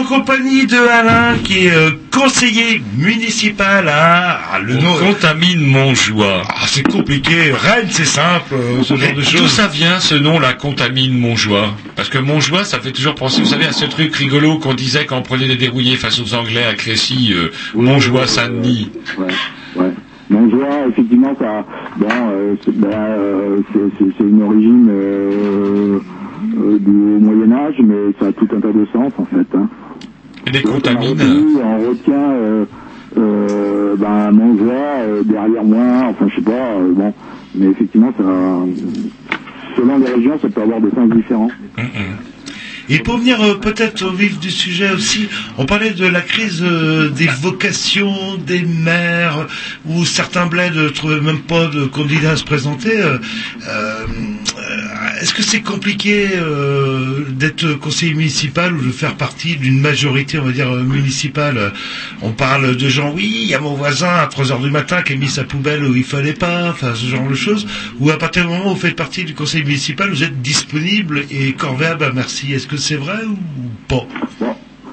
en 0.00 0.04
compagnie 0.04 0.66
de 0.66 0.76
Alain, 0.76 1.36
qui 1.44 1.66
est 1.66 1.70
euh, 1.74 1.90
conseiller 2.12 2.80
municipal 2.96 3.88
à, 3.88 4.38
à 4.54 4.58
le 4.58 4.76
On 4.76 4.82
nom. 4.82 4.94
contamine 4.98 5.60
Montjoie. 5.66 6.42
Ah, 6.48 6.64
c'est 6.66 6.82
compliqué. 6.82 7.52
Rennes, 7.52 7.88
c'est 7.90 8.04
simple, 8.06 8.54
euh, 8.54 8.82
ce 8.82 8.96
genre 8.96 9.10
de 9.14 9.20
D'où 9.20 9.22
choses. 9.22 9.50
ça 9.50 9.66
vient 9.66 10.00
ce 10.00 10.14
nom-là, 10.14 10.54
contamine 10.54 11.18
Montjoie? 11.18 11.74
Parce 11.96 12.08
que 12.08 12.18
Montjoie, 12.18 12.64
ça 12.64 12.78
fait 12.80 12.92
toujours 12.92 13.14
penser, 13.14 13.40
vous 13.42 13.48
savez, 13.48 13.66
à 13.66 13.72
ce 13.72 13.84
truc 13.84 14.14
rigolo 14.16 14.58
qu'on 14.58 14.74
disait 14.74 15.04
quand 15.06 15.18
on 15.18 15.22
prenait 15.22 15.46
les 15.46 15.56
dérouillés 15.56 15.96
face 15.96 16.20
aux 16.20 16.34
Anglais 16.34 16.64
à 16.64 16.74
Crécy, 16.74 17.32
euh, 17.32 17.48
Montjoie, 17.74 18.26
Saint-Denis. 18.26 18.90
Ouais, 19.18 19.26
ouais. 19.76 19.90
Montjoie, 20.30 20.86
effectivement, 20.88 21.34
ça, 21.40 21.64
bon, 21.96 22.06
euh, 22.08 22.54
c'est 22.64 22.78
ben, 22.78 22.88
euh, 22.92 23.56
c'est 23.74 24.24
une 24.24 24.42
origine 24.42 24.88
euh, 26.56 26.78
du 26.78 26.90
Moyen 26.90 27.52
Âge, 27.52 27.76
mais 27.82 28.12
ça 28.18 28.26
a 28.26 28.32
tout 28.32 28.48
un 28.54 28.60
tas 28.60 28.72
de 28.72 28.86
sens 28.92 29.12
en 29.18 29.24
fait. 29.24 29.46
Hein. 29.56 29.68
Et 30.46 30.50
les 30.50 30.62
contamines 30.62 31.18
On, 31.20 31.60
on 31.60 31.88
retient 31.88 32.30
euh, 32.32 32.64
euh, 33.16 33.96
ben, 33.96 34.30
Montjoie 34.32 34.74
euh, 34.74 35.22
derrière 35.24 35.64
moi, 35.64 36.08
enfin 36.10 36.26
je 36.28 36.36
sais 36.36 36.42
pas, 36.42 36.78
bon, 36.80 37.12
mais 37.54 37.66
effectivement, 37.66 38.12
ça, 38.16 38.24
selon 39.76 39.98
les 39.98 40.06
régions, 40.14 40.38
ça 40.40 40.48
peut 40.48 40.62
avoir 40.62 40.80
des 40.80 40.90
sens 40.90 41.10
différents. 41.10 41.50
Et 42.92 42.98
pour 42.98 43.18
venir 43.18 43.40
euh, 43.40 43.54
peut-être 43.54 44.02
au 44.04 44.10
vif 44.12 44.40
du 44.40 44.50
sujet 44.50 44.90
aussi, 44.90 45.28
on 45.58 45.64
parlait 45.64 45.90
de 45.92 46.04
la 46.06 46.20
crise 46.20 46.60
euh, 46.62 47.08
des 47.08 47.28
vocations 47.28 48.36
des 48.36 48.62
maires, 48.62 49.46
où 49.86 50.04
certains 50.04 50.46
bleds 50.46 50.70
ne 50.74 50.88
trouvaient 50.88 51.20
même 51.20 51.38
pas 51.38 51.66
de 51.68 51.84
candidats 51.84 52.32
à 52.32 52.36
se 52.36 52.42
présenter. 52.44 53.00
euh, 53.00 53.18
Est-ce 55.20 55.32
que 55.34 55.42
c'est 55.42 55.60
compliqué 55.60 56.28
d'être 57.28 57.74
conseiller 57.74 58.14
municipal 58.14 58.74
ou 58.74 58.84
de 58.84 58.90
faire 58.90 59.14
partie 59.16 59.56
d'une 59.56 59.78
majorité, 59.78 60.38
on 60.38 60.44
va 60.46 60.52
dire, 60.52 60.70
municipale? 60.72 61.72
On 62.22 62.32
parle 62.32 62.74
de 62.76 62.88
gens, 62.88 63.12
oui, 63.14 63.30
il 63.44 63.48
y 63.48 63.54
a 63.54 63.60
mon 63.60 63.74
voisin 63.74 64.08
à 64.16 64.26
3 64.26 64.50
heures 64.50 64.60
du 64.60 64.70
matin 64.70 65.02
qui 65.02 65.12
a 65.12 65.16
mis 65.16 65.28
sa 65.28 65.44
poubelle 65.44 65.84
où 65.84 65.94
il 65.94 66.04
fallait 66.04 66.32
pas, 66.32 66.70
enfin 66.70 66.94
ce 66.94 67.06
genre 67.06 67.28
de 67.28 67.34
choses, 67.34 67.66
ou 68.00 68.10
à 68.10 68.18
partir 68.18 68.44
du 68.44 68.48
moment 68.48 68.72
où 68.72 68.74
vous 68.74 68.80
faites 68.80 68.96
partie 68.96 69.24
du 69.24 69.34
conseil 69.34 69.62
municipal, 69.62 70.08
vous 70.10 70.22
êtes 70.24 70.40
disponible 70.42 71.24
et 71.30 71.52
corvéable 71.52 72.10
merci. 72.14 72.52
Est-ce 72.54 72.66
que 72.66 72.79
c'est 72.80 72.96
vrai 72.96 73.18
ou 73.26 73.36
pas? 73.88 74.06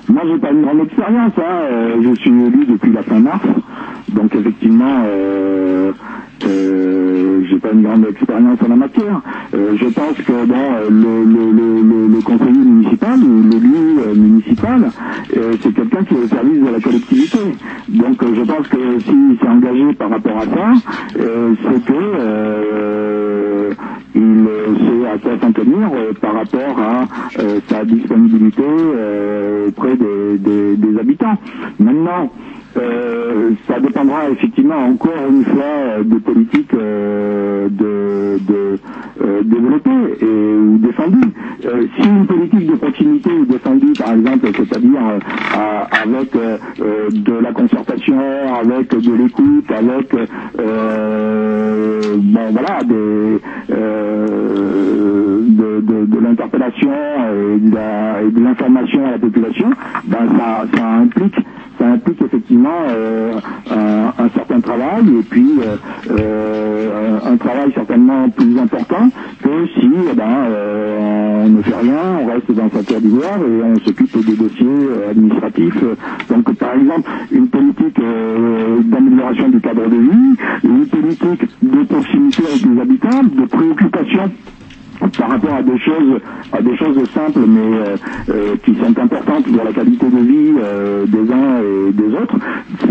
Moi, 0.09 0.21
j'ai 0.25 0.37
pas 0.39 0.51
une 0.51 0.61
grande 0.61 0.81
expérience. 0.81 1.33
Hein. 1.37 1.41
euh, 1.71 1.95
je 2.03 2.15
suis 2.21 2.29
élu 2.29 2.65
depuis 2.65 2.91
la 2.91 3.03
fin 3.03 3.19
mars, 3.19 3.41
donc 4.09 4.33
effectivement, 4.35 5.03
euh, 5.05 5.91
euh, 6.45 7.41
j'ai 7.49 7.59
pas 7.59 7.71
une 7.73 7.83
grande 7.83 8.05
expérience 8.07 8.59
en 8.63 8.67
la 8.69 8.75
matière. 8.75 9.21
Euh, 9.53 9.75
je 9.77 9.87
pense 9.87 10.17
que 10.17 10.45
bon, 10.45 10.55
euh, 10.55 10.89
le, 10.89 11.23
le, 11.25 11.51
le, 11.51 11.81
le, 11.81 12.07
le 12.15 12.21
conseiller 12.21 12.51
municipal 12.51 13.19
ou 13.23 13.43
l'élu 13.43 13.99
euh, 13.99 14.13
municipal, 14.15 14.91
euh, 15.37 15.57
c'est 15.63 15.73
quelqu'un 15.73 16.03
qui 16.03 16.13
est 16.15 16.17
au 16.17 16.29
service 16.29 16.61
de 16.63 16.69
la 16.69 16.79
collectivité. 16.81 17.39
Donc, 17.89 18.23
euh, 18.23 18.35
je 18.35 18.41
pense 18.43 18.67
que 18.67 19.01
s'il 19.03 19.37
s'est 19.39 19.47
engagé 19.47 19.93
par 19.93 20.09
rapport 20.09 20.37
à 20.37 20.45
ça, 20.45 20.69
euh, 21.19 21.53
c'est 21.63 21.83
que 21.85 21.93
il 24.15 24.47
sait 24.79 25.07
à 25.13 25.17
quoi 25.19 25.31
s'en 25.41 25.51
tenir 25.51 25.89
par 26.21 26.33
rapport 26.33 26.79
à 26.79 27.07
sa 27.69 27.85
disponibilité 27.85 28.63
auprès 29.67 29.95
des 29.97 30.99
habitants. 30.99 31.37
Maintenant, 31.79 32.31
euh, 32.77 33.51
ça 33.67 33.79
dépendra 33.79 34.29
effectivement 34.29 34.77
encore 34.77 35.27
une 35.29 35.43
fois 35.45 35.63
euh, 35.63 36.03
des 36.03 36.19
politiques 36.19 36.73
euh, 36.73 37.69
de, 37.69 38.39
de 38.45 38.79
euh, 39.21 39.41
développées 39.43 40.17
et, 40.21 40.55
ou 40.57 40.77
défendues. 40.79 41.31
Euh, 41.65 41.85
si 41.95 42.07
une 42.07 42.27
politique 42.27 42.67
de 42.67 42.75
proximité 42.75 43.29
est 43.31 43.45
défendue, 43.45 43.95
par 43.95 44.13
exemple, 44.13 44.47
c'est-à-dire 44.57 45.01
avec 45.91 46.31
de 46.33 47.33
la 47.41 47.51
concertation, 47.53 48.19
avec 48.61 48.89
de 48.89 49.13
l'écoute, 49.13 49.71
avec 49.71 50.13
bon 52.17 52.51
voilà 52.51 52.83
des 52.83 53.39
de, 55.49 55.81
de, 55.81 56.05
de 56.05 56.19
l'interpellation 56.19 56.91
et 56.91 57.59
de 57.59 57.75
la- 57.75 58.21
et 58.23 58.31
de 58.31 58.39
l'information 58.43 59.05
à 59.05 59.11
la 59.11 59.19
population, 59.19 59.69
ben 60.05 60.27
ça, 60.37 60.65
ça 60.75 60.85
implique 60.87 61.35
ça 61.79 61.87
implique 61.87 62.21
effectivement 62.21 62.69
euh, 62.89 63.39
un, 63.69 64.29
certain 64.35 64.61
travail 64.61 65.03
et 65.19 65.23
puis 65.23 65.59
euh, 65.59 65.77
euh, 66.09 67.19
un 67.23 67.37
travail 67.37 67.71
certainement 67.73 68.29
plus 68.29 68.57
important 68.59 69.09
que 69.43 69.67
si 69.79 69.89
eh 70.11 70.15
ben, 70.15 70.47
on 71.45 71.49
ne 71.49 71.61
fait 71.61 71.75
rien, 71.75 72.19
on 72.21 72.25
reste 72.27 72.51
dans 72.51 72.69
sa 72.69 72.83
terre 72.83 73.01
d'ivoire 73.01 73.37
et 73.39 73.63
on 73.63 73.79
s'occupe 73.79 74.25
des 74.25 74.35
dossiers 74.35 74.87
administratifs. 75.09 75.83
Donc 76.29 76.51
par 76.57 76.73
exemple, 76.75 77.09
une 77.31 77.47
politique 77.47 77.99
d'amélioration 78.85 79.49
du 79.49 79.61
cadre 79.61 79.87
de 79.87 79.95
vie, 79.97 80.35
une 80.63 80.87
politique 80.87 81.49
de 81.61 81.83
proximité 81.83 82.43
avec 82.47 82.65
les 82.65 82.81
habitants, 82.81 83.23
de 83.23 83.45
préoccupation 83.45 84.31
par 85.17 85.29
rapport 85.29 85.53
à 85.53 85.61
des 85.63 85.77
choses 85.79 86.19
à 86.51 86.61
des 86.61 86.75
choses 86.77 86.97
simples 87.13 87.39
mais 87.47 87.59
euh, 87.77 87.95
euh, 88.29 88.55
qui 88.63 88.75
sont 88.75 88.97
importantes 88.99 89.43
pour 89.45 89.63
la 89.63 89.71
qualité 89.73 90.05
de 90.05 90.17
vie 90.19 90.53
euh, 90.61 91.05
des 91.05 91.31
uns 91.31 91.59
et 91.61 91.91
des 91.93 92.13
autres 92.15 92.35
ça, 92.81 92.87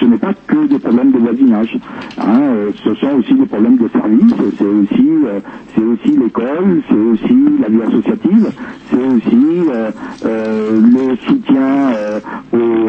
ce 0.00 0.04
n'est 0.06 0.18
pas 0.18 0.32
que 0.46 0.66
des 0.66 0.78
problèmes 0.78 1.12
de 1.12 1.18
voisinage 1.18 1.76
hein, 2.18 2.40
ce 2.84 2.94
sont 2.94 3.12
aussi 3.18 3.34
des 3.34 3.46
problèmes 3.46 3.76
de 3.76 3.88
service 3.88 4.34
c'est 4.58 4.64
aussi 4.64 5.10
c'est 5.74 5.82
aussi 5.84 6.16
l'école 6.18 6.82
c'est 6.88 6.94
aussi 6.94 7.36
la 7.60 7.68
vie 7.68 7.82
associative 7.82 8.50
c'est 8.90 8.96
aussi 8.96 9.60
le 10.54 11.16
soutien 11.26 11.92
aux, 12.52 12.88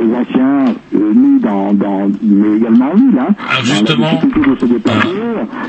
aux 0.00 0.14
anciens 0.14 0.74
nus 0.92 1.40
dans, 1.40 1.72
dans 1.72 2.10
mais 2.22 2.56
également 2.56 2.90
en 2.92 2.94
ville 2.96 3.18
hein, 3.18 3.34
Ah, 3.38 3.56
dans 3.58 3.64
justement. 3.64 4.06
la 4.06 4.14
difficulté 4.14 4.50
de 4.50 4.56
se 4.56 4.64
déplacer 4.66 5.08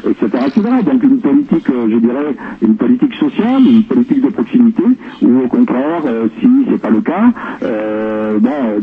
etc., 0.09 0.25
etc. 0.47 0.61
Donc 0.85 1.03
une 1.03 1.19
politique, 1.19 1.69
euh, 1.69 1.87
je 1.91 1.97
dirais, 1.97 2.35
une 2.61 2.75
politique 2.75 3.13
sociale, 3.15 3.61
une 3.65 3.83
politique 3.83 4.21
de 4.21 4.29
proximité, 4.29 4.83
ou 5.21 5.41
au 5.45 5.47
contraire, 5.47 6.01
euh, 6.05 6.27
si 6.39 6.47
c'est 6.69 6.81
pas 6.81 6.89
le 6.89 7.01
cas, 7.01 7.31
euh, 7.63 8.39
euh, 8.39 8.79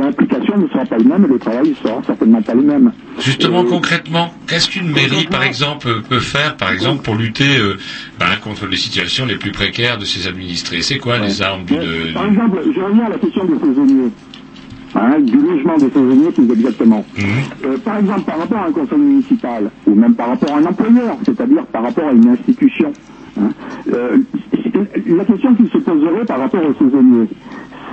l'implication 0.00 0.56
ne 0.58 0.68
sera 0.68 0.84
pas 0.84 0.98
la 0.98 1.04
même 1.04 1.24
et 1.24 1.28
le 1.28 1.38
travail 1.38 1.70
ne 1.70 1.74
sera 1.74 2.02
certainement 2.06 2.42
pas 2.42 2.54
le 2.54 2.62
même. 2.62 2.92
Justement, 3.18 3.64
concrètement, 3.64 4.32
qu'est-ce 4.46 4.68
qu'une 4.70 4.90
mairie, 4.90 5.26
par 5.30 5.42
exemple, 5.42 5.88
peut 6.08 6.20
faire, 6.20 6.56
par 6.56 6.72
exemple, 6.72 7.02
pour 7.02 7.14
lutter 7.14 7.58
euh, 7.58 7.76
ben, 8.18 8.26
contre 8.42 8.66
les 8.66 8.76
situations 8.76 9.26
les 9.26 9.36
plus 9.36 9.52
précaires 9.52 9.98
de 9.98 10.04
ses 10.04 10.28
administrés? 10.28 10.82
C'est 10.82 10.98
quoi 10.98 11.18
les 11.18 11.42
armes 11.42 11.64
d'une... 11.64 12.12
Par 12.12 12.26
exemple, 12.26 12.58
je 12.74 12.80
reviens 12.80 13.04
à 13.06 13.10
la 13.10 13.18
question 13.18 13.44
des 13.44 13.58
saisonniers. 13.58 14.10
Hein, 14.96 15.20
du 15.20 15.40
logement 15.40 15.78
des 15.78 15.88
saisonniers 15.90 16.30
plus 16.32 16.52
exactement. 16.52 17.04
Euh, 17.64 17.78
par 17.78 17.98
exemple, 17.98 18.22
par 18.26 18.38
rapport 18.38 18.58
à 18.58 18.66
un 18.66 18.72
conseil 18.72 18.98
municipal, 18.98 19.70
ou 19.86 19.94
même 19.94 20.14
par 20.14 20.28
rapport 20.28 20.54
à 20.54 20.58
un 20.58 20.66
employeur, 20.66 21.18
c'est-à-dire 21.26 21.66
par 21.66 21.82
rapport 21.82 22.06
à 22.06 22.12
une 22.12 22.28
institution, 22.28 22.94
hein, 23.36 23.50
euh, 23.92 24.18
la 25.06 25.24
question 25.24 25.54
qui 25.56 25.68
se 25.68 25.78
poserait 25.78 26.24
par 26.26 26.38
rapport 26.38 26.60
aux 26.64 26.74
saisonniers, 26.74 27.28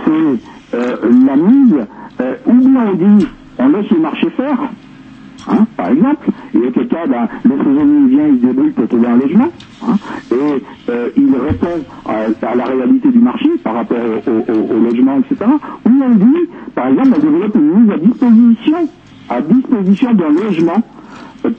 c'est 0.05 0.75
euh, 0.77 0.95
la 1.25 1.35
mise, 1.37 1.87
ou 2.45 2.53
bien 2.53 2.85
on 2.91 2.93
dit 2.93 3.27
on 3.57 3.69
laisse 3.69 3.89
le 3.91 3.99
marché 3.99 4.29
faire, 4.31 4.59
hein, 5.47 5.65
par 5.77 5.89
exemple, 5.89 6.29
et 6.53 6.57
auquel 6.57 6.87
cas, 6.87 7.07
ben, 7.07 7.27
le 7.43 7.57
saisonnier 7.57 8.09
vient, 8.09 8.27
il 8.27 8.41
se 8.41 8.45
débrouille 8.45 8.71
pour 8.71 8.87
trouver 8.87 9.07
un 9.07 9.17
logement, 9.17 9.49
hein, 9.81 9.97
et 10.31 10.63
euh, 10.89 11.09
il 11.17 11.35
répond 11.35 11.85
à, 12.05 12.55
la 12.55 12.65
réalité 12.65 13.09
du 13.09 13.19
marché 13.19 13.49
par 13.63 13.75
rapport 13.75 13.97
au, 13.97 14.83
logement, 14.83 15.19
etc. 15.19 15.51
Ou 15.85 15.91
on 16.03 16.15
dit, 16.15 16.49
par 16.75 16.87
exemple, 16.87 17.09
on 17.17 17.19
développe 17.19 17.55
une 17.55 17.83
mise 17.83 17.91
à 17.91 17.97
disposition, 17.97 18.89
à 19.29 19.41
disposition 19.41 20.13
d'un 20.13 20.29
logement 20.29 20.81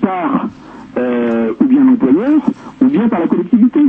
par 0.01 0.49
euh, 0.97 1.53
ou 1.61 1.65
bien 1.65 1.85
l'employeur, 1.85 2.41
ou 2.81 2.85
bien 2.87 3.09
par 3.09 3.21
la 3.21 3.27
collectivité, 3.27 3.81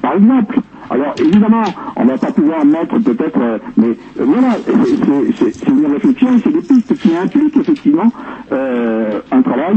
par 0.00 0.14
exemple. 0.14 0.60
Alors 0.90 1.14
évidemment, 1.18 1.74
on 1.96 2.04
ne 2.04 2.10
va 2.10 2.18
pas 2.18 2.30
pouvoir 2.32 2.64
mettre 2.64 2.98
peut-être, 2.98 3.38
euh, 3.40 3.58
mais 3.76 3.88
euh, 3.88 4.24
voilà, 4.24 4.56
c'est- 4.66 5.68
une 5.68 5.86
réflexion, 5.92 6.28
c'est 6.44 6.52
des 6.52 6.62
pistes 6.62 6.96
qui 6.98 7.14
impliquent 7.16 7.56
effectivement 7.56 8.10
euh, 8.52 9.20
un 9.30 9.42
travail 9.42 9.76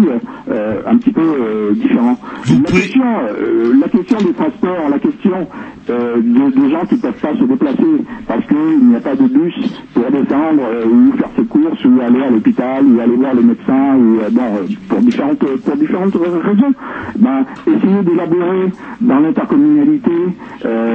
un 0.88 0.98
petit 0.98 1.12
peu 1.12 1.74
différent. 1.76 2.18
La, 2.64 2.72
question, 2.72 3.04
la 3.82 3.88
question 3.90 4.22
des 4.22 4.34
transports, 4.34 4.90
la 4.90 5.00
question 5.00 5.48
de- 5.88 6.52
des 6.52 6.70
gens 6.72 6.86
qui 6.88 6.96
ne 6.96 7.00
peuvent 7.02 7.22
pas 7.22 7.36
se 7.36 7.44
déplacer 7.44 7.94
parce 8.28 8.46
qu'il 8.48 8.88
n'y 8.88 8.96
a 8.96 9.00
pas 9.00 9.16
de 9.16 9.28
bus 9.28 9.54
pour 9.94 10.04
descendre 10.12 10.64
ou 10.92 11.18
faire 11.18 11.30
ses 11.38 11.46
courses 11.46 11.86
ou 11.86 12.00
aller 12.02 12.24
à 12.24 12.30
l'hôpital 12.30 12.86
ou 12.86 13.00
aller 13.00 13.16
voir 13.16 13.34
le 13.36 13.42
médecin 13.42 13.96
ou 13.98 14.20
bon, 14.32 14.68
pour 14.90 15.00
différentes 15.00 15.40
pour 15.40 15.76
différentes 15.78 16.16
raisons. 16.16 16.74
ben, 17.18 17.46
essayer 17.68 18.02
d'élaborer 18.04 18.72
dans 19.02 19.20
l'intercommunalité 19.20 20.12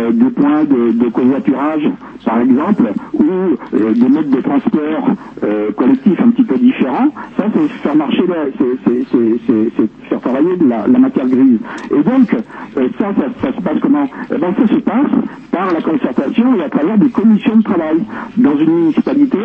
euh, 0.07 0.12
des 0.12 0.31
points 0.31 0.65
de, 0.65 0.93
de 0.93 1.09
covoiturage, 1.11 1.89
par 2.24 2.41
exemple, 2.41 2.93
ou 3.15 3.24
euh, 3.24 3.95
des 3.95 4.09
modes 4.09 4.31
de 4.31 4.41
transport 4.41 5.11
euh, 5.45 5.73
collectifs 5.73 6.20
un 6.20 6.31
petit 6.31 6.45
peu 6.45 6.57
différents, 6.59 7.09
ça 7.37 7.45
c'est 7.55 7.69
faire 7.83 7.97
marcher, 7.97 8.23
c'est- 8.59 10.09
faire 10.09 10.20
travailler 10.20 10.57
de 10.57 10.69
la, 10.69 10.87
matière 10.99 11.28
grise. 11.28 11.59
Et 11.91 12.03
donc, 12.03 12.35
euh, 12.77 12.89
ça, 12.99 13.12
ça, 13.43 13.53
se 13.53 13.61
passe 13.62 13.78
comment? 13.81 14.09
Eh 14.35 14.39
ben, 14.39 14.55
Ça 14.59 14.69
se 14.69 14.81
passe 14.81 15.11
par 15.53 15.73
la 15.73 15.81
concertation 15.81 16.55
et 16.57 16.62
à 16.65 16.69
travers 16.70 16.99
des 16.99 17.11
commissions 17.11 17.57
de 17.57 17.62
travail. 17.62 17.99
Dans 18.37 18.57
une 18.57 18.70
municipalité, 18.74 19.39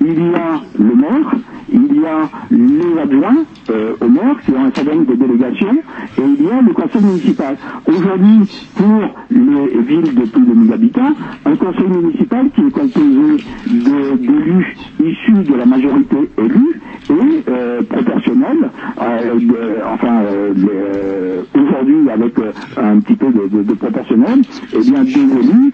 il 0.00 0.30
y 0.30 0.34
a 0.34 0.60
le 0.78 0.94
maire, 0.94 1.34
il 1.72 2.00
y 2.00 2.06
a 2.06 2.30
les 2.50 2.98
adjoints 3.00 3.44
euh, 3.70 3.94
au 4.00 4.08
maire 4.08 4.36
qui 4.44 4.52
ont 4.52 4.64
un 4.64 4.70
certain 4.72 4.94
nombre 4.94 5.06
de 5.06 5.14
délégations 5.16 5.76
et 6.18 6.22
il 6.22 6.44
y 6.44 6.50
a 6.50 6.62
le 6.62 6.72
conseil 6.72 7.02
municipal. 7.02 7.56
Aujourd'hui, 7.88 8.48
pour 8.74 9.02
les 9.30 9.68
de 10.02 10.26
plus 10.26 10.46
de 10.46 10.54
1000 10.54 10.72
habitants, 10.72 11.14
un 11.44 11.56
conseil 11.56 11.88
municipal 11.88 12.50
qui 12.52 12.62
est 12.62 12.70
composé 12.70 13.42
d'élus 13.66 14.76
issus 15.00 15.44
de 15.44 15.54
la 15.56 15.66
majorité 15.66 16.16
élue 16.38 16.80
et 17.10 17.44
euh, 17.48 17.82
proportionnel, 17.84 18.70
euh, 19.00 19.80
enfin 19.92 20.22
euh, 20.24 20.54
euh, 20.54 21.42
aujourd'hui 21.54 22.10
avec 22.10 22.34
un 22.76 23.00
petit 23.00 23.16
peu 23.16 23.32
de, 23.32 23.48
de- 23.48 23.62
proportionnel, 23.74 24.44
et 24.72 24.82
bien 24.84 25.04
des 25.04 25.20
élus 25.20 25.72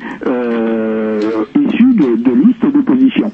issus 1.56 1.94
de 1.94 2.32
listes 2.46 2.66
d'opposition. 2.72 3.32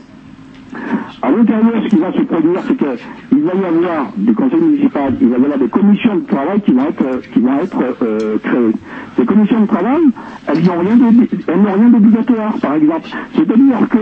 À 1.23 1.31
l'intérieur, 1.31 1.83
ce 1.85 1.89
qui 1.89 1.97
va 1.97 2.13
se 2.13 2.23
produire, 2.23 2.61
c'est 2.67 2.77
qu'il 2.77 3.43
va 3.43 3.53
y 3.55 3.65
avoir 3.65 4.13
des 4.17 4.33
conseils 4.33 4.61
municipaux, 4.61 4.99
il 5.21 5.29
va 5.29 5.37
y 5.39 5.45
avoir 5.45 5.59
des 5.59 5.69
commissions 5.69 6.17
de 6.17 6.27
travail 6.27 6.61
qui 6.63 6.73
vont 6.73 6.85
être, 6.89 7.21
qui 7.33 7.41
vont 7.41 7.59
être 7.63 7.79
euh, 8.03 8.39
créées. 8.43 8.73
Ces 9.19 9.25
commissions 9.27 9.61
de 9.61 9.67
travail, 9.67 10.01
elles 10.47 10.63
n'ont 10.65 10.79
rien 10.79 11.89
d'obligatoire, 11.91 12.55
par 12.63 12.75
exemple. 12.75 13.09
C'est-à-dire 13.35 13.89
que 13.91 13.99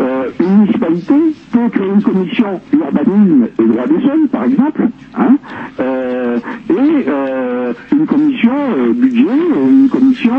euh, 0.00 0.30
une 0.38 0.58
municipalité 0.58 1.14
peut 1.52 1.68
créer 1.70 1.88
une 1.88 2.02
commission 2.02 2.60
urbanisme 2.72 3.48
et 3.58 3.64
droit 3.64 3.86
des 3.86 4.00
sols, 4.06 4.28
par 4.30 4.44
exemple, 4.44 4.88
hein, 5.18 5.36
euh, 5.80 6.38
et 6.68 7.96
une 7.96 8.06
commission 8.06 8.52
budget, 8.94 9.24
et 9.26 9.70
une 9.70 9.88
commission 9.90 10.34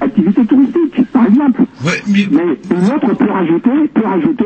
activité 0.00 0.44
touristique, 0.44 1.10
par 1.12 1.26
exemple. 1.26 1.62
mais... 1.84 2.22
une 2.22 2.94
autre 2.94 3.16
peut 3.16 3.30
rajouter, 3.30 3.88
peut 3.94 4.06
rajouter 4.06 4.44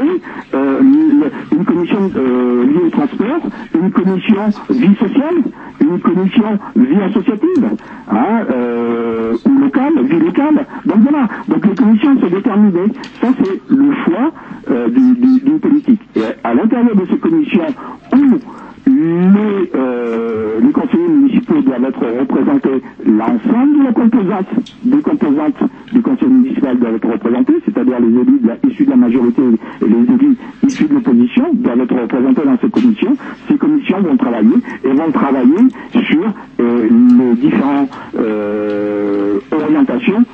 une, 0.81 1.65
commission 1.65 2.11
euh, 2.17 2.65
liée 2.67 2.83
au 2.87 2.91
transport, 2.91 3.41
une 3.75 3.91
commission 3.91 4.53
vie 4.71 4.95
sociale, 4.97 5.35
une 5.81 6.01
commission 6.01 6.59
vie 6.77 7.01
associative, 7.03 7.65
hein, 8.11 8.45
euh, 8.51 9.37
ou 9.47 9.59
locale, 9.59 9.93
vie 10.05 10.19
locale. 10.21 10.67
Donc 10.87 10.99
voilà, 11.01 11.29
donc 11.49 11.67
les 11.67 11.75
commissions 11.77 12.19
sont 12.21 12.29
déterminées. 12.29 12.93
Ça 13.21 13.29
c'est 13.39 13.61
le 13.69 13.93
choix 14.05 14.33
euh, 14.71 14.89
du- 14.89 15.15
du- 15.17 15.41
d'une 15.41 15.61
politique. 15.61 16.01
Et 16.17 16.23
à 16.45 16.55
l'intérieur 16.55 16.95
de 16.97 17.07
ces 17.11 17.19
commissions, 17.19 17.75
où 18.15 18.39
les, 18.97 19.71
euh, 19.75 20.61
les 20.61 20.73
conseillers 20.73 21.09
municipaux 21.09 21.61
doivent 21.61 21.85
être 21.85 22.07
représentés, 22.21 22.83
l'ensemble 23.05 23.79
de 23.79 23.85
la 23.85 23.93
composante, 23.93 24.47
des 24.85 25.01
composantes 25.03 25.63
du 25.93 26.01
conseil 26.03 26.29
municipal 26.29 26.79
doivent 26.79 26.95
être 26.95 27.09
représentées, 27.13 27.55
c'est-à-dire 27.65 28.01
les 28.01 28.21
élus 28.21 28.41
issus 28.69 28.85
de 28.87 28.91
la 28.91 28.97
majorité 28.97 29.43
et 29.43 29.89
les 29.89 30.15
élus 30.15 30.37
issus 30.63 30.85
de 30.89 30.95
l'opposition 30.95 31.45
doivent 31.55 31.81
être 31.81 31.95
représentés 31.95 32.43
dans 32.45 32.59
ces 32.59 32.71
commissions. 32.71 33.17
Ces 33.49 33.57
commissions 33.57 34.01
vont 34.01 34.17
travailler 34.17 34.57
et 34.85 34.93
vont 34.93 35.13
travailler 35.13 35.69
sur 35.93 36.23
euh, 36.61 36.89
les 36.89 37.35
différentes 37.37 37.91
euh, 38.19 39.39
orientations 39.53 40.25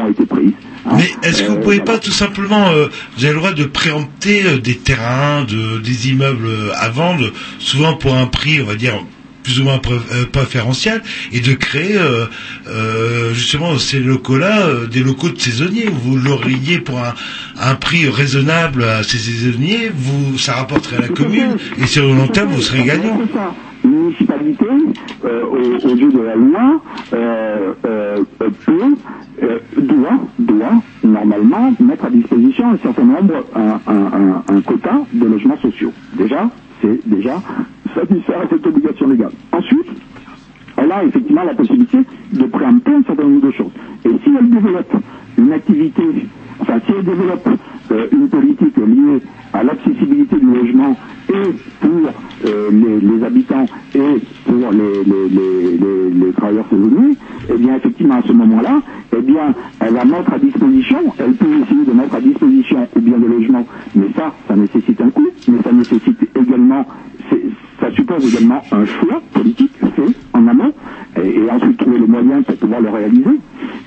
ont 0.00 0.08
été 0.10 0.24
prises. 0.26 0.52
Mais 0.96 1.10
est-ce 1.22 1.42
que 1.42 1.48
vous 1.50 1.58
pouvez 1.60 1.80
pas 1.80 1.98
tout 1.98 2.12
simplement, 2.12 2.68
euh, 2.68 2.86
vous 3.16 3.24
avez 3.24 3.34
le 3.34 3.40
droit 3.40 3.52
de 3.52 3.64
préempter 3.64 4.44
euh, 4.44 4.58
des 4.58 4.76
terrains, 4.76 5.42
de, 5.44 5.78
des 5.80 6.10
immeubles 6.10 6.46
euh, 6.46 6.70
à 6.76 6.88
vendre, 6.90 7.32
souvent 7.58 7.94
pour 7.94 8.14
un 8.14 8.26
prix, 8.26 8.60
on 8.62 8.66
va 8.66 8.76
dire, 8.76 8.94
plus 9.42 9.60
ou 9.60 9.64
moins 9.64 9.78
pré- 9.78 9.94
euh, 10.12 10.24
préférentiel, 10.30 11.02
et 11.32 11.40
de 11.40 11.54
créer 11.54 11.96
euh, 11.96 12.26
euh, 12.68 13.32
justement 13.34 13.78
ces 13.78 13.98
locaux-là, 14.00 14.66
euh, 14.66 14.86
des 14.86 15.00
locaux 15.00 15.28
de 15.30 15.40
saisonniers? 15.40 15.86
Vous 15.88 16.16
l'auriez 16.16 16.78
pour 16.78 16.98
un, 17.00 17.14
un 17.60 17.74
prix 17.74 18.08
raisonnable 18.08 18.84
à 18.84 19.02
ces 19.02 19.18
saisonniers, 19.18 19.90
vous, 19.94 20.38
ça 20.38 20.54
rapporterait 20.54 20.96
à 20.98 21.00
la 21.00 21.08
commune, 21.08 21.56
et 21.80 21.86
sur 21.86 22.04
le 22.06 22.14
long 22.14 22.28
terme, 22.28 22.50
vous 22.52 22.62
serez 22.62 22.84
gagnant. 22.84 23.20
Municipalité, 23.86 24.66
euh, 25.24 25.44
au, 25.44 25.88
au 25.90 25.94
lieu 25.94 26.10
de 26.12 26.20
la 26.20 26.36
loi, 26.36 26.82
euh, 27.12 27.74
euh, 27.86 28.22
peut, 28.66 28.96
doit, 29.82 30.18
doit 30.38 30.82
normalement 31.04 31.72
mettre 31.80 32.04
à 32.06 32.10
disposition 32.10 32.70
un 32.70 32.78
certain 32.78 33.04
nombre, 33.04 33.34
un, 33.54 33.80
un, 33.86 34.06
un, 34.12 34.44
un 34.48 34.60
quota 34.62 35.06
de 35.12 35.26
logements 35.26 35.58
sociaux. 35.58 35.92
Déjà, 36.16 36.50
c'est 36.82 37.00
déjà 37.08 37.42
satisfaire 37.94 38.40
à 38.42 38.48
cette 38.48 38.66
obligation 38.66 39.08
légale. 39.08 39.32
Ensuite, 39.52 39.86
elle 40.76 40.92
a 40.92 41.04
effectivement 41.04 41.44
la 41.44 41.54
possibilité 41.54 41.98
de 42.32 42.44
préempter 42.46 42.92
un 42.92 43.02
certain 43.04 43.24
nombre 43.24 43.46
de 43.46 43.52
choses. 43.52 43.72
Et 44.04 44.10
si 44.24 44.30
elle 44.38 44.50
développe 44.50 44.92
une 45.38 45.52
activité, 45.52 46.02
enfin 46.60 46.80
si 46.86 46.92
elle 46.96 47.04
développe 47.04 47.48
euh, 47.92 48.06
une 48.12 48.28
politique 48.28 48.76
liée 48.76 49.22
à 49.52 49.62
l'accessibilité 49.62 50.36
du 50.36 50.46
logement 50.46 50.98
et 51.28 51.52
pour 51.80 52.12
euh, 52.44 52.70
les, 52.70 53.00
les 53.00 53.24
habitants 53.24 53.68
et 53.94 54.20
pour 54.44 54.72
les, 54.72 55.04
les, 55.04 56.10
les, 56.10 56.32
travailleurs 56.32 56.66
saisonniers, 56.68 57.16
eh 57.48 57.56
bien 57.58 57.76
effectivement 57.76 58.16
à 58.16 58.22
ce 58.22 58.32
moment-là, 58.32 58.82
eh 59.16 59.22
bien 59.22 59.54
elle 59.80 59.94
va 59.94 60.04
mettre 60.04 60.32
à 60.32 60.38
disposition, 60.38 60.98
elle 61.18 61.34
peut 61.36 61.46
essayer 61.62 61.84
de 61.84 61.92
mettre 61.92 62.14
à 62.14 62.20
disposition 62.20 62.88
ou 62.96 63.00
bien 63.00 63.18
des 63.18 63.28
logements, 63.28 63.66
mais 63.94 64.08
ça, 64.16 64.34
ça 64.48 64.56
nécessite 64.56 65.00
un 65.00 65.10
coût, 65.10 65.28
mais 65.48 65.58
ça 65.62 65.72
nécessite 65.72 66.18
également, 66.36 66.86
ça 67.86 67.94
suppose 67.94 68.34
également 68.34 68.62
un 68.72 68.84
choix 68.84 69.22
politique 69.32 69.72
fait 69.94 70.12
en 70.32 70.48
amont 70.48 70.72
et, 71.22 71.50
ensuite 71.50 71.76
trouver 71.78 71.98
les 72.00 72.06
moyens 72.06 72.44
pour 72.44 72.56
pouvoir 72.56 72.80
le 72.80 72.90
réaliser. 72.90 73.38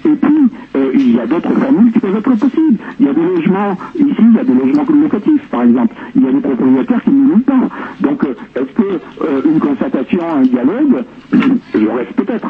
Et 0.05 0.15
puis, 0.15 0.49
euh, 0.75 0.91
il 0.93 1.15
y 1.15 1.19
a 1.19 1.27
d'autres 1.27 1.53
formules 1.53 1.91
qui 1.91 1.99
peuvent 1.99 2.15
être 2.15 2.35
possibles. 2.35 2.77
Il 2.99 3.05
y 3.05 3.09
a 3.09 3.13
des 3.13 3.21
logements, 3.21 3.77
ici, 3.95 4.15
il 4.19 4.35
y 4.35 4.39
a 4.39 4.43
des 4.43 4.53
logements 4.53 4.85
locatifs, 5.01 5.45
par 5.49 5.63
exemple. 5.63 5.93
Il 6.15 6.23
y 6.23 6.27
a 6.27 6.31
des 6.31 6.39
propriétaires 6.39 7.03
qui 7.03 7.11
ne 7.11 7.29
louent 7.29 7.39
pas. 7.39 7.69
Donc, 7.99 8.23
euh, 8.23 8.35
est-ce 8.55 8.73
que 8.73 8.99
euh, 9.21 9.41
une 9.45 9.59
constatation, 9.59 10.21
un 10.37 10.41
dialogue, 10.43 11.03
je 11.33 11.87
reste 11.87 12.13
peut-être, 12.13 12.47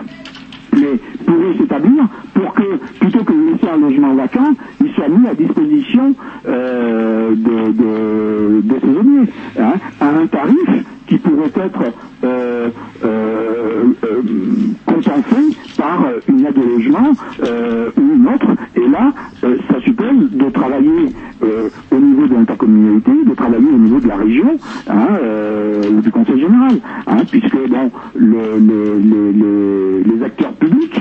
mais 0.74 1.00
pourrait 1.26 1.58
s'établir 1.58 2.08
pour 2.36 2.54
que, 2.54 2.78
plutôt 3.00 3.24
que 3.24 3.34
de 3.34 3.52
laisser 3.52 3.70
un 3.74 3.78
logement 3.78 4.14
vacant, 4.14 4.54
il 4.82 4.92
soit 4.94 5.10
mis 5.10 5.28
à 5.28 5.34
disposition 5.34 6.14
euh, 6.48 7.32
de, 7.32 7.72
de, 7.72 8.62
de 8.62 8.80
saisonniers, 8.80 9.30
hein, 9.60 9.74
à 10.00 10.10
un 10.10 10.28
tarif 10.28 10.86
qui 11.10 11.20
pourrait 11.20 11.52
être 11.56 11.84
euh, 12.26 12.72
euh, 13.06 13.86
euh, 14.06 14.24
par 15.78 16.06
euh, 16.06 16.20
une 16.30 16.46
aide 16.46 16.58
au 16.58 16.64
logement 16.78 17.16
ou 17.98 18.02
une 18.16 18.28
autre. 18.28 18.48
Et 18.76 18.88
là, 18.90 19.14
ça 19.70 19.82
suppose 19.82 20.32
de 20.32 20.50
travailler 20.52 21.14
au 21.92 21.98
niveau 22.00 22.28
de 22.28 22.36
l'intercommunalité, 22.36 23.12
de 23.26 23.36
travailler 23.36 23.70
au 23.70 23.78
niveau 23.80 24.02
de 24.02 24.08
la 24.10 24.18
région 24.18 24.60
hein, 24.88 25.20
ou 25.92 26.02
du 26.02 26.12
conseil 26.12 26.40
général, 26.42 26.82
hein, 27.08 27.24
puisque 27.32 27.58
bon, 27.70 27.92
le- 28.16 28.60
le- 28.60 29.00
le- 29.02 29.32
le- 29.34 30.04
les 30.06 30.24
acteurs 30.24 30.54
publics 30.56 31.00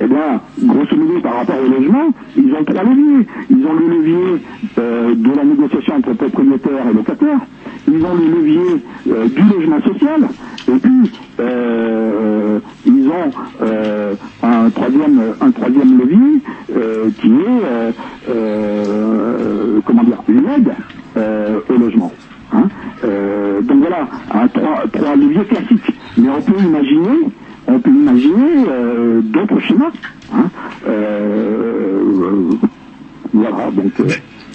eh 0.00 0.06
bien, 0.08 0.42
grosso 0.62 0.96
modo, 0.96 1.20
par 1.22 1.36
rapport 1.38 1.56
au 1.60 1.68
logement, 1.68 2.10
ils 2.36 2.54
ont 2.54 2.64
trois 2.64 2.84
leviers. 2.84 3.26
Ils 3.50 3.66
ont 3.66 3.74
le 3.74 3.88
levier 3.88 4.42
de 4.76 5.36
la 5.36 5.44
négociation 5.44 5.96
entre 5.96 6.14
propriétaires 6.14 6.88
et 6.90 6.94
locataires. 6.94 7.40
Ils 7.90 8.04
ont 8.04 8.14
le 8.14 8.40
levier 8.40 8.82
euh, 9.10 9.28
du 9.28 9.42
logement 9.42 9.80
social. 9.82 10.28
Et 10.68 10.78
puis, 10.78 11.10
euh, 11.40 12.58
ils 12.84 13.08
ont 13.08 13.32
euh, 13.62 14.14
un 14.42 14.70
troisième, 14.70 15.34
un 15.40 15.50
troisième 15.50 15.98
levier 15.98 16.42
euh, 16.76 17.10
qui 17.20 17.28
est, 17.28 17.64
euh, 17.64 17.92
euh, 18.28 19.80
comment 19.86 20.04
dire, 20.04 20.22
l'aide 20.28 20.74
euh, 21.16 21.60
au 21.68 21.78
logement. 21.78 22.12
Hein. 22.52 22.64
Euh, 23.04 23.62
donc 23.62 23.78
voilà, 23.78 24.08
trois, 24.54 24.84
trois 24.92 25.16
leviers 25.16 25.44
classiques. 25.44 25.92
Mais 26.16 26.28
on 26.30 26.42
peut 26.42 26.60
imaginer 26.62 27.28
on 27.68 27.78
peut 27.80 27.90
imaginer 27.90 28.64
euh, 28.68 29.20
d'autres 29.22 29.60
schémas. 29.60 29.92
Hein. 30.32 30.50
Euh, 30.86 32.00
euh, 32.00 32.50
voilà, 33.32 33.70
donc. 33.70 33.92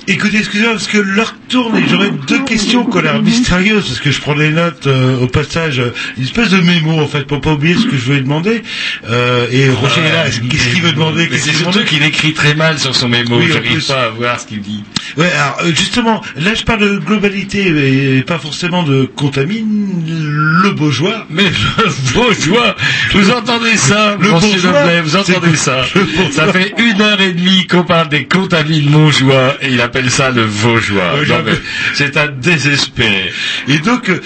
Écoutez, 0.08 0.40
excusez-moi, 0.40 0.74
parce 0.74 0.88
que 0.88 0.98
l'heure 0.98 1.34
tourne 1.48 1.78
et 1.78 1.84
j'aurais 1.90 2.12
deux 2.28 2.44
questions 2.44 2.86
l'air 3.02 3.22
mystérieuses 3.22 3.86
parce 3.88 4.00
que 4.02 4.12
je 4.12 4.20
prends 4.20 4.36
des 4.36 4.50
notes 4.50 4.86
euh, 4.88 5.20
au 5.22 5.28
passage, 5.28 5.80
euh, 5.80 5.94
une 6.18 6.24
espèce 6.24 6.50
de 6.50 6.58
mémo 6.60 7.00
en 7.00 7.08
fait 7.08 7.26
pour 7.26 7.40
pas 7.40 7.54
oublier 7.54 7.76
ce 7.76 7.86
que 7.86 7.96
je 7.96 8.04
voulais 8.06 8.20
demander. 8.22 8.64
Euh, 9.10 9.48
et 9.52 9.70
Roger 9.70 10.02
est 10.02 10.12
là, 10.12 10.26
qu'est-ce 10.26 10.70
qu'il 10.74 10.82
veut 10.82 10.92
demander 10.92 11.30
c'est 11.32 11.54
surtout 11.54 11.84
qu'il 11.86 12.04
écrit 12.04 12.34
très 12.34 12.54
mal 12.54 12.80
sur 12.80 12.94
son 12.96 13.08
mémo. 13.08 13.38
Oui, 13.38 13.48
J'arrive 13.52 13.72
plus. 13.74 13.88
pas 13.88 14.04
à 14.04 14.10
voir 14.10 14.40
ce 14.40 14.48
qu'il 14.48 14.62
dit. 14.62 14.84
Ouais, 15.18 15.32
alors 15.32 15.60
euh, 15.64 15.70
justement, 15.74 16.22
là 16.36 16.54
je 16.54 16.64
parle 16.64 16.82
de 16.82 16.98
globalité 16.98 18.18
et 18.18 18.22
pas 18.24 18.40
forcément 18.40 18.84
de 18.84 19.04
contamine 19.06 20.04
le 20.64 20.72
Beaujois. 20.72 21.26
Mais 21.30 21.44
le 21.78 22.14
Beaujois, 22.14 22.76
vous 23.14 23.32
entendez 23.32 23.78
ça, 23.78 24.18
Le 24.20 24.32
monsieur 24.32 24.50
bourgeois, 24.70 25.02
vous 25.02 25.16
entendez 25.16 25.56
ça? 25.56 25.86
bourgeois. 25.94 26.32
Ça 26.32 26.52
fait 26.52 26.74
une 26.78 27.02
heure 27.02 27.22
et 27.22 27.32
demie 27.32 27.68
qu'on 27.68 27.84
parle 27.84 28.10
des 28.10 28.26
contamines 28.26 28.90
Montjoie 28.90 29.56
et 29.62 29.70
il 29.72 29.82
appelle 29.94 30.10
ça 30.10 30.32
le 30.32 30.48
mais 30.48 31.52
C'est 31.94 32.18
à 32.18 32.28
désespérer. 32.28 33.32
Et 33.68 33.78
donc, 33.78 34.10
euh, 34.10 34.20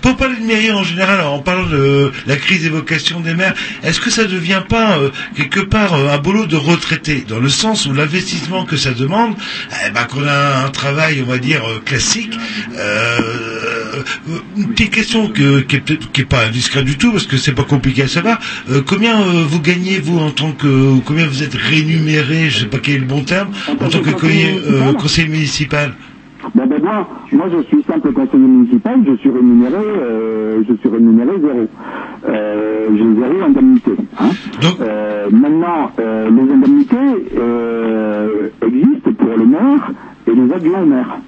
pour 0.00 0.16
parler 0.16 0.36
de 0.36 0.46
mairie 0.46 0.72
en 0.72 0.82
général, 0.82 1.20
en 1.20 1.40
parlant 1.40 1.66
de 1.66 2.10
la 2.26 2.36
crise 2.36 2.62
des 2.62 2.70
vocations 2.70 3.20
des 3.20 3.34
maires, 3.34 3.54
est-ce 3.82 4.00
que 4.00 4.08
ça 4.10 4.24
devient 4.24 4.62
pas 4.66 4.96
euh, 4.98 5.10
quelque 5.36 5.60
part 5.60 5.94
euh, 5.94 6.08
un 6.08 6.18
boulot 6.18 6.46
de 6.46 6.56
retraité, 6.56 7.24
dans 7.28 7.38
le 7.38 7.50
sens 7.50 7.84
où 7.86 7.92
l'investissement 7.92 8.64
que 8.64 8.76
ça 8.78 8.92
demande, 8.92 9.34
eh 9.86 9.90
ben, 9.90 10.04
qu'on 10.04 10.26
a 10.26 10.64
un 10.64 10.70
travail, 10.70 11.22
on 11.26 11.30
va 11.30 11.38
dire, 11.38 11.62
classique. 11.84 12.32
Une 14.56 14.68
petite 14.68 14.94
question 14.94 15.28
que, 15.28 15.60
qui 15.60 15.76
est 15.76 15.80
peut-être 15.80 16.10
qui 16.12 16.22
est 16.22 16.24
pas 16.24 16.46
indiscrète 16.46 16.84
du 16.84 16.96
tout, 16.96 17.12
parce 17.12 17.26
que 17.26 17.36
c'est 17.36 17.52
pas 17.52 17.64
compliqué 17.64 18.02
à 18.02 18.08
savoir. 18.08 18.38
Combien 18.86 19.20
vous 19.20 19.60
gagnez 19.60 19.98
vous 19.98 20.18
en 20.18 20.30
tant 20.30 20.52
que, 20.52 20.98
combien 21.04 21.26
vous 21.26 21.42
êtes 21.42 21.54
rémunéré, 21.54 22.48
je 22.48 22.60
sais 22.60 22.66
pas 22.66 22.78
quel 22.78 22.94
est 22.94 22.98
le 22.98 23.04
bon 23.04 23.22
terme, 23.22 23.50
en 23.80 23.88
tant 23.88 24.00
que 24.00 24.10
conseiller, 24.10 24.60
conseiller 25.10 25.28
municipal. 25.28 25.92
Ben, 26.54 26.66
ben, 26.66 26.82
moi, 26.82 27.08
moi, 27.32 27.46
je 27.52 27.62
suis 27.64 27.82
simple 27.82 28.12
conseiller 28.12 28.46
municipal, 28.46 28.94
je 29.06 29.16
suis 29.16 29.30
rémunéré, 29.30 29.74
euh, 29.76 30.62
je 30.68 30.74
suis 30.74 30.88
rémunéré 30.88 31.32
zéro. 31.40 31.66
Euh, 32.28 32.88
j'ai 32.96 33.20
zéro 33.20 33.44
indemnité. 33.44 33.90
Hein. 34.20 34.30
Euh, 34.80 35.28
maintenant, 35.32 35.90
euh, 35.98 36.30
les 36.30 36.52
indemnités 36.52 37.28
euh, 37.36 38.48
existent 38.64 39.12
pour 39.18 39.36
le 39.36 39.46
maire 39.46 39.92
et 40.28 40.32
les 40.32 40.52
adjoints 40.54 40.82
au 40.82 40.86
maire. 40.86 41.18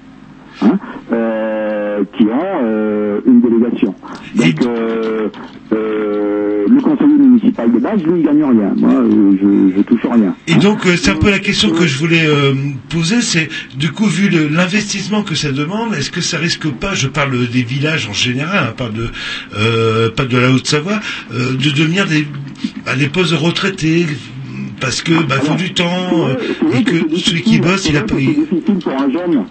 Hein, 0.61 0.77
euh, 1.11 2.03
qui 2.15 2.23
ont 2.25 2.61
euh, 2.63 3.19
une 3.25 3.41
délégation. 3.41 3.95
Donc, 4.35 4.61
euh, 4.61 5.27
euh, 5.73 6.65
le 6.69 6.81
conseiller 6.81 7.17
municipal 7.17 7.71
de 7.71 7.79
base, 7.79 8.01
lui, 8.03 8.19
il 8.19 8.25
gagne 8.25 8.43
rien. 8.43 8.73
Moi, 8.77 8.91
euh, 8.91 9.31
je, 9.41 9.75
je 9.77 9.81
touche 9.81 10.05
rien. 10.05 10.35
Et 10.47 10.51
donc 10.63 10.85
euh, 10.85 10.95
c'est 10.95 11.11
un 11.11 11.17
peu 11.17 11.29
la 11.29 11.39
question 11.39 11.71
que 11.71 11.85
je 11.85 11.99
voulais 11.99 12.25
euh, 12.25 12.53
poser, 12.89 13.21
c'est 13.21 13.49
du 13.77 13.91
coup 13.91 14.05
vu 14.05 14.29
l'investissement 14.29 15.21
que 15.21 15.35
ça 15.35 15.51
demande, 15.51 15.93
est-ce 15.93 16.09
que 16.09 16.21
ça 16.21 16.37
risque 16.37 16.69
pas, 16.71 16.93
je 16.93 17.07
parle 17.09 17.47
des 17.47 17.63
villages 17.63 18.07
en 18.07 18.13
général, 18.13 18.69
hein, 18.69 18.73
pas 18.75 18.87
de 18.89 19.09
euh, 19.57 20.09
pas 20.09 20.23
de 20.23 20.37
la 20.37 20.51
Haute-Savoie, 20.51 20.99
de 21.31 21.69
devenir 21.71 22.07
des 22.07 22.25
bah, 22.85 22.95
des 22.95 23.09
postes 23.09 23.31
de 23.31 23.37
retraités 23.37 24.05
parce 24.79 25.01
que 25.01 25.11
bah 25.23 25.35
faut 25.41 25.55
du 25.55 25.73
temps 25.73 26.29
et 26.73 26.83
que 26.83 26.95
celui 27.17 27.41
qui 27.41 27.59
bosse 27.59 27.89
il 27.89 27.97
a 27.97 28.01
pas. 28.01 28.15
Difficile 28.15 28.79
pour 28.81 28.93
un 28.93 29.11
jeune 29.11 29.43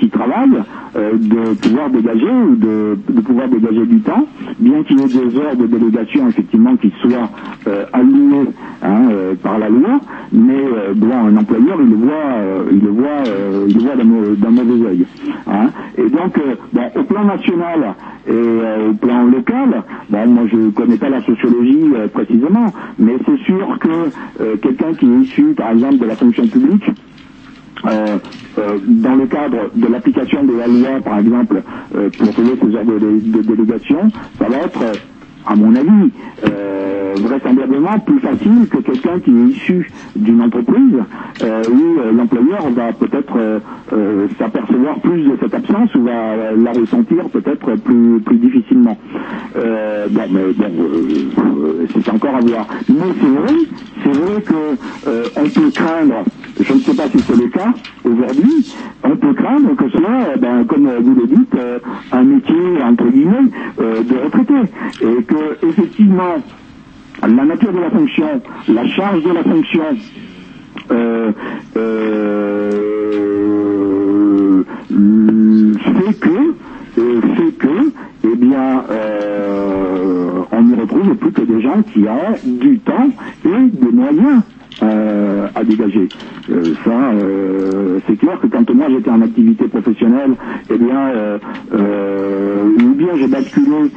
qui 0.00 0.08
travaille 0.10 0.50
de 0.96 1.54
pouvoir 1.54 1.90
dégager 1.90 2.30
ou 2.30 2.56
de, 2.56 2.98
de 3.08 3.20
pouvoir 3.20 3.48
dégager 3.48 3.86
du 3.86 4.00
temps, 4.00 4.26
bien 4.58 4.82
qu'il 4.84 4.98
y 5.00 5.02
ait 5.02 5.06
des 5.06 5.38
heures 5.38 5.56
de 5.56 5.66
délégation 5.66 6.28
effectivement 6.28 6.76
qui 6.76 6.92
soient 7.02 7.30
euh, 7.66 7.84
allouées 7.92 8.48
hein, 8.82 9.08
euh, 9.10 9.34
par 9.42 9.58
la 9.58 9.68
loi, 9.68 10.00
mais 10.32 10.54
euh, 10.64 10.94
un 11.12 11.36
employeur 11.36 11.78
il 11.80 11.90
le 11.90 11.96
voit, 11.96 12.32
euh, 12.36 12.64
il 12.72 12.80
le 12.80 12.90
voit, 12.90 13.08
euh, 13.26 13.66
il 13.68 13.74
le 13.74 13.80
voit 13.80 13.96
d'un 13.96 14.04
mau- 14.04 14.34
d'un 14.36 14.50
mauvais 14.50 14.86
œil. 14.88 15.06
hein. 15.46 15.70
Et 15.98 16.08
donc, 16.10 16.38
euh, 16.38 16.54
au 17.00 17.04
plan 17.04 17.24
national 17.24 17.94
et 18.26 18.32
au 18.90 18.94
plan 18.94 19.24
local, 19.24 19.84
bon, 20.10 20.26
moi 20.28 20.44
je 20.52 20.70
connais 20.70 20.98
pas 20.98 21.08
la 21.10 21.22
sociologie 21.22 21.84
précisément, 22.12 22.72
mais 22.98 23.16
c'est 23.26 23.38
sûr 23.44 23.78
que 23.80 24.56
quelqu'un 24.56 24.94
qui 24.94 25.06
est 25.06 25.18
issu, 25.24 25.54
par 25.54 25.70
exemple, 25.70 25.98
de 25.98 26.06
la 26.06 26.16
fonction 26.16 26.46
publique, 26.48 26.84
dans 27.84 29.14
le 29.16 29.26
cadre 29.26 29.70
de 29.74 29.86
l'application 29.88 30.44
de 30.44 30.54
la 30.54 30.66
loi, 30.66 31.00
par 31.04 31.18
exemple, 31.18 31.62
pour 32.18 32.32
trouver 32.34 32.54
ces 32.62 32.74
heures 32.76 32.84
de, 32.84 32.98
de- 32.98 33.42
délégation, 33.42 34.10
ça 34.38 34.48
va 34.48 34.58
être, 34.58 35.00
à 35.46 35.54
mon 35.54 35.74
avis, 35.74 36.10
euh, 36.44 37.14
vraisemblablement 37.18 37.98
plus 38.00 38.18
facile 38.18 38.66
que 38.70 38.78
quelqu'un 38.78 39.20
qui 39.20 39.30
est 39.30 39.44
issu 39.52 39.90
d'une 40.16 40.42
entreprise 40.42 40.98
euh, 41.42 41.62
où 41.70 42.00
euh, 42.00 42.12
l'employeur 42.12 42.68
va 42.70 42.92
peut-être 42.92 43.60
s'apercevoir 44.38 44.98
plus 45.00 45.22
de 45.22 45.36
cette 45.40 45.54
absence 45.54 45.94
ou 45.94 46.02
va 46.02 46.52
la 46.56 46.72
ressentir 46.72 47.28
peut-être 47.30 47.76
plus, 47.76 48.20
plus 48.20 48.36
difficilement. 48.36 48.98
Bon, 49.54 50.22
mais 50.30 50.52
bon, 50.52 50.72
c'est 51.94 52.08
encore 52.10 52.34
à 52.34 52.40
voir. 52.40 52.66
Mais 52.88 53.06
c'est 53.20 53.28
vrai, 53.28 53.54
c'est 54.02 54.12
vrai 54.12 54.42
que 54.42 55.40
on 55.40 55.48
peut 55.48 55.70
craindre, 55.70 56.24
je 56.60 56.72
ne 56.72 56.80
sais 56.80 56.94
pas 56.94 57.08
si 57.08 57.18
c'est 57.26 57.36
le 57.36 57.48
cas 57.48 57.72
aujourd'hui, 58.04 58.66
on 59.04 59.16
peut 59.16 59.34
craindre 59.34 59.76
que 59.76 59.88
ce 59.88 59.98
soit, 59.98 60.10
euh, 60.10 60.36
ben, 60.36 60.64
comme 60.64 60.88
vous 61.00 61.14
le 61.14 61.26
dites, 61.26 61.56
un 62.12 62.22
métier 62.22 62.82
entre 62.82 63.08
guillemets 63.08 63.50
de 63.78 64.24
retraité, 64.24 64.54
et 65.00 65.22
que 65.22 65.35
effectivement 65.62 66.36
la 67.22 67.44
nature 67.44 67.72
de 67.72 67.78
la 67.80 67.90
fonction, 67.90 68.42
la 68.68 68.86
charge 68.88 69.22
de 69.22 69.32
la 69.32 69.42
fonction 69.42 69.84
euh, 70.90 71.32
euh, 71.76 72.82
fait 74.88 76.14
que 76.20 76.54
euh, 76.98 77.20
fait 77.36 77.52
que 77.52 77.92
eh 78.24 78.36
bien 78.36 78.84
on 80.52 80.62
ne 80.62 80.76
retrouve 80.76 81.14
plus 81.16 81.32
que 81.32 81.42
des 81.42 81.60
gens 81.60 81.82
qui 81.92 82.04
ont 82.08 82.36
du 82.44 82.78
temps 82.78 83.10
et 83.44 83.68
des 83.70 83.92
moyens 83.92 84.42
euh, 84.82 85.48
à 85.54 85.64
dégager. 85.64 86.10
Euh, 86.50 86.74
ça, 86.84 86.90
euh, 86.90 87.98
c'est 88.06 88.16
clair 88.16 88.38
que 88.40 88.46
quand 88.48 88.70
moi 88.74 88.86
j'étais 88.90 89.10
en 89.10 89.22
activité 89.22 89.68
professionnelle, 89.68 90.32
eh 90.68 90.76
bien, 90.76 91.12
ou 91.72 92.94
bien 92.94 93.08
j'ai 93.16 93.26
basculé 93.26 93.90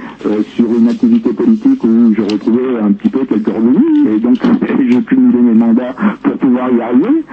sur 0.56 0.73
une 0.73 0.88
activité 0.88 1.34
politique 1.34 1.84
où 1.84 2.14
je 2.15 2.22
retrouvais 2.22 2.80
un 2.81 2.93
petit 2.93 3.10
peu 3.10 3.26
quelques 3.26 3.49
revenus, 3.49 4.07
et 4.07 4.19
donc 4.19 4.39
je 4.61 4.99
cumulais 5.01 5.41
mes 5.41 5.53
mandats 5.53 5.95
pour 6.23 6.38
pouvoir 6.38 6.72
y 6.72 6.81
arriver. 6.81 7.23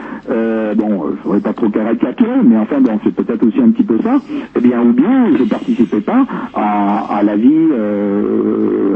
Bon, 0.76 1.04
je 1.06 1.16
ne 1.18 1.22
voudrais 1.22 1.40
pas 1.40 1.52
trop 1.52 1.70
caricaturer, 1.70 2.42
mais 2.44 2.56
enfin, 2.58 2.80
bon, 2.80 2.98
c'est 3.04 3.14
peut-être 3.14 3.46
aussi 3.46 3.60
un 3.60 3.70
petit 3.70 3.84
peu 3.84 3.98
ça. 4.02 4.20
Eh 4.56 4.60
bien, 4.60 4.82
ou 4.82 4.92
bien 4.92 5.36
je 5.38 5.44
participais 5.44 6.00
pas 6.00 6.26
à, 6.54 7.22
la 7.22 7.36
vie, 7.36 7.68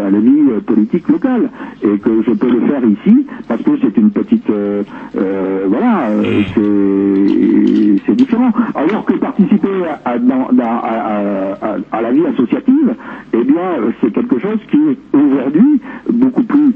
à 0.04 0.10
la 0.10 0.18
vie 0.18 0.60
politique 0.66 1.08
locale, 1.08 1.50
et 1.82 1.98
que 1.98 2.22
je 2.26 2.32
peux 2.32 2.50
le 2.50 2.60
faire 2.66 2.84
ici 2.84 3.26
parce 3.48 3.62
que 3.62 3.70
c'est 3.82 3.96
une 3.96 4.10
petite, 4.10 4.39
euh, 4.50 4.84
euh, 5.16 5.66
voilà, 5.68 6.10
euh, 6.10 7.98
c'est 8.06 8.16
différent. 8.16 8.50
Alors 8.74 9.04
que 9.04 9.14
participer 9.18 9.68
à, 10.04 10.18
dans- 10.18 10.48
dans- 10.52 10.64
à- 10.64 10.78
à- 10.88 11.52
à- 11.74 11.78
à 11.92 12.02
la 12.02 12.12
vie 12.12 12.26
associative, 12.26 12.96
eh 13.32 13.44
bien, 13.44 13.70
c'est 14.00 14.12
quelque 14.12 14.38
chose 14.38 14.58
qui 14.70 14.78
est 14.90 14.98
aujourd'hui 15.16 15.80
beaucoup 16.10 16.44
plus, 16.44 16.74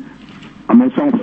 à 0.68 0.74
mon 0.74 0.90
sens, 0.90 1.14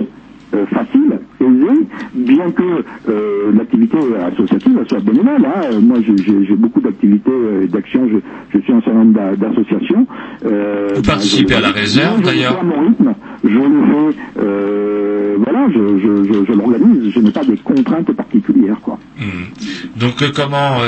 euh, 0.54 0.66
facile, 0.66 1.20
aisé, 1.40 1.86
bien 2.14 2.50
que 2.52 2.84
euh, 3.08 3.52
l'activité 3.56 3.96
associative 4.32 4.78
soit 4.88 5.00
bénévole. 5.00 5.44
Hein. 5.44 5.62
Euh, 5.72 5.80
Moi, 5.80 5.98
j'ai- 6.06 6.56
beaucoup 6.56 6.80
d'activités 6.80 7.30
euh, 7.30 7.62
et 7.64 7.68
d'actions. 7.68 8.06
Je, 8.08 8.18
je 8.54 8.62
suis 8.62 8.72
un 8.72 8.80
certain 8.82 8.98
nombre 9.04 9.14
d'a- 9.14 9.36
d'associations. 9.36 10.06
Euh, 10.44 10.92
Vous 10.96 11.02
ben, 11.02 11.06
participez 11.08 11.54
je- 11.54 11.58
à 11.58 11.60
la 11.60 11.70
réserve, 11.70 12.16
je 12.16 12.20
le 12.20 12.26
fais 12.28 12.34
d'ailleurs 12.34 12.60
à 12.60 12.62
mon 12.62 12.80
rythme. 12.86 13.14
Je 13.44 13.48
le 13.48 13.60
fais. 13.62 14.18
euh, 14.40 15.36
voilà, 15.38 15.66
je, 15.74 15.98
je, 15.98 16.26
je, 16.32 16.44
je 16.46 16.52
l'organise. 16.52 17.12
Je 17.14 17.20
n'ai 17.20 17.30
pas 17.32 17.44
des 17.44 17.56
contraintes 17.58 18.12
particulières, 18.12 18.80
quoi. 18.82 18.98
Hmm. 19.18 19.98
Donc 19.98 20.22
euh, 20.22 20.30
comment 20.34 20.78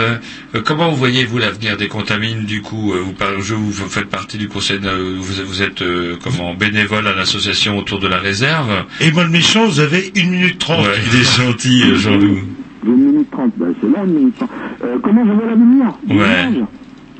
comment 0.64 0.90
vous 0.90 0.96
voyez-vous 0.96 1.38
l'avenir 1.38 1.76
des 1.76 1.88
contamines 1.88 2.44
du 2.44 2.62
coup 2.62 2.92
euh, 2.92 3.02
vous, 3.38 3.70
vous 3.70 3.88
faites 3.88 4.08
partie 4.08 4.38
du 4.38 4.48
conseil, 4.48 4.80
de- 4.80 5.18
vous, 5.18 5.44
vous 5.46 5.62
êtes 5.62 5.82
euh, 5.82 6.16
comment 6.22 6.54
bénévole 6.54 7.06
à 7.06 7.14
l'association 7.14 7.78
autour 7.78 8.00
de 8.00 8.08
la 8.08 8.18
réserve? 8.18 8.70
Et 9.00 9.10
moi 9.12 9.24
le 9.24 9.30
méchant, 9.30 9.53
vous 9.60 9.80
avez 9.80 10.12
une 10.16 10.30
minute 10.30 10.58
trente. 10.58 10.78
Ouais, 10.80 10.98
il 11.12 11.20
est 11.20 11.42
gentil, 11.42 11.82
euh, 11.84 11.94
Jean-Loup. 11.96 12.36
J'ai 12.84 12.90
une 12.90 13.04
minute 13.12 13.30
trente. 13.30 13.52
Ben, 13.56 13.72
c'est 13.80 13.90
là 13.90 14.04
une 14.04 14.12
minute 14.12 14.36
trente. 14.36 14.50
Euh, 14.84 14.96
comment 15.02 15.24
je 15.24 15.30
vois 15.32 15.46
l'avenir 15.46 15.86
Ouais. 16.08 16.14
village 16.14 16.64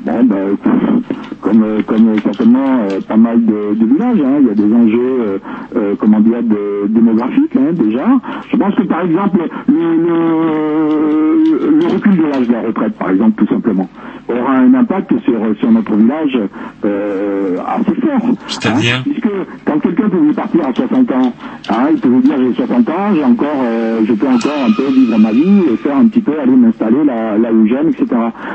Bon, 0.04 0.24
ben, 0.24 0.56
comme, 1.40 1.62
euh, 1.62 1.80
comme 1.86 2.20
certainement 2.22 2.78
euh, 2.82 3.00
pas 3.00 3.16
mal 3.16 3.42
de, 3.44 3.74
de 3.74 3.86
villages, 3.86 4.18
hein, 4.22 4.38
il 4.40 4.46
y 4.48 4.50
a 4.50 4.54
des 4.54 4.74
enjeux 4.74 4.98
euh, 5.20 5.38
euh, 5.76 5.94
comment 5.98 6.20
dire, 6.20 6.42
de- 6.42 6.86
démographique 6.88 7.56
hein, 7.56 7.72
déjà. 7.72 8.06
Je 8.52 8.56
pense 8.58 8.74
que 8.74 8.82
par 8.82 9.00
exemple 9.02 9.38
le, 9.68 9.74
le, 9.74 11.70
le 11.80 11.86
recul 11.88 12.16
de 12.16 12.22
l'âge 12.24 12.46
de 12.46 12.52
la 12.52 12.62
retraite, 12.62 12.94
par 12.98 13.10
exemple, 13.10 13.42
tout 13.44 13.52
simplement, 13.52 13.88
aura 14.28 14.52
un 14.58 14.74
impact 14.74 15.12
sur, 15.24 15.40
sur 15.58 15.70
notre 15.70 15.94
village 15.96 16.38
euh, 16.84 17.56
assez 17.66 17.94
fort. 18.00 18.28
C'est-à-dire 18.48 18.96
hein, 18.98 19.02
Puisque 19.04 19.28
quand 19.64 19.78
quelqu'un 19.80 20.08
pouvait 20.10 20.32
partir 20.34 20.66
à 20.66 20.72
60 20.74 21.12
ans, 21.12 21.34
hein, 21.68 21.88
il 21.92 22.00
pouvait 22.00 22.20
dire 22.20 22.36
j'ai 22.38 22.54
60 22.54 22.88
ans, 22.88 23.14
j'ai 23.14 23.24
encore, 23.24 23.62
euh, 23.62 24.00
je 24.06 24.12
peux 24.12 24.28
encore 24.28 24.64
un 24.66 24.70
peu 24.70 24.88
vivre 24.88 25.18
ma 25.18 25.32
vie 25.32 25.62
et 25.72 25.76
faire 25.78 25.96
un 25.96 26.06
petit 26.08 26.20
peu 26.20 26.38
aller 26.38 26.52
m'installer 26.56 27.04
là, 27.04 27.38
là 27.38 27.52
où 27.52 27.66
j'aime, 27.66 27.88
etc. 27.88 28.06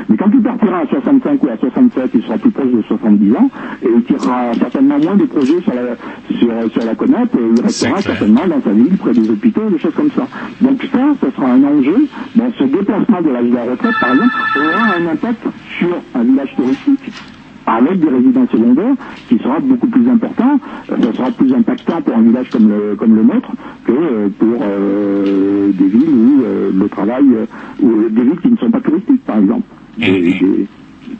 Mais 0.08 0.16
quand 0.16 0.30
il 0.32 0.42
partira 0.42 0.78
à 0.78 0.86
65 0.86 1.42
ou 1.42 1.48
à 1.48 1.56
67, 1.56 2.10
il 2.14 2.22
sera 2.22 2.38
plus 2.38 2.50
proche 2.50 2.70
de 2.72 2.82
70 2.82 3.36
ans 3.36 3.50
et 3.82 3.88
il 3.94 4.02
tirera 4.04 4.54
certainement 4.58 4.98
moins 4.98 5.16
de 5.16 5.24
projets 5.24 5.60
sur 5.62 5.74
la, 5.74 5.96
sur, 6.38 6.72
sur 6.72 6.84
la 6.84 6.94
comète 6.94 7.34
et 7.34 7.42
il 7.54 7.60
restera 7.60 8.02
certainement 8.02 8.46
dans 8.46 8.62
sa 8.62 8.70
ville, 8.70 8.96
près 8.98 9.12
des 9.12 9.28
hôpitaux, 9.30 9.68
des 9.70 9.78
choses 9.78 9.94
comme 9.94 10.10
ça. 10.10 10.26
Donc 10.60 10.82
ça, 10.92 10.98
ce 11.22 11.30
sera 11.30 11.46
un 11.46 11.64
enjeu. 11.64 12.06
Bon, 12.36 12.52
ce 12.58 12.64
déplacement 12.64 13.22
de 13.22 13.30
l'âge 13.30 13.50
de 13.50 13.54
la 13.54 13.64
retraite, 13.64 13.94
par 14.00 14.10
exemple, 14.10 14.34
aura 14.56 14.96
un 14.96 15.12
impact 15.12 15.42
sur 15.78 15.96
un 16.14 16.22
village 16.22 16.54
touristique 16.56 17.12
avec 17.76 18.00
des 18.00 18.08
résidences 18.10 18.50
secondaires 18.50 18.94
qui 19.28 19.38
sera 19.38 19.60
beaucoup 19.60 19.88
plus 19.88 20.08
important. 20.08 20.58
Euh, 20.90 20.96
Ça 21.02 21.12
sera 21.18 21.30
plus 21.32 21.52
impactant 21.54 22.02
pour 22.02 22.16
un 22.16 22.22
village 22.22 22.50
comme 22.52 22.68
le, 22.68 22.96
comme 22.96 23.14
le 23.16 23.22
nôtre 23.24 23.52
que 23.86 23.92
euh, 23.92 24.28
pour 24.38 24.62
euh, 24.62 25.72
des 25.72 25.88
villes 25.88 26.10
où 26.10 26.42
euh, 26.44 26.70
le 26.74 26.88
travail, 26.88 27.24
ou 27.80 28.08
des 28.10 28.22
villes 28.22 28.40
qui 28.42 28.50
ne 28.52 28.56
sont 28.58 28.70
pas 28.70 28.80
touristiques, 28.80 29.24
par 29.24 29.38
exemple. 29.38 29.66
Des, 29.96 30.06
des- 30.40 30.68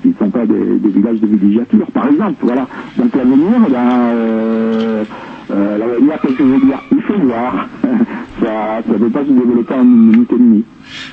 qui 0.03 0.09
ne 0.09 0.15
sont 0.15 0.31
pas 0.31 0.47
des, 0.47 0.79
des 0.79 0.91
villages 0.91 1.21
de 1.21 1.27
villégiature, 1.27 1.91
par 1.93 2.07
exemple. 2.09 2.39
Voilà. 2.43 2.69
Donc 2.97 3.15
l'avenir, 3.17 3.65
eh 3.67 3.71
ben, 3.73 3.89
euh, 4.15 5.05
euh, 5.51 5.79
l'avenir, 5.79 6.21
qu'est-ce 6.23 6.35
que 6.37 6.45
je 6.47 6.53
veux 6.53 6.61
dire 6.61 6.81
Il 6.93 7.03
faut 7.03 7.19
voir. 7.25 7.69
ça 8.43 8.83
ne 8.87 8.99
peut 8.99 9.11
pas 9.11 9.25
se 9.25 9.33
développer 9.33 9.75
en 9.75 9.83
une 9.83 10.07
minute 10.13 10.33
et 10.33 10.39
demie. 10.39 10.65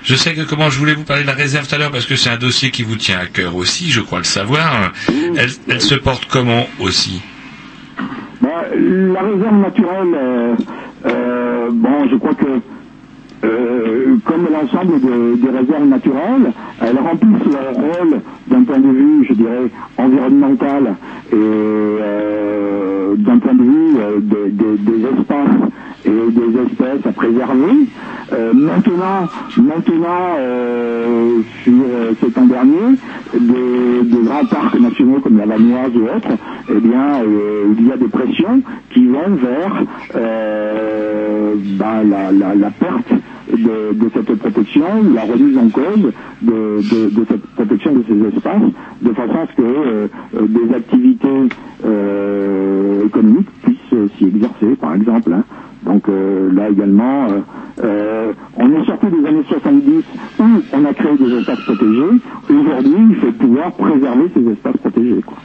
Je 0.03 0.15
sais 0.15 0.33
que 0.33 0.41
comment 0.41 0.69
je 0.69 0.79
voulais 0.79 0.93
vous 0.93 1.03
parler 1.03 1.23
de 1.23 1.27
la 1.27 1.33
réserve 1.33 1.67
tout 1.67 1.75
à 1.75 1.77
l'heure 1.77 1.91
parce 1.91 2.05
que 2.05 2.15
c'est 2.15 2.29
un 2.29 2.37
dossier 2.37 2.71
qui 2.71 2.83
vous 2.83 2.95
tient 2.95 3.19
à 3.19 3.25
cœur 3.25 3.55
aussi, 3.55 3.89
je 3.91 4.01
crois 4.01 4.19
le 4.19 4.23
savoir. 4.25 4.91
Elle, 5.09 5.49
elle 5.69 5.81
se 5.81 5.95
porte 5.95 6.25
comment 6.29 6.65
aussi? 6.79 7.21
Ben, 8.41 8.49
la 9.13 9.21
réserve 9.21 9.57
naturelle, 9.61 10.13
euh, 10.15 10.55
euh, 11.05 11.69
bon, 11.71 12.07
je 12.11 12.15
crois 12.17 12.33
que 12.35 12.45
euh, 13.43 14.15
comme 14.25 14.47
l'ensemble 14.51 14.99
de- 14.99 15.35
des 15.35 15.49
réserves 15.57 15.85
naturelles, 15.87 16.51
elles 16.81 16.97
remplissent 16.97 17.51
leur 17.51 17.73
rôle 17.73 18.21
d'un 18.47 18.63
point 18.63 18.79
de 18.79 18.89
vue, 18.89 19.25
je 19.29 19.33
dirais, 19.33 19.69
environnemental 19.97 20.95
et 21.31 21.35
d'un 23.17 23.37
point 23.39 23.53
de 23.53 23.63
vue 23.63 23.97
des 24.79 25.03
espaces 25.03 25.69
et 26.07 26.31
des 26.31 26.59
espèces 26.61 27.05
à 27.05 27.11
préserver. 27.11 27.87
Euh, 28.33 28.53
maintenant, 28.53 29.27
maintenant 29.57 30.35
euh, 30.39 31.39
sur 31.63 31.73
euh, 31.73 32.11
ces 32.21 32.31
temps 32.31 32.45
derniers, 32.45 32.97
des, 33.33 34.23
grands 34.23 34.45
parcs 34.45 34.79
nationaux 34.79 35.19
comme 35.21 35.37
la 35.37 35.45
Vanoise 35.45 35.91
ou 35.95 36.03
autres, 36.03 36.37
eh 36.69 36.79
bien, 36.79 37.21
euh, 37.21 37.73
il 37.77 37.87
y 37.87 37.91
a 37.91 37.97
des 37.97 38.07
pressions 38.07 38.61
qui 38.91 39.07
vont 39.07 39.35
vers 39.35 39.83
ben, 41.79 42.03
la, 42.09 42.31
la, 42.55 42.69
perte 42.71 43.13
de, 43.51 44.09
cette 44.13 44.35
protection, 44.35 44.85
la 45.13 45.21
remise 45.21 45.57
en 45.57 45.69
cause 45.69 46.11
de, 46.41 46.81
cette 47.29 47.45
protection 47.55 47.93
de 47.93 48.03
ces 48.07 48.35
espaces, 48.35 48.71
de 49.01 49.13
façon 49.13 49.35
à 49.35 49.47
ce 49.47 49.55
que 49.55 50.09
des 50.47 50.75
activités 50.75 51.47
économiques 53.05 53.49
puissent 53.63 54.09
s'y 54.17 54.25
exercer, 54.25 54.75
par 54.79 54.95
exemple. 54.95 55.31
hein. 55.33 55.43
Donc 55.83 56.09
euh, 56.09 56.51
là 56.53 56.69
également, 56.69 57.29
euh, 57.29 57.39
euh, 57.83 58.33
on 58.57 58.71
est 58.73 58.85
sorti 58.85 59.07
des 59.07 59.27
années 59.27 59.43
70 59.47 60.03
où 60.39 60.43
on 60.73 60.85
a 60.85 60.93
créé 60.93 61.17
des 61.17 61.37
espaces 61.37 61.61
protégés. 61.61 62.21
Aujourd'hui, 62.49 63.05
il 63.09 63.15
faut 63.17 63.31
pouvoir 63.33 63.71
préserver 63.73 64.31
ces 64.35 64.51
espaces 64.51 64.77
protégés. 64.77 65.21
Quoi. 65.21 65.37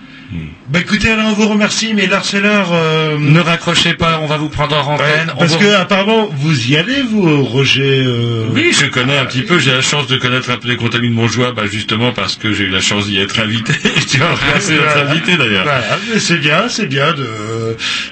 Bah 0.69 0.81
écoutez, 0.81 1.11
alors 1.11 1.27
on 1.27 1.33
vous 1.33 1.49
remercie, 1.49 1.93
mais 1.95 2.07
l'harceleur... 2.07 2.71
Euh... 2.73 3.19
Ne 3.19 3.41
raccrochez 3.41 3.95
pas, 3.95 4.21
on 4.23 4.27
va 4.27 4.39
vous 4.39 4.49
prendre 4.49 4.77
en 4.77 4.95
antenne. 4.95 5.33
Parce 5.39 5.57
que 5.57 5.75
apparemment, 5.75 6.31
vous 6.33 6.71
y 6.71 6.77
allez, 6.77 7.03
vous, 7.03 7.45
Roger 7.45 8.03
euh, 8.05 8.47
Oui, 8.53 8.73
je 8.73 8.87
connais 8.87 9.19
un 9.19 9.27
petit 9.27 9.43
peu. 9.43 9.59
J'ai 9.59 9.73
la 9.73 9.83
chance 9.83 10.07
de 10.07 10.17
connaître 10.17 10.51
un 10.51 10.57
peu 10.57 10.69
les 10.69 10.77
contamines 10.77 11.11
de 11.11 11.17
Montjoie, 11.17 11.53
bah 11.53 11.65
justement 11.71 12.13
parce 12.13 12.37
que 12.37 12.53
j'ai 12.53 12.65
eu 12.65 12.71
la 12.71 12.81
chance 12.81 13.07
d'y 13.07 13.19
être 13.19 13.39
invité. 13.41 13.75
tu 14.09 14.19
vas 14.19 14.31
notre 14.31 14.43
Voilà. 14.73 15.11
invité 15.11 15.37
d'ailleurs. 15.37 15.65
Voilà, 15.65 15.99
mais 16.13 16.19
c'est 16.19 16.39
bien, 16.39 16.69
c'est 16.69 16.87
bien 16.87 17.13
de... 17.13 17.29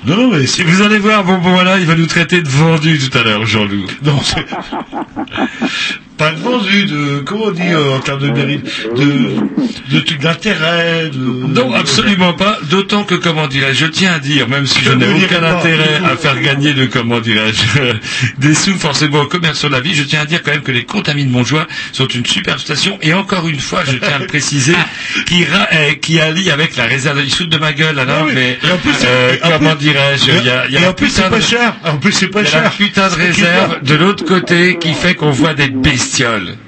Non, 0.04 0.16
non, 0.16 0.28
mais 0.28 0.46
Si 0.46 0.62
vous 0.62 0.82
allez 0.82 0.98
voir, 0.98 1.24
bon, 1.24 1.38
bon 1.38 1.52
voilà, 1.52 1.78
il 1.78 1.86
va 1.86 1.94
nous 1.94 2.06
traiter 2.06 2.42
de 2.42 2.48
vendus 2.48 2.98
tout 2.98 3.16
à 3.18 3.22
l'heure, 3.22 3.46
Jean-Loup. 3.46 3.86
Non, 4.04 4.20
c'est... 4.22 4.44
pas 6.20 6.30
de 6.32 6.40
vendu, 6.40 6.84
de... 6.84 7.22
Comment 7.24 7.46
on 7.46 7.50
dit 7.50 7.62
euh, 7.72 7.96
en 7.96 8.00
termes 8.00 8.20
de 8.20 8.30
mérite 8.30 8.64
De... 8.96 9.94
de 9.96 10.00
trucs 10.00 10.20
d'intérêt, 10.20 11.08
de... 11.12 11.18
Non, 11.18 11.72
absolument 11.74 12.34
pas. 12.34 12.58
D'autant 12.70 13.04
que, 13.04 13.14
comment 13.14 13.46
dirais-je, 13.48 13.86
je 13.86 13.86
tiens 13.86 14.12
à 14.12 14.18
dire, 14.18 14.48
même 14.48 14.66
si 14.66 14.80
je 14.80 14.90
Je 14.90 14.94
n'ai 14.96 15.06
aucun 15.24 15.42
intérêt 15.42 16.00
à 16.04 16.16
faire 16.16 16.40
gagner 16.40 16.74
de, 16.74 16.86
comment 16.86 17.20
dirais-je, 17.20 17.94
des 18.38 18.54
sous 18.54 18.78
forcément 18.78 19.22
au 19.22 19.26
commerce 19.26 19.58
sur 19.58 19.70
la 19.70 19.80
vie, 19.80 19.94
je 19.94 20.02
tiens 20.02 20.20
à 20.20 20.26
dire 20.26 20.42
quand 20.42 20.52
même 20.52 20.62
que 20.62 20.72
les 20.72 20.84
contamines 20.84 21.26
de 21.28 21.32
Montjoie 21.32 21.66
sont 21.92 22.06
une 22.06 22.26
superbe 22.26 22.58
station. 22.58 22.98
Et 23.02 23.14
encore 23.14 23.48
une 23.48 23.58
fois, 23.60 23.82
je 23.86 23.96
tiens 23.96 24.16
à 24.16 24.18
le 24.18 24.26
préciser, 24.26 24.74
qui, 25.26 25.44
ra- 25.44 25.68
euh, 25.72 25.94
qui 25.94 26.20
allie 26.20 26.50
avec 26.50 26.76
la 26.76 26.84
réserve. 26.84 27.18
Foutent 27.30 27.48
de 27.48 27.58
ma 27.58 27.72
gueule, 27.72 27.98
alors, 27.98 28.16
Ah 28.20 28.24
oui. 28.26 28.32
mais 28.34 28.58
Et 28.62 28.72
en 28.72 28.76
plus, 28.78 28.92
euh, 29.04 29.36
en 29.42 29.50
comment 29.58 29.74
dirais-je, 29.74 30.30
il 30.30 30.46
y 30.46 30.50
a, 30.50 30.66
il 30.66 30.72
y 30.72 30.76
a 30.76 30.80
Et 30.80 30.82
la 30.82 30.90
en 30.90 30.92
plus, 30.92 31.06
putain 31.06 31.22
c'est 31.24 31.30
pas 31.30 31.36
de- 31.38 31.42
cher. 31.42 31.74
En 31.84 31.96
plus, 31.96 32.12
c'est 32.12 32.26
pas 32.28 32.42
il 32.42 32.48
y 32.48 32.52
a 32.52 32.56
la 32.56 32.62
cher. 32.62 32.72
putain 32.72 33.08
de 33.08 33.14
qui 33.14 33.20
réserve 33.20 33.82
de 33.82 33.94
l'autre 33.94 34.24
côté 34.24 34.76
qui 34.78 34.92
fait 34.94 35.14
qu'on 35.14 35.30
voit 35.30 35.54
des 35.54 35.68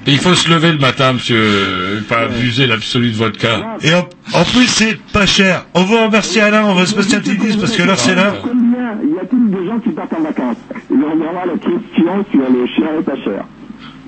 Et 0.06 0.12
il 0.12 0.18
faut 0.18 0.34
se 0.34 0.48
lever 0.48 0.72
le 0.72 0.78
matin, 0.78 1.14
monsieur, 1.14 1.36
euh, 1.38 2.00
pas 2.08 2.20
abuser 2.20 2.66
l'absolu 2.66 3.10
de 3.10 3.16
votre 3.16 3.38
cas. 3.38 3.76
Et 3.82 3.92
en, 3.94 4.08
en 4.34 4.44
plus, 4.44 4.66
c'est 4.66 4.98
pas 5.12 5.26
cher. 5.26 5.66
On 5.74 5.82
vous 5.84 5.96
remercie 5.98 6.40
Alain, 6.40 6.64
on 6.64 6.74
va 6.74 6.86
se 6.86 6.94
passer 6.94 7.16
un 7.16 7.20
petit 7.20 7.36
disque 7.36 7.58
parce 7.60 7.76
que 7.76 7.82
là, 7.82 7.96
c'est 7.96 8.14
là. 8.14 8.34
Combien 8.42 8.96
y 9.02 9.18
a-t-il 9.18 9.50
de 9.50 9.66
gens 9.66 9.78
qui 9.80 9.90
partent 9.90 10.12
en 10.14 10.22
vacances? 10.22 10.56
Ils 10.90 10.96
reviendront 10.96 11.44
la 11.46 11.58
question 11.58 12.24
sur 12.30 12.40
le 12.40 12.66
chien 12.66 12.86
est 12.98 13.02
pas 13.02 13.16
cher. 13.24 13.44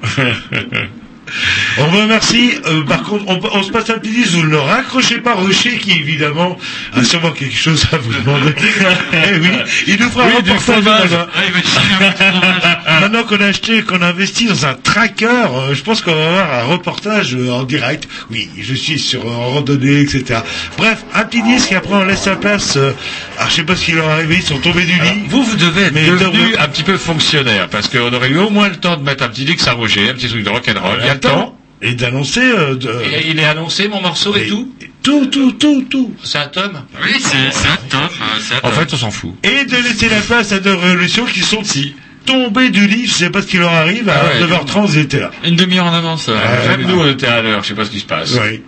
On 1.78 1.86
vous 1.86 1.98
remercie. 1.98 2.52
Euh, 2.66 2.82
par 2.84 3.02
contre, 3.02 3.24
on, 3.26 3.40
on 3.52 3.62
se 3.62 3.70
passe 3.70 3.90
un 3.90 3.98
petit 3.98 4.10
disque. 4.12 4.32
Vous 4.32 4.46
ne 4.46 4.56
raccrochez 4.56 5.18
pas 5.18 5.34
Rocher 5.34 5.76
qui, 5.78 5.92
évidemment, 5.92 6.56
a 6.94 7.02
sûrement 7.04 7.30
quelque 7.32 7.56
chose 7.56 7.84
à 7.92 7.96
vous 7.98 8.12
demander. 8.12 8.54
Eh 9.12 9.38
oui, 9.38 9.48
il 9.86 9.96
nous 10.00 10.10
fera 10.10 10.26
Oui, 10.26 10.32
un 10.38 10.42
du 10.42 10.50
reportage. 10.52 11.10
Maintenant 13.00 13.24
qu'on 13.24 13.40
a 13.40 13.46
acheté, 13.46 13.82
qu'on 13.82 14.02
a 14.02 14.08
investi 14.08 14.46
dans 14.46 14.66
un 14.66 14.74
tracker, 14.74 15.26
euh, 15.26 15.74
je 15.74 15.82
pense 15.82 16.02
qu'on 16.02 16.14
va 16.14 16.26
avoir 16.28 16.58
un 16.60 16.62
reportage 16.64 17.34
euh, 17.34 17.50
en 17.52 17.62
direct. 17.64 18.08
Oui, 18.30 18.48
je 18.60 18.74
suis 18.74 18.98
sur 18.98 19.24
euh, 19.26 19.34
en 19.34 19.50
randonnée, 19.50 20.00
etc. 20.00 20.40
Bref, 20.76 21.04
un 21.14 21.24
petit 21.24 21.42
disque 21.42 21.72
et 21.72 21.76
après 21.76 21.94
on 21.94 22.04
laisse 22.04 22.26
la 22.26 22.36
place. 22.36 22.76
euh, 22.76 22.92
alors 23.38 23.50
je 23.50 23.54
sais 23.56 23.62
pas 23.64 23.76
ce 23.76 23.84
qui 23.84 23.92
leur 23.92 24.08
est 24.08 24.12
arrivé, 24.12 24.36
ils 24.36 24.42
sont 24.42 24.58
tombés 24.58 24.84
du 24.84 24.92
lit. 24.92 25.24
Vous, 25.28 25.42
vous 25.42 25.56
devez 25.56 25.82
être 25.84 25.94
Mais 25.94 26.06
devenu 26.06 26.56
un 26.58 26.68
petit 26.68 26.82
peu 26.82 26.96
fonctionnaire, 26.96 27.68
parce 27.68 27.88
qu'on 27.88 28.12
aurait 28.12 28.30
eu 28.30 28.38
au 28.38 28.50
moins 28.50 28.68
le 28.68 28.76
temps 28.76 28.96
de 28.96 29.02
mettre 29.02 29.24
un 29.24 29.28
petit 29.28 29.44
Dix 29.44 29.66
à 29.68 29.72
Roger, 29.72 30.10
un 30.10 30.14
petit 30.14 30.28
truc 30.28 30.42
de 30.44 30.50
rock'n'roll. 30.50 30.98
Il 31.00 31.06
y 31.06 31.10
a 31.10 31.14
le 31.14 31.20
temps. 31.20 31.56
Et 31.82 31.94
d'annoncer... 31.94 32.40
euh, 32.40 32.74
de- 32.76 33.02
il 33.28 33.38
est 33.38 33.44
annoncé, 33.44 33.88
mon 33.88 34.00
morceau 34.00 34.34
et, 34.36 34.46
tout 34.46 34.72
Tout, 35.02 35.26
tout, 35.26 35.52
tout, 35.52 35.84
tout. 35.90 36.14
C'est 36.22 36.38
un 36.38 36.46
tome 36.48 36.82
Oui, 37.02 37.14
c'est 37.20 37.36
un 37.68 37.76
tome. 37.90 38.08
En 38.62 38.70
fait, 38.70 38.92
on 38.92 38.96
s'en 38.96 39.10
fout. 39.10 39.34
Et 39.42 39.64
de 39.64 39.76
laisser 39.76 40.08
la 40.08 40.20
place 40.20 40.52
à 40.52 40.60
deux 40.60 40.74
révolutions 40.74 41.26
qui 41.26 41.40
sont 41.40 41.62
Si. 41.64 41.94
tombées 42.24 42.70
du 42.70 42.86
lit, 42.86 43.06
je 43.06 43.12
sais 43.12 43.30
pas 43.30 43.42
ce 43.42 43.46
qui 43.48 43.58
leur 43.58 43.72
arrive, 43.72 44.08
à 44.08 44.14
Ah 44.22 44.40
ouais. 44.40 44.46
9h30 44.46 44.90
ils 44.94 44.98
étaient 45.00 45.20
là. 45.20 45.30
Une 45.44 45.56
demi-heure 45.56 45.84
en 45.86 45.92
avance. 45.92 46.28
euh. 46.30 46.38
Même 46.68 46.86
nous, 46.86 46.98
on 47.00 47.06
était 47.06 47.26
à 47.26 47.42
l'heure, 47.42 47.62
je 47.62 47.68
sais 47.68 47.74
pas 47.74 47.84
ce 47.84 47.90
qui 47.90 48.00
se 48.00 48.06
passe. 48.06 48.32
Oui. 48.32 48.62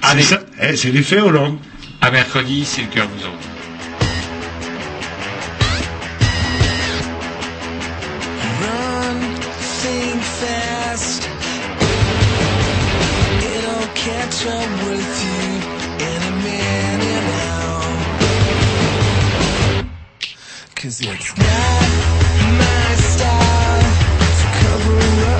Allez. 0.00 0.22
C'est 0.22 0.34
ça, 0.36 0.40
eh, 0.62 0.74
c'est 0.76 0.90
l'effet 0.90 1.20
Hollande. 1.20 1.58
À 2.00 2.10
mercredi, 2.10 2.64
c'est 2.64 2.80
le 2.82 2.86
cœur 2.88 3.06
vous 3.08 3.26
en. 3.26 3.30
Cause 20.80 21.00
it's 21.00 21.36
not 21.36 21.46
my 22.56 22.94
style 22.94 23.82
to 24.38 24.46
cover 24.60 25.34
up. 25.34 25.37